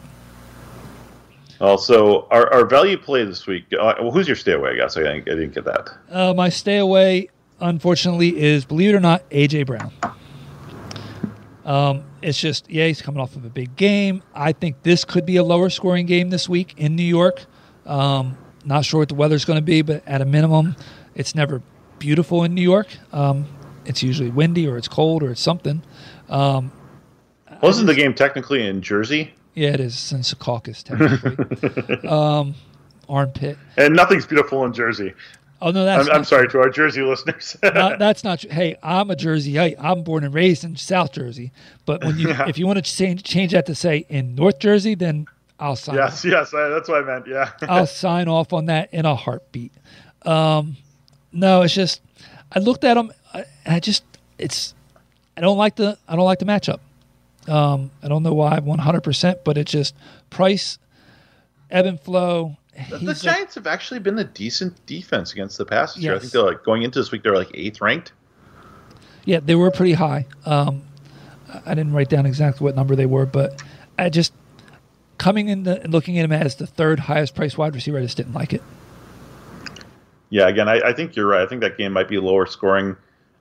Also, 1.61 2.29
our, 2.31 2.53
our 2.53 2.67
value 2.67 2.97
play 2.97 3.25
this 3.25 3.47
week. 3.47 3.65
Uh, 3.73 3.95
well, 4.01 4.11
who's 4.11 4.29
your 4.29 4.37
stay 4.37 4.53
away? 4.53 4.71
I 4.71 4.77
guess 4.77 4.97
I 4.97 5.01
didn't, 5.01 5.29
I 5.29 5.35
didn't 5.35 5.55
get 5.55 5.65
that. 5.65 5.91
Uh, 6.11 6.35
my 6.35 6.49
stay 6.49 6.79
away, 6.79 7.31
unfortunately, 7.61 8.39
is 8.41 8.65
believe 8.65 8.91
it 8.91 8.95
or 8.95 9.01
not, 9.01 9.29
AJ 9.31 9.67
Brown. 9.67 9.93
Um, 11.65 12.05
it's 12.21 12.39
just 12.39 12.69
yeah, 12.71 12.87
he's 12.87 13.01
coming 13.01 13.21
off 13.21 13.37
of 13.37 13.45
a 13.45 13.49
big 13.49 13.75
game. 13.77 14.23
I 14.35 14.53
think 14.53 14.83
this 14.83 15.05
could 15.05 15.25
be 15.25 15.37
a 15.37 15.45
lower 15.45 15.71
scoring 15.71 16.05
game 16.05 16.29
this 16.29 16.49
week 16.49 16.75
in 16.77 16.95
New 16.95 17.03
York. 17.03 17.47
Um, 17.87 18.37
not 18.65 18.85
sure 18.85 19.01
what 19.01 19.09
the 19.09 19.15
weather's 19.15 19.45
going 19.45 19.59
to 19.59 19.63
be, 19.63 19.83
but 19.83 20.03
at 20.07 20.21
a 20.21 20.25
minimum, 20.25 20.77
it's 21.15 21.35
never 21.35 21.63
beautiful 21.99 22.45
in 22.45 22.55
New 22.55 22.63
York. 22.63 22.89
Um, 23.13 23.47
it's 23.85 24.03
usually 24.03 24.31
windy 24.31 24.67
or 24.67 24.77
it's 24.77 24.89
cold 24.89 25.23
or 25.23 25.31
it's 25.31 25.41
something. 25.41 25.83
Um, 26.29 26.73
Wasn't 27.63 27.87
the 27.87 27.95
game 27.95 28.15
technically 28.15 28.67
in 28.67 28.83
Jersey? 28.83 29.33
Yeah, 29.55 29.71
it 29.71 29.81
is 29.81 30.13
in 30.13 30.21
Secaucus, 30.21 30.83
technically. 30.83 32.09
um, 32.09 32.55
armpit. 33.09 33.57
And 33.77 33.95
nothing's 33.95 34.27
beautiful 34.27 34.65
in 34.65 34.73
Jersey. 34.73 35.15
Oh 35.63 35.71
no, 35.71 35.85
that's. 35.85 36.09
I'm, 36.09 36.17
I'm 36.17 36.25
sorry 36.25 36.49
to 36.49 36.59
our 36.59 36.69
Jersey 36.69 37.01
listeners. 37.03 37.57
not, 37.63 37.99
that's 37.99 38.25
not 38.25 38.41
true. 38.41 38.51
Hey, 38.51 38.77
I'm 38.83 39.11
a 39.11 39.17
Jersey. 39.17 39.59
I, 39.59 39.75
I'm 39.79 40.03
born 40.03 40.25
and 40.25 40.35
raised 40.35 40.65
in 40.65 40.77
South 40.77 41.13
Jersey. 41.13 41.53
But 41.87 42.05
when 42.05 42.19
you, 42.19 42.29
Yeah. 42.35 42.49
if 42.49 42.59
you 42.59 42.67
want 42.67 42.77
to 42.77 42.83
change 42.83 43.23
change 43.23 43.53
that 43.53 43.65
to 43.67 43.75
say 43.75 44.05
in 44.09 44.35
North 44.35 44.59
Jersey, 44.59 44.95
then 44.95 45.27
I'll 45.59 45.77
sign. 45.77 45.97
yes, 45.97 46.25
yes, 46.25 46.53
I, 46.53 46.69
that's 46.69 46.89
what 46.89 47.03
I 47.03 47.07
meant. 47.07 47.27
Yeah. 47.27 47.51
I'll 47.63 47.87
sign 48.05 48.29
off 48.29 48.53
on 48.53 48.67
that 48.67 48.93
in 48.93 49.07
a 49.07 49.15
heartbeat. 49.15 49.73
Um, 50.23 50.77
no, 51.33 51.63
it's 51.63 51.75
just 51.75 52.01
I 52.53 52.59
looked 52.59 52.85
at 52.85 52.95
them. 52.95 53.13
I, 53.33 53.45
I 53.67 53.81
just 53.81 54.05
it's 54.39 54.75
I 55.37 55.41
don't 55.41 55.59
like 55.59 55.77
the 55.77 55.97
I 56.09 56.17
don't 56.17 56.25
like 56.25 56.39
the 56.39 56.45
matchup. 56.45 56.81
Um, 57.47 57.91
I 58.03 58.09
don't 58.09 58.23
know 58.23 58.33
why 58.35 58.59
100, 58.59 59.01
percent 59.03 59.45
but 59.45 59.59
it's 59.59 59.71
just 59.71 59.95
price, 60.31 60.79
ebb 61.71 61.87
and 61.87 62.01
flow. 62.01 62.57
the 62.91 62.99
He's 62.99 63.21
a- 63.21 63.25
Giants 63.25 63.55
have 63.57 63.67
actually 63.67 64.01
been 64.01 64.19
a 64.19 64.25
decent 64.25 64.85
defense 64.87 65.33
against 65.33 65.59
the 65.59 65.67
pass 65.67 65.95
this 65.95 66.05
year. 66.05 66.15
I 66.15 66.19
think 66.19 66.33
they're 66.33 66.43
like 66.43 66.65
going 66.65 66.83
into 66.83 66.99
this 66.99 67.13
week. 67.13 67.23
They're 67.23 67.37
like 67.37 67.51
eighth 67.55 67.81
ranked. 67.81 68.13
Yeah, 69.27 69.41
they 69.41 69.55
were 69.55 69.71
pretty 69.71 69.93
high. 69.95 70.27
Um, 70.47 70.83
I 71.53 71.63
I 71.67 71.75
didn't 71.75 71.93
write 71.93 72.09
down 72.09 72.27
exactly 72.27 72.65
what 72.65 72.75
number 72.75 72.97
they 72.97 73.07
were, 73.07 73.27
but 73.27 73.63
I 73.99 74.09
just 74.09 74.33
coming 75.25 75.49
in 75.49 75.63
the, 75.63 75.83
and 75.83 75.91
looking 75.91 76.19
at 76.19 76.25
him 76.27 76.33
as 76.33 76.57
the 76.57 76.67
third 76.67 77.01
highest 77.01 77.35
priced 77.35 77.57
wide 77.57 77.75
receiver, 77.75 77.97
I 77.99 78.03
just 78.03 78.19
didn't 78.19 78.35
like 78.35 78.53
it. 78.53 78.63
Yeah, 80.29 80.49
again, 80.49 80.69
I, 80.69 80.81
I 80.81 80.93
think 80.93 81.17
you're 81.17 81.27
right. 81.27 81.41
I 81.41 81.47
think 81.49 81.63
that 81.63 81.79
game 81.79 81.95
might 81.95 82.09
be 82.09 82.19
lower 82.19 82.45
scoring. 82.45 82.95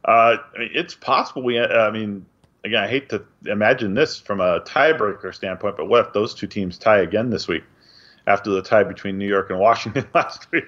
Uh, 0.05 0.37
I 0.55 0.59
mean, 0.59 0.69
it's 0.73 0.95
possible. 0.95 1.43
We, 1.43 1.59
I 1.59 1.91
mean, 1.91 2.25
again, 2.63 2.81
I 2.85 2.87
hate 2.87 3.09
to 3.09 3.21
imagine 3.47 3.95
this 3.95 4.17
from 4.17 4.39
a 4.39 4.61
tiebreaker 4.61 5.35
standpoint, 5.35 5.75
but 5.75 5.89
what 5.89 6.07
if 6.07 6.13
those 6.13 6.33
two 6.33 6.47
teams 6.47 6.77
tie 6.77 6.99
again 6.99 7.29
this 7.31 7.49
week 7.49 7.63
after 8.27 8.49
the 8.49 8.61
tie 8.61 8.83
between 8.85 9.17
New 9.17 9.27
York 9.27 9.49
and 9.49 9.59
Washington 9.59 10.07
last 10.13 10.49
week? 10.53 10.63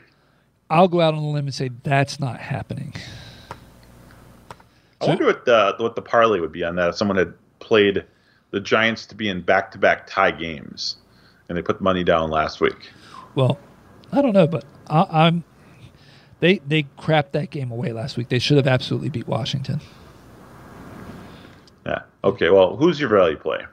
I'll 0.70 0.90
go 0.90 1.00
out 1.00 1.14
on 1.14 1.24
a 1.24 1.30
limb 1.30 1.46
and 1.46 1.56
say 1.56 1.70
that's 1.84 2.20
not 2.20 2.42
happening. 2.42 2.94
I 5.00 5.06
So- 5.06 5.08
wonder 5.08 5.26
what 5.28 5.46
the 5.46 5.76
what 5.78 5.96
the 5.96 6.02
parlay 6.02 6.42
would 6.42 6.52
be 6.52 6.66
on 6.66 6.76
that 6.76 6.90
if 6.90 6.96
someone 6.96 7.16
had 7.18 7.34
played 7.60 8.04
the 8.52 8.60
Giants 8.60 9.06
to 9.08 9.16
be 9.16 9.30
in 9.30 9.42
back 9.42 9.72
to 9.72 9.78
back 9.78 10.08
tie 10.08 10.32
games, 10.32 10.98
and 11.50 11.58
they 11.58 11.62
put 11.62 11.82
money 11.82 12.04
down 12.04 12.30
last 12.30 12.60
week. 12.60 12.92
Well, 13.36 13.60
I 14.12 14.22
don't 14.22 14.34
know, 14.34 14.48
but 14.48 14.66
I, 14.90 15.08
I'm 15.10 15.44
they 16.40 16.60
they 16.60 16.84
crapped 16.98 17.32
that 17.32 17.50
game 17.50 17.72
away 17.72 17.92
last 17.92 18.18
week. 18.18 18.30
They 18.30 18.40
should 18.40 18.58
have 18.58 18.68
absolutely 18.68 19.10
beat 19.10 19.28
Washington. 19.28 19.82
Yeah. 21.86 22.04
Okay. 22.24 22.50
Well, 22.50 22.76
who's 22.76 23.00
your 23.00 23.10
value 23.10 23.38
play? 23.38 23.66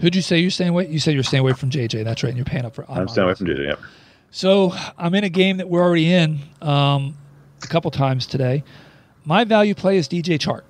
Who'd 0.00 0.16
you 0.16 0.22
say 0.22 0.38
you're 0.38 0.50
staying 0.50 0.70
away? 0.70 0.88
You 0.88 0.98
said 0.98 1.14
you're 1.14 1.22
staying 1.22 1.42
away 1.42 1.52
from 1.52 1.70
JJ. 1.70 2.04
That's 2.04 2.22
right. 2.22 2.30
And 2.30 2.36
you're 2.36 2.44
paying 2.44 2.64
up 2.64 2.74
for. 2.74 2.84
I'm 2.90 3.08
staying 3.08 3.26
away 3.26 3.34
from 3.34 3.46
JJ. 3.46 3.66
Yep. 3.68 3.80
So 4.30 4.74
I'm 4.98 5.14
in 5.14 5.22
a 5.22 5.28
game 5.28 5.58
that 5.58 5.68
we're 5.68 5.82
already 5.82 6.12
in 6.12 6.40
um, 6.60 7.16
a 7.62 7.66
couple 7.66 7.90
times 7.92 8.26
today. 8.26 8.64
My 9.24 9.44
value 9.44 9.74
play 9.74 9.96
is 9.96 10.08
DJ 10.08 10.38
Chark. 10.38 10.64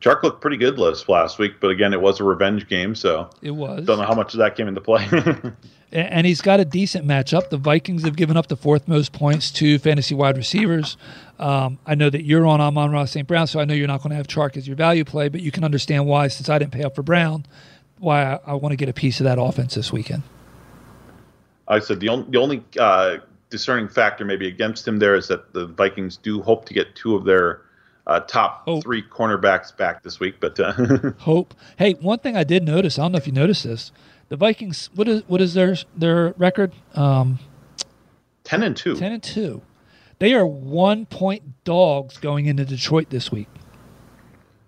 Chark 0.00 0.22
looked 0.22 0.40
pretty 0.40 0.56
good 0.56 0.78
last 0.78 1.38
week, 1.38 1.54
but 1.60 1.70
again, 1.70 1.92
it 1.92 2.00
was 2.00 2.20
a 2.20 2.24
revenge 2.24 2.68
game, 2.68 2.94
so 2.94 3.28
It 3.42 3.50
was. 3.50 3.84
don't 3.84 3.98
know 3.98 4.06
how 4.06 4.14
much 4.14 4.32
of 4.34 4.38
that 4.38 4.56
came 4.56 4.68
into 4.68 4.80
play. 4.80 5.06
And 5.92 6.24
he's 6.24 6.40
got 6.40 6.60
a 6.60 6.64
decent 6.64 7.04
matchup. 7.04 7.50
The 7.50 7.56
Vikings 7.56 8.04
have 8.04 8.14
given 8.14 8.36
up 8.36 8.46
the 8.46 8.56
fourth 8.56 8.86
most 8.86 9.12
points 9.12 9.50
to 9.52 9.76
fantasy 9.80 10.14
wide 10.14 10.36
receivers. 10.36 10.96
Um, 11.40 11.80
I 11.84 11.96
know 11.96 12.08
that 12.10 12.22
you're 12.24 12.46
on 12.46 12.60
Amon-Ra 12.60 13.06
St. 13.06 13.26
Brown, 13.26 13.48
so 13.48 13.58
I 13.58 13.64
know 13.64 13.74
you're 13.74 13.88
not 13.88 14.00
going 14.00 14.10
to 14.10 14.16
have 14.16 14.28
Chark 14.28 14.56
as 14.56 14.68
your 14.68 14.76
value 14.76 15.04
play, 15.04 15.28
but 15.28 15.40
you 15.40 15.50
can 15.50 15.64
understand 15.64 16.06
why, 16.06 16.28
since 16.28 16.48
I 16.48 16.60
didn't 16.60 16.70
pay 16.70 16.84
up 16.84 16.94
for 16.94 17.02
Brown, 17.02 17.44
why 17.98 18.22
I, 18.22 18.40
I 18.46 18.54
want 18.54 18.70
to 18.72 18.76
get 18.76 18.88
a 18.88 18.92
piece 18.92 19.18
of 19.18 19.24
that 19.24 19.40
offense 19.40 19.74
this 19.74 19.92
weekend. 19.92 20.22
I 21.66 21.80
said 21.80 21.98
the 21.98 22.08
only 22.08 22.30
the 22.30 22.38
only 22.38 22.64
uh, 22.78 23.16
discerning 23.48 23.88
factor 23.88 24.24
maybe 24.24 24.46
against 24.46 24.86
him 24.86 25.00
there 25.00 25.16
is 25.16 25.26
that 25.26 25.52
the 25.54 25.66
Vikings 25.66 26.16
do 26.16 26.40
hope 26.40 26.66
to 26.66 26.74
get 26.74 26.94
two 26.94 27.16
of 27.16 27.24
their 27.24 27.62
uh, 28.06 28.20
top 28.20 28.64
Hope. 28.64 28.82
three 28.82 29.02
cornerbacks 29.02 29.76
back 29.76 30.02
this 30.02 30.20
week, 30.20 30.36
but 30.40 30.58
uh, 30.58 30.72
Hope. 31.18 31.54
Hey, 31.76 31.94
one 31.94 32.18
thing 32.18 32.36
I 32.36 32.44
did 32.44 32.64
notice, 32.64 32.98
I 32.98 33.02
don't 33.02 33.12
know 33.12 33.18
if 33.18 33.26
you 33.26 33.32
noticed 33.32 33.64
this, 33.64 33.92
the 34.28 34.36
Vikings, 34.36 34.90
what 34.94 35.08
is 35.08 35.22
what 35.26 35.40
is 35.40 35.54
their 35.54 35.76
their 35.96 36.32
record? 36.38 36.72
Um, 36.94 37.38
ten 38.44 38.62
and 38.62 38.76
two. 38.76 38.96
10 38.96 39.12
and 39.12 39.22
2. 39.22 39.62
They 40.18 40.34
are 40.34 40.46
one 40.46 41.06
point 41.06 41.64
dogs 41.64 42.18
going 42.18 42.46
into 42.46 42.64
Detroit 42.64 43.08
this 43.10 43.32
week. 43.32 43.48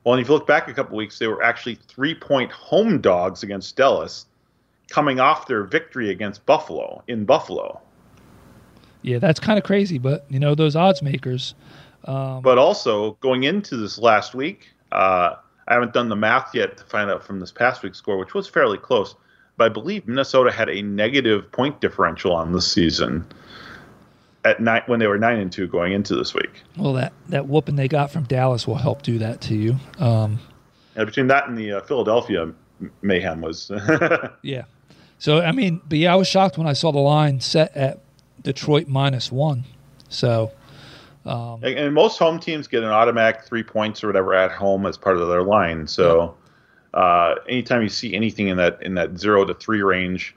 Well, 0.03 0.14
and 0.14 0.20
if 0.22 0.28
you 0.28 0.35
look 0.35 0.47
back 0.47 0.66
a 0.68 0.74
couple 0.74 0.97
weeks, 0.97 1.18
they 1.18 1.28
were 1.28 1.43
actually 1.43 1.76
three 1.76 2.14
point 2.14 2.51
home 2.51 3.01
dogs 3.01 3.43
against 3.43 3.76
Dallas, 3.76 4.26
coming 4.91 5.20
off 5.20 5.47
their 5.47 5.62
victory 5.62 6.11
against 6.11 6.45
Buffalo 6.47 7.05
in 7.07 7.24
Buffalo. 7.24 7.80
Yeah, 9.03 9.18
that's 9.18 9.41
kind 9.41 9.59
of 9.59 9.64
crazy, 9.64 9.99
but 9.99 10.24
you 10.28 10.41
know, 10.41 10.55
those 10.55 10.74
odds 10.74 11.03
makers. 11.03 11.55
Um, 12.05 12.42
But 12.42 12.59
also 12.59 13.12
going 13.20 13.44
into 13.44 13.76
this 13.76 13.98
last 13.98 14.34
week, 14.34 14.68
uh, 14.92 15.36
I 15.68 15.74
haven't 15.74 15.92
done 15.92 16.09
the 16.09 16.16
math 16.16 16.55
yet 16.55 16.76
to 16.78 16.84
find 16.84 17.11
out 17.11 17.24
from 17.24 17.40
this 17.40 17.53
past 17.53 17.82
week's 17.82 17.98
score, 17.98 18.18
which 18.18 18.34
was 18.34 18.48
fairly 18.48 18.78
close. 18.78 19.14
But 19.57 19.64
I 19.66 19.68
believe 19.68 20.09
Minnesota 20.09 20.50
had 20.50 20.68
a 20.68 20.82
negative 20.82 21.50
point 21.53 21.80
differential 21.80 22.32
on 22.34 22.53
this 22.53 22.70
season 22.70 23.24
at 24.44 24.61
night 24.61 24.88
when 24.88 24.98
they 24.98 25.07
were 25.07 25.18
nine 25.18 25.38
and 25.38 25.53
two 25.53 25.68
going 25.68 25.92
into 25.92 26.16
this 26.16 26.34
week. 26.34 26.62
well, 26.76 26.92
that, 26.94 27.12
that 27.28 27.46
whooping 27.46 27.76
they 27.76 27.86
got 27.86 28.11
from 28.11 28.24
Dallas 28.24 28.66
will 28.66 28.74
help 28.74 29.03
do 29.03 29.18
that 29.18 29.40
to 29.42 29.55
you. 29.55 29.76
Um, 29.98 30.40
And 30.96 31.07
between 31.07 31.28
that 31.28 31.46
and 31.48 31.57
the 31.57 31.74
uh, 31.74 31.80
Philadelphia 31.82 32.53
mayhem 33.03 33.40
was 33.40 33.70
yeah. 34.42 34.64
So, 35.18 35.40
I 35.40 35.53
mean, 35.53 35.80
but 35.88 35.98
yeah, 35.98 36.12
I 36.12 36.16
was 36.16 36.26
shocked 36.26 36.59
when 36.59 36.66
I 36.66 36.72
saw 36.72 36.90
the 36.90 36.98
line 36.98 37.38
set 37.38 37.76
at 37.76 38.00
Detroit 38.42 38.88
minus 38.88 39.30
one. 39.30 39.62
So, 40.09 40.50
And- 41.25 41.64
And 41.64 41.95
most 41.95 42.18
home 42.18 42.39
teams 42.39 42.66
get 42.68 42.83
an 42.83 42.91
automatic 42.91 43.43
three 43.43 43.62
points 43.62 44.03
or 44.03 44.09
whatever 44.09 44.35
at 44.35 44.51
home 44.53 44.87
as 44.87 44.97
part 44.99 45.16
of 45.18 45.29
their 45.29 45.43
line. 45.43 45.87
So 45.87 46.35
uh, 46.95 47.37
anytime 47.49 47.83
you 47.83 47.89
see 47.89 48.14
anything 48.14 48.49
in 48.49 48.57
that 48.59 48.83
in 48.83 48.95
that 48.95 49.18
zero 49.18 49.45
to 49.45 49.55
three 49.55 49.83
range 49.83 50.35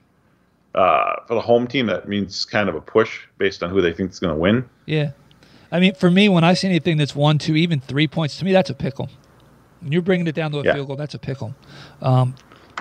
uh, 0.76 1.16
for 1.28 1.36
the 1.36 1.42
home 1.42 1.68
team, 1.68 1.86
that 1.88 2.08
means 2.08 2.46
kind 2.46 2.70
of 2.70 2.76
a 2.76 2.82
push 2.82 3.22
based 3.38 3.64
on 3.64 3.70
who 3.70 3.82
they 3.82 3.94
think 3.94 4.12
is 4.12 4.20
going 4.20 4.34
to 4.34 4.40
win. 4.40 4.68
yeah. 4.86 5.12
I 5.72 5.80
mean, 5.80 5.96
for 5.96 6.10
me, 6.12 6.30
when 6.30 6.44
I 6.44 6.54
see 6.54 6.68
anything 6.70 6.96
that's 6.98 7.16
one, 7.16 7.38
two, 7.38 7.56
even 7.56 7.82
three 7.82 8.08
points, 8.08 8.38
to 8.38 8.46
me, 8.46 8.54
that's 8.54 8.70
a 8.70 8.74
pickle. 8.74 9.10
When 9.82 9.92
you're 9.92 10.04
bringing 10.04 10.28
it 10.28 10.36
down 10.36 10.52
to 10.52 10.60
a 10.60 10.64
Yeah. 10.64 10.74
field 10.76 10.88
goal, 10.88 10.96
that's 10.96 11.16
a 11.16 11.20
pickle. 11.20 11.54
Um, 12.02 12.36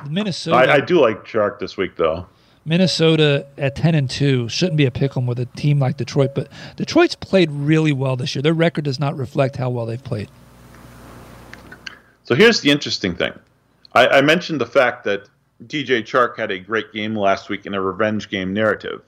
Minnesota. 0.08 0.56
I, 0.70 0.74
I 0.74 0.80
do 0.80 1.00
like 1.00 1.24
Chark 1.24 1.58
this 1.58 1.76
week 1.76 1.96
though. 1.96 2.26
Minnesota 2.64 3.46
at 3.58 3.76
10 3.76 3.94
and 3.94 4.08
2 4.08 4.48
shouldn't 4.48 4.76
be 4.76 4.86
a 4.86 4.90
pick 4.90 5.16
'em 5.16 5.26
with 5.26 5.38
a 5.38 5.44
team 5.46 5.78
like 5.78 5.96
Detroit, 5.96 6.34
but 6.34 6.48
Detroit's 6.76 7.14
played 7.14 7.50
really 7.50 7.92
well 7.92 8.16
this 8.16 8.34
year. 8.34 8.42
Their 8.42 8.54
record 8.54 8.84
does 8.84 8.98
not 8.98 9.16
reflect 9.16 9.56
how 9.56 9.70
well 9.70 9.86
they've 9.86 10.02
played. 10.02 10.28
So 12.24 12.34
here's 12.34 12.60
the 12.62 12.70
interesting 12.70 13.14
thing. 13.14 13.32
I, 13.92 14.06
I 14.08 14.20
mentioned 14.22 14.60
the 14.60 14.66
fact 14.66 15.04
that 15.04 15.28
DJ 15.66 16.02
Chark 16.02 16.36
had 16.38 16.50
a 16.50 16.58
great 16.58 16.92
game 16.92 17.14
last 17.14 17.48
week 17.48 17.66
in 17.66 17.74
a 17.74 17.80
revenge 17.80 18.28
game 18.30 18.52
narrative. 18.52 19.02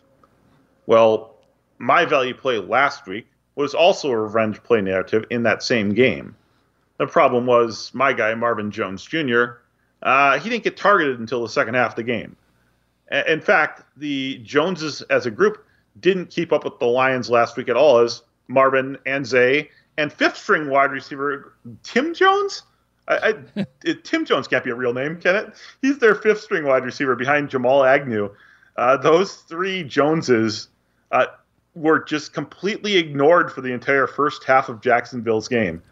Well, 0.86 1.34
my 1.78 2.04
value 2.04 2.34
play 2.34 2.58
last 2.58 3.06
week 3.06 3.26
was 3.54 3.74
also 3.74 4.10
a 4.10 4.16
revenge 4.16 4.62
play 4.62 4.80
narrative 4.82 5.24
in 5.30 5.42
that 5.44 5.62
same 5.62 5.94
game. 5.94 6.36
The 6.98 7.06
problem 7.06 7.46
was 7.46 7.90
my 7.94 8.12
guy, 8.12 8.34
Marvin 8.34 8.70
Jones 8.70 9.04
Jr., 9.04 9.44
Uh, 10.02 10.38
he 10.38 10.50
didn't 10.50 10.62
get 10.62 10.76
targeted 10.76 11.18
until 11.18 11.42
the 11.42 11.48
second 11.48 11.72
half 11.74 11.92
of 11.92 11.96
the 11.96 12.02
game. 12.02 12.36
In 13.10 13.40
fact, 13.40 13.82
the 13.96 14.38
Joneses 14.38 15.02
as 15.02 15.26
a 15.26 15.30
group 15.30 15.64
didn't 16.00 16.30
keep 16.30 16.52
up 16.52 16.64
with 16.64 16.78
the 16.78 16.86
Lions 16.86 17.30
last 17.30 17.56
week 17.56 17.68
at 17.68 17.76
all, 17.76 17.98
as 17.98 18.22
Marvin 18.48 18.98
and 19.06 19.24
Zay 19.24 19.70
and 19.98 20.12
fifth 20.12 20.36
string 20.36 20.68
wide 20.68 20.90
receiver 20.90 21.54
Tim 21.82 22.14
Jones. 22.14 22.62
I, 23.08 23.34
I, 23.56 23.66
Tim 24.02 24.24
Jones 24.24 24.48
can't 24.48 24.64
be 24.64 24.70
a 24.70 24.74
real 24.74 24.92
name, 24.92 25.20
can 25.20 25.36
it? 25.36 25.54
He's 25.82 25.98
their 25.98 26.14
fifth 26.14 26.40
string 26.40 26.64
wide 26.64 26.84
receiver 26.84 27.14
behind 27.14 27.50
Jamal 27.50 27.84
Agnew. 27.84 28.30
Uh, 28.76 28.96
those 28.96 29.36
three 29.36 29.84
Joneses 29.84 30.68
uh, 31.12 31.26
were 31.74 32.02
just 32.02 32.32
completely 32.32 32.96
ignored 32.96 33.52
for 33.52 33.60
the 33.60 33.72
entire 33.72 34.06
first 34.06 34.44
half 34.44 34.68
of 34.68 34.80
Jacksonville's 34.80 35.48
game. 35.48 35.82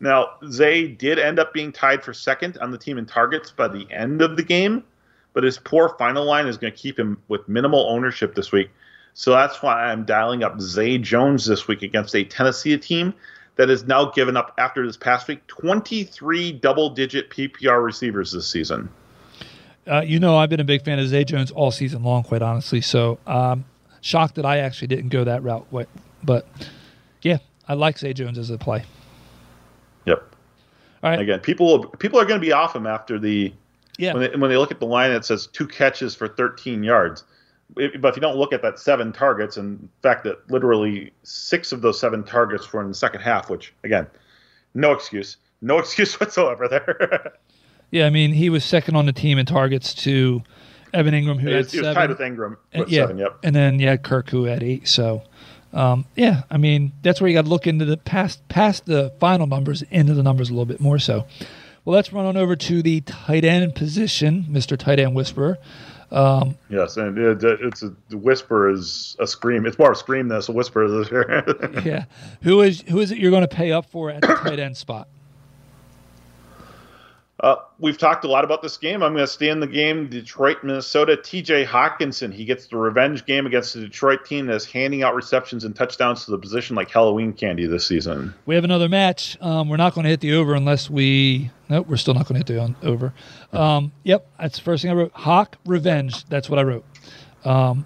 Now, 0.00 0.30
Zay 0.50 0.88
did 0.88 1.18
end 1.18 1.38
up 1.38 1.52
being 1.52 1.70
tied 1.70 2.02
for 2.02 2.12
second 2.12 2.58
on 2.58 2.70
the 2.70 2.78
team 2.78 2.98
in 2.98 3.06
targets 3.06 3.52
by 3.52 3.68
the 3.68 3.86
end 3.90 4.22
of 4.22 4.36
the 4.36 4.42
game, 4.42 4.82
but 5.34 5.44
his 5.44 5.58
poor 5.58 5.90
final 5.98 6.24
line 6.24 6.46
is 6.46 6.56
going 6.56 6.72
to 6.72 6.78
keep 6.78 6.98
him 6.98 7.18
with 7.28 7.46
minimal 7.48 7.86
ownership 7.90 8.34
this 8.34 8.50
week. 8.50 8.70
So 9.12 9.32
that's 9.32 9.62
why 9.62 9.84
I'm 9.84 10.04
dialing 10.04 10.42
up 10.42 10.60
Zay 10.60 10.96
Jones 10.98 11.44
this 11.44 11.68
week 11.68 11.82
against 11.82 12.16
a 12.16 12.24
Tennessee 12.24 12.78
team 12.78 13.12
that 13.56 13.68
has 13.68 13.84
now 13.84 14.06
given 14.06 14.36
up 14.36 14.54
after 14.58 14.86
this 14.86 14.96
past 14.96 15.28
week 15.28 15.46
23 15.46 16.52
double 16.52 16.90
digit 16.90 17.30
PPR 17.30 17.84
receivers 17.84 18.32
this 18.32 18.48
season. 18.48 18.88
Uh, 19.86 20.00
you 20.00 20.18
know, 20.18 20.36
I've 20.36 20.48
been 20.48 20.60
a 20.60 20.64
big 20.64 20.82
fan 20.82 20.98
of 20.98 21.06
Zay 21.08 21.24
Jones 21.24 21.50
all 21.50 21.70
season 21.70 22.02
long, 22.02 22.22
quite 22.22 22.42
honestly. 22.42 22.80
So 22.80 23.18
um, 23.26 23.64
shocked 24.00 24.36
that 24.36 24.46
I 24.46 24.58
actually 24.58 24.88
didn't 24.88 25.10
go 25.10 25.24
that 25.24 25.42
route. 25.42 25.66
But 26.22 26.46
yeah, 27.22 27.38
I 27.68 27.74
like 27.74 27.98
Zay 27.98 28.14
Jones 28.14 28.38
as 28.38 28.50
a 28.50 28.58
play. 28.58 28.84
Yep. 30.06 30.34
All 31.02 31.10
right. 31.10 31.20
Again, 31.20 31.40
people 31.40 31.86
people 31.86 32.18
are 32.18 32.24
going 32.24 32.40
to 32.40 32.44
be 32.44 32.52
off 32.52 32.74
him 32.74 32.86
after 32.86 33.18
the 33.18 33.52
yeah 33.98 34.12
when 34.12 34.22
they, 34.22 34.36
when 34.36 34.50
they 34.50 34.56
look 34.56 34.70
at 34.70 34.80
the 34.80 34.86
line 34.86 35.10
that 35.12 35.24
says 35.24 35.46
two 35.48 35.66
catches 35.66 36.14
for 36.14 36.28
13 36.28 36.82
yards 36.82 37.24
but 37.74 38.08
if 38.08 38.16
you 38.16 38.20
don't 38.20 38.36
look 38.36 38.52
at 38.52 38.62
that 38.62 38.78
seven 38.78 39.12
targets, 39.12 39.56
and 39.56 39.80
in 39.80 39.88
fact 40.02 40.24
that 40.24 40.50
literally 40.50 41.12
six 41.22 41.72
of 41.72 41.80
those 41.80 41.98
seven 41.98 42.22
targets 42.22 42.72
were 42.72 42.80
in 42.80 42.88
the 42.88 42.94
second 42.94 43.20
half, 43.20 43.50
which 43.50 43.72
again, 43.82 44.06
no 44.74 44.92
excuse, 44.92 45.36
no 45.60 45.78
excuse 45.80 46.18
whatsoever 46.20 46.68
there. 46.68 47.32
yeah, 47.90 48.06
I 48.06 48.10
mean 48.10 48.32
he 48.32 48.50
was 48.50 48.64
second 48.64 48.96
on 48.96 49.06
the 49.06 49.12
team 49.12 49.38
in 49.38 49.46
targets 49.46 49.94
to 49.94 50.42
Evan 50.92 51.14
Engram, 51.14 51.40
who 51.40 51.50
had 51.50 51.70
seven. 51.70 51.84
He 51.84 51.88
was 51.88 51.94
tied 51.94 52.08
with 52.10 52.18
Engram 52.18 52.56
with 52.74 52.88
yeah, 52.88 53.02
seven. 53.02 53.18
Yep. 53.18 53.38
And 53.42 53.56
then 53.56 53.80
yeah, 53.80 53.96
Kirk 53.96 54.30
who 54.30 54.44
had 54.44 54.62
eight. 54.62 54.88
So. 54.88 55.22
Um, 55.72 56.04
yeah, 56.14 56.42
I 56.52 56.56
mean 56.56 56.92
that's 57.02 57.20
where 57.20 57.26
you 57.26 57.34
got 57.34 57.46
to 57.46 57.48
look 57.48 57.66
into 57.66 57.84
the 57.84 57.96
past 57.96 58.46
past 58.46 58.86
the 58.86 59.12
final 59.18 59.48
numbers 59.48 59.82
into 59.90 60.14
the 60.14 60.22
numbers 60.22 60.48
a 60.48 60.52
little 60.52 60.66
bit 60.66 60.80
more. 60.80 61.00
So, 61.00 61.26
well, 61.84 61.94
let's 61.94 62.12
run 62.12 62.24
on 62.24 62.36
over 62.36 62.56
to 62.56 62.82
the 62.82 63.00
tight 63.02 63.44
end 63.44 63.74
position, 63.74 64.46
Mister 64.48 64.76
Tight 64.76 64.98
End 64.98 65.14
Whisperer. 65.14 65.58
Um, 66.10 66.56
yes, 66.70 66.96
and 66.96 67.18
it, 67.18 67.42
it's 67.42 67.82
a, 67.82 67.92
the 68.08 68.16
whisper 68.16 68.70
is 68.70 69.16
a 69.18 69.26
scream. 69.26 69.66
It's 69.66 69.78
more 69.78 69.92
a 69.92 69.96
scream 69.96 70.28
than 70.28 70.40
a 70.46 70.52
whisper. 70.52 70.84
yeah, 71.84 72.04
who 72.42 72.62
is 72.62 72.82
who 72.82 73.00
is 73.00 73.10
it 73.10 73.18
you're 73.18 73.30
going 73.30 73.46
to 73.46 73.48
pay 73.48 73.72
up 73.72 73.86
for 73.90 74.10
at 74.10 74.20
the 74.20 74.28
tight 74.28 74.58
end 74.58 74.76
spot? 74.76 75.08
Uh, 77.40 77.56
we've 77.80 77.98
talked 77.98 78.24
a 78.24 78.28
lot 78.28 78.44
about 78.44 78.62
this 78.62 78.76
game. 78.76 79.02
I'm 79.02 79.12
going 79.12 79.24
to 79.24 79.30
stay 79.30 79.48
in 79.48 79.58
the 79.58 79.66
game. 79.66 80.08
Detroit, 80.08 80.58
Minnesota. 80.62 81.16
T.J. 81.16 81.64
Hockenson. 81.64 82.32
He 82.32 82.44
gets 82.44 82.68
the 82.68 82.76
revenge 82.76 83.26
game 83.26 83.44
against 83.44 83.74
the 83.74 83.80
Detroit 83.80 84.24
team 84.24 84.46
that's 84.46 84.64
handing 84.64 85.02
out 85.02 85.16
receptions 85.16 85.64
and 85.64 85.74
touchdowns 85.74 86.24
to 86.26 86.30
the 86.30 86.38
position 86.38 86.76
like 86.76 86.90
Halloween 86.90 87.32
candy 87.32 87.66
this 87.66 87.86
season. 87.86 88.32
We 88.46 88.54
have 88.54 88.62
another 88.62 88.88
match. 88.88 89.36
Um, 89.40 89.68
we're 89.68 89.78
not 89.78 89.94
going 89.94 90.04
to 90.04 90.10
hit 90.10 90.20
the 90.20 90.34
over 90.34 90.54
unless 90.54 90.88
we. 90.88 91.50
Nope, 91.68 91.88
we're 91.88 91.96
still 91.96 92.14
not 92.14 92.28
going 92.28 92.40
to 92.40 92.52
hit 92.52 92.60
the 92.80 92.86
over. 92.86 93.12
Um, 93.52 93.90
yep, 94.04 94.28
that's 94.38 94.58
the 94.58 94.64
first 94.64 94.82
thing 94.82 94.92
I 94.92 94.94
wrote. 94.94 95.12
Hawk 95.12 95.56
revenge. 95.66 96.24
That's 96.26 96.48
what 96.48 96.60
I 96.60 96.62
wrote. 96.62 96.84
Um, 97.44 97.84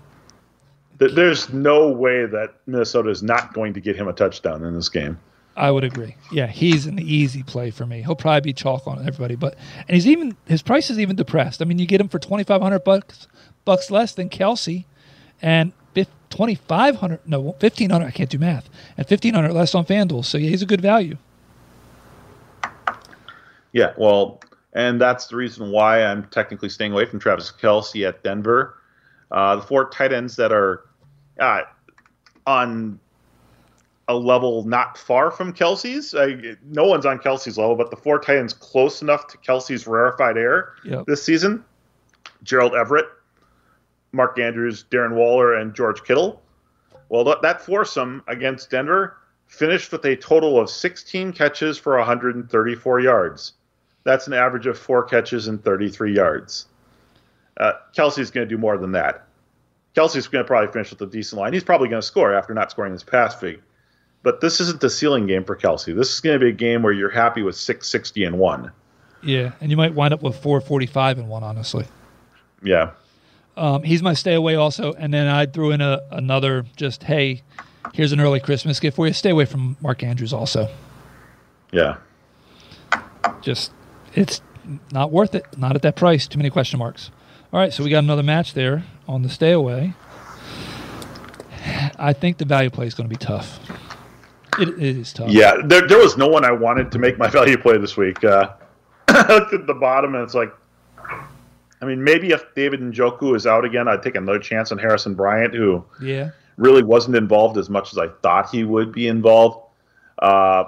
There's 0.99 1.51
no 1.53 1.89
way 1.89 2.27
that 2.27 2.55
Minnesota 2.67 3.09
is 3.09 3.23
not 3.23 3.55
going 3.55 3.73
to 3.75 3.81
get 3.81 3.97
him 3.97 4.09
a 4.09 4.13
touchdown 4.13 4.63
in 4.63 4.75
this 4.75 4.91
game. 4.91 5.19
I 5.59 5.71
would 5.71 5.85
agree. 5.85 6.15
Yeah, 6.33 6.47
he's 6.47 6.87
an 6.87 6.99
easy 6.99 7.43
play 7.43 7.71
for 7.71 7.85
me. 7.85 8.03
He'll 8.03 8.15
probably 8.15 8.41
be 8.41 8.53
chalk 8.53 8.87
on 8.87 9.01
everybody, 9.07 9.35
but 9.35 9.57
and 9.89 9.95
he's 9.95 10.07
even 10.07 10.37
his 10.47 10.63
price 10.63 10.89
is 10.89 10.99
even 10.99 11.17
depressed. 11.17 11.61
I 11.61 11.65
mean, 11.65 11.79
you 11.79 11.87
get 11.87 12.01
him 12.01 12.09
for 12.09 12.19
twenty 12.19 12.45
five 12.45 12.63
hundred 12.63 12.85
bucks 12.85 13.27
bucks 13.65 13.91
less 13.91 14.15
than 14.15 14.31
Kelce, 14.31 14.85
and 15.43 15.73
twenty 16.31 16.55
five 16.55 16.97
hundred 16.97 17.21
no 17.27 17.53
fifteen 17.59 17.91
hundred. 17.91 18.07
I 18.07 18.11
can't 18.11 18.31
do 18.31 18.39
math, 18.39 18.69
and 18.97 19.07
fifteen 19.07 19.35
hundred 19.35 19.53
less 19.53 19.75
on 19.75 19.85
FanDuel. 19.85 20.25
So 20.25 20.39
yeah, 20.39 20.51
he's 20.51 20.63
a 20.63 20.67
good 20.67 20.81
value. 20.81 21.17
Yeah, 23.73 23.93
well, 23.99 24.41
and 24.73 25.01
that's 25.01 25.27
the 25.27 25.37
reason 25.37 25.71
why 25.71 26.03
I'm 26.03 26.25
technically 26.29 26.69
staying 26.69 26.93
away 26.93 27.05
from 27.05 27.19
Travis 27.19 27.53
Kelce 27.53 28.07
at 28.09 28.23
Denver. 28.23 28.79
Uh, 29.31 29.57
the 29.57 29.63
four 29.63 29.91
tight 29.91 30.13
ends 30.13 30.37
that 30.37 30.53
are 30.53 30.85
uh, 31.39 31.63
on 32.47 32.99
a 34.09 34.15
level 34.15 34.65
not 34.65 34.97
far 34.97 35.31
from 35.31 35.53
Kelce's. 35.53 36.15
I, 36.15 36.57
no 36.65 36.87
one's 36.87 37.05
on 37.05 37.19
Kelce's 37.19 37.59
level, 37.59 37.77
but 37.77 37.91
the 37.91 37.97
four 37.97 38.19
tight 38.19 38.39
ends 38.39 38.55
close 38.55 39.03
enough 39.03 39.27
to 39.29 39.39
Kelce's 39.39 39.87
rarefied 39.87 40.39
air 40.39 40.73
yep. 40.85 41.05
this 41.07 41.23
season. 41.23 41.63
Gerald 42.43 42.75
Everett, 42.75 43.07
Mark 44.13 44.39
Andrews, 44.39 44.85
Darren 44.91 45.15
Waller, 45.15 45.55
and 45.55 45.75
George 45.75 46.03
Kittle. 46.05 46.43
Well, 47.11 47.25
that, 47.25 47.43
that 47.43 47.61
foursome 47.61 48.23
against 48.27 48.71
Denver 48.71 49.19
finished 49.47 49.93
with 49.93 50.05
a 50.05 50.17
total 50.17 50.59
of 50.59 50.71
16 50.71 51.33
catches 51.33 51.79
for 51.79 51.97
134 51.99 53.01
yards. 53.01 53.55
That's 54.05 54.27
an 54.27 54.33
average 54.33 54.67
of 54.67 54.79
four 54.79 55.05
catches 55.05 55.49
and 55.49 55.63
33 55.63 56.15
yards. 56.15 56.67
Uh, 57.59 57.73
Kelce's 57.95 58.31
going 58.31 58.49
to 58.49 58.55
do 58.55 58.59
more 58.59 58.79
than 58.79 58.93
that. 58.93 59.27
Kelce's 59.95 60.29
going 60.29 60.45
to 60.45 60.47
probably 60.47 60.73
finish 60.73 60.91
with 60.91 61.01
a 61.03 61.07
decent 61.07 61.41
line. 61.41 61.53
He's 61.53 61.65
probably 61.65 61.89
going 61.89 62.01
to 62.01 62.07
score 62.07 62.33
after 62.33 62.55
not 62.55 62.71
scoring 62.71 62.93
this 62.93 63.03
past 63.03 63.43
week. 63.43 63.61
But 64.23 64.41
this 64.41 64.61
isn't 64.61 64.81
the 64.81 64.91
ceiling 64.91 65.27
game 65.27 65.45
for 65.45 65.57
Kelce. 65.57 65.95
This 65.95 66.13
is 66.13 66.21
going 66.21 66.39
to 66.39 66.45
be 66.45 66.51
a 66.51 66.55
game 66.55 66.83
where 66.83 66.93
you're 66.93 67.11
happy 67.11 67.43
with 67.43 67.57
660 67.57 68.25
and 68.25 68.39
one. 68.39 68.73
Yeah, 69.23 69.53
and 69.61 69.71
you 69.71 69.77
might 69.77 69.95
wind 69.95 70.15
up 70.15 70.23
with 70.23 70.37
445 70.37 71.19
and 71.19 71.29
one, 71.29 71.43
honestly. 71.43 71.87
Yeah. 72.63 72.91
Um, 73.57 73.83
he's 73.83 74.03
my 74.03 74.15
stay 74.15 74.35
away 74.35 74.55
also. 74.55 74.93
And 74.93 75.13
then 75.13 75.27
I 75.27 75.47
threw 75.47 75.71
in 75.73 75.81
a, 75.81 76.01
another 76.11 76.65
just, 76.77 77.05
hey, 77.05 77.43
here's 77.95 78.13
an 78.13 78.21
early 78.21 78.41
Christmas 78.41 78.79
gift 78.79 78.97
for 78.97 79.07
you. 79.07 79.13
Stay 79.13 79.31
away 79.31 79.45
from 79.45 79.77
Mark 79.81 80.03
Andrews 80.03 80.33
also. 80.33 80.69
Yeah. 81.73 81.97
Just, 83.41 83.73
it's 84.15 84.41
not 84.93 85.11
worth 85.11 85.35
it. 85.35 85.45
Not 85.57 85.75
at 85.75 85.83
that 85.83 85.97
price. 85.97 86.29
Too 86.29 86.39
many 86.39 86.51
question 86.51 86.79
marks. 86.79 87.11
All 87.53 87.59
right, 87.59 87.73
so 87.73 87.83
we 87.83 87.91
got 87.91 88.05
another 88.05 88.23
match 88.23 88.55
there 88.55 88.85
on 89.09 89.23
the 89.23 89.29
stay 89.29 89.53
away. 89.53 89.95
I 91.99 92.13
think 92.13 92.39
the 92.39 92.45
value 92.45 92.71
play 92.71 92.87
is 92.87 92.95
going 92.95 93.09
to 93.09 93.13
be 93.13 93.19
tough. 93.19 93.59
It, 94.61 94.71
it 94.71 94.97
is 94.97 95.13
tough. 95.13 95.31
Yeah, 95.31 95.55
there, 95.65 95.87
there 95.87 95.99
was 95.99 96.17
no 96.17 96.29
one 96.29 96.45
I 96.45 96.53
wanted 96.53 96.91
to 96.93 96.99
make 96.99 97.19
my 97.19 97.29
value 97.31 97.59
play 97.59 97.79
this 97.79 97.97
week. 97.97 98.23
Uh, 98.25 98.51
I 99.09 99.27
looked 99.33 99.55
at 99.55 99.67
the 99.67 99.75
bottom 99.75 100.15
and 100.15 100.23
it's 100.23 100.35
like, 100.35 100.53
I 101.81 101.85
mean, 101.85 102.03
maybe 102.03 102.31
if 102.31 102.43
David 102.55 102.81
Njoku 102.81 103.37
is 103.37 103.47
out 103.47 103.65
again, 103.65 103.87
I'd 103.87 104.03
take 104.03 104.17
another 104.17 104.41
chance 104.41 104.73
on 104.73 104.79
Harrison 104.79 105.15
Bryant, 105.15 105.55
who 105.55 105.85
yeah 106.01 106.31
really 106.59 106.83
wasn't 106.83 107.17
involved 107.17 107.57
as 107.57 107.71
much 107.71 107.93
as 107.93 107.99
I 107.99 108.09
thought 108.23 108.51
he 108.51 108.65
would 108.65 108.93
be 108.93 109.09
involved. 109.09 109.65
Uh, 110.19 110.65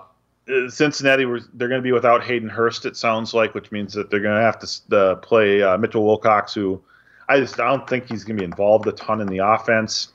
Cincinnati, 0.69 1.25
they're 1.55 1.69
going 1.69 1.81
to 1.81 1.83
be 1.83 1.93
without 1.93 2.25
Hayden 2.25 2.49
Hurst, 2.49 2.87
it 2.87 2.97
sounds 2.97 3.35
like, 3.35 3.55
which 3.55 3.71
means 3.71 3.93
that 3.95 4.11
they're 4.11 4.21
going 4.21 4.37
to 4.37 4.43
have 4.43 4.59
to 4.59 4.97
uh, 4.97 5.15
play 5.17 5.63
uh, 5.63 5.77
Mitchell 5.77 6.05
Wilcox, 6.05 6.55
who 6.55 6.81
I 7.29 7.39
just 7.39 7.61
I 7.61 7.69
don't 7.69 7.89
think 7.89 8.09
he's 8.09 8.25
going 8.25 8.37
to 8.37 8.41
be 8.41 8.45
involved 8.45 8.87
a 8.87 8.93
ton 8.93 9.21
in 9.21 9.27
the 9.27 9.39
offense. 9.39 10.09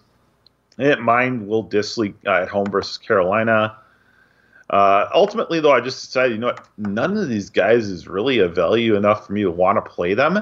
Didn't 0.77 1.03
mind 1.03 1.47
Will 1.47 1.63
Dissly 1.63 2.13
uh, 2.25 2.41
at 2.41 2.49
home 2.49 2.67
versus 2.67 2.97
Carolina. 2.97 3.77
Uh, 4.69 5.07
ultimately, 5.13 5.59
though, 5.59 5.71
I 5.71 5.79
just 5.79 6.05
decided, 6.05 6.33
you 6.33 6.37
know 6.39 6.47
what? 6.47 6.67
None 6.77 7.17
of 7.17 7.29
these 7.29 7.49
guys 7.49 7.87
is 7.87 8.07
really 8.07 8.39
a 8.39 8.47
value 8.47 8.95
enough 8.95 9.27
for 9.27 9.33
me 9.33 9.43
to 9.43 9.51
want 9.51 9.77
to 9.77 9.89
play 9.89 10.13
them. 10.13 10.41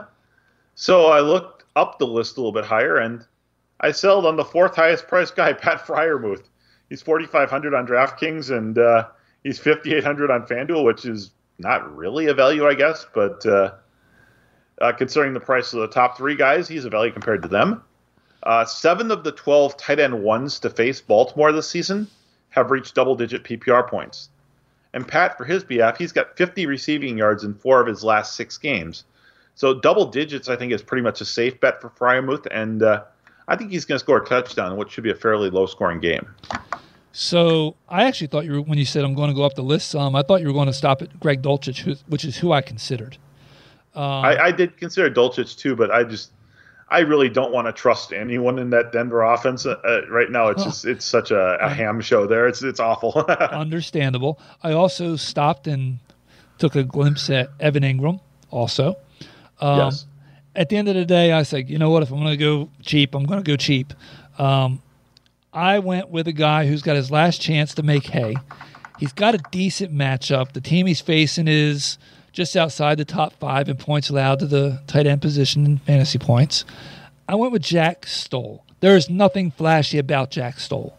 So 0.75 1.07
I 1.07 1.19
looked 1.19 1.65
up 1.75 1.99
the 1.99 2.07
list 2.07 2.37
a 2.37 2.39
little 2.39 2.53
bit 2.53 2.65
higher, 2.65 2.97
and 2.97 3.25
I 3.81 3.91
sold 3.91 4.25
on 4.25 4.37
the 4.37 4.45
fourth 4.45 4.75
highest 4.75 5.07
priced 5.07 5.35
guy, 5.35 5.53
Pat 5.53 5.85
Freiermuth. 5.85 6.45
He's 6.89 7.01
4,500 7.01 7.73
on 7.73 7.85
DraftKings, 7.85 8.55
and 8.55 8.77
uh, 8.77 9.07
he's 9.43 9.59
5,800 9.59 10.31
on 10.31 10.47
FanDuel, 10.47 10.85
which 10.85 11.05
is 11.05 11.31
not 11.59 11.95
really 11.95 12.27
a 12.27 12.33
value, 12.33 12.67
I 12.67 12.73
guess, 12.73 13.05
but 13.13 13.45
uh, 13.45 13.73
uh, 14.81 14.91
considering 14.93 15.33
the 15.33 15.39
price 15.39 15.73
of 15.73 15.81
the 15.81 15.87
top 15.87 16.17
three 16.17 16.35
guys, 16.35 16.67
he's 16.67 16.85
a 16.85 16.89
value 16.89 17.11
compared 17.11 17.41
to 17.43 17.47
them. 17.47 17.83
Uh, 18.43 18.65
seven 18.65 19.09
of 19.09 19.23
the 19.23 19.31
12 19.31 19.77
tight 19.77 19.99
end 19.99 20.21
ones 20.21 20.59
to 20.59 20.69
face 20.69 20.99
Baltimore 20.99 21.51
this 21.51 21.69
season 21.69 22.07
have 22.49 22.71
reached 22.71 22.93
double 22.93 23.15
digit 23.15 23.43
PPR 23.43 23.87
points. 23.87 24.29
And 24.93 25.07
Pat, 25.07 25.37
for 25.37 25.45
his 25.45 25.63
behalf, 25.63 25.97
he's 25.97 26.11
got 26.11 26.37
50 26.37 26.65
receiving 26.65 27.17
yards 27.17 27.43
in 27.43 27.55
four 27.55 27.81
of 27.81 27.87
his 27.87 28.03
last 28.03 28.35
six 28.35 28.57
games. 28.57 29.05
So 29.55 29.79
double 29.79 30.05
digits, 30.05 30.49
I 30.49 30.55
think, 30.55 30.71
is 30.71 30.81
pretty 30.81 31.01
much 31.01 31.21
a 31.21 31.25
safe 31.25 31.59
bet 31.59 31.81
for 31.81 31.89
Freiermuth, 31.89 32.47
and 32.51 32.83
uh, 32.83 33.03
I 33.47 33.55
think 33.55 33.71
he's 33.71 33.85
going 33.85 33.97
to 33.97 33.99
score 33.99 34.17
a 34.17 34.25
touchdown 34.25 34.71
in 34.71 34.77
what 34.77 34.91
should 34.91 35.03
be 35.03 35.11
a 35.11 35.15
fairly 35.15 35.49
low 35.49 35.65
scoring 35.65 35.99
game. 35.99 36.27
So 37.11 37.75
I 37.87 38.05
actually 38.05 38.27
thought 38.27 38.45
you 38.45 38.53
were 38.53 38.61
when 38.61 38.79
you 38.79 38.85
said 38.85 39.03
I'm 39.03 39.13
going 39.13 39.29
to 39.29 39.35
go 39.35 39.43
up 39.43 39.53
the 39.53 39.63
list 39.63 39.89
some. 39.89 40.15
I 40.15 40.23
thought 40.23 40.41
you 40.41 40.47
were 40.47 40.53
going 40.53 40.67
to 40.67 40.73
stop 40.73 41.03
at 41.03 41.19
Greg 41.19 41.43
Dulcich, 41.43 41.79
who, 41.79 41.95
which 42.07 42.25
is 42.25 42.37
who 42.37 42.51
I 42.51 42.61
considered. 42.61 43.17
Um, 43.93 44.03
I, 44.03 44.45
I 44.45 44.51
did 44.51 44.77
consider 44.77 45.11
Dulcich 45.11 45.55
too, 45.55 45.75
but 45.75 45.91
I 45.91 46.03
just 46.03 46.31
I 46.93 46.99
really 46.99 47.27
don't 47.27 47.51
want 47.51 47.65
to 47.65 47.73
trust 47.73 48.13
anyone 48.13 48.59
in 48.59 48.69
that 48.69 48.91
Denver 48.91 49.23
offense 49.23 49.65
uh, 49.65 49.77
uh, 49.83 50.01
right 50.11 50.29
now. 50.29 50.49
It's 50.49 50.63
just 50.63 50.85
it's 50.85 51.03
such 51.03 51.31
a, 51.31 51.57
a 51.59 51.67
ham 51.67 51.99
show 52.01 52.27
there. 52.27 52.47
It's 52.47 52.61
it's 52.61 52.79
awful. 52.79 53.25
understandable. 53.51 54.39
I 54.61 54.73
also 54.73 55.15
stopped 55.15 55.65
and 55.65 55.97
took 56.59 56.75
a 56.75 56.83
glimpse 56.83 57.31
at 57.31 57.49
Evan 57.59 57.81
Engram. 57.81 58.19
Also, 58.51 58.95
um, 59.59 59.79
yes. 59.79 60.05
at 60.55 60.69
the 60.69 60.77
end 60.77 60.87
of 60.87 60.93
the 60.93 61.05
day, 61.05 61.31
I 61.31 61.41
said, 61.41 61.67
you 61.67 61.79
know 61.79 61.89
what? 61.89 62.03
If 62.03 62.11
I'm 62.11 62.19
going 62.19 62.37
to 62.37 62.37
go 62.37 62.69
cheap, 62.83 63.15
I'm 63.15 63.23
going 63.23 63.43
to 63.43 63.51
go 63.51 63.57
cheap. 63.57 63.91
Um, 64.37 64.79
I 65.51 65.79
went 65.79 66.09
with 66.09 66.27
a 66.27 66.31
guy 66.31 66.67
who's 66.67 66.83
got 66.83 66.95
his 66.95 67.09
last 67.09 67.41
chance 67.41 67.73
to 67.73 67.81
make 67.81 68.05
hay. 68.05 68.35
He's 68.99 69.13
got 69.13 69.33
a 69.33 69.39
decent 69.49 69.91
matchup. 69.91 70.51
The 70.51 70.61
team 70.61 70.85
he's 70.85 71.01
facing 71.01 71.47
is 71.47 71.97
just 72.33 72.57
outside 72.57 72.97
the 72.97 73.05
top 73.05 73.33
five 73.33 73.69
in 73.69 73.77
points 73.77 74.09
allowed 74.09 74.39
to 74.39 74.47
the 74.47 74.81
tight 74.87 75.07
end 75.07 75.21
position 75.21 75.65
in 75.65 75.77
fantasy 75.77 76.19
points. 76.19 76.65
I 77.29 77.35
went 77.35 77.53
with 77.53 77.61
Jack 77.61 78.05
Stoll. 78.07 78.65
There 78.81 78.97
is 78.97 79.09
nothing 79.09 79.51
flashy 79.51 79.97
about 79.97 80.31
Jack 80.31 80.59
Stoll. 80.59 80.97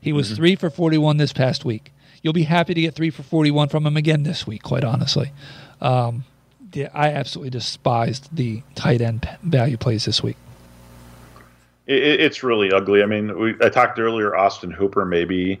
He 0.00 0.12
was 0.12 0.32
three 0.32 0.56
for 0.56 0.70
41 0.70 1.18
this 1.18 1.32
past 1.32 1.64
week. 1.64 1.92
You'll 2.22 2.32
be 2.32 2.44
happy 2.44 2.74
to 2.74 2.80
get 2.80 2.94
three 2.94 3.10
for 3.10 3.22
41 3.22 3.68
from 3.68 3.86
him 3.86 3.96
again 3.96 4.24
this 4.24 4.46
week, 4.46 4.62
quite 4.62 4.82
honestly. 4.82 5.30
Um, 5.80 6.24
I 6.94 7.10
absolutely 7.10 7.50
despised 7.50 8.34
the 8.34 8.62
tight 8.74 9.00
end 9.00 9.28
value 9.42 9.76
plays 9.76 10.06
this 10.06 10.22
week. 10.22 10.36
It, 11.86 12.20
it's 12.20 12.42
really 12.42 12.72
ugly. 12.72 13.02
I 13.02 13.06
mean, 13.06 13.38
we, 13.38 13.54
I 13.60 13.68
talked 13.68 13.98
earlier, 13.98 14.34
Austin 14.34 14.70
Hooper 14.70 15.04
maybe 15.04 15.60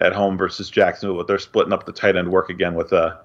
at 0.00 0.12
home 0.12 0.36
versus 0.36 0.68
Jacksonville, 0.68 1.18
but 1.18 1.26
they're 1.26 1.38
splitting 1.38 1.72
up 1.72 1.86
the 1.86 1.92
tight 1.92 2.16
end 2.16 2.30
work 2.30 2.50
again 2.50 2.74
with 2.74 2.92
uh, 2.92 3.16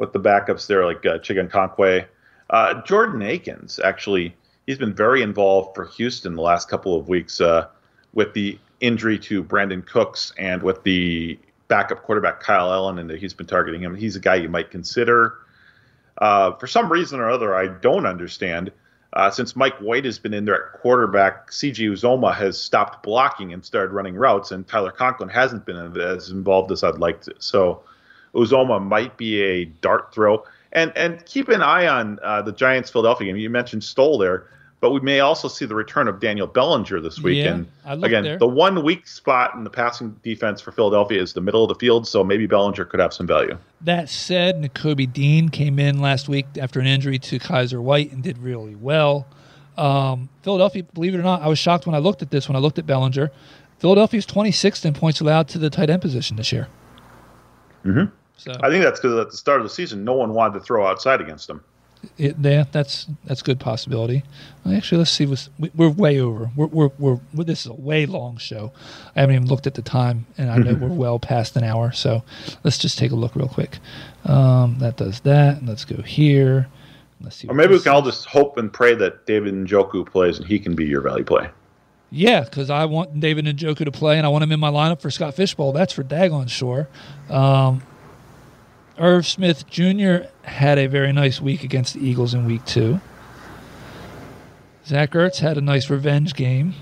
with 0.00 0.14
the 0.14 0.18
backups 0.18 0.66
there, 0.66 0.86
like 0.86 1.04
uh, 1.04 1.18
Chigga 1.18 2.08
Uh, 2.48 2.82
Jordan 2.82 3.20
Akins, 3.20 3.78
actually, 3.84 4.34
he's 4.66 4.78
been 4.78 4.94
very 4.94 5.20
involved 5.20 5.74
for 5.74 5.84
Houston 5.84 6.34
the 6.34 6.42
last 6.42 6.70
couple 6.70 6.98
of 6.98 7.06
weeks 7.06 7.38
uh, 7.38 7.66
with 8.14 8.32
the 8.32 8.58
injury 8.80 9.18
to 9.18 9.44
Brandin 9.44 9.86
Cooks 9.86 10.32
and 10.38 10.62
with 10.62 10.82
the 10.84 11.38
backup 11.68 12.02
quarterback 12.02 12.40
Kyle 12.40 12.72
Allen, 12.72 12.98
and 12.98 13.10
he's 13.10 13.34
been 13.34 13.46
targeting 13.46 13.82
him. 13.82 13.94
He's 13.94 14.16
a 14.16 14.20
guy 14.20 14.36
you 14.36 14.48
might 14.48 14.70
consider. 14.70 15.34
Uh, 16.16 16.52
for 16.52 16.66
some 16.66 16.90
reason 16.90 17.20
or 17.20 17.28
other, 17.28 17.54
I 17.54 17.66
don't 17.68 18.06
understand. 18.06 18.72
Uh, 19.12 19.30
since 19.30 19.54
Mike 19.54 19.76
White 19.80 20.06
has 20.06 20.18
been 20.18 20.32
in 20.32 20.46
there 20.46 20.68
at 20.68 20.80
quarterback, 20.80 21.50
CG 21.50 21.76
Uzomah 21.76 22.34
has 22.34 22.58
stopped 22.58 23.02
blocking 23.02 23.52
and 23.52 23.62
started 23.62 23.92
running 23.92 24.14
routes, 24.14 24.50
and 24.50 24.66
Tyler 24.66 24.92
Conklin 24.92 25.28
hasn't 25.28 25.66
been 25.66 26.00
as 26.00 26.30
involved 26.30 26.72
as 26.72 26.82
I'd 26.82 26.98
like 26.98 27.20
to. 27.22 27.34
So 27.38 27.82
Uzomah 28.34 28.82
might 28.82 29.16
be 29.16 29.40
a 29.40 29.64
dart 29.64 30.12
throw. 30.12 30.44
And 30.72 30.92
and 30.96 31.24
keep 31.26 31.48
an 31.48 31.62
eye 31.62 31.88
on 31.88 32.18
uh, 32.22 32.42
the 32.42 32.52
Giants 32.52 32.90
Philadelphia 32.90 33.26
game. 33.26 33.36
You 33.36 33.50
mentioned 33.50 33.82
Stoll 33.82 34.18
there, 34.18 34.46
but 34.80 34.92
we 34.92 35.00
may 35.00 35.18
also 35.18 35.48
see 35.48 35.66
the 35.66 35.74
return 35.74 36.06
of 36.06 36.20
Daniel 36.20 36.46
Bellinger 36.46 37.00
this 37.00 37.20
week. 37.20 37.44
Yeah, 37.44 37.62
and 37.84 38.04
again, 38.04 38.22
there. 38.22 38.38
the 38.38 38.46
one 38.46 38.84
weak 38.84 39.08
spot 39.08 39.54
in 39.54 39.64
the 39.64 39.70
passing 39.70 40.16
defense 40.22 40.60
for 40.60 40.70
Philadelphia 40.70 41.20
is 41.20 41.32
the 41.32 41.40
middle 41.40 41.64
of 41.64 41.68
the 41.68 41.74
field, 41.74 42.06
so 42.06 42.22
maybe 42.22 42.46
Bellinger 42.46 42.84
could 42.84 43.00
have 43.00 43.12
some 43.12 43.26
value. 43.26 43.58
That 43.80 44.08
said, 44.08 44.62
Nakobe 44.62 45.12
Dean 45.12 45.48
came 45.48 45.80
in 45.80 46.00
last 46.00 46.28
week 46.28 46.46
after 46.58 46.78
an 46.78 46.86
injury 46.86 47.18
to 47.18 47.40
Kyzir 47.40 47.82
White 47.82 48.12
and 48.12 48.22
did 48.22 48.38
really 48.38 48.76
well. 48.76 49.26
Um, 49.76 50.28
Philadelphia, 50.42 50.84
believe 50.84 51.14
it 51.14 51.18
or 51.18 51.22
not, 51.22 51.42
I 51.42 51.48
was 51.48 51.58
shocked 51.58 51.86
when 51.86 51.94
I 51.96 51.98
looked 51.98 52.22
at 52.22 52.30
this, 52.30 52.48
when 52.48 52.54
I 52.54 52.60
looked 52.60 52.78
at 52.78 52.86
Bellinger. 52.86 53.30
Philadelphia's 53.80 54.26
26th 54.26 54.84
in 54.84 54.94
points 54.94 55.20
allowed 55.20 55.48
to 55.48 55.58
the 55.58 55.70
tight 55.70 55.90
end 55.90 56.02
position 56.02 56.36
this 56.36 56.52
year. 56.52 56.68
Mhm. 57.84 58.12
So 58.40 58.52
I 58.62 58.70
think 58.70 58.82
that's 58.84 58.98
because 59.00 59.18
at 59.18 59.30
the 59.30 59.36
start 59.36 59.60
of 59.60 59.64
the 59.64 59.70
season, 59.70 60.04
no 60.04 60.14
one 60.14 60.32
wanted 60.34 60.54
to 60.54 60.60
throw 60.60 60.86
outside 60.86 61.20
against 61.20 61.46
them. 61.46 61.62
it, 62.16 62.36
yeah, 62.40 62.64
that's 62.72 63.06
that's 63.24 63.42
a 63.42 63.44
good 63.44 63.60
possibility. 63.60 64.22
Actually, 64.70 64.98
let's 64.98 65.10
see. 65.10 65.26
We're 65.74 65.90
way 65.90 66.20
over. 66.20 66.50
We're, 66.56 66.66
we're, 66.66 66.90
we're, 66.98 67.20
we're- 67.34 67.44
this 67.44 67.60
is 67.60 67.66
a 67.66 67.74
way 67.74 68.06
long 68.06 68.38
show. 68.38 68.72
I 69.14 69.20
haven't 69.20 69.34
even 69.36 69.48
looked 69.48 69.66
at 69.66 69.74
the 69.74 69.82
time, 69.82 70.24
and 70.38 70.50
I 70.50 70.56
know 70.56 70.72
we're 70.80 70.88
well 70.88 71.18
past 71.18 71.56
an 71.56 71.64
hour. 71.64 71.92
So 71.92 72.22
let's 72.64 72.78
just 72.78 72.96
take 72.98 73.12
a 73.12 73.14
look 73.16 73.36
real 73.36 73.48
quick. 73.48 73.78
Um, 74.24 74.78
that 74.78 74.96
does 74.96 75.20
that. 75.20 75.64
Let's 75.64 75.84
go 75.84 76.00
here. 76.02 76.68
Let's 77.20 77.36
see. 77.36 77.48
Or 77.48 77.54
maybe 77.54 77.74
we 77.74 77.80
can 77.80 77.92
all 77.92 78.00
just 78.02 78.24
hope 78.24 78.56
and 78.56 78.72
pray 78.72 78.94
that 78.94 79.26
David 79.26 79.52
Njoku 79.52 80.06
plays 80.06 80.38
and 80.38 80.46
he 80.46 80.58
can 80.58 80.74
be 80.74 80.86
your 80.86 81.02
value 81.02 81.24
play. 81.24 81.50
Yeah, 82.10 82.40
because 82.44 82.70
I 82.70 82.86
want 82.86 83.20
David 83.20 83.44
Njoku 83.44 83.84
to 83.84 83.92
play, 83.92 84.16
and 84.16 84.26
I 84.26 84.30
want 84.30 84.42
him 84.42 84.50
in 84.52 84.58
my 84.58 84.70
lineup 84.70 85.00
for 85.02 85.10
Scott 85.10 85.34
Fish 85.34 85.54
Bowl. 85.54 85.72
That's 85.72 85.92
for 85.92 86.02
daggone 86.02 86.48
sure. 86.48 86.88
Um, 87.28 87.82
Irv 89.00 89.26
Smith 89.26 89.66
Jr. 89.68 90.26
had 90.42 90.78
a 90.78 90.86
very 90.86 91.10
nice 91.10 91.40
week 91.40 91.64
against 91.64 91.94
the 91.94 92.06
Eagles 92.06 92.34
in 92.34 92.44
week 92.44 92.64
two. 92.66 93.00
Zach 94.86 95.12
Ertz 95.12 95.38
had 95.38 95.56
a 95.56 95.62
nice 95.62 95.88
revenge 95.88 96.34
game. 96.34 96.74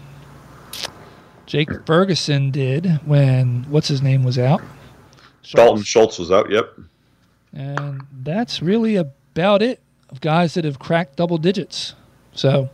Jake 1.47 1.71
Ferguson 1.87 2.51
did 2.51 3.01
when 3.07 3.65
what's 3.71 3.87
his 3.87 4.03
name 4.03 4.25
was 4.25 4.37
out. 4.37 4.61
Dalton 5.55 5.85
Schultz 5.85 6.19
was 6.19 6.33
out. 6.33 6.51
Yep. 6.51 6.81
And 7.53 8.03
that's 8.23 8.61
really 8.61 8.97
about 8.97 9.63
it 9.63 9.81
of 10.11 10.21
guys 10.21 10.55
that 10.55 10.65
have 10.65 10.81
cracked 10.81 11.17
double 11.17 11.39
digits. 11.39 11.95
So, 12.33 12.69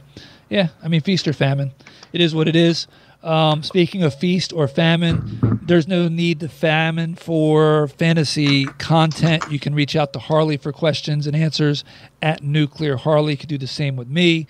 yeah, 0.48 0.68
I 0.82 0.88
mean, 0.88 1.02
feast 1.02 1.28
or 1.28 1.34
famine. 1.34 1.72
It 2.12 2.20
is 2.22 2.34
what 2.34 2.48
it 2.48 2.56
is. 2.56 2.86
Um, 3.24 3.62
speaking 3.62 4.02
of 4.02 4.14
feast 4.14 4.52
or 4.52 4.68
famine, 4.68 5.58
there's 5.62 5.88
no 5.88 6.08
need 6.08 6.40
to 6.40 6.48
famine 6.48 7.14
for 7.14 7.88
fantasy 7.88 8.66
content. 8.66 9.44
You 9.50 9.58
can 9.58 9.74
reach 9.74 9.96
out 9.96 10.12
to 10.12 10.18
Harley 10.18 10.58
for 10.58 10.72
questions 10.72 11.26
and 11.26 11.34
answers 11.34 11.84
at 12.20 12.42
Nuclear 12.42 12.96
Harley. 12.96 13.32
You 13.32 13.38
can 13.38 13.48
do 13.48 13.56
the 13.56 13.66
same 13.66 13.96
with 13.96 14.08
me 14.08 14.46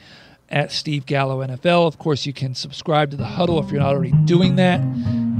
at 0.48 0.72
Steve 0.72 1.06
Gallo 1.06 1.38
NFL. 1.46 1.86
Of 1.86 1.98
course, 1.98 2.26
you 2.26 2.32
can 2.32 2.56
subscribe 2.56 3.12
to 3.12 3.16
the 3.16 3.24
huddle 3.24 3.60
if 3.60 3.70
you're 3.70 3.80
not 3.80 3.94
already 3.94 4.12
doing 4.24 4.56
that. 4.56 4.80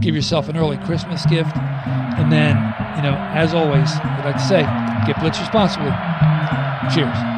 Give 0.01 0.15
yourself 0.15 0.49
an 0.49 0.57
early 0.57 0.77
Christmas 0.79 1.27
gift. 1.27 1.57
And 1.57 2.31
then, 2.31 2.57
you 2.97 3.03
know, 3.03 3.17
as 3.35 3.53
always, 3.53 3.91
I'd 3.97 4.25
like 4.25 4.37
to 4.37 4.43
say, 4.43 4.63
get 5.07 5.19
blitz 5.21 5.41
responsibly. 5.41 5.91
Cheers. 6.95 7.34